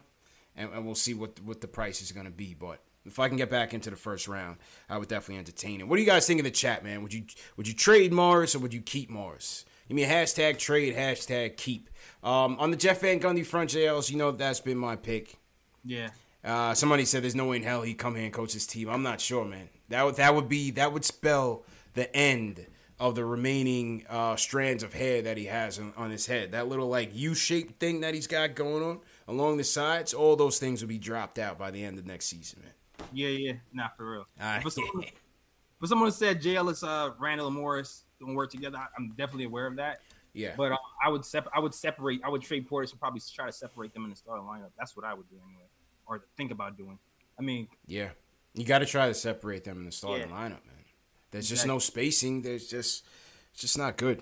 and, 0.55 0.71
and 0.73 0.87
we'll 0.87 0.95
see 0.95 1.15
what 1.15 1.41
what 1.41 1.61
the 1.61 1.67
price 1.69 2.01
is 2.03 2.13
going 2.13 2.27
to 2.27 2.33
be. 2.33 2.55
But 2.55 2.81
if 3.05 3.19
I 3.19 3.27
can 3.27 3.37
get 3.37 3.51
back 3.51 3.75
into 3.75 3.91
the 3.91 3.97
first 3.97 4.29
round, 4.29 4.59
I 4.89 4.97
would 4.97 5.09
definitely 5.09 5.39
entertain 5.39 5.81
it. 5.81 5.89
What 5.89 5.97
do 5.97 6.03
you 6.03 6.07
guys 6.07 6.27
think 6.27 6.39
of 6.39 6.45
the 6.45 6.51
chat, 6.53 6.85
man? 6.85 7.03
Would 7.03 7.13
you 7.13 7.25
would 7.57 7.67
you 7.67 7.75
trade 7.75 8.13
Morris 8.13 8.55
or 8.55 8.61
would 8.61 8.73
you 8.75 8.81
keep 8.81 9.11
Morris? 9.11 9.65
Give 9.91 9.97
mean, 9.97 10.09
hashtag 10.09 10.57
trade, 10.57 10.95
hashtag 10.95 11.57
keep. 11.57 11.91
Um, 12.23 12.57
on 12.61 12.71
the 12.71 12.77
Jeff 12.77 13.01
Van 13.01 13.19
Gundy 13.19 13.45
front 13.45 13.71
jails, 13.71 14.09
you 14.09 14.17
know 14.17 14.31
that's 14.31 14.61
been 14.61 14.79
my 14.79 14.95
pick. 14.95 15.37
yeah. 15.85 16.11
Uh, 16.45 16.73
somebody 16.75 17.05
said 17.05 17.25
there's 17.25 17.35
no 17.35 17.47
way 17.47 17.57
in 17.57 17.65
hell 17.65 17.83
he'd 17.83 17.99
come 17.99 18.15
here 18.15 18.25
and 18.25 18.33
coach 18.33 18.53
his 18.53 18.69
team. 18.69 18.89
I'm 18.89 19.03
not 19.03 19.21
sure, 19.21 19.45
man. 19.45 19.69
That 19.89 20.05
would 20.05 20.15
that 20.15 20.33
would 20.33 20.49
be 20.49 20.71
that 20.71 20.93
would 20.93 21.05
spell 21.05 21.65
the 21.95 22.15
end 22.17 22.67
of 23.01 23.17
the 23.17 23.25
remaining 23.25 24.07
uh, 24.09 24.37
strands 24.37 24.85
of 24.85 24.95
hair 24.95 25.23
that 25.23 25.37
he 25.37 25.47
has 25.47 25.81
on, 25.81 25.93
on 25.97 26.11
his 26.13 26.27
head. 26.27 26.53
That 26.53 26.69
little 26.69 26.89
like 26.89 27.11
U-shaped 27.13 27.81
thing 27.81 28.03
that 28.03 28.15
he's 28.15 28.29
got 28.29 28.55
going 28.55 28.85
on 28.85 29.01
along 29.27 29.57
the 29.57 29.65
sides. 29.65 30.15
All 30.15 30.37
those 30.37 30.61
things 30.61 30.83
will 30.83 30.89
be 30.89 30.99
dropped 30.99 31.39
out 31.41 31.59
by 31.59 31.73
the 31.73 31.83
end 31.85 31.99
of 31.99 32.07
next 32.07 32.27
season, 32.27 32.61
man. 32.63 33.07
Yeah, 33.13 33.29
yeah, 33.29 33.53
not 33.73 33.97
for 33.97 34.09
real. 34.13 34.27
Ah, 34.41 34.61
But 34.63 34.73
someone, 34.73 35.05
but 35.81 35.89
someone 35.89 36.13
said 36.13 36.41
Jay 36.41 36.55
Ellis, 36.55 36.85
uh, 36.85 37.11
Randle, 37.19 37.49
and 37.49 37.57
Morris 37.57 38.05
don't 38.21 38.35
work 38.35 38.51
together. 38.51 38.77
I- 38.79 38.87
I'm 38.97 39.09
definitely 39.17 39.45
aware 39.45 39.67
of 39.67 39.77
that. 39.77 40.01
Yeah. 40.33 40.55
But 40.57 40.73
uh, 40.73 40.77
I 41.05 41.09
would 41.09 41.25
sep- 41.25 41.49
I 41.53 41.59
would 41.59 41.75
separate. 41.75 42.21
I 42.25 42.29
would 42.29 42.43
trade 42.43 42.69
Portis 42.69 42.93
and 42.93 43.01
probably 43.01 43.21
try 43.35 43.47
to 43.47 43.53
separate 43.53 43.93
them 43.93 44.05
in 44.05 44.11
the 44.11 44.17
starting 44.17 44.45
lineup. 44.47 44.71
That's 44.79 44.97
what 44.97 45.05
I 45.05 45.13
would 45.15 45.29
do 45.29 45.37
anyway, 45.45 45.65
or 46.07 46.23
think 46.37 46.53
about 46.53 46.77
doing. 46.77 46.99
I 47.39 47.43
mean, 47.43 47.67
Yeah, 47.87 48.11
you 48.55 48.65
got 48.65 48.79
to 48.81 48.87
try 48.87 49.09
to 49.09 49.15
separate 49.15 49.65
them 49.65 49.79
in 49.79 49.87
the 49.87 49.93
starting 49.93 50.29
Yeah. 50.29 50.35
lineup, 50.37 50.65
man. 50.67 50.85
There's 51.33 51.49
just 51.49 51.65
Exactly. 51.65 51.75
no 51.75 51.79
spacing. 51.81 52.43
There's 52.43 52.69
just 52.69 53.05
it's 53.53 53.61
just 53.63 53.77
not 53.79 53.97
good. 53.97 54.21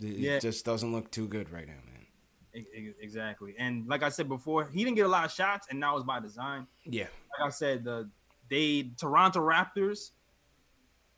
It, 0.00 0.16
Yeah. 0.16 0.38
just 0.38 0.64
doesn't 0.64 0.90
look 0.92 1.10
too 1.10 1.28
good 1.28 1.50
right 1.50 1.66
now, 1.66 1.74
man. 1.84 2.06
exactly. 3.00 3.54
And 3.58 3.86
like 3.88 4.02
I 4.02 4.08
said 4.08 4.28
before, 4.28 4.64
he 4.66 4.84
didn't 4.84 4.96
get 4.96 5.06
a 5.06 5.08
lot 5.08 5.24
of 5.24 5.32
shots, 5.32 5.66
and 5.70 5.78
now 5.78 5.96
it's 5.96 6.06
by 6.06 6.20
design. 6.20 6.66
Yeah. 6.84 7.08
Like 7.38 7.48
I 7.48 7.50
said, 7.50 7.84
the 7.84 8.08
they 8.48 8.90
Toronto 8.98 9.40
Raptors, 9.40 10.12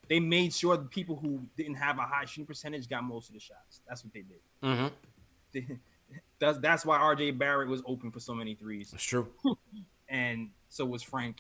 they 0.09 0.21
made 0.21 0.53
sure 0.53 0.77
the 0.77 0.85
people 0.85 1.17
who 1.17 1.41
didn't 1.57 1.75
have 1.75 1.99
a 1.99 2.03
high 2.03 2.25
shooting 2.25 2.47
percentage 2.47 2.89
got 2.89 3.05
most 3.05 3.29
of 3.29 3.35
the 3.35 3.41
shots. 3.41 3.81
That's 3.89 4.05
what 4.05 4.13
they 4.13 4.23
did. 4.23 4.41
Mm-hmm. 4.63 5.75
that's 6.39 6.59
that's 6.59 6.85
why 6.87 6.99
RJ 6.99 7.39
Barrett 7.39 7.69
was 7.69 7.83
open 7.87 8.11
for 8.11 8.21
so 8.21 8.35
many 8.35 8.55
threes. 8.55 8.93
It's 8.93 9.03
true. 9.03 9.29
and 10.09 10.51
so 10.69 10.85
was 10.85 11.03
Frank, 11.03 11.39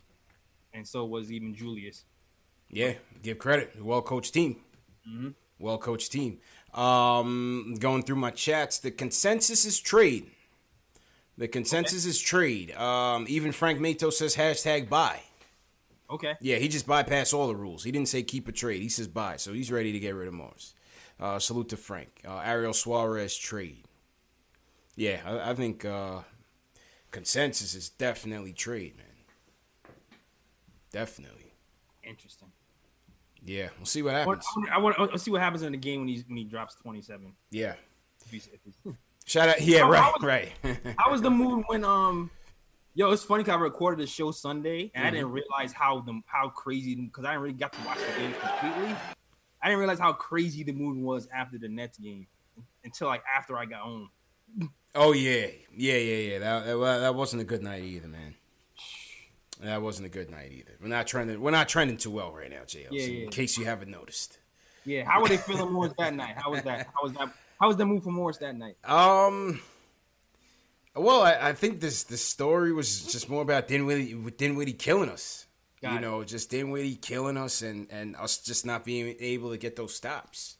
and 0.72 0.86
so 0.86 1.04
was 1.04 1.30
even 1.30 1.54
Julius. 1.54 2.04
Yeah, 2.68 2.94
give 3.22 3.38
credit. 3.38 3.82
Well 3.82 4.02
coached 4.02 4.34
team. 4.34 4.56
Mhm. 5.08 5.34
Well 5.58 5.78
coached 5.78 6.12
team. 6.12 6.38
Um, 6.74 7.74
going 7.78 8.02
through 8.02 8.16
my 8.16 8.30
chats, 8.30 8.78
the 8.78 8.90
consensus 8.90 9.64
is 9.64 9.78
trade. 9.80 10.30
The 11.38 11.48
consensus 11.48 12.04
is 12.04 12.18
trade. 12.18 12.72
Um, 12.72 13.26
even 13.28 13.52
Frank 13.52 13.80
Mato 13.80 14.10
says 14.10 14.36
hashtag 14.36 14.88
buy. 14.88 15.20
Okay. 16.10 16.34
Yeah, 16.40 16.56
he 16.56 16.68
just 16.68 16.86
bypassed 16.86 17.34
all 17.34 17.48
the 17.48 17.56
rules. 17.56 17.82
He 17.84 17.90
didn't 17.92 18.08
say 18.08 18.22
keep 18.22 18.46
a 18.48 18.52
trade. 18.52 18.82
He 18.82 18.88
says 18.88 19.08
buy. 19.08 19.36
So 19.38 19.52
he's 19.52 19.72
ready 19.72 19.92
to 19.92 19.98
get 19.98 20.14
rid 20.14 20.28
of 20.28 20.34
Morris. 20.34 20.74
Uh, 21.18 21.38
salute 21.38 21.68
to 21.70 21.76
Frank. 21.76 22.20
Uh, 22.26 22.38
Ariel 22.38 22.72
Suarez 22.74 23.36
trade. 23.36 23.84
Yeah, 24.96 25.20
I, 25.26 25.50
I 25.50 25.54
think 25.54 25.84
uh, 25.84 26.20
consensus 27.10 27.74
is 27.74 27.88
definitely 27.88 28.52
trade, 28.52 28.96
man. 28.96 29.06
Definitely. 30.92 31.52
Interesting. 32.04 32.48
Yeah, 33.44 33.68
we'll 33.78 33.86
see 33.86 34.02
what 34.02 34.12
happens. 34.14 34.44
I 34.72 34.78
want, 34.78 34.96
I 34.98 35.02
want 35.02 35.12
to 35.12 35.18
see 35.18 35.30
what 35.30 35.40
happens 35.40 35.62
in 35.62 35.72
the 35.72 35.78
game 35.78 36.00
when 36.00 36.08
he 36.08 36.24
when 36.26 36.36
he 36.36 36.44
drops 36.44 36.74
twenty 36.74 37.00
seven. 37.02 37.32
Yeah, 37.50 37.74
Shout 39.24 39.48
out, 39.48 39.60
yeah, 39.60 39.80
How- 39.80 39.90
right, 39.90 40.02
how 40.02 40.12
was- 40.18 40.22
right. 40.24 40.52
How 40.98 41.12
was 41.12 41.22
the 41.22 41.30
mood 41.42 41.64
when 41.68 41.84
um? 41.84 42.30
Yo, 42.96 43.10
it's 43.10 43.22
funny 43.22 43.42
because 43.44 43.58
I 43.58 43.60
recorded 43.60 44.02
the 44.02 44.06
show 44.06 44.30
Sunday 44.30 44.90
and 44.94 45.04
I 45.06 45.10
Mhm. 45.10 45.12
didn't 45.12 45.30
realize 45.32 45.70
how 45.74 46.00
the 46.00 46.18
how 46.24 46.48
crazy 46.48 46.94
because 46.94 47.26
I 47.26 47.32
didn't 47.32 47.42
really 47.42 47.54
got 47.54 47.74
to 47.74 47.80
watch 47.84 47.98
the 47.98 48.18
game 48.18 48.32
completely. 48.32 48.96
I 49.62 49.68
didn't 49.68 49.80
realize 49.80 49.98
how 49.98 50.14
crazy 50.14 50.62
the 50.64 50.72
mood 50.72 50.96
was 50.96 51.28
after 51.28 51.58
the 51.58 51.68
Nets 51.68 51.98
game 51.98 52.26
until 52.84 53.08
like 53.08 53.22
after 53.30 53.58
I 53.58 53.66
got 53.66 53.80
home. 53.82 54.08
Oh 54.94 55.12
yeah, 55.12 55.48
yeah, 55.76 55.96
yeah, 55.96 56.16
yeah. 56.32 56.38
That, 56.38 56.64
that 56.64 56.98
that 57.00 57.14
wasn't 57.14 57.42
a 57.42 57.44
good 57.44 57.62
night 57.62 57.84
either, 57.84 58.08
man. 58.08 58.34
That 59.60 59.82
wasn't 59.82 60.06
a 60.06 60.10
good 60.10 60.30
night 60.30 60.52
either. 60.52 60.72
We're 60.80 60.88
not 60.88 61.06
trending. 61.06 61.38
We're 61.38 61.50
not 61.50 61.68
trending 61.68 61.98
too 61.98 62.10
well 62.10 62.32
right 62.32 62.48
now, 62.50 62.62
JL. 62.62 62.88
Yeah, 62.92 63.04
so 63.04 63.10
yeah. 63.12 63.24
In 63.24 63.30
case 63.30 63.58
you 63.58 63.66
haven't 63.66 63.90
noticed. 63.90 64.38
Yeah, 64.86 65.04
how 65.04 65.20
were 65.20 65.28
they 65.28 65.36
feeling 65.36 65.70
Morris 65.72 65.92
that 65.98 66.14
night? 66.14 66.36
How 66.38 66.50
was 66.50 66.62
that? 66.62 66.86
How 66.94 67.02
was 67.02 67.12
that? 67.12 67.30
How 67.60 67.68
was 67.68 67.76
the 67.76 67.84
move 67.84 68.04
for 68.04 68.10
Morris 68.10 68.38
that 68.38 68.54
night? 68.56 68.76
Um. 68.84 69.60
Well, 70.96 71.22
I, 71.22 71.50
I 71.50 71.52
think 71.52 71.80
this 71.80 72.04
this 72.04 72.24
story 72.24 72.72
was 72.72 73.04
just 73.04 73.28
more 73.28 73.42
about 73.42 73.68
Dinwiddie 73.68 74.14
Dinwiddie 74.36 74.72
killing 74.72 75.10
us. 75.10 75.46
Got 75.82 75.92
you 75.92 75.98
it. 75.98 76.00
know, 76.00 76.24
just 76.24 76.50
Dinwiddie 76.50 76.96
killing 76.96 77.36
us 77.36 77.62
and 77.62 77.86
and 77.90 78.16
us 78.16 78.38
just 78.38 78.64
not 78.64 78.84
being 78.84 79.14
able 79.20 79.50
to 79.50 79.58
get 79.58 79.76
those 79.76 79.94
stops. 79.94 80.56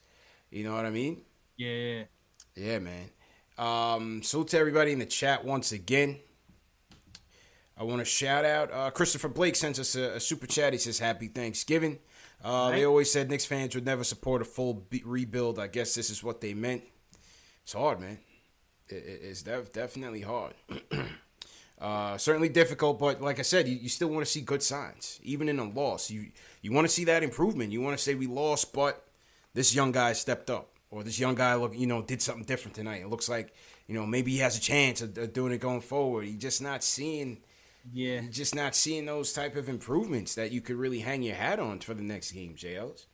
You 0.51 0.63
know 0.63 0.73
what 0.75 0.85
I 0.85 0.89
mean? 0.91 1.21
Yeah. 1.57 2.03
Yeah, 2.55 2.79
man. 2.79 3.09
Um, 3.57 4.21
salute 4.23 4.49
to 4.49 4.59
everybody 4.59 4.91
in 4.91 4.99
the 4.99 5.05
chat 5.05 5.43
once 5.43 5.71
again. 5.71 6.19
I 7.79 7.83
want 7.83 7.99
to 7.99 8.05
shout 8.05 8.45
out 8.45 8.71
uh, 8.73 8.89
Christopher 8.91 9.27
Blake 9.29 9.55
sends 9.55 9.79
us 9.79 9.95
a, 9.95 10.15
a 10.15 10.19
super 10.19 10.47
chat. 10.47 10.73
He 10.73 10.79
says, 10.79 10.99
"Happy 10.99 11.27
Thanksgiving." 11.27 11.99
Uh, 12.43 12.69
They 12.71 12.85
always 12.85 13.11
said 13.11 13.29
Knicks 13.29 13.45
fans 13.45 13.73
would 13.75 13.85
never 13.85 14.03
support 14.03 14.41
a 14.43 14.45
full 14.45 14.75
be- 14.75 15.01
rebuild. 15.03 15.57
I 15.59 15.67
guess 15.67 15.95
this 15.95 16.09
is 16.11 16.23
what 16.23 16.41
they 16.41 16.53
meant. 16.53 16.83
It's 17.63 17.73
hard, 17.73 17.99
man. 17.99 18.19
It, 18.89 18.95
it- 18.95 19.21
it's 19.23 19.41
def- 19.43 19.73
definitely 19.73 20.21
hard. 20.21 20.53
uh, 21.79 22.17
certainly 22.17 22.49
difficult, 22.49 22.99
but 22.99 23.21
like 23.21 23.39
I 23.39 23.43
said, 23.43 23.67
you, 23.67 23.75
you 23.77 23.89
still 23.89 24.07
want 24.09 24.25
to 24.25 24.31
see 24.31 24.41
good 24.41 24.63
signs, 24.63 25.19
even 25.23 25.49
in 25.49 25.59
a 25.59 25.63
loss. 25.69 26.09
You 26.09 26.27
you 26.61 26.71
want 26.71 26.87
to 26.87 26.93
see 26.93 27.03
that 27.05 27.23
improvement. 27.23 27.71
You 27.71 27.81
want 27.81 27.97
to 27.97 28.03
say 28.03 28.15
we 28.15 28.27
lost, 28.27 28.73
but 28.73 29.03
this 29.53 29.75
young 29.75 29.91
guy 29.91 30.13
stepped 30.13 30.49
up, 30.49 30.69
or 30.91 31.03
this 31.03 31.19
young 31.19 31.35
guy 31.35 31.55
look, 31.55 31.77
you 31.77 31.87
know, 31.87 32.01
did 32.01 32.21
something 32.21 32.45
different 32.45 32.75
tonight. 32.75 33.01
It 33.01 33.09
looks 33.09 33.29
like, 33.29 33.53
you 33.87 33.93
know, 33.95 34.05
maybe 34.05 34.31
he 34.31 34.39
has 34.39 34.57
a 34.57 34.61
chance 34.61 35.01
of, 35.01 35.17
of 35.17 35.33
doing 35.33 35.53
it 35.53 35.59
going 35.59 35.81
forward. 35.81 36.23
You're 36.23 36.39
just 36.39 36.61
not 36.61 36.83
seeing, 36.83 37.37
yeah, 37.93 38.21
just 38.29 38.55
not 38.55 38.75
seeing 38.75 39.05
those 39.05 39.31
type 39.33 39.55
of 39.55 39.69
improvements 39.69 40.35
that 40.35 40.51
you 40.51 40.61
could 40.61 40.75
really 40.77 40.99
hang 40.99 41.21
your 41.21 41.35
hat 41.35 41.59
on 41.59 41.79
for 41.79 41.93
the 41.93 42.03
next 42.03 42.31
game, 42.31 42.55
JLs. 42.55 43.05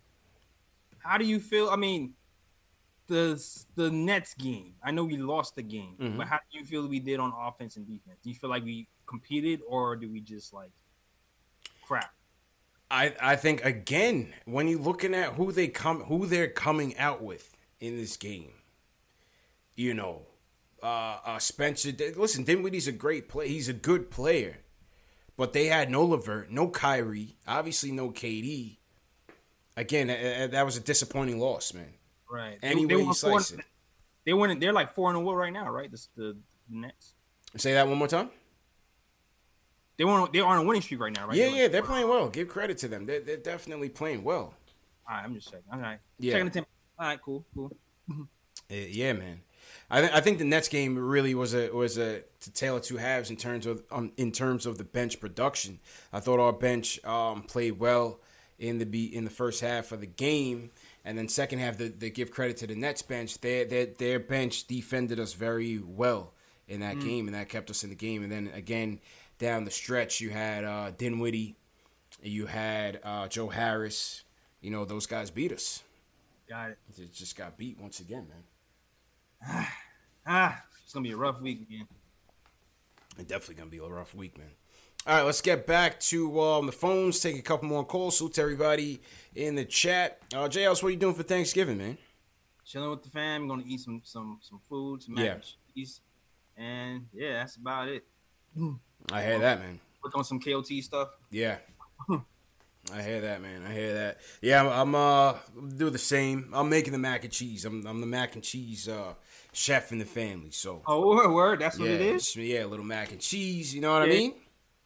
How 0.99 1.17
do 1.17 1.25
you 1.25 1.39
feel? 1.39 1.69
I 1.69 1.75
mean, 1.75 2.13
the 3.07 3.43
the 3.75 3.91
Nets 3.91 4.33
game. 4.33 4.75
I 4.83 4.91
know 4.91 5.03
we 5.03 5.17
lost 5.17 5.55
the 5.55 5.63
game, 5.63 5.95
Mhm. 5.99 6.17
but 6.17 6.27
how 6.27 6.37
do 6.51 6.57
you 6.57 6.65
feel 6.65 6.87
we 6.87 6.99
did 6.99 7.19
on 7.19 7.33
offense 7.37 7.75
and 7.75 7.85
defense? 7.85 8.17
Do 8.23 8.29
you 8.29 8.35
feel 8.35 8.49
like 8.49 8.63
we 8.63 8.87
competed, 9.05 9.61
or 9.67 9.95
do 9.95 10.09
we 10.09 10.21
just 10.21 10.53
like 10.53 10.71
crap? 11.81 12.13
I 12.89 13.15
I 13.19 13.35
think 13.35 13.63
again 13.65 14.33
when 14.45 14.67
you're 14.67 14.79
looking 14.79 15.13
at 15.13 15.33
who 15.33 15.51
they 15.51 15.67
come 15.67 16.01
who 16.01 16.25
they're 16.25 16.47
coming 16.47 16.97
out 16.97 17.21
with 17.21 17.55
in 17.79 17.97
this 17.97 18.15
game, 18.17 18.53
you 19.75 19.93
know, 19.93 20.27
uh, 20.81 21.19
uh 21.25 21.39
Spencer. 21.39 21.91
Listen, 22.15 22.43
Dinwiddie's 22.43 22.87
a 22.87 22.91
great 22.91 23.27
play. 23.27 23.47
He's 23.49 23.67
a 23.67 23.73
good 23.73 24.09
player, 24.11 24.59
but 25.35 25.53
they 25.53 25.65
had 25.65 25.89
no 25.89 26.05
Levert, 26.05 26.51
no 26.51 26.69
Kyrie, 26.69 27.35
obviously 27.47 27.91
no 27.91 28.11
KD. 28.11 28.77
Again, 29.75 30.07
that 30.51 30.63
was 30.65 30.77
a 30.77 30.79
disappointing 30.79 31.39
loss, 31.39 31.73
man. 31.73 31.95
Right. 32.33 32.57
Any 32.63 32.85
way 32.87 32.93
you 32.95 33.05
won 33.05 33.05
four- 33.13 33.39
slice 33.39 33.51
it. 33.51 33.59
They 34.25 34.33
went. 34.33 34.59
They're 34.59 34.73
like 34.73 34.95
four 34.95 35.09
in 35.11 35.15
a 35.15 35.19
row 35.19 35.33
right 35.33 35.53
now, 35.53 35.69
right? 35.69 35.91
This 35.91 36.09
The, 36.17 36.35
the 36.69 36.75
Nets. 36.77 37.13
Say 37.57 37.73
that 37.73 37.87
one 37.87 37.97
more 37.99 38.07
time. 38.07 38.29
They 39.97 40.03
want. 40.05 40.33
They 40.33 40.39
are 40.39 40.47
on 40.57 40.63
a 40.65 40.67
winning 40.67 40.81
streak 40.81 40.99
right 40.99 41.15
now, 41.15 41.27
right? 41.27 41.37
Yeah, 41.37 41.45
They're 41.45 41.55
yeah, 41.55 41.61
like- 41.63 41.71
they're 41.71 41.83
playing 41.83 42.07
well. 42.09 42.29
Give 42.29 42.47
credit 42.47 42.77
to 42.79 42.87
them. 42.87 43.05
They're, 43.05 43.19
they're 43.19 43.37
definitely 43.37 43.89
playing 43.89 44.23
well. 44.23 44.53
All 45.07 45.15
right, 45.15 45.23
I'm 45.23 45.35
just 45.35 45.51
checking. 45.51 45.65
All 45.71 45.79
right. 45.79 45.99
Yeah. 46.17 46.33
Checking 46.33 46.45
the 46.45 46.51
temp. 46.51 46.67
All 46.97 47.07
right, 47.07 47.21
cool, 47.21 47.45
cool. 47.53 47.71
Uh, 48.09 48.23
yeah, 48.69 49.13
man. 49.13 49.41
I, 49.89 50.01
th- 50.01 50.13
I 50.13 50.21
think 50.21 50.39
the 50.39 50.45
Nets 50.45 50.67
game 50.69 50.97
really 50.97 51.35
was 51.35 51.53
a 51.53 51.69
was 51.69 51.97
a 51.97 52.21
to 52.39 52.51
tale 52.53 52.77
of 52.77 52.83
two 52.83 52.97
halves 52.97 53.29
in 53.29 53.35
terms 53.35 53.65
of 53.67 53.83
um, 53.91 54.11
in 54.17 54.31
terms 54.31 54.65
of 54.65 54.77
the 54.77 54.83
bench 54.83 55.19
production. 55.19 55.79
I 56.11 56.19
thought 56.21 56.39
our 56.39 56.53
bench 56.53 57.03
um, 57.05 57.43
played 57.43 57.79
well 57.79 58.19
in 58.57 58.79
the 58.79 58.85
be 58.85 59.13
in 59.13 59.25
the 59.25 59.29
first 59.29 59.61
half 59.61 59.91
of 59.91 59.99
the 59.99 60.07
game, 60.07 60.71
and 61.05 61.17
then 61.17 61.27
second 61.27 61.59
half, 61.59 61.77
the, 61.77 61.89
they 61.89 62.09
give 62.09 62.31
credit 62.31 62.57
to 62.57 62.67
the 62.67 62.75
Nets 62.75 63.01
bench. 63.01 63.39
Their 63.41 63.65
their 63.65 63.85
their 63.85 64.19
bench 64.19 64.65
defended 64.67 65.19
us 65.19 65.33
very 65.33 65.79
well 65.79 66.33
in 66.67 66.79
that 66.79 66.97
Mm. 66.97 67.03
game, 67.03 67.27
and 67.27 67.35
that 67.35 67.49
kept 67.49 67.69
us 67.69 67.83
in 67.83 67.89
the 67.89 67.95
game. 67.95 68.23
And 68.23 68.31
then 68.31 68.49
again 68.53 68.99
down 69.39 69.65
the 69.65 69.71
stretch, 69.71 70.21
you 70.21 70.29
had 70.29 70.63
uh, 70.63 70.91
Dinwiddie, 70.91 71.55
you 72.21 72.45
had 72.45 72.99
uh, 73.03 73.27
Joe 73.27 73.49
Harris. 73.49 74.23
You 74.61 74.71
know 74.71 74.85
those 74.85 75.05
guys 75.07 75.29
beat 75.29 75.51
us. 75.51 75.83
Got 76.47 76.71
it. 76.71 76.77
It 76.97 77.13
just 77.13 77.35
got 77.37 77.57
beat 77.57 77.77
once 77.79 77.99
again, 77.99 78.27
man. 78.29 79.67
Ah, 80.25 80.63
it's 80.81 80.93
gonna 80.93 81.03
be 81.03 81.11
a 81.11 81.17
rough 81.17 81.41
week 81.41 81.61
again. 81.63 81.85
It's 83.17 83.27
definitely 83.27 83.55
gonna 83.55 83.69
be 83.69 83.79
a 83.79 83.83
rough 83.83 84.15
week, 84.15 84.37
man. 84.37 84.51
All 85.05 85.15
right, 85.17 85.23
let's 85.23 85.41
get 85.41 85.67
back 85.67 85.99
to 86.01 86.39
um, 86.39 86.65
the 86.65 86.71
phones. 86.71 87.19
Take 87.19 87.37
a 87.37 87.41
couple 87.41 87.67
more 87.67 87.85
calls. 87.85 88.17
Salute 88.17 88.35
to 88.35 88.41
everybody 88.41 89.01
in 89.35 89.55
the 89.55 89.65
chat. 89.65 90.19
Uh, 90.33 90.47
JLs, 90.47 90.81
what 90.81 90.85
are 90.85 90.91
you 90.91 90.97
doing 90.97 91.13
for 91.13 91.23
Thanksgiving, 91.23 91.77
man? 91.77 91.97
Chilling 92.65 92.89
with 92.89 93.03
the 93.03 93.09
fam. 93.09 93.49
Gonna 93.49 93.63
eat 93.67 93.81
some 93.81 94.01
some 94.05 94.39
some 94.41 94.61
food, 94.69 95.03
some 95.03 95.15
mac 95.15 95.25
Yeah. 95.25 95.31
and 95.33 95.43
cheese, 95.75 95.99
and 96.55 97.05
yeah, 97.11 97.33
that's 97.33 97.57
about 97.57 97.89
it. 97.89 98.05
I 99.11 99.21
hear 99.23 99.39
that, 99.39 99.59
man. 99.59 99.81
Work 100.01 100.15
on 100.17 100.23
some 100.23 100.39
KOT 100.39 100.67
stuff. 100.81 101.09
Yeah. 101.29 101.57
I 102.93 103.01
hear 103.01 103.19
that, 103.21 103.41
man. 103.41 103.63
I 103.67 103.73
hear 103.73 103.93
that. 103.93 104.17
Yeah, 104.41 104.61
I'm, 104.61 104.67
I'm 104.67 104.95
uh 104.95 105.33
do 105.75 105.89
the 105.89 105.97
same. 105.97 106.49
I'm 106.53 106.69
making 106.69 106.93
the 106.93 106.99
mac 106.99 107.25
and 107.25 107.33
cheese. 107.33 107.65
I'm 107.65 107.85
I'm 107.85 107.99
the 107.99 108.07
mac 108.07 108.35
and 108.35 108.43
cheese 108.43 108.87
uh 108.87 109.15
chef 109.51 109.91
in 109.91 109.97
the 109.99 110.05
family. 110.05 110.51
So 110.51 110.81
Oh, 110.87 111.05
word, 111.07 111.31
word. 111.33 111.59
That's 111.59 111.77
what 111.77 111.89
yeah, 111.89 111.95
it 111.95 112.01
is. 112.01 112.33
Yeah, 112.37 112.63
a 112.63 112.67
little 112.67 112.85
mac 112.85 113.11
and 113.11 113.19
cheese. 113.19 113.75
You 113.75 113.81
know 113.81 113.91
what 113.91 114.03
I 114.03 114.07
mean? 114.07 114.35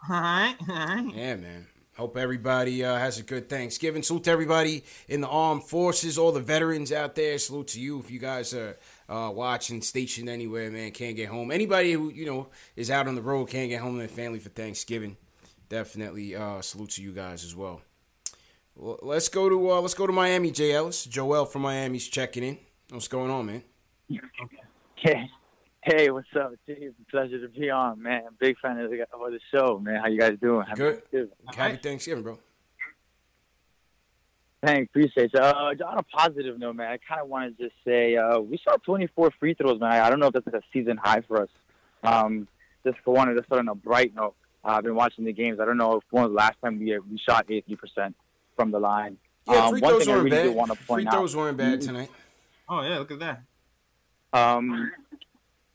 All 0.09 0.21
right, 0.21 0.55
all 0.69 0.75
right. 0.75 1.13
Yeah, 1.13 1.35
man. 1.35 1.67
Hope 1.97 2.15
everybody 2.15 2.85
uh, 2.85 2.95
has 2.95 3.19
a 3.19 3.23
good 3.23 3.49
Thanksgiving. 3.49 4.03
Salute 4.03 4.25
to 4.25 4.31
everybody 4.31 4.83
in 5.09 5.19
the 5.19 5.27
armed 5.27 5.63
forces, 5.63 6.17
all 6.17 6.31
the 6.31 6.39
veterans 6.39 6.91
out 6.91 7.15
there. 7.15 7.37
Salute 7.39 7.67
to 7.69 7.81
you 7.81 7.99
if 7.99 8.11
you 8.11 8.19
guys 8.19 8.53
are 8.53 8.77
uh, 9.09 9.31
watching, 9.33 9.81
stationed 9.81 10.29
anywhere, 10.29 10.69
man. 10.69 10.91
Can't 10.91 11.15
get 11.15 11.27
home. 11.27 11.51
Anybody 11.51 11.91
who 11.91 12.09
you 12.09 12.25
know 12.25 12.49
is 12.75 12.91
out 12.91 13.07
on 13.07 13.15
the 13.15 13.21
road 13.21 13.49
can't 13.49 13.69
get 13.69 13.81
home 13.81 13.93
to 13.93 13.99
their 13.99 14.07
family 14.07 14.39
for 14.39 14.49
Thanksgiving. 14.49 15.17
Definitely 15.69 16.35
uh, 16.35 16.61
salute 16.61 16.91
to 16.91 17.01
you 17.01 17.11
guys 17.11 17.43
as 17.43 17.55
well. 17.55 17.81
well 18.75 18.99
let's 19.01 19.27
go 19.27 19.49
to 19.49 19.71
uh, 19.71 19.81
let's 19.81 19.95
go 19.95 20.07
to 20.07 20.13
Miami. 20.13 20.51
J. 20.51 20.73
Ellis, 20.73 21.03
Joel 21.03 21.45
from 21.45 21.63
Miami's 21.63 22.07
checking 22.07 22.43
in. 22.43 22.57
What's 22.91 23.07
going 23.07 23.31
on, 23.31 23.47
man? 23.47 23.63
Hey, 24.95 25.29
hey, 25.83 26.09
what's 26.09 26.27
up? 26.35 26.53
It's 26.67 26.95
a 26.99 27.11
pleasure 27.11 27.39
to 27.39 27.47
be 27.47 27.69
on, 27.69 28.01
man. 28.01 28.23
Big 28.39 28.57
fan 28.59 28.79
of 28.79 28.91
the, 28.91 29.01
of 29.01 29.31
the 29.31 29.39
show, 29.51 29.79
man. 29.79 30.01
How 30.01 30.07
you 30.07 30.19
guys 30.19 30.37
doing? 30.41 30.65
Happy 30.65 30.77
Good. 30.77 31.01
Thanksgiving. 31.11 31.29
Happy 31.55 31.77
Thanksgiving, 31.77 32.23
bro. 32.23 32.39
Thanks, 34.63 34.89
appreciate 34.89 35.31
you. 35.33 35.39
Uh, 35.39 35.73
on 35.85 35.97
a 35.99 36.03
positive 36.03 36.57
note, 36.57 36.75
man, 36.75 36.91
I 36.91 36.97
kind 36.97 37.21
of 37.21 37.29
want 37.29 37.57
to 37.57 37.63
just 37.63 37.75
say 37.85 38.17
uh, 38.17 38.39
we 38.39 38.57
shot 38.57 38.83
24 38.83 39.31
free 39.39 39.53
throws, 39.53 39.79
man. 39.79 39.91
I 39.91 40.09
don't 40.09 40.19
know 40.19 40.27
if 40.27 40.33
that's 40.33 40.47
like 40.47 40.55
a 40.55 40.65
season 40.73 40.97
high 40.97 41.21
for 41.21 41.43
us. 41.43 41.49
Um, 42.03 42.47
just 42.83 42.97
for 43.05 43.13
one, 43.13 43.27
to 43.27 43.43
start 43.43 43.59
on 43.59 43.67
a 43.67 43.75
bright 43.75 44.15
note, 44.15 44.35
uh, 44.65 44.69
I've 44.69 44.83
been 44.83 44.95
watching 44.95 45.25
the 45.25 45.33
games. 45.33 45.59
I 45.59 45.65
don't 45.65 45.77
know 45.77 45.97
if 45.97 46.03
when 46.09 46.23
was 46.23 46.31
the 46.31 46.35
last 46.35 46.55
time 46.63 46.79
we 46.79 46.97
we 46.99 47.17
shot 47.17 47.47
80% 47.47 48.13
from 48.55 48.71
the 48.71 48.79
line. 48.79 49.17
Yeah, 49.47 49.65
um, 49.65 49.71
free 49.71 49.81
one 49.81 49.91
throws 49.91 50.05
thing 50.05 50.13
weren't 50.13 50.31
really 50.31 50.47
bad. 50.47 50.55
want 50.55 50.71
to 50.71 50.77
Free 50.77 51.05
throws 51.05 51.35
out, 51.35 51.39
weren't 51.39 51.57
bad 51.57 51.81
tonight. 51.81 52.09
Oh 52.67 52.81
yeah, 52.81 52.97
look 52.97 53.11
at 53.11 53.19
that. 53.19 53.41
Um, 54.33 54.91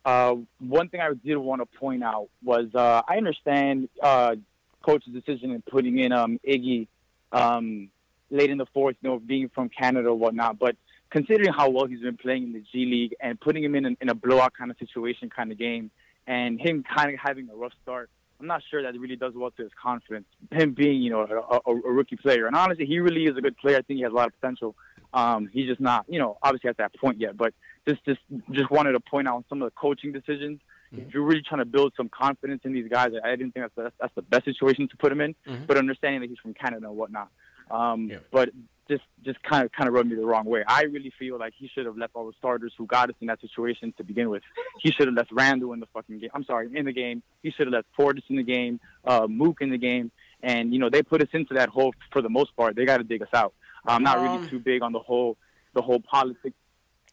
uh, 0.04 0.34
one 0.58 0.88
thing 0.88 1.00
I 1.00 1.10
did 1.24 1.36
want 1.36 1.62
to 1.62 1.78
point 1.78 2.02
out 2.02 2.28
was 2.42 2.66
uh, 2.74 3.02
I 3.06 3.16
understand 3.16 3.88
uh, 4.02 4.36
coach's 4.82 5.12
decision 5.12 5.52
in 5.52 5.62
putting 5.62 5.98
in 5.98 6.12
um, 6.12 6.40
Iggy 6.46 6.88
um, 7.30 7.88
late 8.30 8.50
in 8.50 8.58
the 8.58 8.66
fourth, 8.66 8.96
you 9.00 9.10
know, 9.10 9.18
being 9.18 9.48
from 9.48 9.68
Canada 9.68 10.08
or 10.08 10.14
whatnot. 10.14 10.58
But 10.58 10.76
considering 11.10 11.52
how 11.52 11.70
well 11.70 11.86
he's 11.86 12.00
been 12.00 12.16
playing 12.16 12.44
in 12.44 12.52
the 12.52 12.64
G 12.72 12.86
League 12.86 13.14
and 13.20 13.40
putting 13.40 13.62
him 13.62 13.74
in 13.74 13.84
an, 13.84 13.96
in 14.00 14.08
a 14.08 14.14
blowout 14.14 14.54
kind 14.54 14.70
of 14.70 14.76
situation, 14.78 15.30
kind 15.30 15.52
of 15.52 15.58
game, 15.58 15.90
and 16.26 16.60
him 16.60 16.82
kind 16.82 17.12
of 17.12 17.20
having 17.22 17.48
a 17.48 17.54
rough 17.54 17.72
start, 17.82 18.10
I'm 18.40 18.46
not 18.48 18.62
sure 18.70 18.82
that 18.82 18.98
really 18.98 19.16
does 19.16 19.34
well 19.36 19.52
to 19.52 19.62
his 19.62 19.72
confidence. 19.80 20.26
Him 20.50 20.72
being, 20.72 21.00
you 21.00 21.10
know, 21.10 21.20
a, 21.20 21.70
a, 21.70 21.76
a 21.76 21.92
rookie 21.92 22.16
player, 22.16 22.46
and 22.46 22.56
honestly, 22.56 22.86
he 22.86 22.98
really 22.98 23.24
is 23.24 23.36
a 23.36 23.40
good 23.40 23.56
player. 23.56 23.76
I 23.76 23.82
think 23.82 23.98
he 23.98 24.02
has 24.02 24.12
a 24.12 24.16
lot 24.16 24.26
of 24.26 24.40
potential. 24.40 24.74
Um, 25.14 25.48
he's 25.52 25.68
just 25.68 25.80
not, 25.80 26.06
you 26.08 26.18
know, 26.18 26.38
obviously 26.42 26.70
at 26.70 26.78
that 26.78 26.94
point 26.96 27.20
yet. 27.20 27.36
But 27.36 27.54
just, 27.88 28.04
just, 28.04 28.20
just 28.50 28.70
wanted 28.70 28.92
to 28.92 29.00
point 29.00 29.28
out 29.28 29.44
some 29.48 29.60
of 29.62 29.66
the 29.66 29.72
coaching 29.80 30.12
decisions. 30.12 30.60
If 30.94 31.14
you're 31.14 31.22
really 31.22 31.40
trying 31.40 31.60
to 31.60 31.64
build 31.64 31.94
some 31.96 32.10
confidence 32.10 32.60
in 32.64 32.74
these 32.74 32.86
guys, 32.86 33.12
I 33.24 33.30
didn't 33.30 33.52
think 33.54 33.64
that's 33.64 33.72
that's, 33.76 33.94
that's 33.98 34.14
the 34.14 34.20
best 34.20 34.44
situation 34.44 34.88
to 34.88 34.96
put 34.98 35.10
him 35.10 35.22
in. 35.22 35.34
Mhm. 35.48 35.66
But 35.66 35.78
understanding 35.78 36.20
that 36.20 36.28
he's 36.28 36.38
from 36.38 36.52
Canada 36.52 36.86
and 36.86 36.96
whatnot. 36.96 37.28
Um, 37.70 38.10
But 38.30 38.50
just 38.90 39.02
just 39.24 39.42
kind 39.42 39.64
of 39.64 39.72
kind 39.72 39.88
of 39.88 39.94
rubbed 39.94 40.10
me 40.10 40.16
the 40.16 40.26
wrong 40.26 40.44
way. 40.44 40.62
I 40.68 40.82
really 40.82 41.10
feel 41.18 41.38
like 41.38 41.54
he 41.56 41.68
should 41.68 41.86
have 41.86 41.96
left 41.96 42.12
all 42.14 42.26
the 42.26 42.34
starters 42.36 42.74
who 42.76 42.84
got 42.84 43.08
us 43.08 43.16
in 43.22 43.28
that 43.28 43.40
situation 43.40 43.94
to 43.96 44.04
begin 44.04 44.28
with. 44.28 44.42
He 44.80 44.90
should 44.90 45.06
have 45.06 45.14
left 45.16 45.32
Randle 45.32 45.72
in 45.72 45.80
the 45.80 45.86
fucking 45.94 46.18
game. 46.18 46.28
I'm 46.34 46.44
sorry, 46.44 46.68
in 46.76 46.84
the 46.84 46.92
game. 46.92 47.22
He 47.42 47.50
should 47.52 47.68
have 47.68 47.72
left 47.72 47.86
Portis 47.98 48.24
in 48.28 48.36
the 48.36 48.42
game, 48.42 48.78
uh, 49.06 49.26
Mook 49.30 49.62
in 49.62 49.70
the 49.70 49.78
game, 49.78 50.10
and 50.42 50.74
you 50.74 50.78
know 50.78 50.90
they 50.90 51.02
put 51.02 51.22
us 51.22 51.28
into 51.32 51.54
that 51.54 51.70
hole 51.70 51.94
for 52.12 52.20
the 52.20 52.28
most 52.28 52.54
part. 52.54 52.76
They 52.76 52.84
got 52.84 52.98
to 52.98 53.04
dig 53.04 53.22
us 53.22 53.32
out. 53.32 53.54
I'm 53.86 54.02
not 54.02 54.16
really 54.18 54.38
Um, 54.44 54.48
too 54.50 54.58
big 54.58 54.82
on 54.82 54.92
the 54.92 55.00
whole 55.00 55.38
the 55.72 55.80
whole 55.80 56.00
politics. 56.00 56.54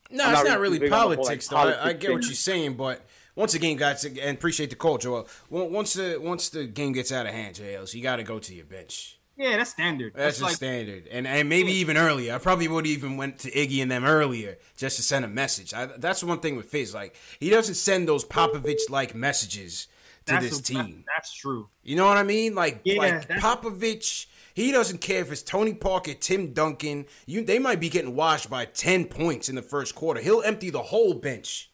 No, 0.09 0.23
I'm 0.25 0.33
it's 0.33 0.43
not 0.43 0.49
not 0.49 0.59
really 0.59 0.77
really 0.77 0.79
big 0.79 0.91
whole, 0.91 1.15
politics, 1.15 1.51
like, 1.51 1.75
though. 1.75 1.81
I, 1.81 1.87
I 1.89 1.93
get 1.93 2.11
what 2.11 2.23
you're 2.23 2.33
saying, 2.33 2.75
but 2.75 3.05
once 3.35 3.51
the 3.53 3.57
again, 3.59 3.77
guys, 3.77 4.03
and 4.03 4.17
appreciate 4.17 4.69
the 4.69 4.75
call, 4.75 4.97
Joel. 4.97 5.27
Once 5.49 5.93
the 5.93 6.17
once 6.21 6.49
the 6.49 6.65
game 6.65 6.93
gets 6.93 7.11
out 7.11 7.25
of 7.25 7.33
hand, 7.33 7.55
JLs, 7.55 7.93
you 7.93 8.01
got 8.03 8.17
to 8.17 8.23
go 8.23 8.39
to 8.39 8.53
your 8.53 8.65
bench. 8.65 9.19
Yeah, 9.37 9.55
that's 9.55 9.69
standard. 9.69 10.13
That's, 10.13 10.39
That's 10.39 10.41
a 10.41 10.43
like 10.45 10.55
standard, 10.55 11.07
and 11.09 11.25
and 11.25 11.47
maybe 11.47 11.71
even 11.71 11.95
earlier. 11.95 12.35
I 12.35 12.39
probably 12.39 12.67
would 12.67 12.85
have 12.85 12.91
even 12.91 13.15
went 13.15 13.39
to 13.39 13.51
Iggy 13.51 13.81
and 13.81 13.89
them 13.89 14.03
earlier 14.03 14.57
just 14.75 14.97
to 14.97 15.03
send 15.03 15.23
a 15.23 15.29
message. 15.29 15.73
I, 15.73 15.85
that's 15.85 16.21
one 16.21 16.41
thing 16.41 16.57
with 16.57 16.65
Fizz. 16.65 16.93
Like 16.93 17.15
he 17.39 17.49
doesn't 17.49 17.75
send 17.75 18.05
those 18.07 18.25
Popovich 18.25 18.89
like 18.89 19.15
messages 19.15 19.87
to 20.25 20.33
that's 20.33 20.49
this 20.49 20.59
a- 20.59 20.63
team. 20.63 21.05
That's 21.15 21.33
true. 21.33 21.69
You 21.83 21.95
know 21.95 22.05
what 22.05 22.17
I 22.17 22.23
mean? 22.23 22.53
Like 22.53 22.81
Yeah, 22.83 22.97
like 22.97 23.27
that's- 23.29 23.41
Popovich, 23.41 24.25
he 24.59 24.71
doesn't 24.71 24.99
care 24.99 25.21
if 25.21 25.31
it's 25.31 25.41
Tony 25.41 25.73
Parker, 25.73 26.13
Tim 26.13 26.53
Duncan. 26.53 27.05
You 27.25 27.43
they 27.43 27.59
might 27.59 27.79
be 27.79 27.89
getting 27.89 28.15
washed 28.15 28.49
by 28.49 28.65
ten 28.65 29.05
points 29.05 29.47
in 29.49 29.55
the 29.55 29.61
first 29.61 29.95
quarter. 29.95 30.19
He'll 30.21 30.41
empty 30.41 30.69
the 30.69 30.83
whole 30.83 31.13
bench 31.13 31.71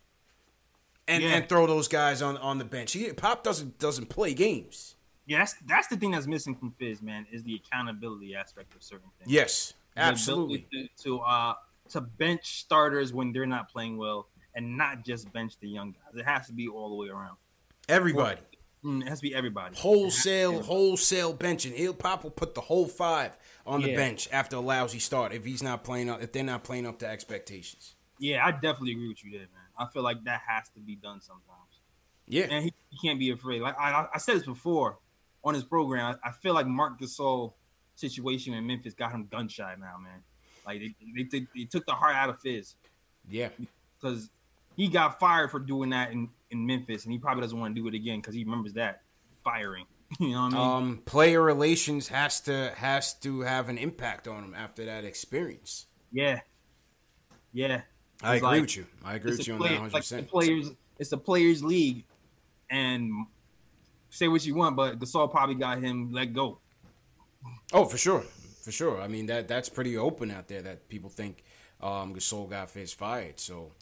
and 1.08 1.24
Yeah. 1.24 1.30
and 1.36 1.50
throw 1.50 1.68
those 1.68 1.88
guys 1.88 2.22
on 2.22 2.38
on 2.38 2.58
the 2.58 2.66
bench. 2.66 2.92
He, 2.94 3.12
Pop 3.14 3.44
doesn't 3.44 3.80
doesn't 3.80 4.10
play 4.10 4.34
games. 4.34 4.96
Yeah, 5.26 5.40
that's 5.40 5.56
that's 5.66 5.88
the 5.88 5.98
thing 5.98 6.12
that's 6.12 6.28
missing 6.28 6.56
from 6.56 6.72
Fizz, 6.78 7.02
man, 7.02 7.26
is 7.32 7.44
the 7.44 7.56
accountability 7.56 8.36
aspect 8.36 8.76
of 8.76 8.84
certain 8.84 9.10
things. 9.18 9.32
Yes, 9.32 9.74
absolutely. 9.98 10.68
To, 10.72 10.88
to 11.04 11.20
uh 11.22 11.54
to 11.90 12.02
bench 12.02 12.60
starters 12.60 13.14
when 13.14 13.32
they're 13.32 13.46
not 13.48 13.70
playing 13.72 13.98
well, 13.98 14.28
and 14.54 14.78
not 14.78 15.04
just 15.04 15.32
bench 15.34 15.54
the 15.60 15.68
young 15.68 15.92
guys. 15.94 16.20
It 16.20 16.26
has 16.26 16.48
to 16.48 16.54
be 16.54 16.68
all 16.68 16.90
the 16.90 16.96
way 16.96 17.10
around. 17.10 17.38
Everybody. 17.90 18.42
Mm, 18.86 19.02
it 19.02 19.08
has 19.10 19.20
to 19.20 19.24
be 19.24 19.34
everybody. 19.34 19.76
Wholesale, 19.76 20.62
wholesale 20.62 21.36
benching. 21.36 21.74
He'll 21.74 21.94
Pop 21.94 22.24
will 22.24 22.30
put 22.32 22.54
the 22.54 22.62
whole 22.62 22.88
five 22.88 23.36
on 23.66 23.82
the 23.82 23.90
Yeah. 23.90 23.96
bench 23.96 24.30
after 24.32 24.58
a 24.58 24.60
lousy 24.60 25.00
start 25.00 25.34
if 25.34 25.44
he's 25.44 25.64
not 25.64 25.84
playing 25.84 26.10
up 26.10 26.22
if 26.22 26.32
they're 26.32 26.44
not 26.44 26.64
playing 26.64 26.86
up 26.86 27.00
to 27.00 27.08
expectations. 27.08 27.96
Yeah, 28.20 28.46
I 28.46 28.52
definitely 28.52 28.92
agree 28.92 29.08
with 29.10 29.24
you 29.26 29.32
there, 29.32 29.40
man. 29.42 29.64
I 29.78 29.88
feel 29.92 30.04
like 30.04 30.24
that 30.26 30.42
has 30.48 30.70
to 30.70 30.80
be 30.80 30.96
done 30.96 31.20
sometimes. 31.20 31.82
Yeah. 32.28 32.46
and 32.50 32.64
he, 32.64 32.74
he 32.90 33.08
can't 33.08 33.20
be 33.20 33.32
afraid. 33.32 33.62
Like 33.62 33.78
I, 33.80 34.08
I- 34.14 34.18
said 34.20 34.38
this 34.38 34.46
before 34.46 35.00
on 35.44 35.54
his 35.54 35.64
program. 35.64 36.18
I, 36.24 36.30
I 36.30 36.32
feel 36.32 36.54
like 36.54 36.66
Marc 36.68 37.00
Gasol 37.00 37.54
situation 37.96 38.54
in 38.54 38.66
Memphis 38.68 38.94
got 38.94 39.12
him 39.12 39.28
gun 39.32 39.48
shy 39.48 39.76
now, 39.80 39.98
man. 40.02 40.24
Like 40.66 40.80
they, 40.80 40.96
they, 41.16 41.24
they, 41.24 41.48
they 41.56 41.64
took 41.66 41.86
the 41.86 41.94
heart 41.94 42.16
out 42.16 42.30
of 42.30 42.40
Fizz 42.40 42.76
Yeah. 43.30 43.50
because 44.00 44.30
he 44.76 44.88
got 44.88 45.20
fired 45.20 45.52
for 45.52 45.60
doing 45.60 45.92
that 45.92 46.12
in, 46.12 46.30
in 46.56 46.66
Memphis, 46.66 47.04
and 47.04 47.14
he 47.14 47.20
probably 47.20 47.42
doesn't 47.42 47.60
want 47.60 47.76
to 47.76 47.82
do 47.82 47.88
it 47.88 47.94
again 47.94 48.20
because 48.20 48.34
he 48.36 48.44
remembers 48.44 48.74
that 48.74 49.02
firing. 49.44 49.86
you 50.20 50.30
know 50.30 50.44
what 50.44 50.54
I 50.54 50.58
mean? 50.58 50.90
Um, 50.90 51.02
player 51.06 51.42
relations 51.42 52.08
has 52.10 52.42
to 52.42 52.72
has 52.76 53.14
to 53.20 53.42
have 53.42 53.70
an 53.70 53.78
impact 53.78 54.28
on 54.28 54.44
him 54.44 54.54
after 54.56 54.86
that 54.86 55.04
experience. 55.06 55.88
yeah, 56.12 56.40
yeah. 57.54 57.82
I 58.24 58.36
agree 58.36 58.48
like- 58.48 58.62
with 58.62 58.78
you. 58.78 58.86
I 59.04 59.16
agree 59.16 59.32
with 59.32 59.42
a 59.42 59.44
you 59.44 59.54
on 59.54 59.60
play- 59.60 59.70
that 59.70 59.82
100. 59.82 59.94
Like 59.94 60.04
the 60.04 60.16
percent 60.16 60.28
players, 60.30 60.72
it's 61.00 61.10
the 61.10 61.18
players' 61.18 61.64
league, 61.64 62.06
and 62.70 63.12
say 64.10 64.28
what 64.28 64.46
you 64.46 64.56
want, 64.56 64.76
but 64.78 65.00
Gasol 65.00 65.30
probably 65.30 65.56
got 65.56 65.80
him 65.82 66.12
let 66.12 66.34
go. 66.34 66.60
Oh, 67.74 67.86
for 67.86 67.98
sure, 67.98 68.22
for 68.64 68.72
sure. 68.72 69.02
I 69.02 69.08
mean 69.08 69.26
that 69.26 69.48
that's 69.48 69.70
pretty 69.70 69.98
open 69.98 70.32
out 70.32 70.48
there 70.48 70.62
that 70.62 70.88
people 70.88 71.10
think 71.10 71.44
um, 71.82 72.16
Gasol 72.16 72.50
got 72.50 72.70
Fizz 72.70 72.94
fired. 72.94 73.40
So 73.40 73.74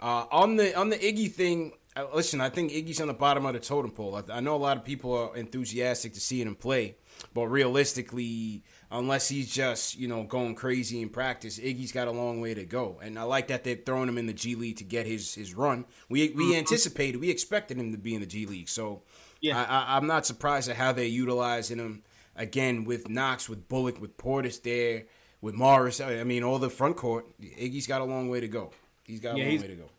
uh, 0.00 0.24
on 0.30 0.56
the 0.56 0.74
on 0.74 0.88
the 0.88 0.96
Iggy 0.96 1.30
thing, 1.30 1.72
listen, 2.14 2.40
I 2.40 2.48
think 2.48 2.72
Iggy's 2.72 3.00
on 3.00 3.08
the 3.08 3.14
bottom 3.14 3.44
of 3.46 3.52
the 3.54 3.60
totem 3.60 3.90
pole. 3.90 4.16
I, 4.16 4.36
I 4.36 4.40
know 4.40 4.54
a 4.54 4.56
lot 4.56 4.76
of 4.76 4.84
people 4.84 5.12
are 5.14 5.36
enthusiastic 5.36 6.14
to 6.14 6.20
seeing 6.20 6.46
him 6.46 6.54
play, 6.54 6.96
but 7.34 7.48
realistically, 7.48 8.62
unless 8.90 9.28
he's 9.28 9.52
just 9.52 9.98
you 9.98 10.08
know 10.08 10.22
going 10.24 10.54
crazy 10.54 11.02
in 11.02 11.08
practice, 11.08 11.58
Iggy's 11.58 11.92
got 11.92 12.08
a 12.08 12.12
long 12.12 12.40
way 12.40 12.54
to 12.54 12.64
go. 12.64 12.98
And 13.02 13.18
I 13.18 13.24
like 13.24 13.48
that 13.48 13.64
they're 13.64 13.76
throwing 13.76 14.08
him 14.08 14.18
in 14.18 14.26
the 14.26 14.32
G 14.32 14.54
League 14.54 14.78
to 14.78 14.84
get 14.84 15.06
his 15.06 15.34
his 15.34 15.54
run. 15.54 15.84
We 16.08 16.30
we 16.30 16.44
mm-hmm. 16.44 16.58
anticipated, 16.58 17.20
we 17.20 17.30
expected 17.30 17.76
him 17.76 17.92
to 17.92 17.98
be 17.98 18.14
in 18.14 18.20
the 18.20 18.26
G 18.26 18.46
League, 18.46 18.68
so 18.68 19.02
Yeah. 19.40 19.58
I, 19.58 19.64
I, 19.64 19.96
I'm 19.96 20.06
not 20.06 20.24
surprised 20.26 20.68
at 20.70 20.76
how 20.76 20.92
they're 20.92 21.04
utilizing 21.04 21.78
him 21.78 22.02
again 22.36 22.84
with 22.84 23.08
Knox, 23.08 23.48
with 23.48 23.68
Bullock, 23.68 24.00
with 24.00 24.16
Portis 24.16 24.62
there, 24.62 25.04
with 25.42 25.54
Morris. 25.54 26.00
I 26.00 26.24
mean, 26.24 26.42
all 26.42 26.58
the 26.58 26.70
front 26.70 26.96
court. 26.96 27.26
Iggy's 27.40 27.86
got 27.86 28.00
a 28.00 28.04
long 28.04 28.28
way 28.28 28.40
to 28.40 28.48
go. 28.48 28.72
He's 29.04 29.20
got 29.20 29.34
a 29.34 29.38
Yeah, 29.38 29.48
long 29.48 29.60
way 29.60 29.68
to 29.68 29.74
go. 29.74 29.90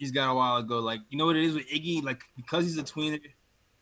He's 0.00 0.10
got 0.10 0.30
a 0.30 0.34
while 0.34 0.56
ago. 0.56 0.80
Like 0.80 1.00
you 1.10 1.18
know 1.18 1.26
what 1.26 1.36
it 1.36 1.44
is 1.44 1.54
with 1.54 1.68
Iggy, 1.68 2.02
like 2.02 2.22
because 2.34 2.64
he's 2.64 2.78
a 2.78 2.82
tweener, 2.82 3.20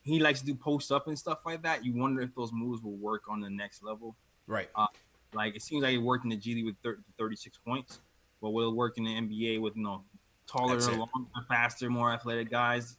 he 0.02 0.18
likes 0.18 0.40
to 0.40 0.46
do 0.46 0.54
post 0.54 0.92
up 0.92 1.06
and 1.06 1.18
stuff 1.18 1.38
like 1.46 1.62
that. 1.62 1.84
You 1.84 1.94
wonder 1.94 2.20
if 2.20 2.34
those 2.34 2.50
moves 2.52 2.82
will 2.82 2.96
work 2.96 3.22
on 3.30 3.40
the 3.40 3.48
next 3.48 3.82
level. 3.82 4.14
Right. 4.46 4.68
Uh, 4.74 4.88
like 5.32 5.56
it 5.56 5.62
seems 5.62 5.82
like 5.82 5.94
it 5.94 5.98
worked 5.98 6.24
in 6.24 6.30
the 6.30 6.36
G 6.36 6.54
League 6.54 6.66
with 6.66 6.76
30, 6.82 7.02
36 7.18 7.58
points, 7.58 8.00
but 8.42 8.50
will 8.50 8.68
it 8.70 8.74
work 8.74 8.98
in 8.98 9.04
the 9.04 9.10
NBA 9.14 9.60
with 9.60 9.76
you 9.76 9.82
know 9.82 10.02
taller, 10.46 10.78
longer, 10.80 11.08
faster, 11.48 11.88
more 11.88 12.12
athletic 12.12 12.50
guys? 12.50 12.96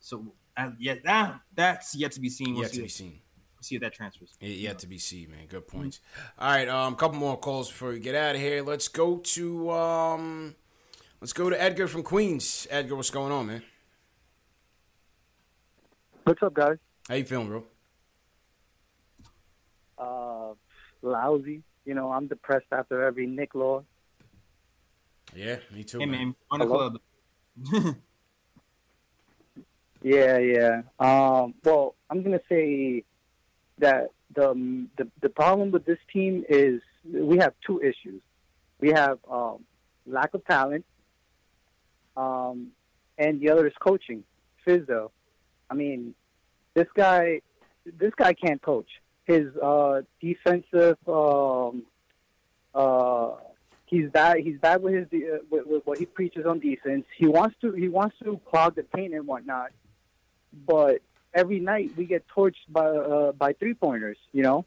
So 0.00 0.32
uh, 0.56 0.70
yeah, 0.78 0.96
that 1.04 1.40
that's 1.54 1.94
yet 1.94 2.12
to 2.12 2.20
be 2.20 2.28
seen. 2.28 2.54
We'll 2.54 2.62
Yet 2.64 2.70
see 2.72 2.76
to 2.76 2.82
be 2.82 2.86
if- 2.86 2.92
seen. 2.92 3.20
See 3.62 3.74
if 3.74 3.82
that 3.82 3.92
transfers. 3.92 4.32
Yet 4.40 4.56
yet 4.56 4.78
to 4.78 4.86
be 4.86 4.96
seen, 4.96 5.32
man. 5.32 5.46
Good 5.46 5.68
points. 5.68 6.00
All 6.38 6.50
right, 6.50 6.66
um, 6.66 6.96
couple 6.96 7.18
more 7.18 7.38
calls 7.38 7.70
before 7.70 7.90
we 7.90 8.00
get 8.00 8.14
out 8.14 8.34
of 8.34 8.40
here. 8.40 8.62
Let's 8.62 8.88
go 8.88 9.18
to 9.18 9.70
um, 9.70 10.54
let's 11.20 11.32
go 11.32 11.50
to 11.50 11.60
Edgar 11.60 11.88
from 11.88 12.02
Queens. 12.02 12.66
Edgar, 12.70 12.96
what's 12.96 13.10
going 13.10 13.32
on, 13.32 13.46
man? 13.46 13.62
What's 16.24 16.42
up, 16.42 16.54
guys? 16.54 16.76
How 17.08 17.14
you 17.14 17.24
feeling, 17.24 17.48
bro? 17.48 17.64
Uh, 19.98 20.54
lousy. 21.02 21.62
You 21.84 21.94
know, 21.94 22.12
I'm 22.12 22.26
depressed 22.26 22.66
after 22.72 23.02
every 23.02 23.26
Knick 23.26 23.54
loss. 23.54 23.84
Yeah, 25.34 25.56
me 25.72 25.84
too. 25.84 25.98
Hey 25.98 26.06
man. 26.06 26.34
man, 26.52 26.60
Hello? 26.60 26.98
club. 27.66 27.96
Yeah, 30.02 30.38
yeah. 30.38 30.82
Um, 30.98 31.54
well, 31.64 31.94
I'm 32.08 32.22
gonna 32.22 32.40
say 32.48 33.04
that 33.78 34.10
the, 34.34 34.86
the 34.96 35.08
the 35.20 35.28
problem 35.28 35.70
with 35.70 35.84
this 35.84 35.98
team 36.12 36.44
is 36.48 36.80
we 37.04 37.38
have 37.38 37.52
two 37.66 37.80
issues. 37.80 38.22
We 38.80 38.90
have 38.90 39.18
um, 39.30 39.64
lack 40.06 40.32
of 40.32 40.44
talent, 40.46 40.86
um, 42.16 42.68
and 43.18 43.40
the 43.40 43.50
other 43.50 43.66
is 43.66 43.74
coaching. 43.80 44.24
Fizzo. 44.66 45.10
I 45.68 45.74
mean, 45.74 46.14
this 46.74 46.88
guy, 46.94 47.40
this 47.84 48.12
guy 48.16 48.34
can't 48.34 48.60
coach. 48.60 48.88
His 49.24 49.56
uh, 49.56 50.02
defensive, 50.20 50.98
um, 51.06 51.84
uh, 52.74 53.32
he's 53.86 54.10
bad. 54.10 54.38
He's 54.38 54.58
bad 54.58 54.82
with 54.82 54.94
his 54.94 55.06
uh, 55.12 55.38
with, 55.50 55.66
with 55.66 55.86
what 55.86 55.98
he 55.98 56.06
preaches 56.06 56.46
on 56.46 56.58
defense. 56.58 57.04
He 57.16 57.26
wants 57.26 57.56
to 57.60 57.72
he 57.72 57.88
wants 57.88 58.16
to 58.24 58.40
clog 58.50 58.74
the 58.74 58.82
paint 58.82 59.14
and 59.14 59.26
whatnot 59.26 59.70
but 60.52 61.00
every 61.34 61.60
night 61.60 61.92
we 61.96 62.04
get 62.04 62.24
torched 62.28 62.54
by 62.68 62.86
uh, 62.86 63.32
by 63.32 63.52
three 63.54 63.74
pointers. 63.74 64.18
You 64.32 64.42
know, 64.42 64.66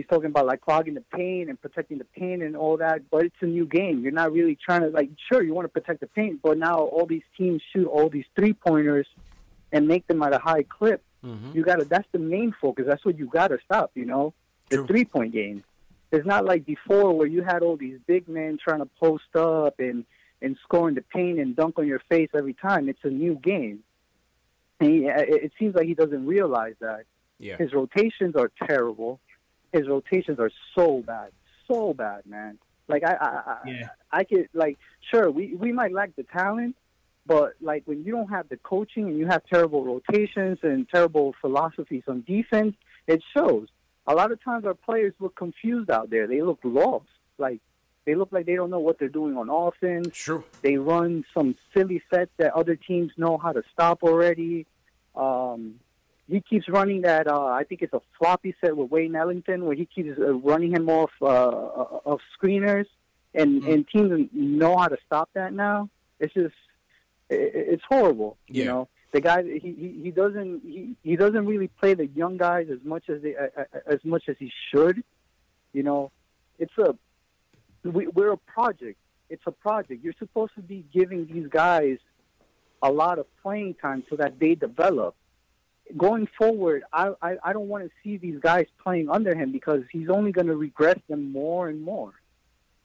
he's 0.00 0.08
talking 0.08 0.26
about 0.26 0.46
like 0.46 0.60
clogging 0.60 0.94
the 0.94 1.04
paint 1.14 1.48
and 1.50 1.60
protecting 1.60 1.98
the 1.98 2.04
paint 2.04 2.42
and 2.42 2.56
all 2.56 2.76
that. 2.78 3.10
But 3.10 3.24
it's 3.24 3.36
a 3.40 3.46
new 3.46 3.66
game. 3.66 4.00
You're 4.00 4.12
not 4.12 4.32
really 4.32 4.56
trying 4.56 4.82
to 4.82 4.88
like. 4.88 5.10
Sure, 5.30 5.42
you 5.42 5.52
want 5.52 5.66
to 5.66 5.68
protect 5.68 6.00
the 6.00 6.06
paint, 6.06 6.40
but 6.42 6.58
now 6.58 6.78
all 6.78 7.06
these 7.06 7.22
teams 7.36 7.62
shoot 7.72 7.86
all 7.86 8.08
these 8.08 8.24
three 8.34 8.52
pointers 8.52 9.06
and 9.72 9.86
make 9.86 10.06
them 10.06 10.22
at 10.22 10.34
a 10.34 10.38
high 10.38 10.62
clip. 10.62 11.02
Mm-hmm. 11.24 11.56
You 11.56 11.62
got 11.62 11.76
to. 11.76 11.84
That's 11.84 12.08
the 12.12 12.18
main 12.18 12.54
focus. 12.60 12.86
That's 12.88 13.04
what 13.04 13.18
you 13.18 13.26
got 13.26 13.48
to 13.48 13.58
stop. 13.64 13.90
You 13.94 14.06
know, 14.06 14.32
the 14.70 14.86
three 14.86 15.04
point 15.04 15.32
game. 15.32 15.64
It's 16.12 16.26
not 16.26 16.44
like 16.44 16.66
before 16.66 17.16
where 17.16 17.26
you 17.26 17.42
had 17.42 17.62
all 17.62 17.76
these 17.76 17.98
big 18.06 18.28
men 18.28 18.58
trying 18.62 18.80
to 18.80 18.88
post 18.98 19.36
up 19.36 19.78
and 19.78 20.04
and 20.42 20.56
score 20.62 20.88
in 20.88 20.94
the 20.94 21.02
paint 21.02 21.38
and 21.38 21.54
dunk 21.54 21.78
on 21.78 21.86
your 21.86 22.00
face 22.08 22.30
every 22.34 22.54
time. 22.54 22.88
It's 22.88 23.04
a 23.04 23.10
new 23.10 23.34
game. 23.34 23.80
And 24.80 24.90
he, 24.90 25.06
it 25.06 25.44
it 25.44 25.52
seems 25.58 25.74
like 25.74 25.86
he 25.86 25.94
doesn't 25.94 26.26
realize 26.26 26.74
that. 26.80 27.04
Yeah. 27.38 27.56
His 27.56 27.72
rotations 27.72 28.34
are 28.36 28.50
terrible. 28.66 29.20
His 29.72 29.88
rotations 29.88 30.38
are 30.38 30.50
so 30.74 31.02
bad, 31.06 31.30
so 31.68 31.94
bad, 31.94 32.26
man. 32.26 32.58
Like 32.88 33.04
I, 33.04 33.14
I, 33.14 33.26
I, 33.26 33.58
Yeah. 33.66 33.88
I 34.10 34.24
could 34.24 34.48
like, 34.52 34.78
sure, 35.10 35.30
we 35.30 35.54
we 35.54 35.72
might 35.72 35.92
lack 35.92 36.16
the 36.16 36.24
talent, 36.24 36.76
but 37.26 37.54
like 37.60 37.82
when 37.86 38.04
you 38.04 38.12
don't 38.12 38.28
have 38.28 38.48
the 38.48 38.56
coaching 38.56 39.04
and 39.04 39.18
you 39.18 39.26
have 39.26 39.42
terrible 39.46 39.84
rotations 39.84 40.58
and 40.62 40.88
terrible 40.88 41.34
philosophies 41.40 42.02
on 42.08 42.24
defense, 42.26 42.74
it 43.06 43.22
shows. 43.36 43.68
A 44.06 44.14
lot 44.14 44.32
of 44.32 44.42
times 44.42 44.64
our 44.64 44.74
players 44.74 45.14
look 45.20 45.36
confused 45.36 45.90
out 45.90 46.10
there. 46.10 46.26
They 46.26 46.42
look 46.42 46.58
lost. 46.64 47.06
Like 47.38 47.60
they 48.06 48.14
look 48.16 48.32
like 48.32 48.46
they 48.46 48.56
don't 48.56 48.70
know 48.70 48.80
what 48.80 48.98
they're 48.98 49.08
doing 49.08 49.36
on 49.36 49.48
offense. 49.50 50.08
True. 50.12 50.42
They 50.62 50.76
run 50.76 51.24
some 51.32 51.54
silly 51.72 52.02
sets 52.12 52.30
that 52.38 52.54
other 52.54 52.74
teams 52.74 53.12
know 53.16 53.38
how 53.38 53.52
to 53.52 53.62
stop 53.72 54.02
already. 54.02 54.66
Um, 55.14 55.76
he 56.30 56.40
keeps 56.40 56.68
running 56.68 57.02
that. 57.02 57.26
Uh, 57.26 57.46
I 57.46 57.64
think 57.64 57.82
it's 57.82 57.92
a 57.92 58.00
floppy 58.18 58.54
set 58.60 58.76
with 58.76 58.90
Wayne 58.90 59.16
Ellington, 59.16 59.64
where 59.64 59.74
he 59.74 59.86
keeps 59.86 60.18
uh, 60.18 60.34
running 60.34 60.72
him 60.72 60.88
off 60.88 61.10
uh, 61.20 61.26
of 62.06 62.20
screeners, 62.36 62.86
and 63.34 63.62
Mm-hmm. 63.62 63.72
and 63.72 63.88
teams 63.88 64.28
know 64.32 64.76
how 64.76 64.88
to 64.88 64.96
stop 65.06 65.30
that 65.34 65.52
now. 65.52 65.88
It's 66.18 66.34
just 66.34 66.54
it, 67.28 67.52
it's 67.72 67.82
horrible. 67.88 68.36
You 68.46 68.64
know, 68.64 68.88
the 69.12 69.20
guy 69.20 69.42
he, 69.42 69.58
he 69.58 70.00
he 70.04 70.10
doesn't 70.10 70.62
he, 70.64 70.96
he 71.02 71.16
doesn't 71.16 71.46
really 71.46 71.68
play 71.68 71.94
the 71.94 72.06
young 72.06 72.36
guys 72.36 72.68
as 72.70 72.78
much 72.84 73.08
as 73.08 73.22
they 73.22 73.36
uh, 73.36 73.48
uh, 73.56 73.64
as 73.86 74.00
much 74.04 74.24
as 74.28 74.36
he 74.38 74.50
should. 74.70 75.02
You 75.72 75.82
know, 75.82 76.10
it's 76.58 76.76
a 76.78 76.96
we, 77.84 78.06
we're 78.08 78.32
a 78.32 78.36
project. 78.36 78.98
It's 79.28 79.42
a 79.46 79.52
project. 79.52 80.02
You're 80.02 80.18
supposed 80.18 80.54
to 80.56 80.62
be 80.62 80.84
giving 80.92 81.26
these 81.26 81.46
guys 81.48 81.98
a 82.82 82.90
lot 82.90 83.18
of 83.18 83.26
playing 83.42 83.74
time 83.74 84.02
so 84.10 84.16
that 84.16 84.38
they 84.40 84.54
develop. 84.54 85.14
Going 85.96 86.28
forward, 86.38 86.82
I 86.92 87.12
I, 87.22 87.36
I 87.42 87.52
don't 87.52 87.68
want 87.68 87.84
to 87.84 87.90
see 88.02 88.16
these 88.16 88.38
guys 88.40 88.66
playing 88.82 89.08
under 89.08 89.34
him 89.34 89.52
because 89.52 89.82
he's 89.90 90.08
only 90.08 90.32
going 90.32 90.46
to 90.46 90.56
regress 90.56 90.98
them 91.08 91.32
more 91.32 91.68
and 91.68 91.82
more. 91.82 92.12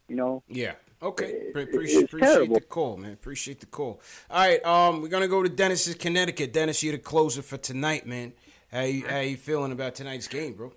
You 0.07 0.15
know. 0.15 0.43
Yeah. 0.47 0.73
Okay. 1.01 1.51
Pre- 1.51 1.63
it's 1.63 1.73
appreciate, 1.73 2.03
appreciate 2.05 2.53
the 2.53 2.61
call, 2.61 2.97
man. 2.97 3.13
Appreciate 3.13 3.59
the 3.59 3.65
call. 3.65 4.01
All 4.29 4.37
right. 4.37 4.65
Um, 4.65 5.01
we're 5.01 5.09
gonna 5.09 5.27
go 5.27 5.43
to 5.43 5.49
Dennis's 5.49 5.95
Connecticut. 5.95 6.53
Dennis, 6.53 6.81
you're 6.83 6.93
the 6.93 6.99
closer 6.99 7.41
for 7.41 7.57
tonight, 7.57 8.07
man. 8.07 8.33
How 8.71 8.81
you, 8.81 9.07
how 9.07 9.19
you 9.19 9.37
feeling 9.37 9.71
about 9.71 9.95
tonight's 9.95 10.27
game, 10.27 10.53
bro? 10.53 10.73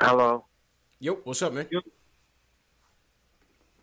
Hello. 0.00 0.44
Yo, 1.00 1.14
what's 1.24 1.42
up, 1.42 1.52
man? 1.52 1.68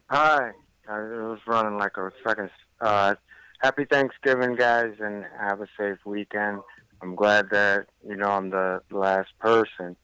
Hi. 0.09 0.51
I 0.87 0.99
was 0.99 1.39
running 1.47 1.77
like 1.77 1.97
a 1.97 2.11
second. 2.23 2.49
Uh, 2.79 3.15
happy 3.61 3.85
Thanksgiving, 3.85 4.55
guys, 4.55 4.93
and 4.99 5.25
have 5.39 5.61
a 5.61 5.67
safe 5.77 5.99
weekend. 6.05 6.61
I'm 7.01 7.15
glad 7.15 7.49
that 7.51 7.87
you 8.07 8.15
know 8.15 8.29
I'm 8.29 8.49
the 8.49 8.81
last 8.91 9.29
person. 9.39 9.95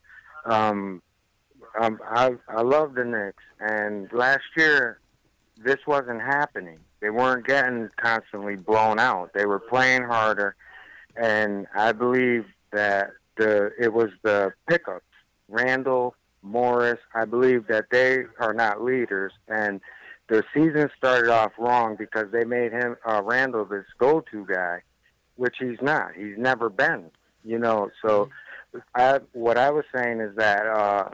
Um, 0.45 1.01
um, 1.79 1.99
I 2.07 2.31
I 2.47 2.61
love 2.61 2.95
the 2.95 3.03
Knicks, 3.03 3.43
and 3.59 4.11
last 4.13 4.45
year 4.55 4.99
this 5.63 5.77
wasn't 5.85 6.21
happening. 6.21 6.79
They 7.01 7.09
weren't 7.09 7.45
getting 7.45 7.89
constantly 7.97 8.55
blown 8.55 8.99
out. 8.99 9.31
They 9.33 9.45
were 9.45 9.59
playing 9.59 10.03
harder, 10.03 10.55
and 11.15 11.67
I 11.75 11.91
believe 11.91 12.45
that 12.71 13.11
the 13.37 13.71
it 13.79 13.93
was 13.93 14.09
the 14.23 14.53
pickups, 14.67 15.05
Randle, 15.47 16.15
Morris. 16.41 16.99
I 17.13 17.25
believe 17.25 17.67
that 17.67 17.85
they 17.91 18.23
are 18.39 18.53
not 18.53 18.83
leaders, 18.83 19.33
and 19.47 19.81
the 20.27 20.43
season 20.53 20.89
started 20.97 21.29
off 21.29 21.53
wrong 21.57 21.95
because 21.97 22.31
they 22.31 22.43
made 22.43 22.71
him 22.71 22.97
uh, 23.05 23.21
Randle 23.23 23.65
this 23.65 23.85
go-to 23.97 24.45
guy, 24.45 24.81
which 25.35 25.55
he's 25.59 25.81
not. 25.81 26.13
He's 26.15 26.37
never 26.37 26.69
been. 26.69 27.09
You 27.43 27.59
know, 27.59 27.89
so 28.01 28.29
I 28.93 29.19
what 29.31 29.57
I 29.57 29.69
was 29.69 29.85
saying 29.95 30.19
is 30.19 30.35
that 30.35 30.65
uh, 30.65 31.09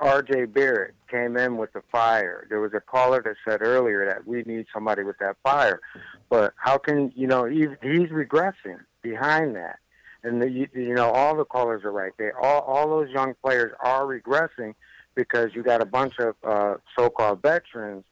R.J. 0.00 0.46
Barrett 0.46 0.94
came 1.08 1.36
in 1.36 1.56
with 1.56 1.72
the 1.72 1.82
fire. 1.92 2.46
There 2.48 2.60
was 2.60 2.72
a 2.74 2.80
caller 2.80 3.22
that 3.22 3.36
said 3.48 3.62
earlier 3.62 4.04
that 4.06 4.26
we 4.26 4.42
need 4.42 4.66
somebody 4.74 5.04
with 5.04 5.18
that 5.18 5.36
fire, 5.44 5.80
but 6.28 6.54
how 6.56 6.78
can 6.78 7.12
you 7.14 7.28
know 7.28 7.44
he's, 7.44 7.68
he's 7.82 8.08
regressing 8.08 8.80
behind 9.02 9.54
that, 9.54 9.78
and 10.24 10.42
the, 10.42 10.50
you, 10.50 10.68
you 10.74 10.94
know 10.94 11.10
all 11.10 11.36
the 11.36 11.44
callers 11.44 11.84
are 11.84 11.92
right. 11.92 12.12
They 12.18 12.30
all 12.32 12.62
all 12.62 12.88
those 12.88 13.10
young 13.10 13.34
players 13.44 13.72
are 13.78 14.04
regressing 14.04 14.74
because 15.14 15.54
you 15.54 15.62
got 15.62 15.80
a 15.80 15.86
bunch 15.86 16.14
of 16.18 16.34
uh, 16.42 16.74
so-called 16.98 17.40
veterans 17.40 18.04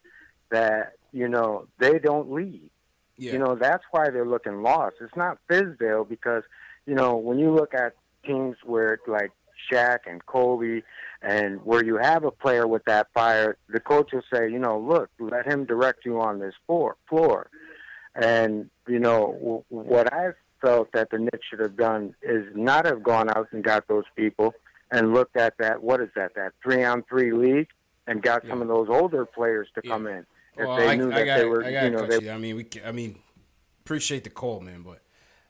that 0.53 0.93
you 1.13 1.29
know 1.29 1.67
they 1.79 1.99
don't 1.99 2.31
lead. 2.31 2.71
Yeah. 3.17 3.33
You 3.33 3.39
know 3.41 3.57
that's 3.57 3.85
why 3.91 4.11
they're 4.11 4.27
looking 4.27 4.63
lost. 4.63 4.97
It's 5.01 5.17
not 5.17 5.39
Fizdale 5.51 6.09
because 6.09 6.45
you 6.87 6.95
know 6.95 7.17
when 7.17 7.39
you 7.39 7.53
look 7.53 7.75
at 7.75 7.95
teams 8.25 8.57
where 8.65 8.99
like 9.09 9.33
Shaq 9.71 10.01
and 10.07 10.25
Kobe 10.25 10.83
and 11.21 11.63
where 11.65 11.85
you 11.85 11.97
have 11.97 12.25
a 12.25 12.31
player 12.31 12.67
with 12.67 12.85
that 12.85 13.09
fire, 13.15 13.57
the 13.69 13.81
coach 13.81 14.13
will 14.13 14.23
say, 14.33 14.51
you 14.51 14.59
know, 14.59 14.79
look, 14.79 15.11
let 15.19 15.47
him 15.47 15.65
direct 15.65 16.05
you 16.05 16.21
on 16.21 16.39
this 16.39 16.55
floor. 16.67 16.97
floor. 17.09 17.49
And 18.15 18.71
you 18.87 18.99
know 18.99 19.37
w- 19.41 19.65
what 19.69 20.13
I 20.13 20.31
felt 20.61 20.93
that 20.93 21.11
the 21.11 21.19
Knicks 21.19 21.47
should 21.49 21.61
have 21.61 21.77
done 21.77 22.15
is 22.23 22.45
not 22.55 22.85
have 22.87 23.03
gone 23.03 23.29
out 23.31 23.49
and 23.53 23.65
got 23.65 23.89
those 23.89 24.05
people 24.17 24.55
and 24.91 25.15
looked 25.15 25.37
at 25.37 25.55
that. 25.59 25.83
What 25.83 26.01
is 26.01 26.11
that? 26.15 26.35
That 26.35 26.53
three 26.63 26.85
on 26.85 27.03
three 27.05 27.33
league 27.33 27.69
and 28.07 28.23
got 28.23 28.43
some 28.49 28.61
of 28.63 28.69
those 28.69 28.89
older 28.91 29.25
players 29.25 29.69
to 29.75 29.83
come 29.83 30.07
in 30.07 30.27
if 30.57 30.67
Well, 30.67 30.77
they 30.77 30.89
I, 30.89 30.97
knew 30.97 31.11
I 31.11 31.19
that 31.21 31.25
gotta, 31.25 31.43
they 31.43 31.49
were, 31.49 31.65
I 31.65 31.73
gotta 31.73 31.87
you 31.87 31.93
know, 31.93 32.07
they 32.07 32.25
you. 32.27 32.31
I 32.31 32.39
mean, 32.39 32.57
we. 32.57 32.67
I 32.85 32.93
mean, 32.93 33.19
appreciate 33.85 34.25
the 34.25 34.31
call, 34.31 34.61
man, 34.61 34.83
but. 34.83 35.01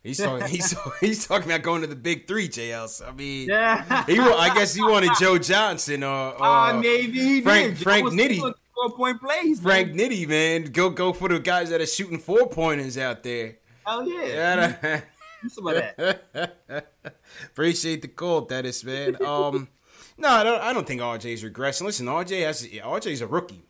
He's 0.05 0.19
talking. 0.19 0.47
He's 0.49 0.75
he's 1.01 1.27
talking 1.29 1.49
about 1.49 1.63
going 1.63 1.83
to 1.83 1.87
the 1.87 1.95
big 1.95 2.27
three, 2.27 2.49
JL. 2.49 2.89
So, 2.89 3.07
I 3.07 3.13
mean, 3.13 3.49
Yeah. 3.49 4.05
he. 4.07 4.19
I 4.19 4.53
guess 4.53 4.75
he 4.75 4.83
wanted 4.83 5.11
Joe 5.21 5.39
Johnson 5.39 6.03
or, 6.03 6.31
or 6.33 6.37
Ah, 6.41 6.73
maybe 6.81 7.21
he 7.21 7.41
Frank 7.41 7.75
did. 7.77 7.83
Frank 7.85 8.07
Nitty. 8.09 8.41
Four 8.75 8.91
point 8.97 9.21
plays. 9.21 9.61
Frank 9.61 9.93
Nitty, 9.93 10.27
man, 10.27 10.65
go 10.73 10.91
go 10.91 11.13
for 11.13 11.29
the 11.29 11.39
guys 11.39 11.71
that 11.71 11.81
are 11.81 11.87
shooting 11.87 12.19
four 12.19 12.49
pointers 12.49 12.99
out 12.99 13.23
there. 13.23 13.59
Hell 13.87 14.09
yeah. 14.09 14.75
Yeah, 14.83 15.01
Some 15.49 15.69
of 15.69 15.75
that. 15.75 16.87
Appreciate 17.47 18.03
the 18.03 18.09
call, 18.09 18.41
Dennis, 18.43 18.83
man. 18.83 19.17
Um, 19.25 19.69
no, 20.19 20.29
I 20.29 20.43
don't. 20.43 20.61
I 20.61 20.73
don't 20.73 20.87
think 20.87 21.01
RJ's 21.01 21.45
regressing. 21.45 21.83
Listen, 21.83 22.07
RJ 22.07 22.45
has 22.45 22.67
RJ's 22.67 23.21
a 23.21 23.27
rookie. 23.27 23.63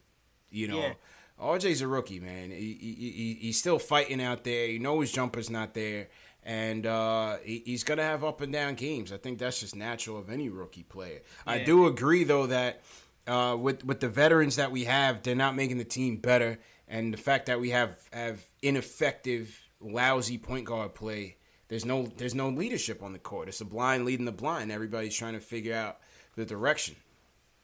You 0.50 0.68
know, 0.68 0.78
Yeah. 0.80 0.92
RJ's 1.40 1.80
a 1.80 1.88
rookie, 1.88 2.20
man. 2.20 2.50
He, 2.50 2.76
he, 2.80 2.94
he 2.94 3.38
he's 3.40 3.58
still 3.58 3.78
fighting 3.78 4.22
out 4.22 4.44
there. 4.44 4.66
You 4.66 4.78
know 4.78 5.00
his 5.00 5.12
jumper's 5.12 5.50
not 5.50 5.74
there, 5.74 6.08
and 6.42 6.86
uh, 6.86 7.36
he, 7.42 7.62
he's 7.64 7.84
gonna 7.84 8.02
have 8.02 8.24
up 8.24 8.40
and 8.40 8.52
down 8.52 8.74
games. 8.74 9.12
I 9.12 9.16
think 9.16 9.38
that's 9.38 9.60
just 9.60 9.74
natural 9.74 10.18
of 10.18 10.30
any 10.30 10.48
rookie 10.48 10.84
player. 10.84 11.22
I 11.46 11.58
do 11.58 11.86
agree 11.86 12.24
though 12.24 12.46
that 12.46 12.82
uh, 13.26 13.56
with 13.58 13.84
with 13.84 14.00
the 14.00 14.08
veterans 14.08 14.56
that 14.56 14.70
we 14.72 14.84
have, 14.84 15.22
they're 15.22 15.34
not 15.34 15.56
making 15.56 15.78
the 15.78 15.84
team 15.84 16.16
better, 16.16 16.58
and 16.88 17.12
the 17.12 17.18
fact 17.18 17.46
that 17.46 17.60
we 17.60 17.70
have 17.70 17.96
have 18.12 18.44
ineffective, 18.62 19.58
lousy 19.80 20.38
point 20.38 20.66
guard 20.66 20.94
play. 20.94 21.36
There's 21.68 21.84
no 21.84 22.06
there's 22.16 22.34
no 22.34 22.50
leadership 22.50 23.02
on 23.02 23.12
the 23.12 23.18
court. 23.18 23.48
It's 23.48 23.58
the 23.58 23.64
blind 23.64 24.04
leading 24.04 24.26
the 24.26 24.32
blind. 24.32 24.70
Everybody's 24.70 25.16
trying 25.16 25.34
to 25.34 25.40
figure 25.40 25.74
out 25.74 25.98
the 26.36 26.44
direction. 26.44 26.96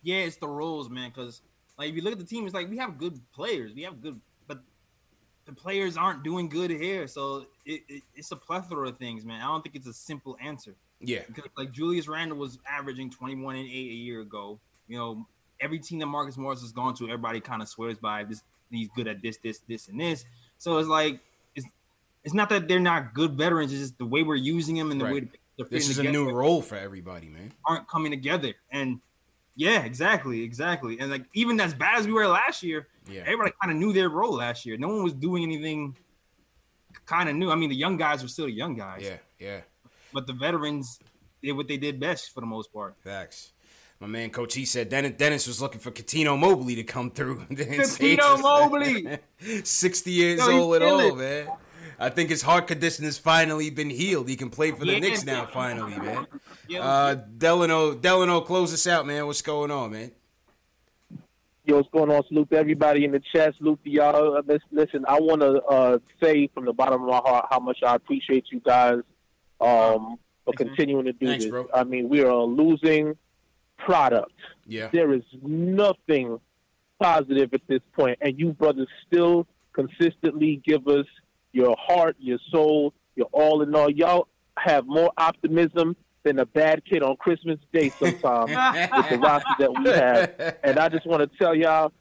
Yeah, 0.03 0.19
it's 0.19 0.37
the 0.37 0.49
rules, 0.49 0.89
man. 0.89 1.11
Because 1.11 1.43
like 1.79 1.91
if 1.91 1.97
you 1.97 2.03
look 2.03 2.13
at 2.13 2.19
the 2.19 2.25
team, 2.25 2.45
it's 2.45 2.55
like 2.55 2.69
we 2.69 2.77
have 2.79 2.99
good 2.99 3.21
players. 3.33 3.73
We 3.75 3.83
have 3.83 4.03
good, 4.03 4.21
but 4.47 4.59
the 5.47 5.53
players 5.53 5.97
aren't 5.97 6.23
doing 6.25 6.49
good 6.49 6.71
here. 6.71 7.07
So 7.07 7.47
it, 7.65 7.83
it, 7.89 8.03
it's 8.15 8.33
a 8.33 8.37
plethora 8.37 8.89
of 8.89 8.99
things, 8.99 9.25
man. 9.25 9.41
I 9.41 9.45
don't 9.47 9.63
think 9.63 9.77
it's 9.77 9.87
a 9.87 9.93
simple 9.93 10.37
answer. 10.43 10.75
Yeah. 11.01 11.21
Because 11.27 11.51
like 11.57 11.71
Julius 11.73 12.09
Randle 12.09 12.37
was 12.39 12.59
averaging 12.69 13.11
21 13.11 13.57
and 13.57 13.67
8 13.67 13.71
a 13.71 13.75
year 13.75 14.21
ago. 14.21 14.59
You 14.89 14.99
know, 14.99 15.27
every 15.61 15.79
team 15.79 16.01
that 16.01 16.07
Marcus 16.07 16.37
Morris 16.37 16.61
has 16.63 16.73
gone 16.73 16.95
to, 16.97 17.05
everybody 17.05 17.41
kind 17.41 17.63
of 17.63 17.69
swears 17.69 17.99
by 17.99 18.25
this. 18.25 18.43
He's 18.71 18.89
good 18.95 19.07
at 19.07 19.23
this, 19.23 19.39
this, 19.39 19.61
this, 19.69 19.89
and 19.89 19.99
this. 20.01 20.25
So 20.59 20.79
it's 20.79 20.89
like 20.89 21.21
it's 21.55 21.67
it's 22.25 22.35
not 22.35 22.49
that 22.51 22.69
they're 22.69 22.81
not 22.81 23.15
good 23.15 23.33
veterans. 23.33 23.73
It's 23.73 23.81
just 23.81 23.99
the 23.99 24.05
way 24.05 24.23
we're 24.23 24.35
using 24.35 24.75
them 24.75 24.91
and 24.91 25.01
the 25.01 25.05
Right. 25.05 25.15
way 25.15 25.29
they're 25.57 25.67
This 25.71 25.89
is 25.89 25.99
a 25.99 26.03
new 26.03 26.31
role 26.31 26.61
for 26.61 26.77
everybody, 26.77 27.29
man. 27.29 27.53
aren't 27.65 27.89
coming 27.89 28.11
together. 28.11 28.55
And 28.71 29.01
yeah, 29.59 29.83
exactly, 29.83 30.43
exactly. 30.43 30.99
And 31.01 31.11
like 31.11 31.25
even 31.35 31.61
as 31.61 31.75
bad 31.75 31.99
as 31.99 32.07
we 32.07 32.13
were 32.13 32.29
last 32.29 32.63
year, 32.63 32.87
Yeah. 33.11 33.23
everybody 33.23 33.51
kind 33.61 33.73
of 33.73 33.77
knew 33.77 33.93
their 33.93 34.09
role 34.09 34.35
last 34.37 34.65
year. 34.65 34.77
No 34.79 34.87
one 34.89 35.03
was 35.03 35.13
doing 35.13 35.43
anything 35.43 35.97
kind 37.07 37.29
of 37.29 37.35
new. 37.35 37.51
I 37.51 37.57
mean, 37.57 37.69
the 37.69 37.77
young 37.77 37.97
guys 37.97 38.23
were 38.23 38.29
still 38.29 38.47
the 38.47 38.53
young 38.53 38.77
guys. 38.77 39.03
Yeah, 39.03 39.17
yeah. 39.41 39.61
But 40.15 40.27
the 40.29 40.33
veterans 40.33 41.01
did 41.43 41.53
what 41.53 41.67
they 41.67 41.77
did 41.77 41.99
best 41.99 42.33
for 42.33 42.41
the 42.41 42.47
most 42.47 42.73
part. 42.73 42.95
Facts. 43.03 43.53
My 44.01 44.07
man, 44.07 44.31
Coach, 44.31 44.55
he 44.55 44.65
said 44.65 44.89
Dennis, 44.91 45.15
Dennis 45.17 45.49
was 45.49 45.61
looking 45.61 45.81
for 45.81 45.91
Cuttino 45.91 46.39
Mobley 46.39 46.77
to 46.77 46.85
come 46.85 47.11
through. 47.11 47.39
Cuttino 47.51 48.41
Mobley! 48.41 49.19
60 49.65 50.11
years 50.13 50.41
old 50.41 50.77
at 50.77 50.83
all, 50.83 51.17
man. 51.17 51.49
I 51.99 52.11
think 52.11 52.31
his 52.31 52.43
heart 52.43 52.69
condition 52.69 53.05
has 53.05 53.19
finally 53.19 53.71
been 53.71 53.91
healed. 53.91 54.29
He 54.29 54.37
can 54.37 54.51
play 54.51 54.71
for 54.71 54.85
the 54.85 54.93
Yeah. 54.93 54.99
Knicks 55.01 55.25
now, 55.25 55.47
finally, 55.47 55.97
man. 55.99 56.27
Uh, 56.79 57.15
Delano, 57.15 57.95
Delano, 57.95 58.41
close 58.41 58.73
us 58.73 58.87
out, 58.87 59.07
man. 59.07 59.27
What's 59.27 59.43
going 59.43 59.71
on, 59.71 59.91
man? 59.93 60.13
Yo, 61.65 61.77
what's 61.77 61.89
going 61.91 62.11
on? 62.11 62.23
Salute 62.29 62.51
to 62.51 62.57
everybody 62.57 63.05
in 63.05 63.11
the 63.13 63.21
chat. 63.33 63.55
Salute 63.59 63.83
to 63.85 63.91
y'all. 63.91 64.37
Uh, 64.39 64.59
Listen, 64.71 65.05
I 65.09 65.19
want 65.21 65.41
to 65.41 65.61
uh, 65.65 65.99
say 66.23 66.47
from 66.55 66.65
the 66.65 66.73
bottom 66.73 67.03
of 67.03 67.09
my 67.09 67.17
heart 67.17 67.47
how 67.51 67.59
much 67.59 67.79
I 67.85 67.95
appreciate 67.97 68.47
you 68.51 68.61
guys 68.61 69.01
um, 69.61 70.17
for 70.45 70.55
continuing 70.57 71.05
to 71.07 71.13
do 71.13 71.27
Thanks, 71.27 71.45
this. 71.45 71.51
bro. 71.51 71.69
I 71.75 71.85
mean, 71.85 72.09
we 72.09 72.23
are 72.23 72.31
a 72.31 72.45
losing 72.45 73.17
product. 73.77 74.33
Yeah. 74.67 74.89
There 74.93 75.13
is 75.13 75.25
nothing 75.43 76.39
positive 77.01 77.53
at 77.53 77.61
this 77.67 77.81
point, 77.93 78.19
and 78.21 78.39
you 78.39 78.53
brothers 78.53 78.89
still 79.07 79.47
consistently 79.73 80.63
give 80.65 80.87
us 80.89 81.07
your 81.59 81.77
heart, 81.77 82.17
your 82.21 82.39
soul, 82.51 82.95
your 83.17 83.27
all 83.33 83.63
in 83.63 83.75
all. 83.75 83.91
Y'all 83.91 84.29
have 84.57 84.87
more 84.87 85.11
optimism 85.19 85.97
than 86.23 86.39
a 86.39 86.47
bad 86.47 86.85
kid 86.85 87.03
on 87.03 87.17
Christmas 87.17 87.59
Day 87.73 87.91
sometimes 87.99 88.51
with 88.97 89.09
the 89.11 89.19
roster 89.19 89.55
that 89.59 89.73
we 89.77 89.91
have. 89.91 90.57
And 90.63 90.79
I 90.79 90.89
just 90.89 91.05
want 91.05 91.21
to 91.21 91.39
tell 91.39 91.55
y'all 91.55 91.93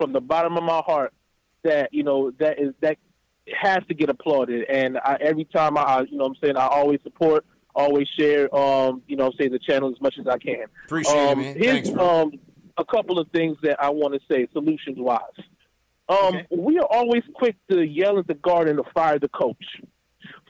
from 0.00 0.12
the 0.12 0.20
bottom 0.20 0.56
of 0.56 0.64
my 0.64 0.82
heart 0.84 1.12
that 1.62 1.94
you 1.94 2.02
know 2.02 2.32
that 2.40 2.60
is 2.60 2.74
that 2.80 2.98
has 3.52 3.78
to 3.88 3.94
get 3.94 4.10
applauded. 4.10 4.64
And 4.68 4.98
I, 4.98 5.16
every 5.20 5.44
time 5.44 5.78
I, 5.78 6.00
you 6.10 6.18
know, 6.18 6.24
what 6.24 6.30
I'm 6.30 6.36
saying 6.42 6.56
I 6.56 6.66
always 6.66 6.98
support, 7.04 7.44
always 7.74 8.08
share, 8.18 8.54
um, 8.54 9.02
you 9.06 9.16
know, 9.16 9.26
what 9.26 9.34
I'm 9.34 9.38
saying 9.38 9.52
the 9.52 9.60
channel 9.60 9.90
as 9.90 10.00
much 10.00 10.16
as 10.18 10.26
I 10.26 10.38
can. 10.38 10.64
Appreciate 10.86 11.16
um, 11.16 11.40
it, 11.40 11.42
man. 11.42 11.56
Here's 11.56 11.90
Thanks, 11.90 12.00
um, 12.00 12.32
a 12.76 12.84
couple 12.84 13.20
of 13.20 13.28
things 13.30 13.56
that 13.62 13.80
I 13.80 13.90
want 13.90 14.14
to 14.14 14.20
say, 14.28 14.48
solutions 14.52 14.98
wise. 14.98 15.20
Um, 16.08 16.40
we 16.50 16.78
are 16.78 16.86
always 16.90 17.22
quick 17.34 17.56
to 17.70 17.82
yell 17.82 18.18
at 18.18 18.26
the 18.26 18.34
guard 18.34 18.68
and 18.68 18.78
to 18.78 18.84
fire 18.92 19.18
the 19.18 19.28
coach. 19.28 19.64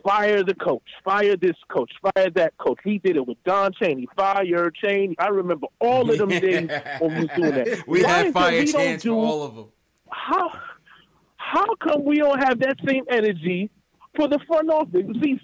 Fire 0.04 0.42
the 0.42 0.54
coach. 0.54 0.82
Fire 1.04 1.36
this 1.36 1.56
coach. 1.70 1.90
Fire 2.02 2.30
that 2.30 2.56
coach. 2.58 2.78
He 2.84 2.98
did 2.98 3.16
it 3.16 3.26
with 3.26 3.38
Don 3.44 3.72
Chaney. 3.72 4.06
Fire 4.16 4.70
Chaney. 4.70 5.14
I 5.18 5.28
remember 5.28 5.66
all 5.80 6.10
of 6.10 6.18
them 6.18 6.28
days 6.40 6.68
when 6.98 7.14
we 7.14 7.20
was 7.20 7.28
doing 7.36 7.54
that. 7.54 7.88
we 7.88 8.02
Why 8.02 8.08
had 8.10 8.32
fire 8.32 8.66
chance 8.66 9.02
for 9.02 9.08
do- 9.08 9.18
all 9.18 9.42
of 9.44 9.54
them. 9.54 9.66
How 10.10 10.50
how 11.36 11.74
come 11.76 12.04
we 12.04 12.16
don't 12.18 12.38
have 12.38 12.58
that 12.60 12.76
same 12.86 13.04
energy 13.08 13.70
for 14.16 14.28
the 14.28 14.38
front 14.46 14.70
office? 14.70 15.02
See, 15.22 15.40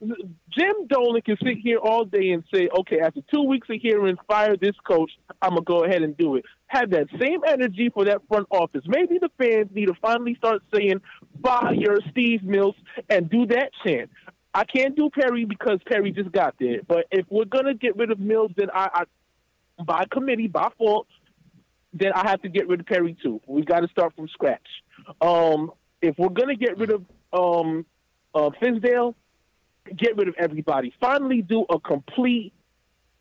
Jim 0.00 0.86
Dolan 0.88 1.20
can 1.22 1.36
sit 1.42 1.58
here 1.58 1.78
all 1.78 2.04
day 2.04 2.30
and 2.30 2.42
say, 2.52 2.68
"Okay, 2.80 3.00
after 3.00 3.20
two 3.32 3.42
weeks 3.42 3.68
of 3.68 3.76
hearing 3.80 4.16
fire 4.26 4.56
this 4.56 4.76
coach, 4.84 5.10
I'm 5.42 5.50
gonna 5.50 5.62
go 5.62 5.84
ahead 5.84 6.02
and 6.02 6.16
do 6.16 6.36
it." 6.36 6.44
Have 6.68 6.90
that 6.90 7.08
same 7.20 7.40
energy 7.46 7.90
for 7.90 8.04
that 8.06 8.22
front 8.28 8.46
office. 8.50 8.82
Maybe 8.86 9.18
the 9.18 9.30
fans 9.36 9.68
need 9.74 9.86
to 9.86 9.94
finally 9.94 10.34
start 10.36 10.62
saying, 10.74 11.02
"Fire 11.42 11.98
Steve 12.10 12.42
Mills," 12.42 12.76
and 13.10 13.28
do 13.28 13.46
that 13.46 13.72
chant. 13.84 14.10
I 14.54 14.64
can't 14.64 14.96
do 14.96 15.10
Perry 15.10 15.44
because 15.44 15.80
Perry 15.86 16.12
just 16.12 16.32
got 16.32 16.54
there. 16.58 16.80
But 16.86 17.06
if 17.10 17.26
we're 17.28 17.44
gonna 17.44 17.74
get 17.74 17.96
rid 17.96 18.10
of 18.10 18.18
Mills, 18.18 18.52
then 18.56 18.70
I, 18.72 18.88
I 18.94 19.84
by 19.84 20.04
committee, 20.10 20.48
by 20.48 20.68
fault, 20.78 21.06
then 21.92 22.12
I 22.14 22.28
have 22.28 22.42
to 22.42 22.48
get 22.48 22.68
rid 22.68 22.80
of 22.80 22.86
Perry 22.86 23.16
too. 23.22 23.40
We've 23.46 23.66
got 23.66 23.80
to 23.80 23.88
start 23.88 24.14
from 24.14 24.28
scratch. 24.28 24.66
Um, 25.20 25.72
if 26.02 26.18
we're 26.18 26.28
gonna 26.30 26.56
get 26.56 26.78
rid 26.78 26.90
of 26.90 27.04
um, 27.32 27.84
uh, 28.34 28.50
Finsdale, 28.60 29.14
get 29.96 30.16
rid 30.16 30.28
of 30.28 30.34
everybody. 30.38 30.92
Finally, 31.00 31.42
do 31.42 31.64
a 31.70 31.78
complete 31.78 32.52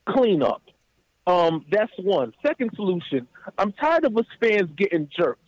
cleanup. 0.08 0.62
Um, 1.28 1.66
that's 1.72 1.92
one. 2.00 2.34
Second 2.46 2.72
solution. 2.76 3.28
I'm 3.58 3.72
tired 3.74 4.06
of 4.06 4.18
us 4.18 4.26
fans 4.40 4.70
getting 4.76 5.10
jerked. 5.16 5.42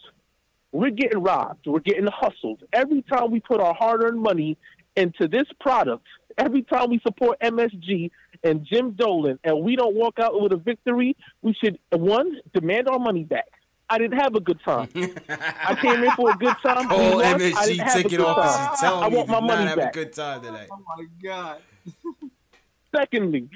We're 0.72 0.92
getting 0.92 1.22
robbed. 1.22 1.66
We're 1.66 1.80
getting 1.80 2.08
hustled. 2.08 2.64
Every 2.72 3.02
time 3.02 3.32
we 3.32 3.40
put 3.40 3.60
our 3.60 3.74
hard-earned 3.74 4.22
money 4.22 4.58
into 4.96 5.28
this 5.28 5.48
product, 5.60 6.06
every 6.38 6.62
time 6.62 6.90
we 6.90 7.00
support 7.00 7.40
MSG 7.42 8.12
and 8.44 8.66
Jim 8.66 8.92
Dolan, 8.92 9.40
and 9.44 9.62
we 9.62 9.76
don't 9.76 9.96
walk 9.96 10.20
out 10.20 10.40
with 10.42 10.54
a 10.54 10.58
victory, 10.58 11.16
we 11.42 11.56
should 11.64 11.78
one 11.92 12.38
demand 12.54 12.88
our 12.88 13.00
money 13.00 13.24
back. 13.24 13.50
I 13.92 13.98
didn't 13.98 14.20
have 14.20 14.36
a 14.36 14.40
good 14.40 14.60
time. 14.64 14.88
I 14.96 15.76
came 15.82 16.02
in 16.02 16.12
for 16.12 16.32
a 16.32 16.36
good 16.38 16.56
time. 16.66 16.88
We 16.88 16.96
Call 16.96 17.18
lost. 17.18 17.26
I 17.26 17.38
didn't 17.38 17.80
have 17.80 17.96
a 17.96 18.04
ticket 18.04 18.12
good 18.12 18.20
office 18.22 18.56
time. 18.56 18.76
tell 18.80 18.96
I 19.04 19.10
them 19.10 19.12
you 19.12 19.18
want 19.18 19.30
my 19.30 19.40
not 19.40 19.44
money 19.48 19.68
have 19.68 19.78
back. 19.78 19.96
a 19.96 20.00
good 20.00 20.14
time 20.14 20.42
tonight. 20.42 20.70
Oh 20.72 20.80
my 20.98 21.06
god. 21.22 21.62
Secondly, 22.96 23.50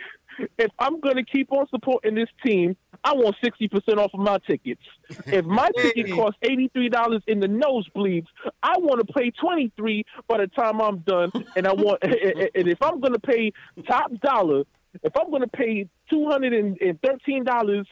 if 0.57 0.72
I'm 0.80 0.99
going 0.99 1.16
to 1.16 1.24
keep 1.24 1.52
on 1.53 1.68
supporting 1.70 2.16
this 2.16 2.28
team, 2.45 2.76
I 3.03 3.14
want 3.14 3.38
60% 3.41 3.98
off 3.98 4.12
of 4.14 4.20
my 4.20 4.38
tickets. 4.45 4.82
If 5.28 5.45
my 5.45 5.70
ticket 5.78 6.12
costs 6.12 6.38
$83 6.44 7.22
in 7.28 7.40
the 7.40 7.48
nosebleeds, 7.48 8.28
I 8.62 8.74
want 8.80 9.06
to 9.07 9.14
pay 9.14 9.32
23 9.32 10.03
by 10.28 10.40
the 10.40 10.48
time 10.48 10.82
I'm 10.82 10.98
done. 10.99 11.32
And 11.56 11.66
I 11.66 11.72
want, 11.74 11.99
and 12.03 12.68
if 12.68 12.82
I'm 12.82 12.99
going 12.99 13.14
to 13.14 13.20
pay 13.20 13.53
top 13.88 14.12
dollar, 14.22 14.64
if 15.03 15.14
I'm 15.18 15.30
going 15.30 15.44
to 15.44 15.48
pay 15.48 15.88
$213 16.12 17.86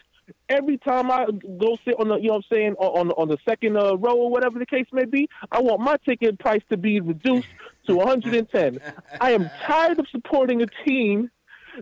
every 0.50 0.78
time 0.78 1.12
I 1.12 1.26
go 1.60 1.78
sit 1.86 1.96
on 2.00 2.10
the, 2.10 2.16
you 2.16 2.28
know 2.28 2.36
what 2.36 2.46
I'm 2.52 2.58
saying, 2.58 2.76
on, 2.80 3.08
on, 3.08 3.12
on 3.12 3.28
the 3.28 3.38
second 3.48 3.78
uh, 3.78 3.96
row 3.98 4.16
or 4.16 4.30
whatever 4.30 4.60
the 4.60 4.66
case 4.66 4.86
may 4.92 5.06
be, 5.06 5.30
I 5.52 5.62
want 5.62 5.82
my 5.82 5.98
ticket 6.06 6.40
price 6.40 6.62
to 6.70 6.78
be 6.78 7.00
reduced 7.00 7.48
to 7.88 7.96
110. 7.96 8.80
I 9.20 9.32
am 9.32 9.50
tired 9.66 10.00
of 10.00 10.08
supporting 10.10 10.62
a 10.62 10.68
team 10.86 11.30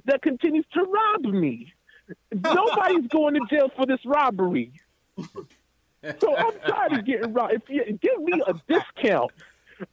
that 0.05 0.22
continues 0.22 0.65
to 0.73 0.84
rob 0.84 1.34
me. 1.34 1.73
Nobody's 2.31 3.07
going 3.09 3.35
to 3.35 3.41
jail 3.49 3.72
for 3.76 3.85
this 3.85 3.99
robbery. 4.05 4.72
So 6.19 6.35
I'm 6.35 6.59
tired 6.65 6.93
of 6.93 7.05
getting 7.05 7.34
robbed. 7.34 7.53
If 7.53 7.69
you 7.69 7.99
give 8.01 8.22
me 8.22 8.41
a 8.47 8.53
discount, 8.68 9.31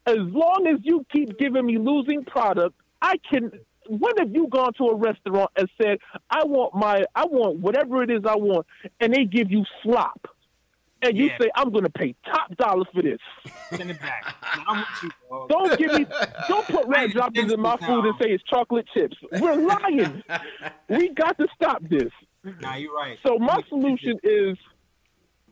as 0.06 0.18
long 0.18 0.66
as 0.66 0.78
you 0.82 1.04
keep 1.10 1.38
giving 1.38 1.66
me 1.66 1.78
losing 1.78 2.24
product, 2.24 2.74
I 3.02 3.16
can. 3.30 3.52
When 3.88 4.12
have 4.18 4.34
you 4.34 4.48
gone 4.48 4.72
to 4.74 4.84
a 4.88 4.94
restaurant 4.94 5.50
and 5.56 5.68
said, 5.80 5.98
"I 6.30 6.44
want 6.44 6.74
my, 6.74 7.04
I 7.14 7.24
want 7.24 7.58
whatever 7.58 8.02
it 8.02 8.10
is 8.10 8.20
I 8.26 8.36
want," 8.36 8.66
and 9.00 9.12
they 9.14 9.24
give 9.24 9.50
you 9.50 9.64
slop, 9.82 10.26
and 11.02 11.16
you 11.16 11.26
Yeah. 11.26 11.38
say, 11.40 11.50
"I'm 11.56 11.70
going 11.70 11.84
to 11.84 11.90
pay 11.90 12.14
top 12.26 12.54
dollar 12.56 12.84
for 12.92 13.02
this." 13.02 13.18
Send 13.72 13.90
it 13.90 13.98
back. 14.00 14.36
I'm 14.68 14.78
with 14.80 14.88
you, 15.02 15.10
bro. 15.28 15.46
Don't 15.48 15.78
give 15.78 15.92
me, 15.92 16.06
don't 16.48 16.68
put 16.68 16.86
red 16.88 17.12
droppers 17.12 17.50
in 17.52 17.60
my 17.60 17.76
food 17.78 18.04
and 18.04 18.14
say 18.20 18.30
it's 18.30 18.44
chocolate 18.44 18.86
chips. 18.92 19.16
We're 19.32 19.56
lying. 19.56 20.22
we 20.90 21.08
got 21.10 21.38
to 21.38 21.46
stop 21.54 21.82
this. 21.88 22.12
Nah, 22.60 22.76
you're 22.76 22.94
right. 22.94 23.18
So 23.26 23.38
my 23.38 23.62
solution 23.68 24.18
is 24.22 24.56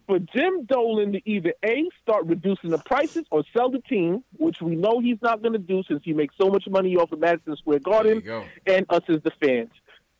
for 0.06 0.18
Jim 0.18 0.64
Dolan 0.66 1.12
to 1.12 1.28
either 1.28 1.52
a 1.64 1.88
start 2.02 2.26
reducing 2.26 2.70
the 2.70 2.78
prices 2.78 3.24
or 3.30 3.42
sell 3.56 3.70
the 3.70 3.80
team, 3.80 4.22
which 4.36 4.60
we 4.60 4.76
know 4.76 5.00
he's 5.00 5.20
not 5.22 5.42
going 5.42 5.52
to 5.52 5.58
do 5.58 5.82
since 5.88 6.00
he 6.04 6.12
makes 6.12 6.34
so 6.40 6.48
much 6.48 6.64
money 6.68 6.96
off 6.96 7.12
of 7.12 7.18
Madison 7.18 7.56
Square 7.56 7.80
Garden 7.80 8.22
and 8.66 8.86
us 8.88 9.02
as 9.08 9.22
the 9.22 9.32
fans. 9.42 9.70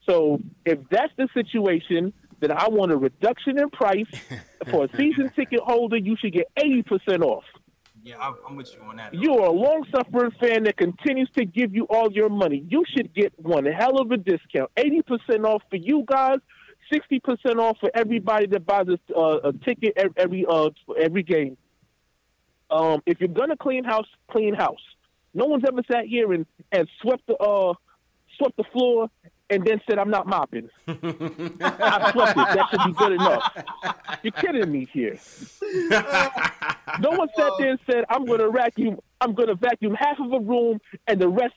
So 0.08 0.40
if 0.64 0.78
that's 0.90 1.12
the 1.16 1.28
situation, 1.34 2.12
then 2.40 2.52
I 2.52 2.68
want 2.68 2.92
a 2.92 2.96
reduction 2.96 3.58
in 3.58 3.70
price 3.70 4.06
for 4.70 4.84
a 4.84 4.96
season 4.96 5.30
ticket 5.34 5.60
holder. 5.60 5.96
You 5.96 6.16
should 6.16 6.32
get 6.32 6.46
eighty 6.56 6.82
percent 6.82 7.22
off. 7.22 7.44
Yeah, 8.06 8.18
I'm, 8.20 8.36
I'm 8.48 8.54
with 8.54 8.72
you 8.72 8.82
on 8.82 8.96
that. 8.96 9.14
You 9.14 9.38
are 9.38 9.48
a 9.48 9.50
long 9.50 9.84
suffering 9.92 10.30
fan 10.38 10.62
that 10.62 10.76
continues 10.76 11.28
to 11.36 11.44
give 11.44 11.74
you 11.74 11.86
all 11.90 12.12
your 12.12 12.28
money. 12.28 12.64
You 12.68 12.84
should 12.96 13.12
get 13.12 13.32
one 13.36 13.64
hell 13.66 14.00
of 14.00 14.12
a 14.12 14.16
discount. 14.16 14.70
80% 14.76 15.44
off 15.44 15.62
for 15.68 15.74
you 15.74 16.04
guys, 16.06 16.38
60% 16.92 17.58
off 17.58 17.78
for 17.80 17.90
everybody 17.94 18.46
that 18.46 18.64
buys 18.66 18.86
a, 18.88 19.14
uh, 19.16 19.48
a 19.48 19.52
ticket 19.52 19.94
ev- 19.96 20.14
every 20.16 20.44
uh, 20.48 20.70
every 21.00 21.22
game. 21.22 21.56
Um, 22.70 23.00
if 23.06 23.20
you're 23.20 23.28
gonna 23.28 23.56
clean 23.56 23.84
house, 23.84 24.08
clean 24.30 24.54
house. 24.54 24.80
No 25.34 25.44
one's 25.46 25.64
ever 25.68 25.82
sat 25.90 26.06
here 26.06 26.32
and, 26.32 26.46
and 26.72 26.88
swept 27.02 27.26
the 27.26 27.36
uh, 27.36 27.74
swept 28.38 28.56
the 28.56 28.64
floor 28.72 29.08
and 29.50 29.64
then 29.64 29.80
said 29.88 29.98
I'm 29.98 30.10
not 30.10 30.26
mopping. 30.26 30.68
I 30.88 32.10
swept 32.12 32.30
it. 32.30 32.36
That 32.36 32.66
should 32.70 32.84
be 32.86 32.92
good 32.92 33.12
enough. 33.12 33.64
You're 34.22 34.32
kidding 34.32 34.70
me 34.70 34.88
here. 34.92 35.18
No 37.00 37.10
one 37.10 37.28
sat 37.36 37.50
there 37.58 37.70
and 37.70 37.80
said, 37.90 38.04
"I'm 38.08 38.24
going 38.24 38.38
to 38.38 38.50
vacuum. 38.50 38.98
I'm 39.20 39.34
going 39.34 39.48
to 39.48 39.56
vacuum 39.56 39.94
half 39.94 40.18
of 40.20 40.32
a 40.32 40.38
room 40.38 40.80
and 41.08 41.20
the 41.20 41.28
rest 41.28 41.54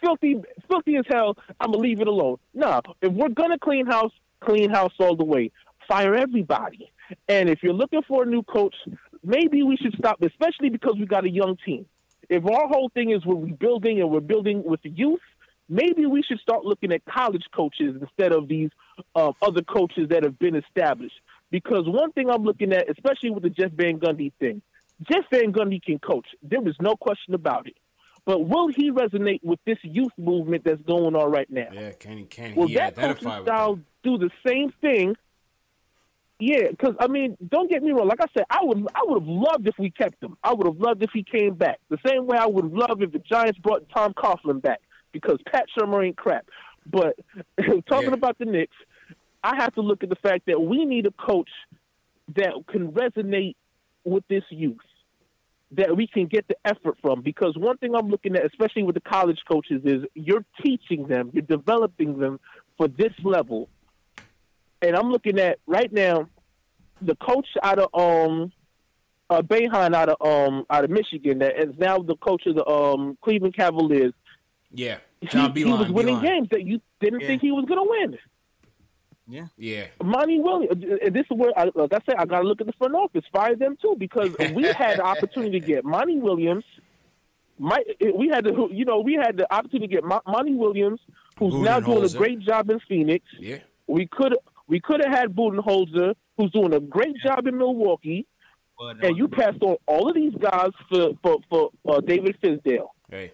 filthy, 0.00 0.42
filthy 0.68 0.96
as 0.96 1.04
hell. 1.08 1.36
I'm 1.60 1.72
gonna 1.72 1.78
leave 1.78 2.00
it 2.00 2.08
alone." 2.08 2.38
No, 2.52 2.80
if 3.02 3.12
we're 3.12 3.28
gonna 3.28 3.58
clean 3.58 3.86
house, 3.86 4.12
clean 4.40 4.70
house 4.70 4.92
all 4.98 5.16
the 5.16 5.24
way. 5.24 5.50
Fire 5.88 6.14
everybody. 6.14 6.90
And 7.28 7.48
if 7.48 7.62
you're 7.62 7.74
looking 7.74 8.02
for 8.02 8.22
a 8.22 8.26
new 8.26 8.42
coach, 8.42 8.74
maybe 9.22 9.62
we 9.62 9.76
should 9.76 9.94
stop, 9.94 10.22
especially 10.22 10.70
because 10.70 10.94
we 10.98 11.06
got 11.06 11.24
a 11.24 11.30
young 11.30 11.56
team. 11.64 11.86
If 12.28 12.44
our 12.46 12.68
whole 12.68 12.88
thing 12.88 13.10
is 13.10 13.24
we're 13.26 13.36
rebuilding 13.36 14.00
and 14.00 14.10
we're 14.10 14.20
building 14.20 14.62
with 14.64 14.80
the 14.82 14.90
youth, 14.90 15.20
maybe 15.68 16.06
we 16.06 16.22
should 16.22 16.40
start 16.40 16.64
looking 16.64 16.92
at 16.92 17.04
college 17.04 17.44
coaches 17.54 17.96
instead 18.00 18.32
of 18.32 18.48
these 18.48 18.70
uh, 19.14 19.32
other 19.42 19.62
coaches 19.62 20.08
that 20.10 20.24
have 20.24 20.38
been 20.38 20.56
established. 20.56 21.20
Because 21.50 21.84
one 21.86 22.12
thing 22.12 22.30
I'm 22.30 22.42
looking 22.42 22.72
at, 22.72 22.90
especially 22.90 23.30
with 23.30 23.42
the 23.42 23.50
Jeff 23.50 23.72
Van 23.72 23.98
Gundy 23.98 24.32
thing, 24.40 24.62
Jeff 25.10 25.24
Van 25.30 25.52
Gundy 25.52 25.82
can 25.82 25.98
coach. 25.98 26.26
There 26.42 26.66
is 26.66 26.76
no 26.80 26.96
question 26.96 27.34
about 27.34 27.66
it. 27.66 27.76
But 28.26 28.40
will 28.40 28.68
he 28.68 28.90
resonate 28.90 29.40
with 29.42 29.60
this 29.66 29.78
youth 29.82 30.12
movement 30.16 30.64
that's 30.64 30.80
going 30.82 31.14
on 31.14 31.30
right 31.30 31.50
now? 31.50 31.68
Yeah, 31.72 31.92
can 31.92 32.16
he 32.18 32.24
can 32.24 32.54
Will 32.54 32.68
he 32.68 32.74
that 32.74 32.94
coaching 32.94 33.10
identify 33.10 33.38
with 33.38 33.46
style 33.46 33.80
do 34.02 34.18
the 34.18 34.30
same 34.46 34.72
thing? 34.80 35.14
Yeah, 36.40 36.68
because 36.70 36.94
I 36.98 37.06
mean, 37.06 37.36
don't 37.48 37.70
get 37.70 37.82
me 37.82 37.92
wrong. 37.92 38.08
Like 38.08 38.20
I 38.20 38.26
said, 38.36 38.44
I 38.50 38.60
would 38.62 38.86
I 38.94 39.00
would 39.04 39.22
have 39.22 39.28
loved 39.28 39.68
if 39.68 39.74
we 39.78 39.90
kept 39.90 40.22
him. 40.22 40.36
I 40.42 40.52
would 40.54 40.66
have 40.66 40.78
loved 40.78 41.02
if 41.02 41.10
he 41.12 41.22
came 41.22 41.54
back. 41.54 41.80
The 41.90 41.98
same 42.06 42.26
way 42.26 42.38
I 42.38 42.46
would 42.46 42.64
have 42.64 42.72
loved 42.72 43.02
if 43.02 43.12
the 43.12 43.18
Giants 43.18 43.58
brought 43.58 43.86
Tom 43.94 44.14
Coughlin 44.14 44.60
back 44.60 44.80
because 45.12 45.38
Pat 45.46 45.66
Shurmur 45.76 46.06
ain't 46.06 46.16
crap. 46.16 46.46
But 46.86 47.16
talking 47.88 48.12
about 48.14 48.38
the 48.38 48.46
Knicks, 48.46 48.76
I 49.42 49.56
have 49.56 49.74
to 49.74 49.82
look 49.82 50.02
at 50.02 50.08
the 50.08 50.16
fact 50.16 50.46
that 50.46 50.60
we 50.60 50.84
need 50.84 51.06
a 51.06 51.12
coach 51.12 51.50
that 52.36 52.52
can 52.68 52.92
resonate 52.92 53.54
with 54.04 54.26
this 54.28 54.44
youth, 54.50 54.78
that 55.76 55.96
we 55.96 56.06
can 56.06 56.26
get 56.26 56.46
the 56.48 56.56
effort 56.64 56.96
from. 57.00 57.22
Because 57.22 57.56
one 57.56 57.76
thing 57.78 57.94
I'm 57.94 58.08
looking 58.08 58.36
at, 58.36 58.44
especially 58.44 58.82
with 58.82 58.94
the 58.94 59.00
college 59.00 59.40
coaches, 59.50 59.82
is 59.84 60.04
you're 60.14 60.44
teaching 60.64 61.06
them, 61.06 61.30
you're 61.32 61.42
developing 61.42 62.18
them 62.18 62.40
for 62.76 62.88
this 62.88 63.12
level. 63.22 63.68
And 64.82 64.96
I'm 64.96 65.10
looking 65.10 65.38
at 65.38 65.58
right 65.66 65.92
now 65.92 66.28
the 67.00 67.16
coach 67.16 67.46
out 67.62 67.78
of 67.78 67.88
um 67.94 68.52
uh 69.30 69.42
Boeheim 69.42 69.94
out 69.94 70.08
of 70.10 70.16
um 70.26 70.64
out 70.70 70.84
of 70.84 70.90
Michigan 70.90 71.38
that 71.38 71.58
is 71.58 71.74
now 71.78 71.98
the 71.98 72.16
coach 72.16 72.46
of 72.46 72.54
the 72.56 72.66
um 72.66 73.16
Cleveland 73.22 73.56
Cavaliers. 73.56 74.12
Yeah, 74.72 74.98
He, 75.20 75.28
John 75.28 75.52
he 75.54 75.64
Beilein. 75.64 75.78
was 75.78 75.90
winning 75.90 76.16
Beilein. 76.16 76.22
games 76.22 76.48
that 76.50 76.64
you 76.66 76.80
didn't 77.00 77.20
think 77.20 77.40
he 77.42 77.52
was 77.52 77.64
gonna 77.66 77.84
win. 77.84 78.18
Yeah. 79.26 79.46
Yeah. 79.56 79.86
Monty 80.02 80.38
Williams. 80.38 80.84
And 81.02 81.14
this 81.14 81.24
is 81.30 81.36
where, 81.36 81.52
I, 81.58 81.70
like 81.74 81.92
I 81.92 81.98
said, 82.06 82.16
I 82.18 82.24
got 82.26 82.40
to 82.42 82.46
look 82.48 82.60
at 82.60 82.66
the 82.66 82.72
front 82.74 82.94
office, 82.94 83.24
fire 83.32 83.56
them 83.56 83.76
too, 83.80 83.96
because 83.98 84.30
we 84.54 84.64
had 84.64 84.98
the 84.98 85.04
opportunity 85.04 85.60
to 85.60 85.66
get 85.66 85.84
Monty 85.84 86.18
Williams. 86.18 86.64
My, 87.58 87.82
we 88.14 88.28
had 88.28 88.44
the, 88.44 88.68
you 88.70 88.84
know, 88.84 89.00
we 89.00 89.14
had 89.14 89.36
the 89.36 89.52
opportunity 89.52 89.86
to 89.88 89.94
get 89.94 90.04
Mo- 90.04 90.22
Monty 90.26 90.54
Williams, 90.54 91.00
who's 91.38 91.54
now 91.54 91.80
doing 91.80 92.04
a 92.04 92.08
great 92.18 92.40
job 92.40 92.68
in 92.68 92.80
Phoenix. 92.80 93.24
Yeah. 93.38 93.58
We 93.86 94.06
could, 94.06 94.36
we 94.66 94.80
could 94.80 95.00
have 95.04 95.12
had 95.12 95.34
Budenholzer, 95.34 96.14
who's 96.36 96.50
doing 96.50 96.74
a 96.74 96.80
great 96.80 97.16
job 97.24 97.46
in 97.46 97.56
Milwaukee, 97.56 98.26
But, 98.78 99.04
and 99.04 99.16
you 99.16 99.28
passed 99.28 99.62
on 99.62 99.76
all 99.86 100.08
of 100.08 100.14
these 100.16 100.34
guys 100.34 100.70
for 100.88 101.10
for 101.22 101.38
for 101.48 101.70
uh, 101.88 102.00
David 102.00 102.36
Fizdale. 102.42 102.88
Hey. 103.10 103.32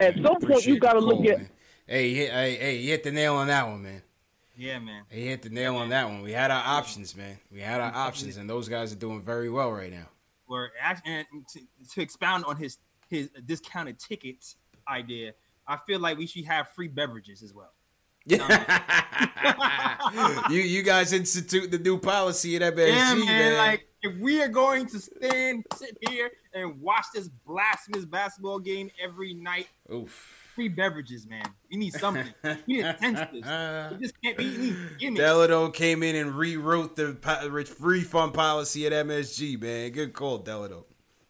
At 0.00 0.14
some 0.16 0.40
point, 0.40 0.66
you 0.66 0.78
got 0.78 0.94
to 0.94 0.98
look 1.00 1.24
at. 1.26 1.40
Hey, 1.86 2.10
he 2.10 2.26
hey, 2.26 2.56
hey, 2.56 2.78
he 2.78 2.90
hit 2.90 3.04
the 3.04 3.10
nail 3.10 3.36
on 3.36 3.46
that 3.46 3.66
one, 3.66 3.82
man. 3.82 4.02
Yeah, 4.60 4.78
man. 4.78 5.04
He 5.08 5.26
hit 5.26 5.40
the 5.40 5.48
nail 5.48 5.76
on 5.76 5.88
that 5.88 6.06
one. 6.06 6.20
We 6.20 6.32
had 6.32 6.50
our 6.50 6.62
options, 6.62 7.16
man. 7.16 7.38
We 7.50 7.60
had 7.60 7.80
our 7.80 7.94
options, 7.94 8.36
and 8.36 8.48
those 8.48 8.68
guys 8.68 8.92
are 8.92 8.96
doing 8.96 9.22
very 9.22 9.48
well 9.48 9.72
right 9.72 9.90
now. 9.90 10.06
Where 10.44 10.70
act- 10.78 11.08
and 11.08 11.26
to, 11.54 11.60
to 11.94 12.02
expound 12.02 12.44
on 12.44 12.56
his 12.56 12.76
his 13.08 13.30
discounted 13.46 13.98
tickets 13.98 14.56
idea, 14.86 15.32
I 15.66 15.78
feel 15.86 15.98
like 15.98 16.18
we 16.18 16.26
should 16.26 16.44
have 16.44 16.68
free 16.68 16.88
beverages 16.88 17.42
as 17.42 17.54
well. 17.54 17.72
Yeah. 18.26 18.46
you 20.50 20.60
you 20.60 20.82
guys 20.82 21.14
institute 21.14 21.70
the 21.70 21.78
new 21.78 21.98
policy 21.98 22.56
at 22.56 22.62
MSG, 22.62 22.88
yeah, 22.88 23.14
man, 23.14 23.26
man. 23.26 23.56
Like 23.56 23.88
if 24.02 24.14
we 24.18 24.42
are 24.42 24.48
going 24.48 24.84
to 24.88 25.00
stand, 25.00 25.64
sit 25.74 25.96
here 26.06 26.30
and 26.52 26.78
watch 26.82 27.06
this 27.14 27.28
blasphemous 27.46 28.04
basketball 28.04 28.58
game 28.58 28.90
every 29.02 29.32
night, 29.32 29.68
Oof. 29.90 30.39
Free 30.60 30.68
beverages, 30.68 31.26
man. 31.26 31.42
We 31.70 31.78
need 31.78 31.94
something. 31.94 32.26
we 32.44 32.56
need 32.66 32.84
incentives. 32.84 33.32
We 33.92 33.96
just 33.98 34.22
can't 34.22 34.36
be 34.36 34.76
gimmicks. 34.98 35.78
Came 35.78 36.02
in 36.02 36.16
and 36.16 36.34
rewrote 36.34 36.96
the 36.96 37.14
po- 37.14 37.48
refund 37.48 38.34
policy 38.34 38.86
at 38.86 38.92
MSG, 38.92 39.58
man. 39.58 39.90
Good 39.92 40.12
call, 40.12 40.40
Deladon. 40.40 40.84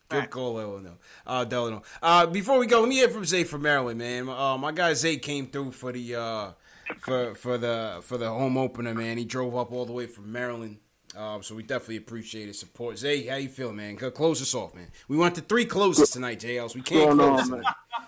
Good 0.09 0.31
call, 0.31 0.59
Delano. 0.59 0.99
Uh, 1.25 1.45
Delano. 1.45 1.83
Uh, 2.03 2.27
before 2.27 2.59
we 2.59 2.67
go, 2.67 2.81
let 2.81 2.89
me 2.89 2.97
hear 2.97 3.09
from 3.09 3.25
Zay 3.25 3.45
from 3.45 3.63
Maryland, 3.63 4.01
man. 4.01 4.29
Uh, 4.29 4.59
my 4.59 4.73
guy 4.73 4.93
Zay 4.95 5.17
came 5.19 5.47
through 5.47 5.71
for 5.71 5.93
the 5.93 6.17
uh, 6.17 6.51
for 6.99 7.37
for 7.37 7.57
the 7.57 8.01
for 8.03 8.19
the 8.19 8.29
home 8.29 8.59
opener, 8.59 8.93
man. 8.93 9.17
He 9.17 9.25
drove 9.25 9.55
up 9.55 9.71
all 9.71 9.87
the 9.87 9.93
way 9.93 10.09
from 10.09 10.33
Maryland. 10.33 10.79
Um, 11.17 11.43
so 11.43 11.55
we 11.57 11.63
definitely 11.65 11.97
appreciate 11.97 12.47
his 12.47 12.59
support. 12.59 12.97
Zay, 12.99 13.27
how 13.27 13.37
you 13.37 13.49
feel, 13.49 13.73
man? 13.73 13.97
Close 13.97 14.41
us 14.41 14.55
off, 14.55 14.75
man. 14.75 14.87
We 15.09 15.17
want 15.17 15.35
the 15.35 15.41
three 15.41 15.65
closes 15.65 16.11
tonight, 16.11 16.39
JLs. 16.41 16.75
We 16.75 16.83
can't 16.83 17.19
close 17.19 17.51
on? 17.51 17.65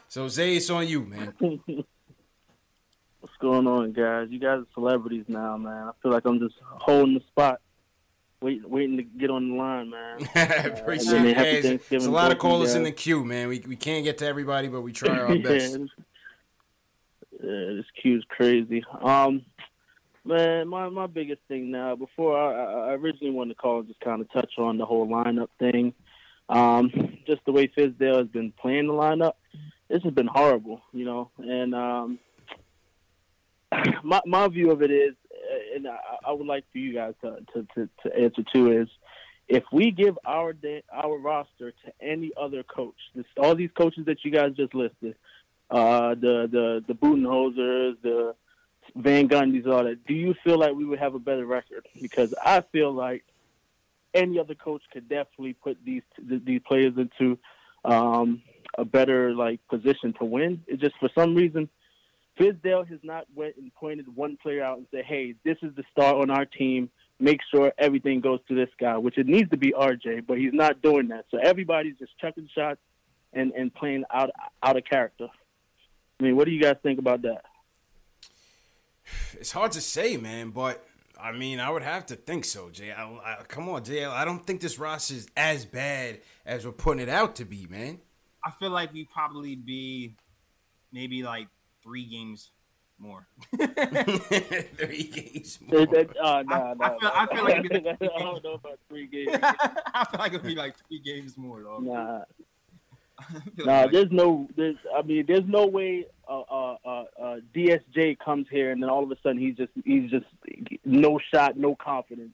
So 0.09 0.29
Zay, 0.29 0.57
it's 0.57 0.71
on 0.71 0.87
you, 0.87 1.05
man. 1.05 1.35
What's 3.21 3.37
going 3.41 3.67
on, 3.67 3.93
guys? 3.93 4.29
You 4.31 4.39
guys 4.39 4.61
are 4.61 4.67
celebrities 4.75 5.25
now, 5.29 5.57
man. 5.57 5.89
I 5.89 5.91
feel 6.03 6.13
like 6.13 6.25
I'm 6.27 6.39
just 6.39 6.55
holding 6.63 7.15
the 7.15 7.21
spot, 7.21 7.61
waiting, 8.41 8.69
waiting 8.69 8.97
to 8.99 9.03
get 9.03 9.31
on 9.31 9.51
the 9.51 9.55
line, 9.57 9.91
man. 9.91 10.19
Appreciate 10.73 11.21
Uh, 11.21 11.25
it. 11.29 11.37
Hey, 11.37 11.53
There's 11.53 11.65
Thanksgiving 11.65 12.09
a 12.09 12.11
lot 12.11 12.31
of 12.33 12.39
callers 12.39 12.75
in 12.75 12.83
the 12.85 12.93
queue, 12.93 13.25
man. 13.25 13.49
We 13.49 13.61
we 13.67 13.77
can't 13.77 14.05
get 14.05 14.19
to 14.19 14.27
everybody, 14.27 14.69
but 14.69 14.83
we 14.83 14.93
try 14.93 15.19
our 15.19 15.37
best. 15.39 15.77
Yeah, 15.79 15.87
Yeah, 17.43 17.75
this 17.75 17.87
queue's 18.01 18.25
crazy. 18.29 18.85
Um, 19.01 19.43
man, 20.25 20.69
my 20.69 20.89
my 20.89 21.07
biggest 21.07 21.41
thing 21.49 21.71
now. 21.71 21.97
Before 21.97 22.39
I, 22.39 22.91
I 22.91 22.95
originally 22.95 23.33
wanted 23.33 23.55
to 23.55 23.61
call 23.61 23.81
and 23.81 23.89
just 23.89 24.01
kind 24.01 24.21
of 24.21 24.31
touch 24.33 24.53
on 24.59 24.79
the 24.79 24.87
whole 24.87 25.07
lineup 25.07 25.49
thing. 25.59 25.95
Um, 26.49 27.19
just 27.27 27.45
the 27.45 27.53
way 27.53 27.69
Fizdale 27.69 28.19
has 28.19 28.29
been 28.29 28.53
playing 28.53 28.87
the 28.87 28.93
lineup, 28.93 29.35
this 29.89 30.03
has 30.03 30.13
been 30.13 30.27
horrible, 30.27 30.83
you 30.93 31.05
know. 31.05 31.31
And 31.39 31.75
um, 31.75 32.19
my 34.03 34.21
my 34.27 34.49
view 34.49 34.71
of 34.71 34.83
it 34.83 34.91
is, 34.91 35.15
uh, 35.31 35.77
and 35.77 35.89
I, 35.89 35.99
I 36.27 36.33
would 36.33 36.47
like 36.47 36.65
for 36.73 36.79
you 36.79 36.95
guys 36.95 37.15
to 37.23 37.39
to, 37.55 37.67
to, 37.75 37.89
to 38.03 38.17
answer 38.17 38.43
too 38.53 38.81
is. 38.81 38.89
If 39.49 39.65
we 39.73 39.91
give 39.91 40.19
our 40.25 40.55
our 40.91 41.19
roster 41.19 41.73
to 41.73 41.93
any 42.01 42.31
other 42.41 42.63
coach, 42.63 42.95
this, 43.15 43.27
all 43.37 43.55
these 43.55 43.71
coaches 43.77 44.07
that 44.07 44.25
you 44.25 44.31
guys 44.31 44.53
just 44.57 44.73
listed, 44.73 45.17
uh, 45.71 46.15
the 46.15 46.49
the 46.51 46.85
the 46.87 46.95
Budenholzers, 46.95 47.97
the 48.03 48.35
Van 48.95 49.29
Gundys, 49.29 49.67
all 49.67 49.85
that. 49.85 50.07
Do 50.07 50.15
you 50.15 50.35
feel 50.45 50.59
like 50.59 50.75
we 50.75 50.85
would 50.85 50.99
have 50.99 51.15
a 51.15 51.19
better 51.19 51.47
record? 51.47 51.87
Because 52.01 52.35
I 52.45 52.63
feel 52.73 52.93
like 52.93 53.25
any 54.15 54.39
other 54.39 54.55
coach 54.55 54.83
could 54.93 55.09
definitely 55.09 55.55
put 55.55 55.79
these 55.85 56.03
these 56.19 56.61
players 56.67 56.95
into 56.97 57.39
um, 57.85 58.43
a 58.77 58.85
better 58.85 59.35
like 59.35 59.61
position 59.69 60.15
to 60.19 60.25
win. 60.25 60.63
It 60.67 60.81
just 60.81 60.95
for 60.99 61.09
some 61.15 61.35
reason, 61.35 61.69
Fizdale 62.39 62.87
has 62.89 63.01
not 63.03 63.27
went 63.35 63.57
and 63.57 63.73
pointed 63.75 64.15
one 64.15 64.37
player 64.37 64.63
out 64.63 64.79
and 64.79 64.87
said, 64.91 65.05
"Hey, 65.05 65.35
this 65.45 65.57
is 65.63 65.75
the 65.75 65.85
star 65.91 66.17
on 66.17 66.31
our 66.31 66.45
team. 66.45 66.91
Make 67.19 67.41
sure 67.51 67.73
everything 67.79 68.21
goes 68.21 68.41
to 68.49 68.55
this 68.55 68.71
guy." 68.79 68.97
Which 68.99 69.19
it 69.19 69.27
needs 69.27 69.51
to 69.51 69.57
be 69.57 69.73
RJ, 69.73 70.27
but 70.27 70.39
he's 70.39 70.53
not 70.53 70.83
doing 70.83 71.09
that. 71.09 71.27
So 71.31 71.39
everybody's 71.39 71.99
just 71.99 72.17
chucking 72.19 72.49
shots 72.55 72.81
and 73.33 73.53
and 73.53 73.73
playing 73.75 74.05
out 74.13 74.31
out 74.63 74.77
of 74.77 74.85
character. 74.85 75.29
I 76.21 76.23
mean, 76.23 76.37
what 76.37 76.45
do 76.45 76.53
you 76.53 76.61
guys 76.61 76.77
think 76.83 76.99
about 76.99 77.23
that? 77.23 77.45
It's 79.35 79.53
hard 79.53 79.73
to 79.73 79.81
say, 79.81 80.17
man, 80.17 80.51
but 80.51 80.87
I 81.21 81.33
mean, 81.33 81.61
I 81.61 81.71
would 81.71 81.83
have 81.83 82.07
to 82.07 82.17
think 82.17 82.45
so, 82.45 82.71
Jay. 82.71 82.91
I, 82.91 83.05
I, 83.05 83.37
come 83.47 83.69
on, 83.69 83.85
Jay. 83.85 84.05
I 84.05 84.25
don't 84.25 84.45
think 84.45 84.61
this 84.61 84.79
roster 84.79 85.15
is 85.15 85.29
as 85.37 85.65
bad 85.65 86.21
as 86.45 86.67
we're 86.67 86.73
putting 86.73 87.03
it 87.03 87.09
out 87.09 87.37
to 87.37 87.45
be, 87.45 87.67
man. 87.71 88.01
I 88.45 88.51
feel 88.51 88.71
like 88.71 88.93
we 88.93 89.05
probably 89.05 89.55
be 89.55 90.17
maybe 90.93 91.23
like 91.23 91.47
three 91.83 92.07
games 92.07 92.51
more. 92.99 93.27
three 93.57 95.05
games 95.05 95.59
more. 95.61 95.81
uh, 96.23 96.43
nah, 96.47 96.75
I, 96.81 96.87
I 96.87 96.99
feel, 96.99 97.11
I 97.15 97.27
feel 97.27 97.45
like 97.45 97.73
like 97.73 97.87
I 98.17 98.19
don't 98.19 98.45
know 98.45 98.55
about 98.55 98.79
three 98.89 99.07
games. 99.07 99.39
I 99.43 100.05
feel 100.11 100.19
like 100.19 100.33
it'd 100.33 100.47
be 100.47 100.55
like 100.55 100.75
three 100.89 101.01
games 101.01 101.37
more, 101.37 101.63
though. 101.63 101.79
Nah. 101.79 102.25
feel 103.57 103.67
Nah, 103.67 103.81
like- 103.83 103.93
there's 103.93 104.11
no, 104.11 104.49
there's, 104.57 104.77
I 104.97 105.03
mean, 105.03 105.25
there's 105.27 105.47
no 105.47 105.67
way 105.67 106.07
uh, 106.29 106.41
uh, 106.41 106.77
uh, 106.85 107.05
uh, 107.21 107.37
DSJ 107.55 108.19
comes 108.19 108.47
here 108.51 108.71
and 108.71 108.83
then 108.83 108.89
all 108.91 109.03
of 109.03 109.11
a 109.11 109.17
sudden 109.23 109.39
he's 109.39 109.57
just, 109.57 109.73
he's 109.85 110.11
just 110.11 110.27
no 110.85 111.19
shot, 111.33 111.57
no 111.57 111.75
confidence. 111.77 112.33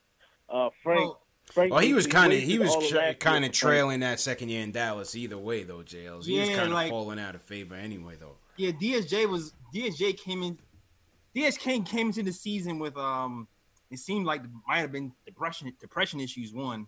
Uh, 0.48 0.70
Frank, 0.82 1.14
Frank. 1.46 1.72
Well, 1.72 1.80
he 1.80 1.92
was 1.94 2.06
kind 2.06 2.32
of 2.32 2.38
he 2.38 2.58
was 2.58 2.74
tra- 2.88 3.14
kind 3.14 3.44
of 3.44 3.52
trailing 3.52 4.00
that 4.00 4.18
second 4.20 4.48
year 4.48 4.62
in 4.62 4.72
Dallas. 4.72 5.14
Either 5.14 5.36
way, 5.38 5.62
though, 5.62 5.78
JLs, 5.82 6.24
he 6.24 6.38
was 6.38 6.48
Yeah, 6.48 6.56
kind 6.56 6.68
of 6.68 6.72
like- 6.74 6.90
falling 6.90 7.18
out 7.18 7.34
of 7.34 7.42
favor 7.42 7.74
anyway, 7.74 8.16
though. 8.18 8.36
Yeah, 8.56 8.70
DSJ 8.72 9.28
was 9.28 9.52
DSJ 9.74 10.16
came 10.18 10.42
in. 10.42 10.58
DSJ 11.36 11.86
came 11.86 12.08
into 12.08 12.22
the 12.22 12.32
season 12.32 12.78
with 12.78 12.96
um. 12.96 13.46
It 13.90 13.98
seemed 13.98 14.26
like 14.26 14.42
might 14.66 14.78
have 14.80 14.92
been 14.92 15.12
depression 15.26 15.72
depression 15.80 16.20
issues 16.20 16.52
one, 16.52 16.86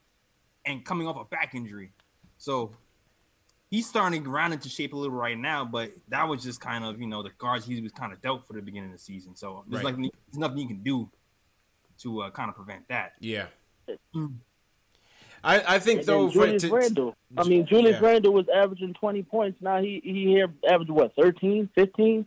and 0.66 0.85
coming 0.85 1.06
off 1.06 1.16
a 1.16 1.24
back 1.24 1.55
injury, 1.55 1.93
so 2.39 2.72
he's 3.71 3.89
starting 3.89 4.25
to 4.25 4.31
round 4.31 4.53
into 4.53 4.69
shape 4.69 4.93
a 4.93 4.97
little 4.97 5.17
right 5.17 5.39
now. 5.39 5.65
But 5.65 5.93
that 6.09 6.29
was 6.29 6.43
just 6.43 6.61
kind 6.61 6.85
of 6.85 7.01
you 7.01 7.07
know 7.07 7.23
the 7.23 7.31
cards 7.31 7.65
he 7.65 7.81
was 7.81 7.93
kind 7.93 8.13
of 8.13 8.21
dealt 8.21 8.47
for 8.47 8.53
the 8.53 8.63
beginning 8.63 8.91
of 8.91 8.97
the 8.97 9.03
season. 9.03 9.35
So 9.37 9.65
there's 9.69 9.85
Right. 9.85 9.97
like 9.97 10.13
there's 10.31 10.39
nothing 10.39 10.59
you 10.59 10.67
can 10.69 10.83
do 10.83 11.09
to 12.01 12.23
uh, 12.23 12.31
kind 12.31 12.49
of 12.51 12.57
prevent 12.57 12.89
that. 12.89 13.13
Yeah. 13.21 13.47
I, 15.43 15.77
I 15.77 15.79
think 15.79 16.01
And 16.01 16.09
though, 16.09 16.23
then 16.25 16.31
for, 16.31 16.45
Julius 16.45 16.63
to, 16.63 16.75
Randle. 16.75 17.17
I 17.37 17.45
mean, 17.45 17.67
Julius 17.67 17.99
yeah. 18.01 18.09
Randle 18.09 18.33
was 18.35 18.47
averaging 18.55 18.95
20 18.95 19.23
points. 19.23 19.59
Now 19.63 19.81
he 19.81 20.01
he 20.05 20.27
here 20.27 20.53
averaged 20.69 20.91
what 20.91 21.15
13, 21.17 21.69
15. 21.75 22.27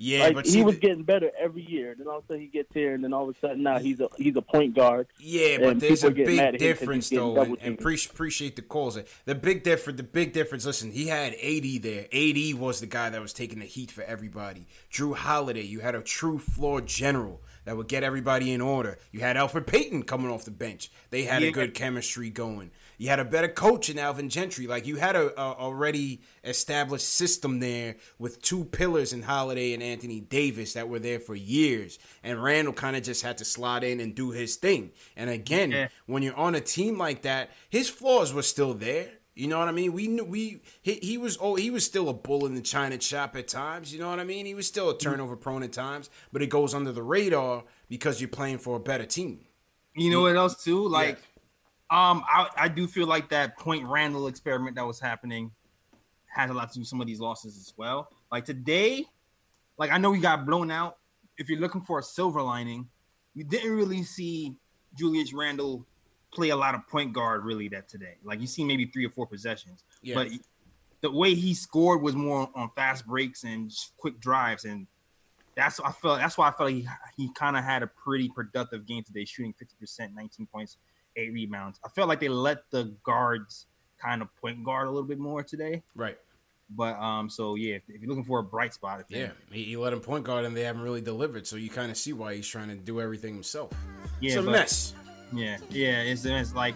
Yeah, 0.00 0.26
like, 0.26 0.34
but 0.34 0.44
he 0.44 0.52
see, 0.52 0.62
was 0.62 0.76
getting 0.78 1.02
better 1.02 1.32
every 1.36 1.62
year. 1.62 1.96
Then 1.98 2.06
all 2.06 2.18
of 2.18 2.24
a 2.24 2.26
sudden 2.28 2.42
he 2.42 2.46
gets 2.46 2.72
here, 2.72 2.94
and 2.94 3.02
then 3.02 3.12
all 3.12 3.28
of 3.28 3.34
a 3.34 3.38
sudden 3.40 3.64
now 3.64 3.80
he's 3.80 3.98
a 3.98 4.08
he's 4.16 4.36
a 4.36 4.42
point 4.42 4.76
guard. 4.76 5.08
Yeah, 5.18 5.58
but 5.58 5.80
there's 5.80 6.04
a 6.04 6.12
big 6.12 6.38
at 6.38 6.46
him 6.46 6.52
'cause 6.52 6.60
difference 6.60 7.08
though, 7.08 7.36
and, 7.42 7.58
and 7.60 7.78
pre- 7.80 7.98
appreciate 8.08 8.54
the 8.54 8.62
calls. 8.62 8.96
The 9.24 9.34
big 9.34 9.64
difference, 9.64 9.96
the 9.96 10.04
big 10.04 10.32
difference. 10.32 10.64
Listen, 10.64 10.92
he 10.92 11.08
had 11.08 11.34
AD 11.42 11.82
there. 11.82 12.06
AD 12.12 12.54
was 12.54 12.78
the 12.78 12.86
guy 12.86 13.10
that 13.10 13.20
was 13.20 13.32
taking 13.32 13.58
the 13.58 13.66
heat 13.66 13.90
for 13.90 14.04
everybody. 14.04 14.68
Jrue 14.88 15.16
Holiday, 15.16 15.62
you 15.62 15.80
had 15.80 15.96
a 15.96 16.02
true 16.02 16.38
floor 16.38 16.80
general 16.80 17.42
that 17.64 17.76
would 17.76 17.88
get 17.88 18.04
everybody 18.04 18.52
in 18.52 18.60
order. 18.60 18.98
You 19.10 19.20
had 19.20 19.34
Elfrid 19.36 19.66
Payton 19.66 20.04
coming 20.04 20.30
off 20.30 20.44
the 20.44 20.52
bench. 20.52 20.92
They 21.10 21.24
had 21.24 21.42
a 21.42 21.50
good 21.50 21.74
chemistry 21.74 22.30
going. 22.30 22.70
You 22.98 23.08
had 23.08 23.20
a 23.20 23.24
better 23.24 23.48
coach 23.48 23.88
in 23.88 23.98
Alvin 23.98 24.28
Gentry. 24.28 24.66
Like 24.66 24.86
you 24.86 24.96
had 24.96 25.14
a, 25.14 25.28
a 25.40 25.54
already 25.56 26.20
established 26.42 27.08
system 27.08 27.60
there 27.60 27.94
with 28.18 28.42
two 28.42 28.64
pillars 28.64 29.12
in 29.12 29.22
Holiday 29.22 29.72
and 29.72 29.82
Anthony 29.82 30.20
Davis 30.20 30.72
that 30.72 30.88
were 30.88 30.98
there 30.98 31.20
for 31.20 31.36
years. 31.36 31.98
And 32.24 32.42
Randle 32.42 32.74
kind 32.74 32.96
of 32.96 33.04
just 33.04 33.22
had 33.22 33.38
to 33.38 33.44
slot 33.44 33.84
in 33.84 34.00
and 34.00 34.16
do 34.16 34.32
his 34.32 34.56
thing. 34.56 34.90
And 35.16 35.30
again, 35.30 35.70
Yeah. 35.70 35.88
when 36.06 36.24
you're 36.24 36.36
on 36.36 36.56
a 36.56 36.60
team 36.60 36.98
like 36.98 37.22
that, 37.22 37.50
his 37.70 37.88
flaws 37.88 38.34
were 38.34 38.42
still 38.42 38.74
there. 38.74 39.08
You 39.36 39.46
know 39.46 39.60
what 39.60 39.68
I 39.68 39.72
mean? 39.72 39.92
We 39.92 40.08
knew 40.08 40.24
we 40.24 40.62
he, 40.82 40.94
he 40.94 41.16
was 41.16 41.38
oh 41.40 41.54
he 41.54 41.70
was 41.70 41.84
still 41.84 42.08
a 42.08 42.12
bull 42.12 42.44
in 42.46 42.56
the 42.56 42.60
china 42.60 43.00
shop 43.00 43.36
at 43.36 43.46
times. 43.46 43.94
You 43.94 44.00
know 44.00 44.10
what 44.10 44.18
I 44.18 44.24
mean? 44.24 44.44
He 44.46 44.54
was 44.54 44.66
still 44.66 44.90
a 44.90 44.94
mm-hmm. 44.94 45.10
turnover 45.10 45.36
prone 45.36 45.62
at 45.62 45.72
times, 45.72 46.10
but 46.32 46.42
it 46.42 46.48
goes 46.48 46.74
under 46.74 46.90
the 46.90 47.04
radar 47.04 47.62
because 47.88 48.20
you're 48.20 48.26
playing 48.26 48.58
for 48.58 48.74
a 48.74 48.80
better 48.80 49.06
team. 49.06 49.44
You 49.94 50.10
know 50.10 50.22
what 50.22 50.36
else 50.36 50.62
too? 50.62 50.86
Like, 50.88 51.18
um, 51.90 52.22
I 52.30 52.48
I 52.56 52.68
do 52.68 52.86
feel 52.86 53.06
like 53.06 53.30
that 53.30 53.58
Point 53.58 53.86
Randle 53.86 54.26
experiment 54.26 54.76
that 54.76 54.86
was 54.86 55.00
happening 55.00 55.50
has 56.26 56.50
a 56.50 56.54
lot 56.54 56.68
to 56.68 56.74
do 56.74 56.80
with 56.80 56.88
some 56.88 57.00
of 57.00 57.06
these 57.06 57.20
losses 57.20 57.56
as 57.56 57.72
well. 57.76 58.10
Like 58.30 58.44
today, 58.44 59.06
like 59.78 59.90
I 59.90 59.98
know 59.98 60.10
we 60.10 60.18
got 60.18 60.44
blown 60.44 60.70
out. 60.70 60.98
If 61.38 61.48
you're 61.48 61.60
looking 61.60 61.80
for 61.80 61.98
a 61.98 62.02
silver 62.02 62.42
lining, 62.42 62.88
you 63.34 63.44
didn't 63.44 63.74
really 63.74 64.02
see 64.02 64.56
Julius 64.96 65.32
Randle 65.32 65.86
play 66.32 66.50
a 66.50 66.56
lot 66.56 66.74
of 66.74 66.86
point 66.88 67.12
guard 67.12 67.44
really 67.44 67.68
that 67.68 67.88
today. 67.88 68.16
Like 68.22 68.40
you 68.40 68.46
see 68.46 68.64
maybe 68.64 68.86
three 68.86 69.06
or 69.06 69.10
four 69.10 69.26
possessions, 69.26 69.84
but 70.14 70.28
the 71.00 71.10
way 71.10 71.34
he 71.34 71.54
scored 71.54 72.02
was 72.02 72.14
more 72.14 72.50
on 72.54 72.70
fast 72.74 73.06
breaks 73.06 73.44
and 73.44 73.72
quick 73.96 74.20
drives, 74.20 74.64
and 74.64 74.86
that's 75.56 75.80
I 75.80 75.92
felt 75.92 76.18
that's 76.18 76.36
why 76.36 76.48
I 76.48 76.50
felt 76.52 76.70
he 76.70 76.86
he 77.16 77.32
kind 77.32 77.56
of 77.56 77.64
had 77.64 77.82
a 77.82 77.86
pretty 77.86 78.28
productive 78.28 78.86
game 78.86 79.04
today, 79.04 79.24
shooting 79.24 79.52
fifty 79.52 79.76
percent, 79.78 80.12
nineteen 80.14 80.46
points, 80.46 80.76
eight 81.18 81.32
rebounds. 81.32 81.78
I 81.84 81.88
felt 81.88 82.08
like 82.08 82.20
they 82.20 82.28
let 82.28 82.70
the 82.70 82.94
guards 83.02 83.66
kind 84.00 84.22
of 84.22 84.34
point 84.36 84.64
guard 84.64 84.86
a 84.86 84.90
little 84.90 85.08
bit 85.08 85.18
more 85.18 85.42
today. 85.42 85.82
Right. 85.94 86.16
But 86.70 86.98
um, 86.98 87.28
so 87.30 87.54
yeah, 87.54 87.74
if, 87.76 87.82
if 87.88 88.00
you're 88.00 88.08
looking 88.08 88.24
for 88.24 88.38
a 88.38 88.42
bright 88.42 88.74
spot, 88.74 89.00
if 89.00 89.06
Yeah, 89.10 89.30
he, 89.50 89.64
he 89.64 89.76
let 89.76 89.92
him 89.92 90.00
point 90.00 90.24
guard 90.24 90.44
and 90.44 90.56
they 90.56 90.62
haven't 90.62 90.82
really 90.82 91.00
delivered. 91.00 91.46
So 91.46 91.56
you 91.56 91.70
kind 91.70 91.90
of 91.90 91.96
see 91.96 92.12
why 92.12 92.34
he's 92.34 92.46
trying 92.46 92.68
to 92.68 92.74
do 92.76 93.00
everything 93.00 93.34
himself. 93.34 93.72
Yeah, 94.20 94.32
it's 94.32 94.36
a 94.40 94.42
but- 94.42 94.52
mess. 94.52 94.94
Yeah, 95.30 95.58
yeah, 95.68 96.00
it's, 96.02 96.24
it's 96.24 96.54
like 96.54 96.74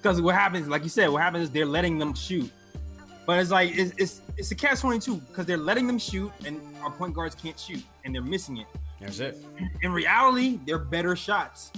because 0.00 0.20
what 0.20 0.36
happens, 0.36 0.68
like 0.68 0.84
you 0.84 0.88
said, 0.88 1.08
what 1.08 1.20
happens 1.20 1.44
is 1.44 1.50
they're 1.50 1.66
letting 1.66 1.98
them 1.98 2.14
shoot, 2.14 2.48
but 3.26 3.40
it's 3.40 3.50
like 3.50 3.76
it's 3.76 3.92
it's, 3.98 4.20
it's 4.36 4.50
a 4.52 4.54
catch 4.54 4.80
twenty 4.80 5.00
two 5.00 5.16
because 5.16 5.46
they're 5.46 5.56
letting 5.56 5.88
them 5.88 5.98
shoot 5.98 6.30
and 6.44 6.60
our 6.82 6.92
point 6.92 7.12
guards 7.12 7.34
can't 7.34 7.58
shoot 7.58 7.82
and 8.04 8.14
they're 8.14 8.22
missing 8.22 8.58
it. 8.58 8.66
That's 9.00 9.18
it. 9.18 9.44
In 9.82 9.90
reality, 9.92 10.60
they're 10.64 10.78
better 10.78 11.16
shots 11.16 11.72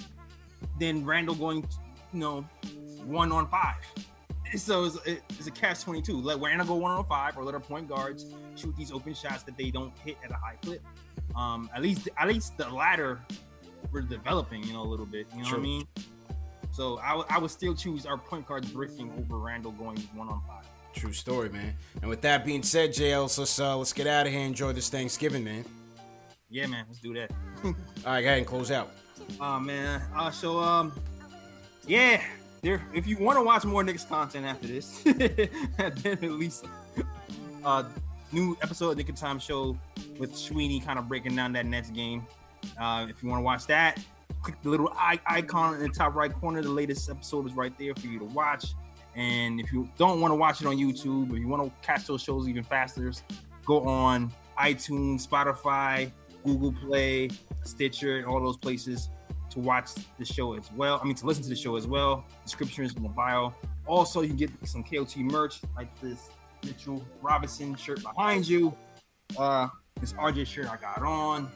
than 0.78 1.06
Randle 1.06 1.34
going, 1.34 1.66
you 2.12 2.20
know, 2.20 2.44
one 3.04 3.32
on 3.32 3.48
five. 3.48 3.76
So 4.56 4.84
it's, 4.84 4.98
it's 5.06 5.46
a 5.46 5.50
catch 5.50 5.82
twenty 5.82 6.02
two. 6.02 6.20
Let 6.20 6.40
Randle 6.40 6.66
go 6.66 6.74
one 6.74 6.90
on 6.90 7.04
five 7.06 7.36
or 7.38 7.44
let 7.44 7.54
our 7.54 7.60
point 7.60 7.88
guards 7.88 8.26
shoot 8.56 8.74
these 8.76 8.90
open 8.90 9.14
shots 9.14 9.44
that 9.44 9.56
they 9.56 9.70
don't 9.70 9.96
hit 10.04 10.16
at 10.24 10.30
a 10.32 10.34
high 10.34 10.56
clip. 10.62 10.82
Um, 11.36 11.70
at 11.74 11.82
least 11.82 12.08
at 12.18 12.26
least 12.28 12.56
the 12.56 12.68
latter 12.68 13.20
we're 13.92 14.02
developing, 14.02 14.62
you 14.64 14.72
know, 14.72 14.82
a 14.82 14.88
little 14.88 15.06
bit. 15.06 15.26
You 15.34 15.42
know 15.42 15.50
what 15.50 15.58
I 15.58 15.62
mean? 15.62 15.86
So 16.72 16.98
I 16.98 17.38
would- 17.38 17.50
still 17.50 17.74
choose 17.74 18.06
our 18.06 18.16
point 18.16 18.46
guards 18.46 18.70
breaking 18.70 19.12
over 19.18 19.38
Randle 19.38 19.72
going 19.72 19.98
one 20.14 20.28
on 20.28 20.40
five. 20.46 20.64
True 20.94 21.12
story, 21.12 21.48
man. 21.48 21.74
And 22.00 22.08
with 22.08 22.20
that 22.22 22.44
being 22.44 22.62
said, 22.62 22.90
JL, 22.90 23.28
so 23.28 23.42
let's 23.42 23.58
uh, 23.60 23.76
let's 23.76 23.92
get 23.92 24.06
out 24.06 24.26
of 24.26 24.32
here. 24.32 24.42
Enjoy 24.42 24.72
this 24.72 24.88
Thanksgiving, 24.88 25.44
man. 25.44 25.64
Yeah, 26.48 26.66
man, 26.66 26.84
let's 26.88 27.00
do 27.00 27.14
that. 27.14 27.30
All 27.64 27.72
right, 28.04 28.22
go 28.22 28.26
ahead 28.26 28.38
and 28.38 28.46
close 28.46 28.70
out. 28.70 28.90
Oh 29.40 29.60
man. 29.60 30.02
Uh, 30.16 30.30
so 30.30 30.58
um, 30.58 30.92
yeah. 31.90 32.22
There, 32.62 32.82
if 32.94 33.06
you 33.06 33.16
want 33.16 33.36
to 33.38 33.42
watch 33.42 33.64
more 33.64 33.82
Knicks 33.82 34.04
content 34.04 34.46
after 34.46 34.68
this, 34.68 35.02
then 35.02 35.48
at 35.78 36.22
least 36.22 36.66
uh, 37.64 37.84
new 38.32 38.56
episode 38.62 38.90
of 38.90 38.96
Nick 38.98 39.08
and 39.08 39.18
Time 39.18 39.38
Show 39.38 39.76
with 40.18 40.36
Sweeney 40.36 40.78
kind 40.78 40.98
of 40.98 41.08
breaking 41.08 41.34
down 41.34 41.52
that 41.54 41.66
Nets 41.66 41.90
game. 41.90 42.26
Uh, 42.78 43.06
if 43.08 43.22
you 43.22 43.28
want 43.28 43.40
to 43.40 43.44
watch 43.44 43.66
that, 43.66 43.98
click 44.42 44.56
the 44.62 44.68
little 44.68 44.92
icon 44.96 45.74
in 45.74 45.80
the 45.80 45.88
top 45.88 46.14
right 46.14 46.32
corner. 46.32 46.62
The 46.62 46.68
latest 46.68 47.10
episode 47.10 47.46
is 47.46 47.54
right 47.54 47.76
there 47.78 47.94
for 47.94 48.06
you 48.06 48.18
to 48.20 48.26
watch. 48.26 48.66
And 49.16 49.58
if 49.58 49.72
you 49.72 49.88
don't 49.98 50.20
want 50.20 50.30
to 50.30 50.36
watch 50.36 50.60
it 50.60 50.66
on 50.66 50.76
YouTube, 50.76 51.32
if 51.32 51.38
you 51.38 51.48
want 51.48 51.64
to 51.64 51.72
catch 51.84 52.06
those 52.06 52.22
shows 52.22 52.46
even 52.46 52.62
faster, 52.62 53.10
go 53.64 53.82
on 53.82 54.30
iTunes, 54.58 55.26
Spotify, 55.26 56.12
Google 56.44 56.72
Play, 56.72 57.30
Stitcher, 57.64 58.18
and 58.18 58.26
all 58.26 58.40
those 58.40 58.58
places 58.58 59.08
to 59.50 59.58
watch 59.58 59.90
the 60.18 60.24
show 60.24 60.54
as 60.54 60.70
well. 60.72 61.00
I 61.02 61.06
mean, 61.06 61.14
to 61.16 61.26
listen 61.26 61.42
to 61.42 61.48
the 61.48 61.56
show 61.56 61.76
as 61.76 61.86
well. 61.86 62.24
Description 62.44 62.84
is 62.84 62.94
in 62.94 63.02
the 63.02 63.08
bio. 63.08 63.54
Also, 63.86 64.20
you 64.20 64.28
can 64.28 64.36
get 64.36 64.50
some 64.64 64.82
KOT 64.82 65.16
merch 65.18 65.60
like 65.76 65.88
this 66.00 66.30
Mitchell 66.64 67.04
Robinson 67.20 67.74
shirt 67.74 68.02
behind 68.02 68.46
you. 68.46 68.74
Uh, 69.36 69.68
this 70.00 70.12
RJ 70.14 70.46
shirt 70.46 70.70
I 70.70 70.76
got 70.76 71.02
on. 71.02 71.50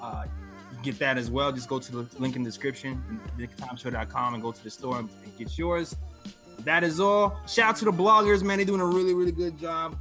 Uh, 0.00 0.24
you 0.72 0.82
get 0.82 0.98
that 0.98 1.18
as 1.18 1.30
well. 1.30 1.52
Just 1.52 1.68
go 1.68 1.78
to 1.78 1.92
the 1.92 2.08
link 2.18 2.36
in 2.36 2.42
the 2.42 2.48
description, 2.48 3.02
nicktimeshow.com, 3.38 4.34
and 4.34 4.42
go 4.42 4.52
to 4.52 4.64
the 4.64 4.70
store 4.70 4.98
and, 4.98 5.08
and 5.24 5.38
get 5.38 5.56
yours. 5.56 5.96
That 6.60 6.84
is 6.84 7.00
all. 7.00 7.36
Shout 7.46 7.70
out 7.70 7.76
to 7.76 7.84
the 7.84 7.92
bloggers, 7.92 8.42
man. 8.42 8.58
They're 8.58 8.66
doing 8.66 8.80
a 8.80 8.86
really, 8.86 9.14
really 9.14 9.32
good 9.32 9.58
job. 9.58 9.96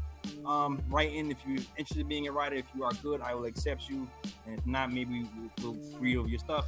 Um, 0.45 0.81
in 0.99 1.31
if 1.31 1.37
you're 1.45 1.57
interested 1.77 1.99
in 1.99 2.07
being 2.07 2.27
a 2.27 2.31
writer. 2.31 2.55
If 2.55 2.65
you 2.75 2.83
are 2.83 2.91
good, 3.03 3.21
I 3.21 3.33
will 3.33 3.45
accept 3.45 3.89
you. 3.89 4.07
And 4.45 4.57
if 4.57 4.65
not, 4.65 4.91
maybe 4.91 5.25
we'll, 5.61 5.77
read 5.99 6.17
over 6.17 6.27
your 6.27 6.39
stuff. 6.39 6.67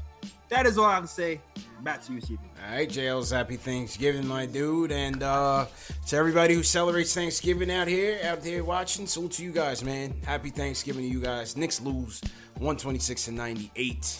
That 0.49 0.65
is 0.65 0.77
all 0.77 0.85
I 0.85 0.95
have 0.95 1.03
to 1.03 1.09
say. 1.09 1.41
Back 1.81 2.03
to 2.05 2.13
you, 2.13 2.21
CP. 2.21 2.37
All 2.39 2.75
right, 2.75 2.89
JL's 2.89 3.31
happy 3.31 3.57
Thanksgiving, 3.57 4.27
my 4.27 4.45
dude. 4.45 4.91
And 4.91 5.21
uh, 5.23 5.65
to 6.07 6.15
everybody 6.15 6.53
who 6.53 6.63
celebrates 6.63 7.13
Thanksgiving 7.13 7.71
out 7.71 7.87
here, 7.87 8.19
out 8.23 8.41
there 8.41 8.63
watching, 8.63 9.07
salute 9.07 9.33
to 9.33 9.43
you 9.43 9.51
guys, 9.51 9.83
man. 9.83 10.13
Happy 10.25 10.49
Thanksgiving 10.49 11.03
to 11.03 11.09
you 11.09 11.19
guys. 11.19 11.57
Knicks 11.57 11.81
lose 11.81 12.21
126 12.55 13.25
to 13.25 13.31
98. 13.31 14.19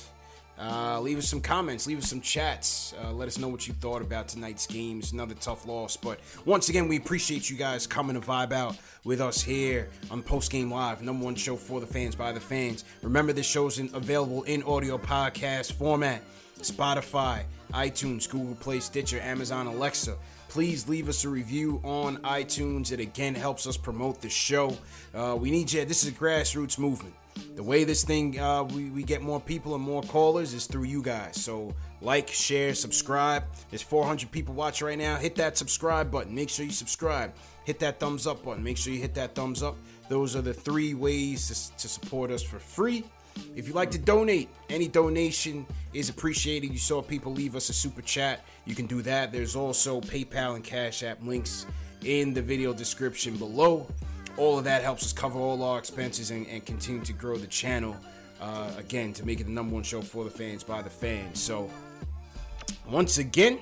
Uh, 0.59 0.99
leave 1.01 1.17
us 1.17 1.27
some 1.27 1.41
comments, 1.41 1.87
leave 1.87 1.97
us 1.97 2.07
some 2.07 2.21
chats. 2.21 2.93
Uh, 3.03 3.11
let 3.11 3.27
us 3.27 3.39
know 3.39 3.47
what 3.47 3.67
you 3.67 3.73
thought 3.73 4.01
about 4.01 4.27
tonight's 4.27 4.67
games. 4.67 5.11
Another 5.11 5.33
tough 5.33 5.65
loss, 5.67 5.97
but 5.97 6.19
once 6.45 6.69
again, 6.69 6.87
we 6.87 6.97
appreciate 6.97 7.49
you 7.49 7.57
guys 7.57 7.87
coming 7.87 8.19
to 8.19 8.25
vibe 8.25 8.51
out 8.51 8.77
with 9.03 9.21
us 9.21 9.41
here 9.41 9.89
on 10.09 10.21
Post 10.23 10.51
Game 10.51 10.71
Live, 10.71 11.01
number 11.01 11.25
one 11.25 11.35
show 11.35 11.55
for 11.55 11.79
the 11.79 11.87
fans 11.87 12.15
by 12.15 12.31
the 12.31 12.39
fans. 12.39 12.85
Remember, 13.01 13.33
this 13.33 13.45
show's 13.45 13.79
in, 13.79 13.89
available 13.93 14.43
in 14.43 14.63
audio 14.63 14.97
podcast 14.97 15.73
format. 15.73 16.21
Spotify, 16.59 17.43
iTunes, 17.73 18.29
Google 18.29 18.55
Play, 18.55 18.79
Stitcher, 18.79 19.19
Amazon, 19.19 19.67
Alexa. 19.67 20.15
Please 20.47 20.87
leave 20.87 21.09
us 21.09 21.25
a 21.25 21.29
review 21.29 21.81
on 21.83 22.17
iTunes. 22.17 22.91
It 22.91 22.99
again 22.99 23.35
helps 23.35 23.67
us 23.67 23.75
promote 23.75 24.21
the 24.21 24.29
show. 24.29 24.77
Uh, 25.13 25.35
we 25.37 25.51
need 25.51 25.71
you. 25.71 25.83
This 25.83 26.03
is 26.03 26.09
a 26.09 26.13
grassroots 26.13 26.77
movement. 26.77 27.15
The 27.55 27.63
way 27.63 27.83
this 27.83 28.03
thing 28.03 28.39
uh, 28.39 28.63
we, 28.63 28.89
we 28.89 29.03
get 29.03 29.21
more 29.21 29.39
people 29.39 29.75
and 29.75 29.83
more 29.83 30.01
callers 30.01 30.53
is 30.53 30.65
through 30.65 30.83
you 30.83 31.01
guys. 31.01 31.41
So 31.41 31.73
like, 32.01 32.27
share, 32.27 32.73
subscribe. 32.73 33.43
There's 33.69 33.81
400 33.81 34.31
people 34.31 34.53
watching 34.53 34.87
right 34.87 34.97
now. 34.97 35.15
Hit 35.15 35.35
that 35.35 35.57
subscribe 35.57 36.11
button. 36.11 36.33
Make 36.35 36.49
sure 36.49 36.65
you 36.65 36.71
subscribe. 36.71 37.33
Hit 37.63 37.79
that 37.79 37.99
thumbs 37.99 38.27
up 38.27 38.43
button. 38.43 38.63
Make 38.63 38.77
sure 38.77 38.91
you 38.91 38.99
hit 38.99 39.13
that 39.15 39.35
thumbs 39.35 39.63
up. 39.63 39.75
Those 40.09 40.35
are 40.35 40.41
the 40.41 40.53
three 40.53 40.93
ways 40.93 41.47
to, 41.47 41.77
to 41.77 41.87
support 41.87 42.29
us 42.29 42.43
for 42.43 42.59
free. 42.59 43.05
If 43.55 43.67
you'd 43.67 43.75
like 43.75 43.91
to 43.91 43.97
donate, 43.97 44.49
any 44.69 44.87
donation 44.87 45.65
is 45.93 46.09
appreciated. 46.09 46.71
You 46.71 46.77
saw 46.77 47.01
people 47.01 47.31
leave 47.31 47.55
us 47.55 47.69
a 47.69 47.73
super 47.73 48.01
chat. 48.01 48.45
You 48.65 48.75
can 48.75 48.85
do 48.85 49.01
that. 49.03 49.31
There's 49.31 49.55
also 49.55 50.01
PayPal 50.01 50.55
and 50.55 50.63
Cash 50.63 51.03
App 51.03 51.23
links 51.23 51.65
in 52.03 52.33
the 52.33 52.41
video 52.41 52.73
description 52.73 53.37
below. 53.37 53.87
All 54.37 54.57
of 54.57 54.63
that 54.63 54.83
helps 54.83 55.03
us 55.03 55.13
cover 55.13 55.39
all 55.39 55.61
our 55.63 55.77
expenses 55.77 56.31
and, 56.31 56.47
and 56.47 56.65
continue 56.65 57.03
to 57.05 57.13
grow 57.13 57.37
the 57.37 57.47
channel. 57.47 57.95
Uh, 58.41 58.71
again, 58.77 59.13
to 59.13 59.25
make 59.25 59.39
it 59.39 59.45
the 59.45 59.51
number 59.51 59.73
one 59.73 59.83
show 59.83 60.01
for 60.01 60.23
the 60.25 60.29
fans 60.29 60.63
by 60.63 60.81
the 60.81 60.89
fans. 60.89 61.41
So, 61.41 61.69
once 62.89 63.17
again, 63.17 63.59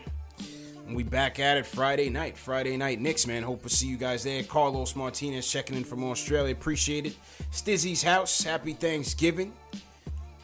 we 0.89 1.03
back 1.03 1.39
at 1.39 1.57
it 1.57 1.65
Friday 1.65 2.09
night. 2.09 2.37
Friday 2.37 2.77
night 2.77 2.99
Knicks, 2.99 3.27
man. 3.27 3.43
Hope 3.43 3.61
to 3.63 3.69
see 3.69 3.87
you 3.87 3.97
guys 3.97 4.23
there. 4.23 4.43
Carlos 4.43 4.95
Martinez 4.95 5.49
checking 5.49 5.77
in 5.77 5.83
from 5.83 6.03
Australia. 6.03 6.53
Appreciate 6.53 7.05
it. 7.05 7.15
Stizzy's 7.51 8.01
house. 8.01 8.43
Happy 8.43 8.73
Thanksgiving. 8.73 9.53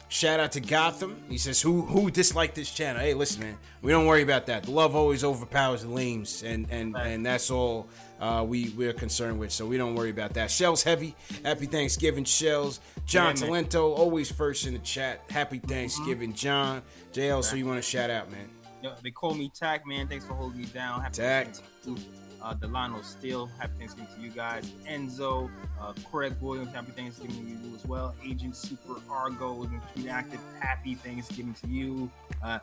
Shout 0.08 0.40
out 0.40 0.52
to 0.52 0.60
Gotham. 0.60 1.22
He 1.28 1.36
says, 1.36 1.60
"Who 1.60 1.82
who 1.82 2.10
disliked 2.10 2.54
this 2.54 2.70
channel?" 2.70 3.02
Hey, 3.02 3.12
listen, 3.12 3.42
man. 3.42 3.58
We 3.82 3.92
don't 3.92 4.06
worry 4.06 4.22
about 4.22 4.46
that. 4.46 4.62
The 4.62 4.70
love 4.70 4.94
always 4.94 5.22
overpowers 5.22 5.82
the 5.82 5.88
lames, 5.88 6.42
and 6.42 6.66
and 6.70 6.96
and 6.96 7.26
that's 7.26 7.50
all 7.50 7.88
uh, 8.20 8.44
we 8.46 8.70
we're 8.70 8.92
concerned 8.92 9.38
with. 9.38 9.52
So 9.52 9.66
we 9.66 9.76
don't 9.76 9.94
worry 9.94 10.10
about 10.10 10.34
that. 10.34 10.50
Shells 10.50 10.82
heavy. 10.82 11.14
Happy 11.44 11.66
Thanksgiving, 11.66 12.24
Shells. 12.24 12.80
John 13.06 13.36
Yeah. 13.36 13.46
Talento 13.46 13.96
always 13.96 14.30
first 14.30 14.66
in 14.66 14.72
the 14.74 14.78
chat. 14.80 15.22
Happy 15.30 15.58
Thanksgiving, 15.58 16.32
John. 16.32 16.82
JL. 17.12 17.42
So 17.42 17.56
you 17.56 17.66
want 17.66 17.78
to 17.78 17.88
shout 17.88 18.10
out, 18.10 18.30
man? 18.30 18.48
Yo, 18.82 18.94
they 19.02 19.10
call 19.10 19.34
me 19.34 19.50
Tack, 19.54 19.86
man. 19.86 20.06
Thanks 20.06 20.24
for 20.24 20.34
holding 20.34 20.58
me 20.60 20.66
down. 20.66 21.00
Happy 21.00 21.14
Tack. 21.14 21.46
Thanksgiving 21.46 21.96
to 21.96 22.44
uh, 22.44 22.54
Delano 22.54 23.02
Steele. 23.02 23.46
Happy 23.58 23.72
Thanksgiving 23.78 24.08
to 24.14 24.20
you 24.20 24.30
guys. 24.30 24.70
Enzo, 24.88 25.50
uh, 25.80 25.92
Craig 26.10 26.34
Williams. 26.40 26.72
Happy 26.72 26.92
Thanksgiving 26.92 27.36
to 27.44 27.68
you 27.68 27.74
as 27.74 27.84
well. 27.86 28.14
Agent 28.24 28.54
Super 28.56 28.96
Argo 29.10 29.68
tweet 29.94 30.08
active. 30.08 30.40
Happy 30.60 30.94
Thanksgiving 30.94 31.54
to 31.54 31.68
you. 31.68 32.10
Uh, 32.42 32.58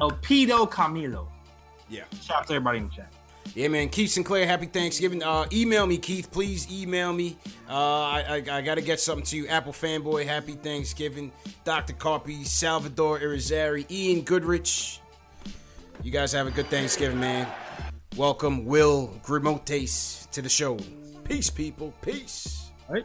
Elpido 0.00 0.70
Camilo. 0.70 1.26
Yeah. 1.90 2.04
Shout 2.22 2.38
out 2.38 2.46
to 2.46 2.54
everybody 2.54 2.78
in 2.78 2.84
the 2.84 2.90
chat. 2.90 3.12
Yeah, 3.54 3.68
man. 3.68 3.88
Keith 3.88 4.10
Sinclair, 4.10 4.46
happy 4.46 4.66
Thanksgiving. 4.66 5.22
Uh, 5.22 5.46
email 5.52 5.86
me, 5.86 5.98
Keith. 5.98 6.30
Please 6.30 6.70
email 6.70 7.12
me. 7.12 7.36
Uh, 7.68 7.72
I, 7.74 8.24
I, 8.28 8.56
I 8.58 8.60
got 8.60 8.76
to 8.76 8.80
get 8.80 9.00
something 9.00 9.24
to 9.26 9.36
you. 9.36 9.48
Apple 9.48 9.72
Fanboy, 9.72 10.24
happy 10.24 10.52
Thanksgiving. 10.52 11.32
Dr. 11.64 11.94
Carpy, 11.94 12.44
Salvador 12.44 13.18
Irizarry, 13.18 13.90
Ian 13.90 14.22
Goodrich. 14.22 15.00
You 16.02 16.10
guys 16.10 16.32
have 16.32 16.46
a 16.46 16.50
good 16.50 16.68
Thanksgiving, 16.68 17.20
man. 17.20 17.46
Welcome, 18.16 18.64
Will 18.64 19.08
Grimotes, 19.24 20.30
to 20.30 20.42
the 20.42 20.48
show. 20.48 20.78
Peace, 21.24 21.50
people. 21.50 21.92
Peace. 22.02 22.70
All 22.88 22.94
right. 22.94 23.04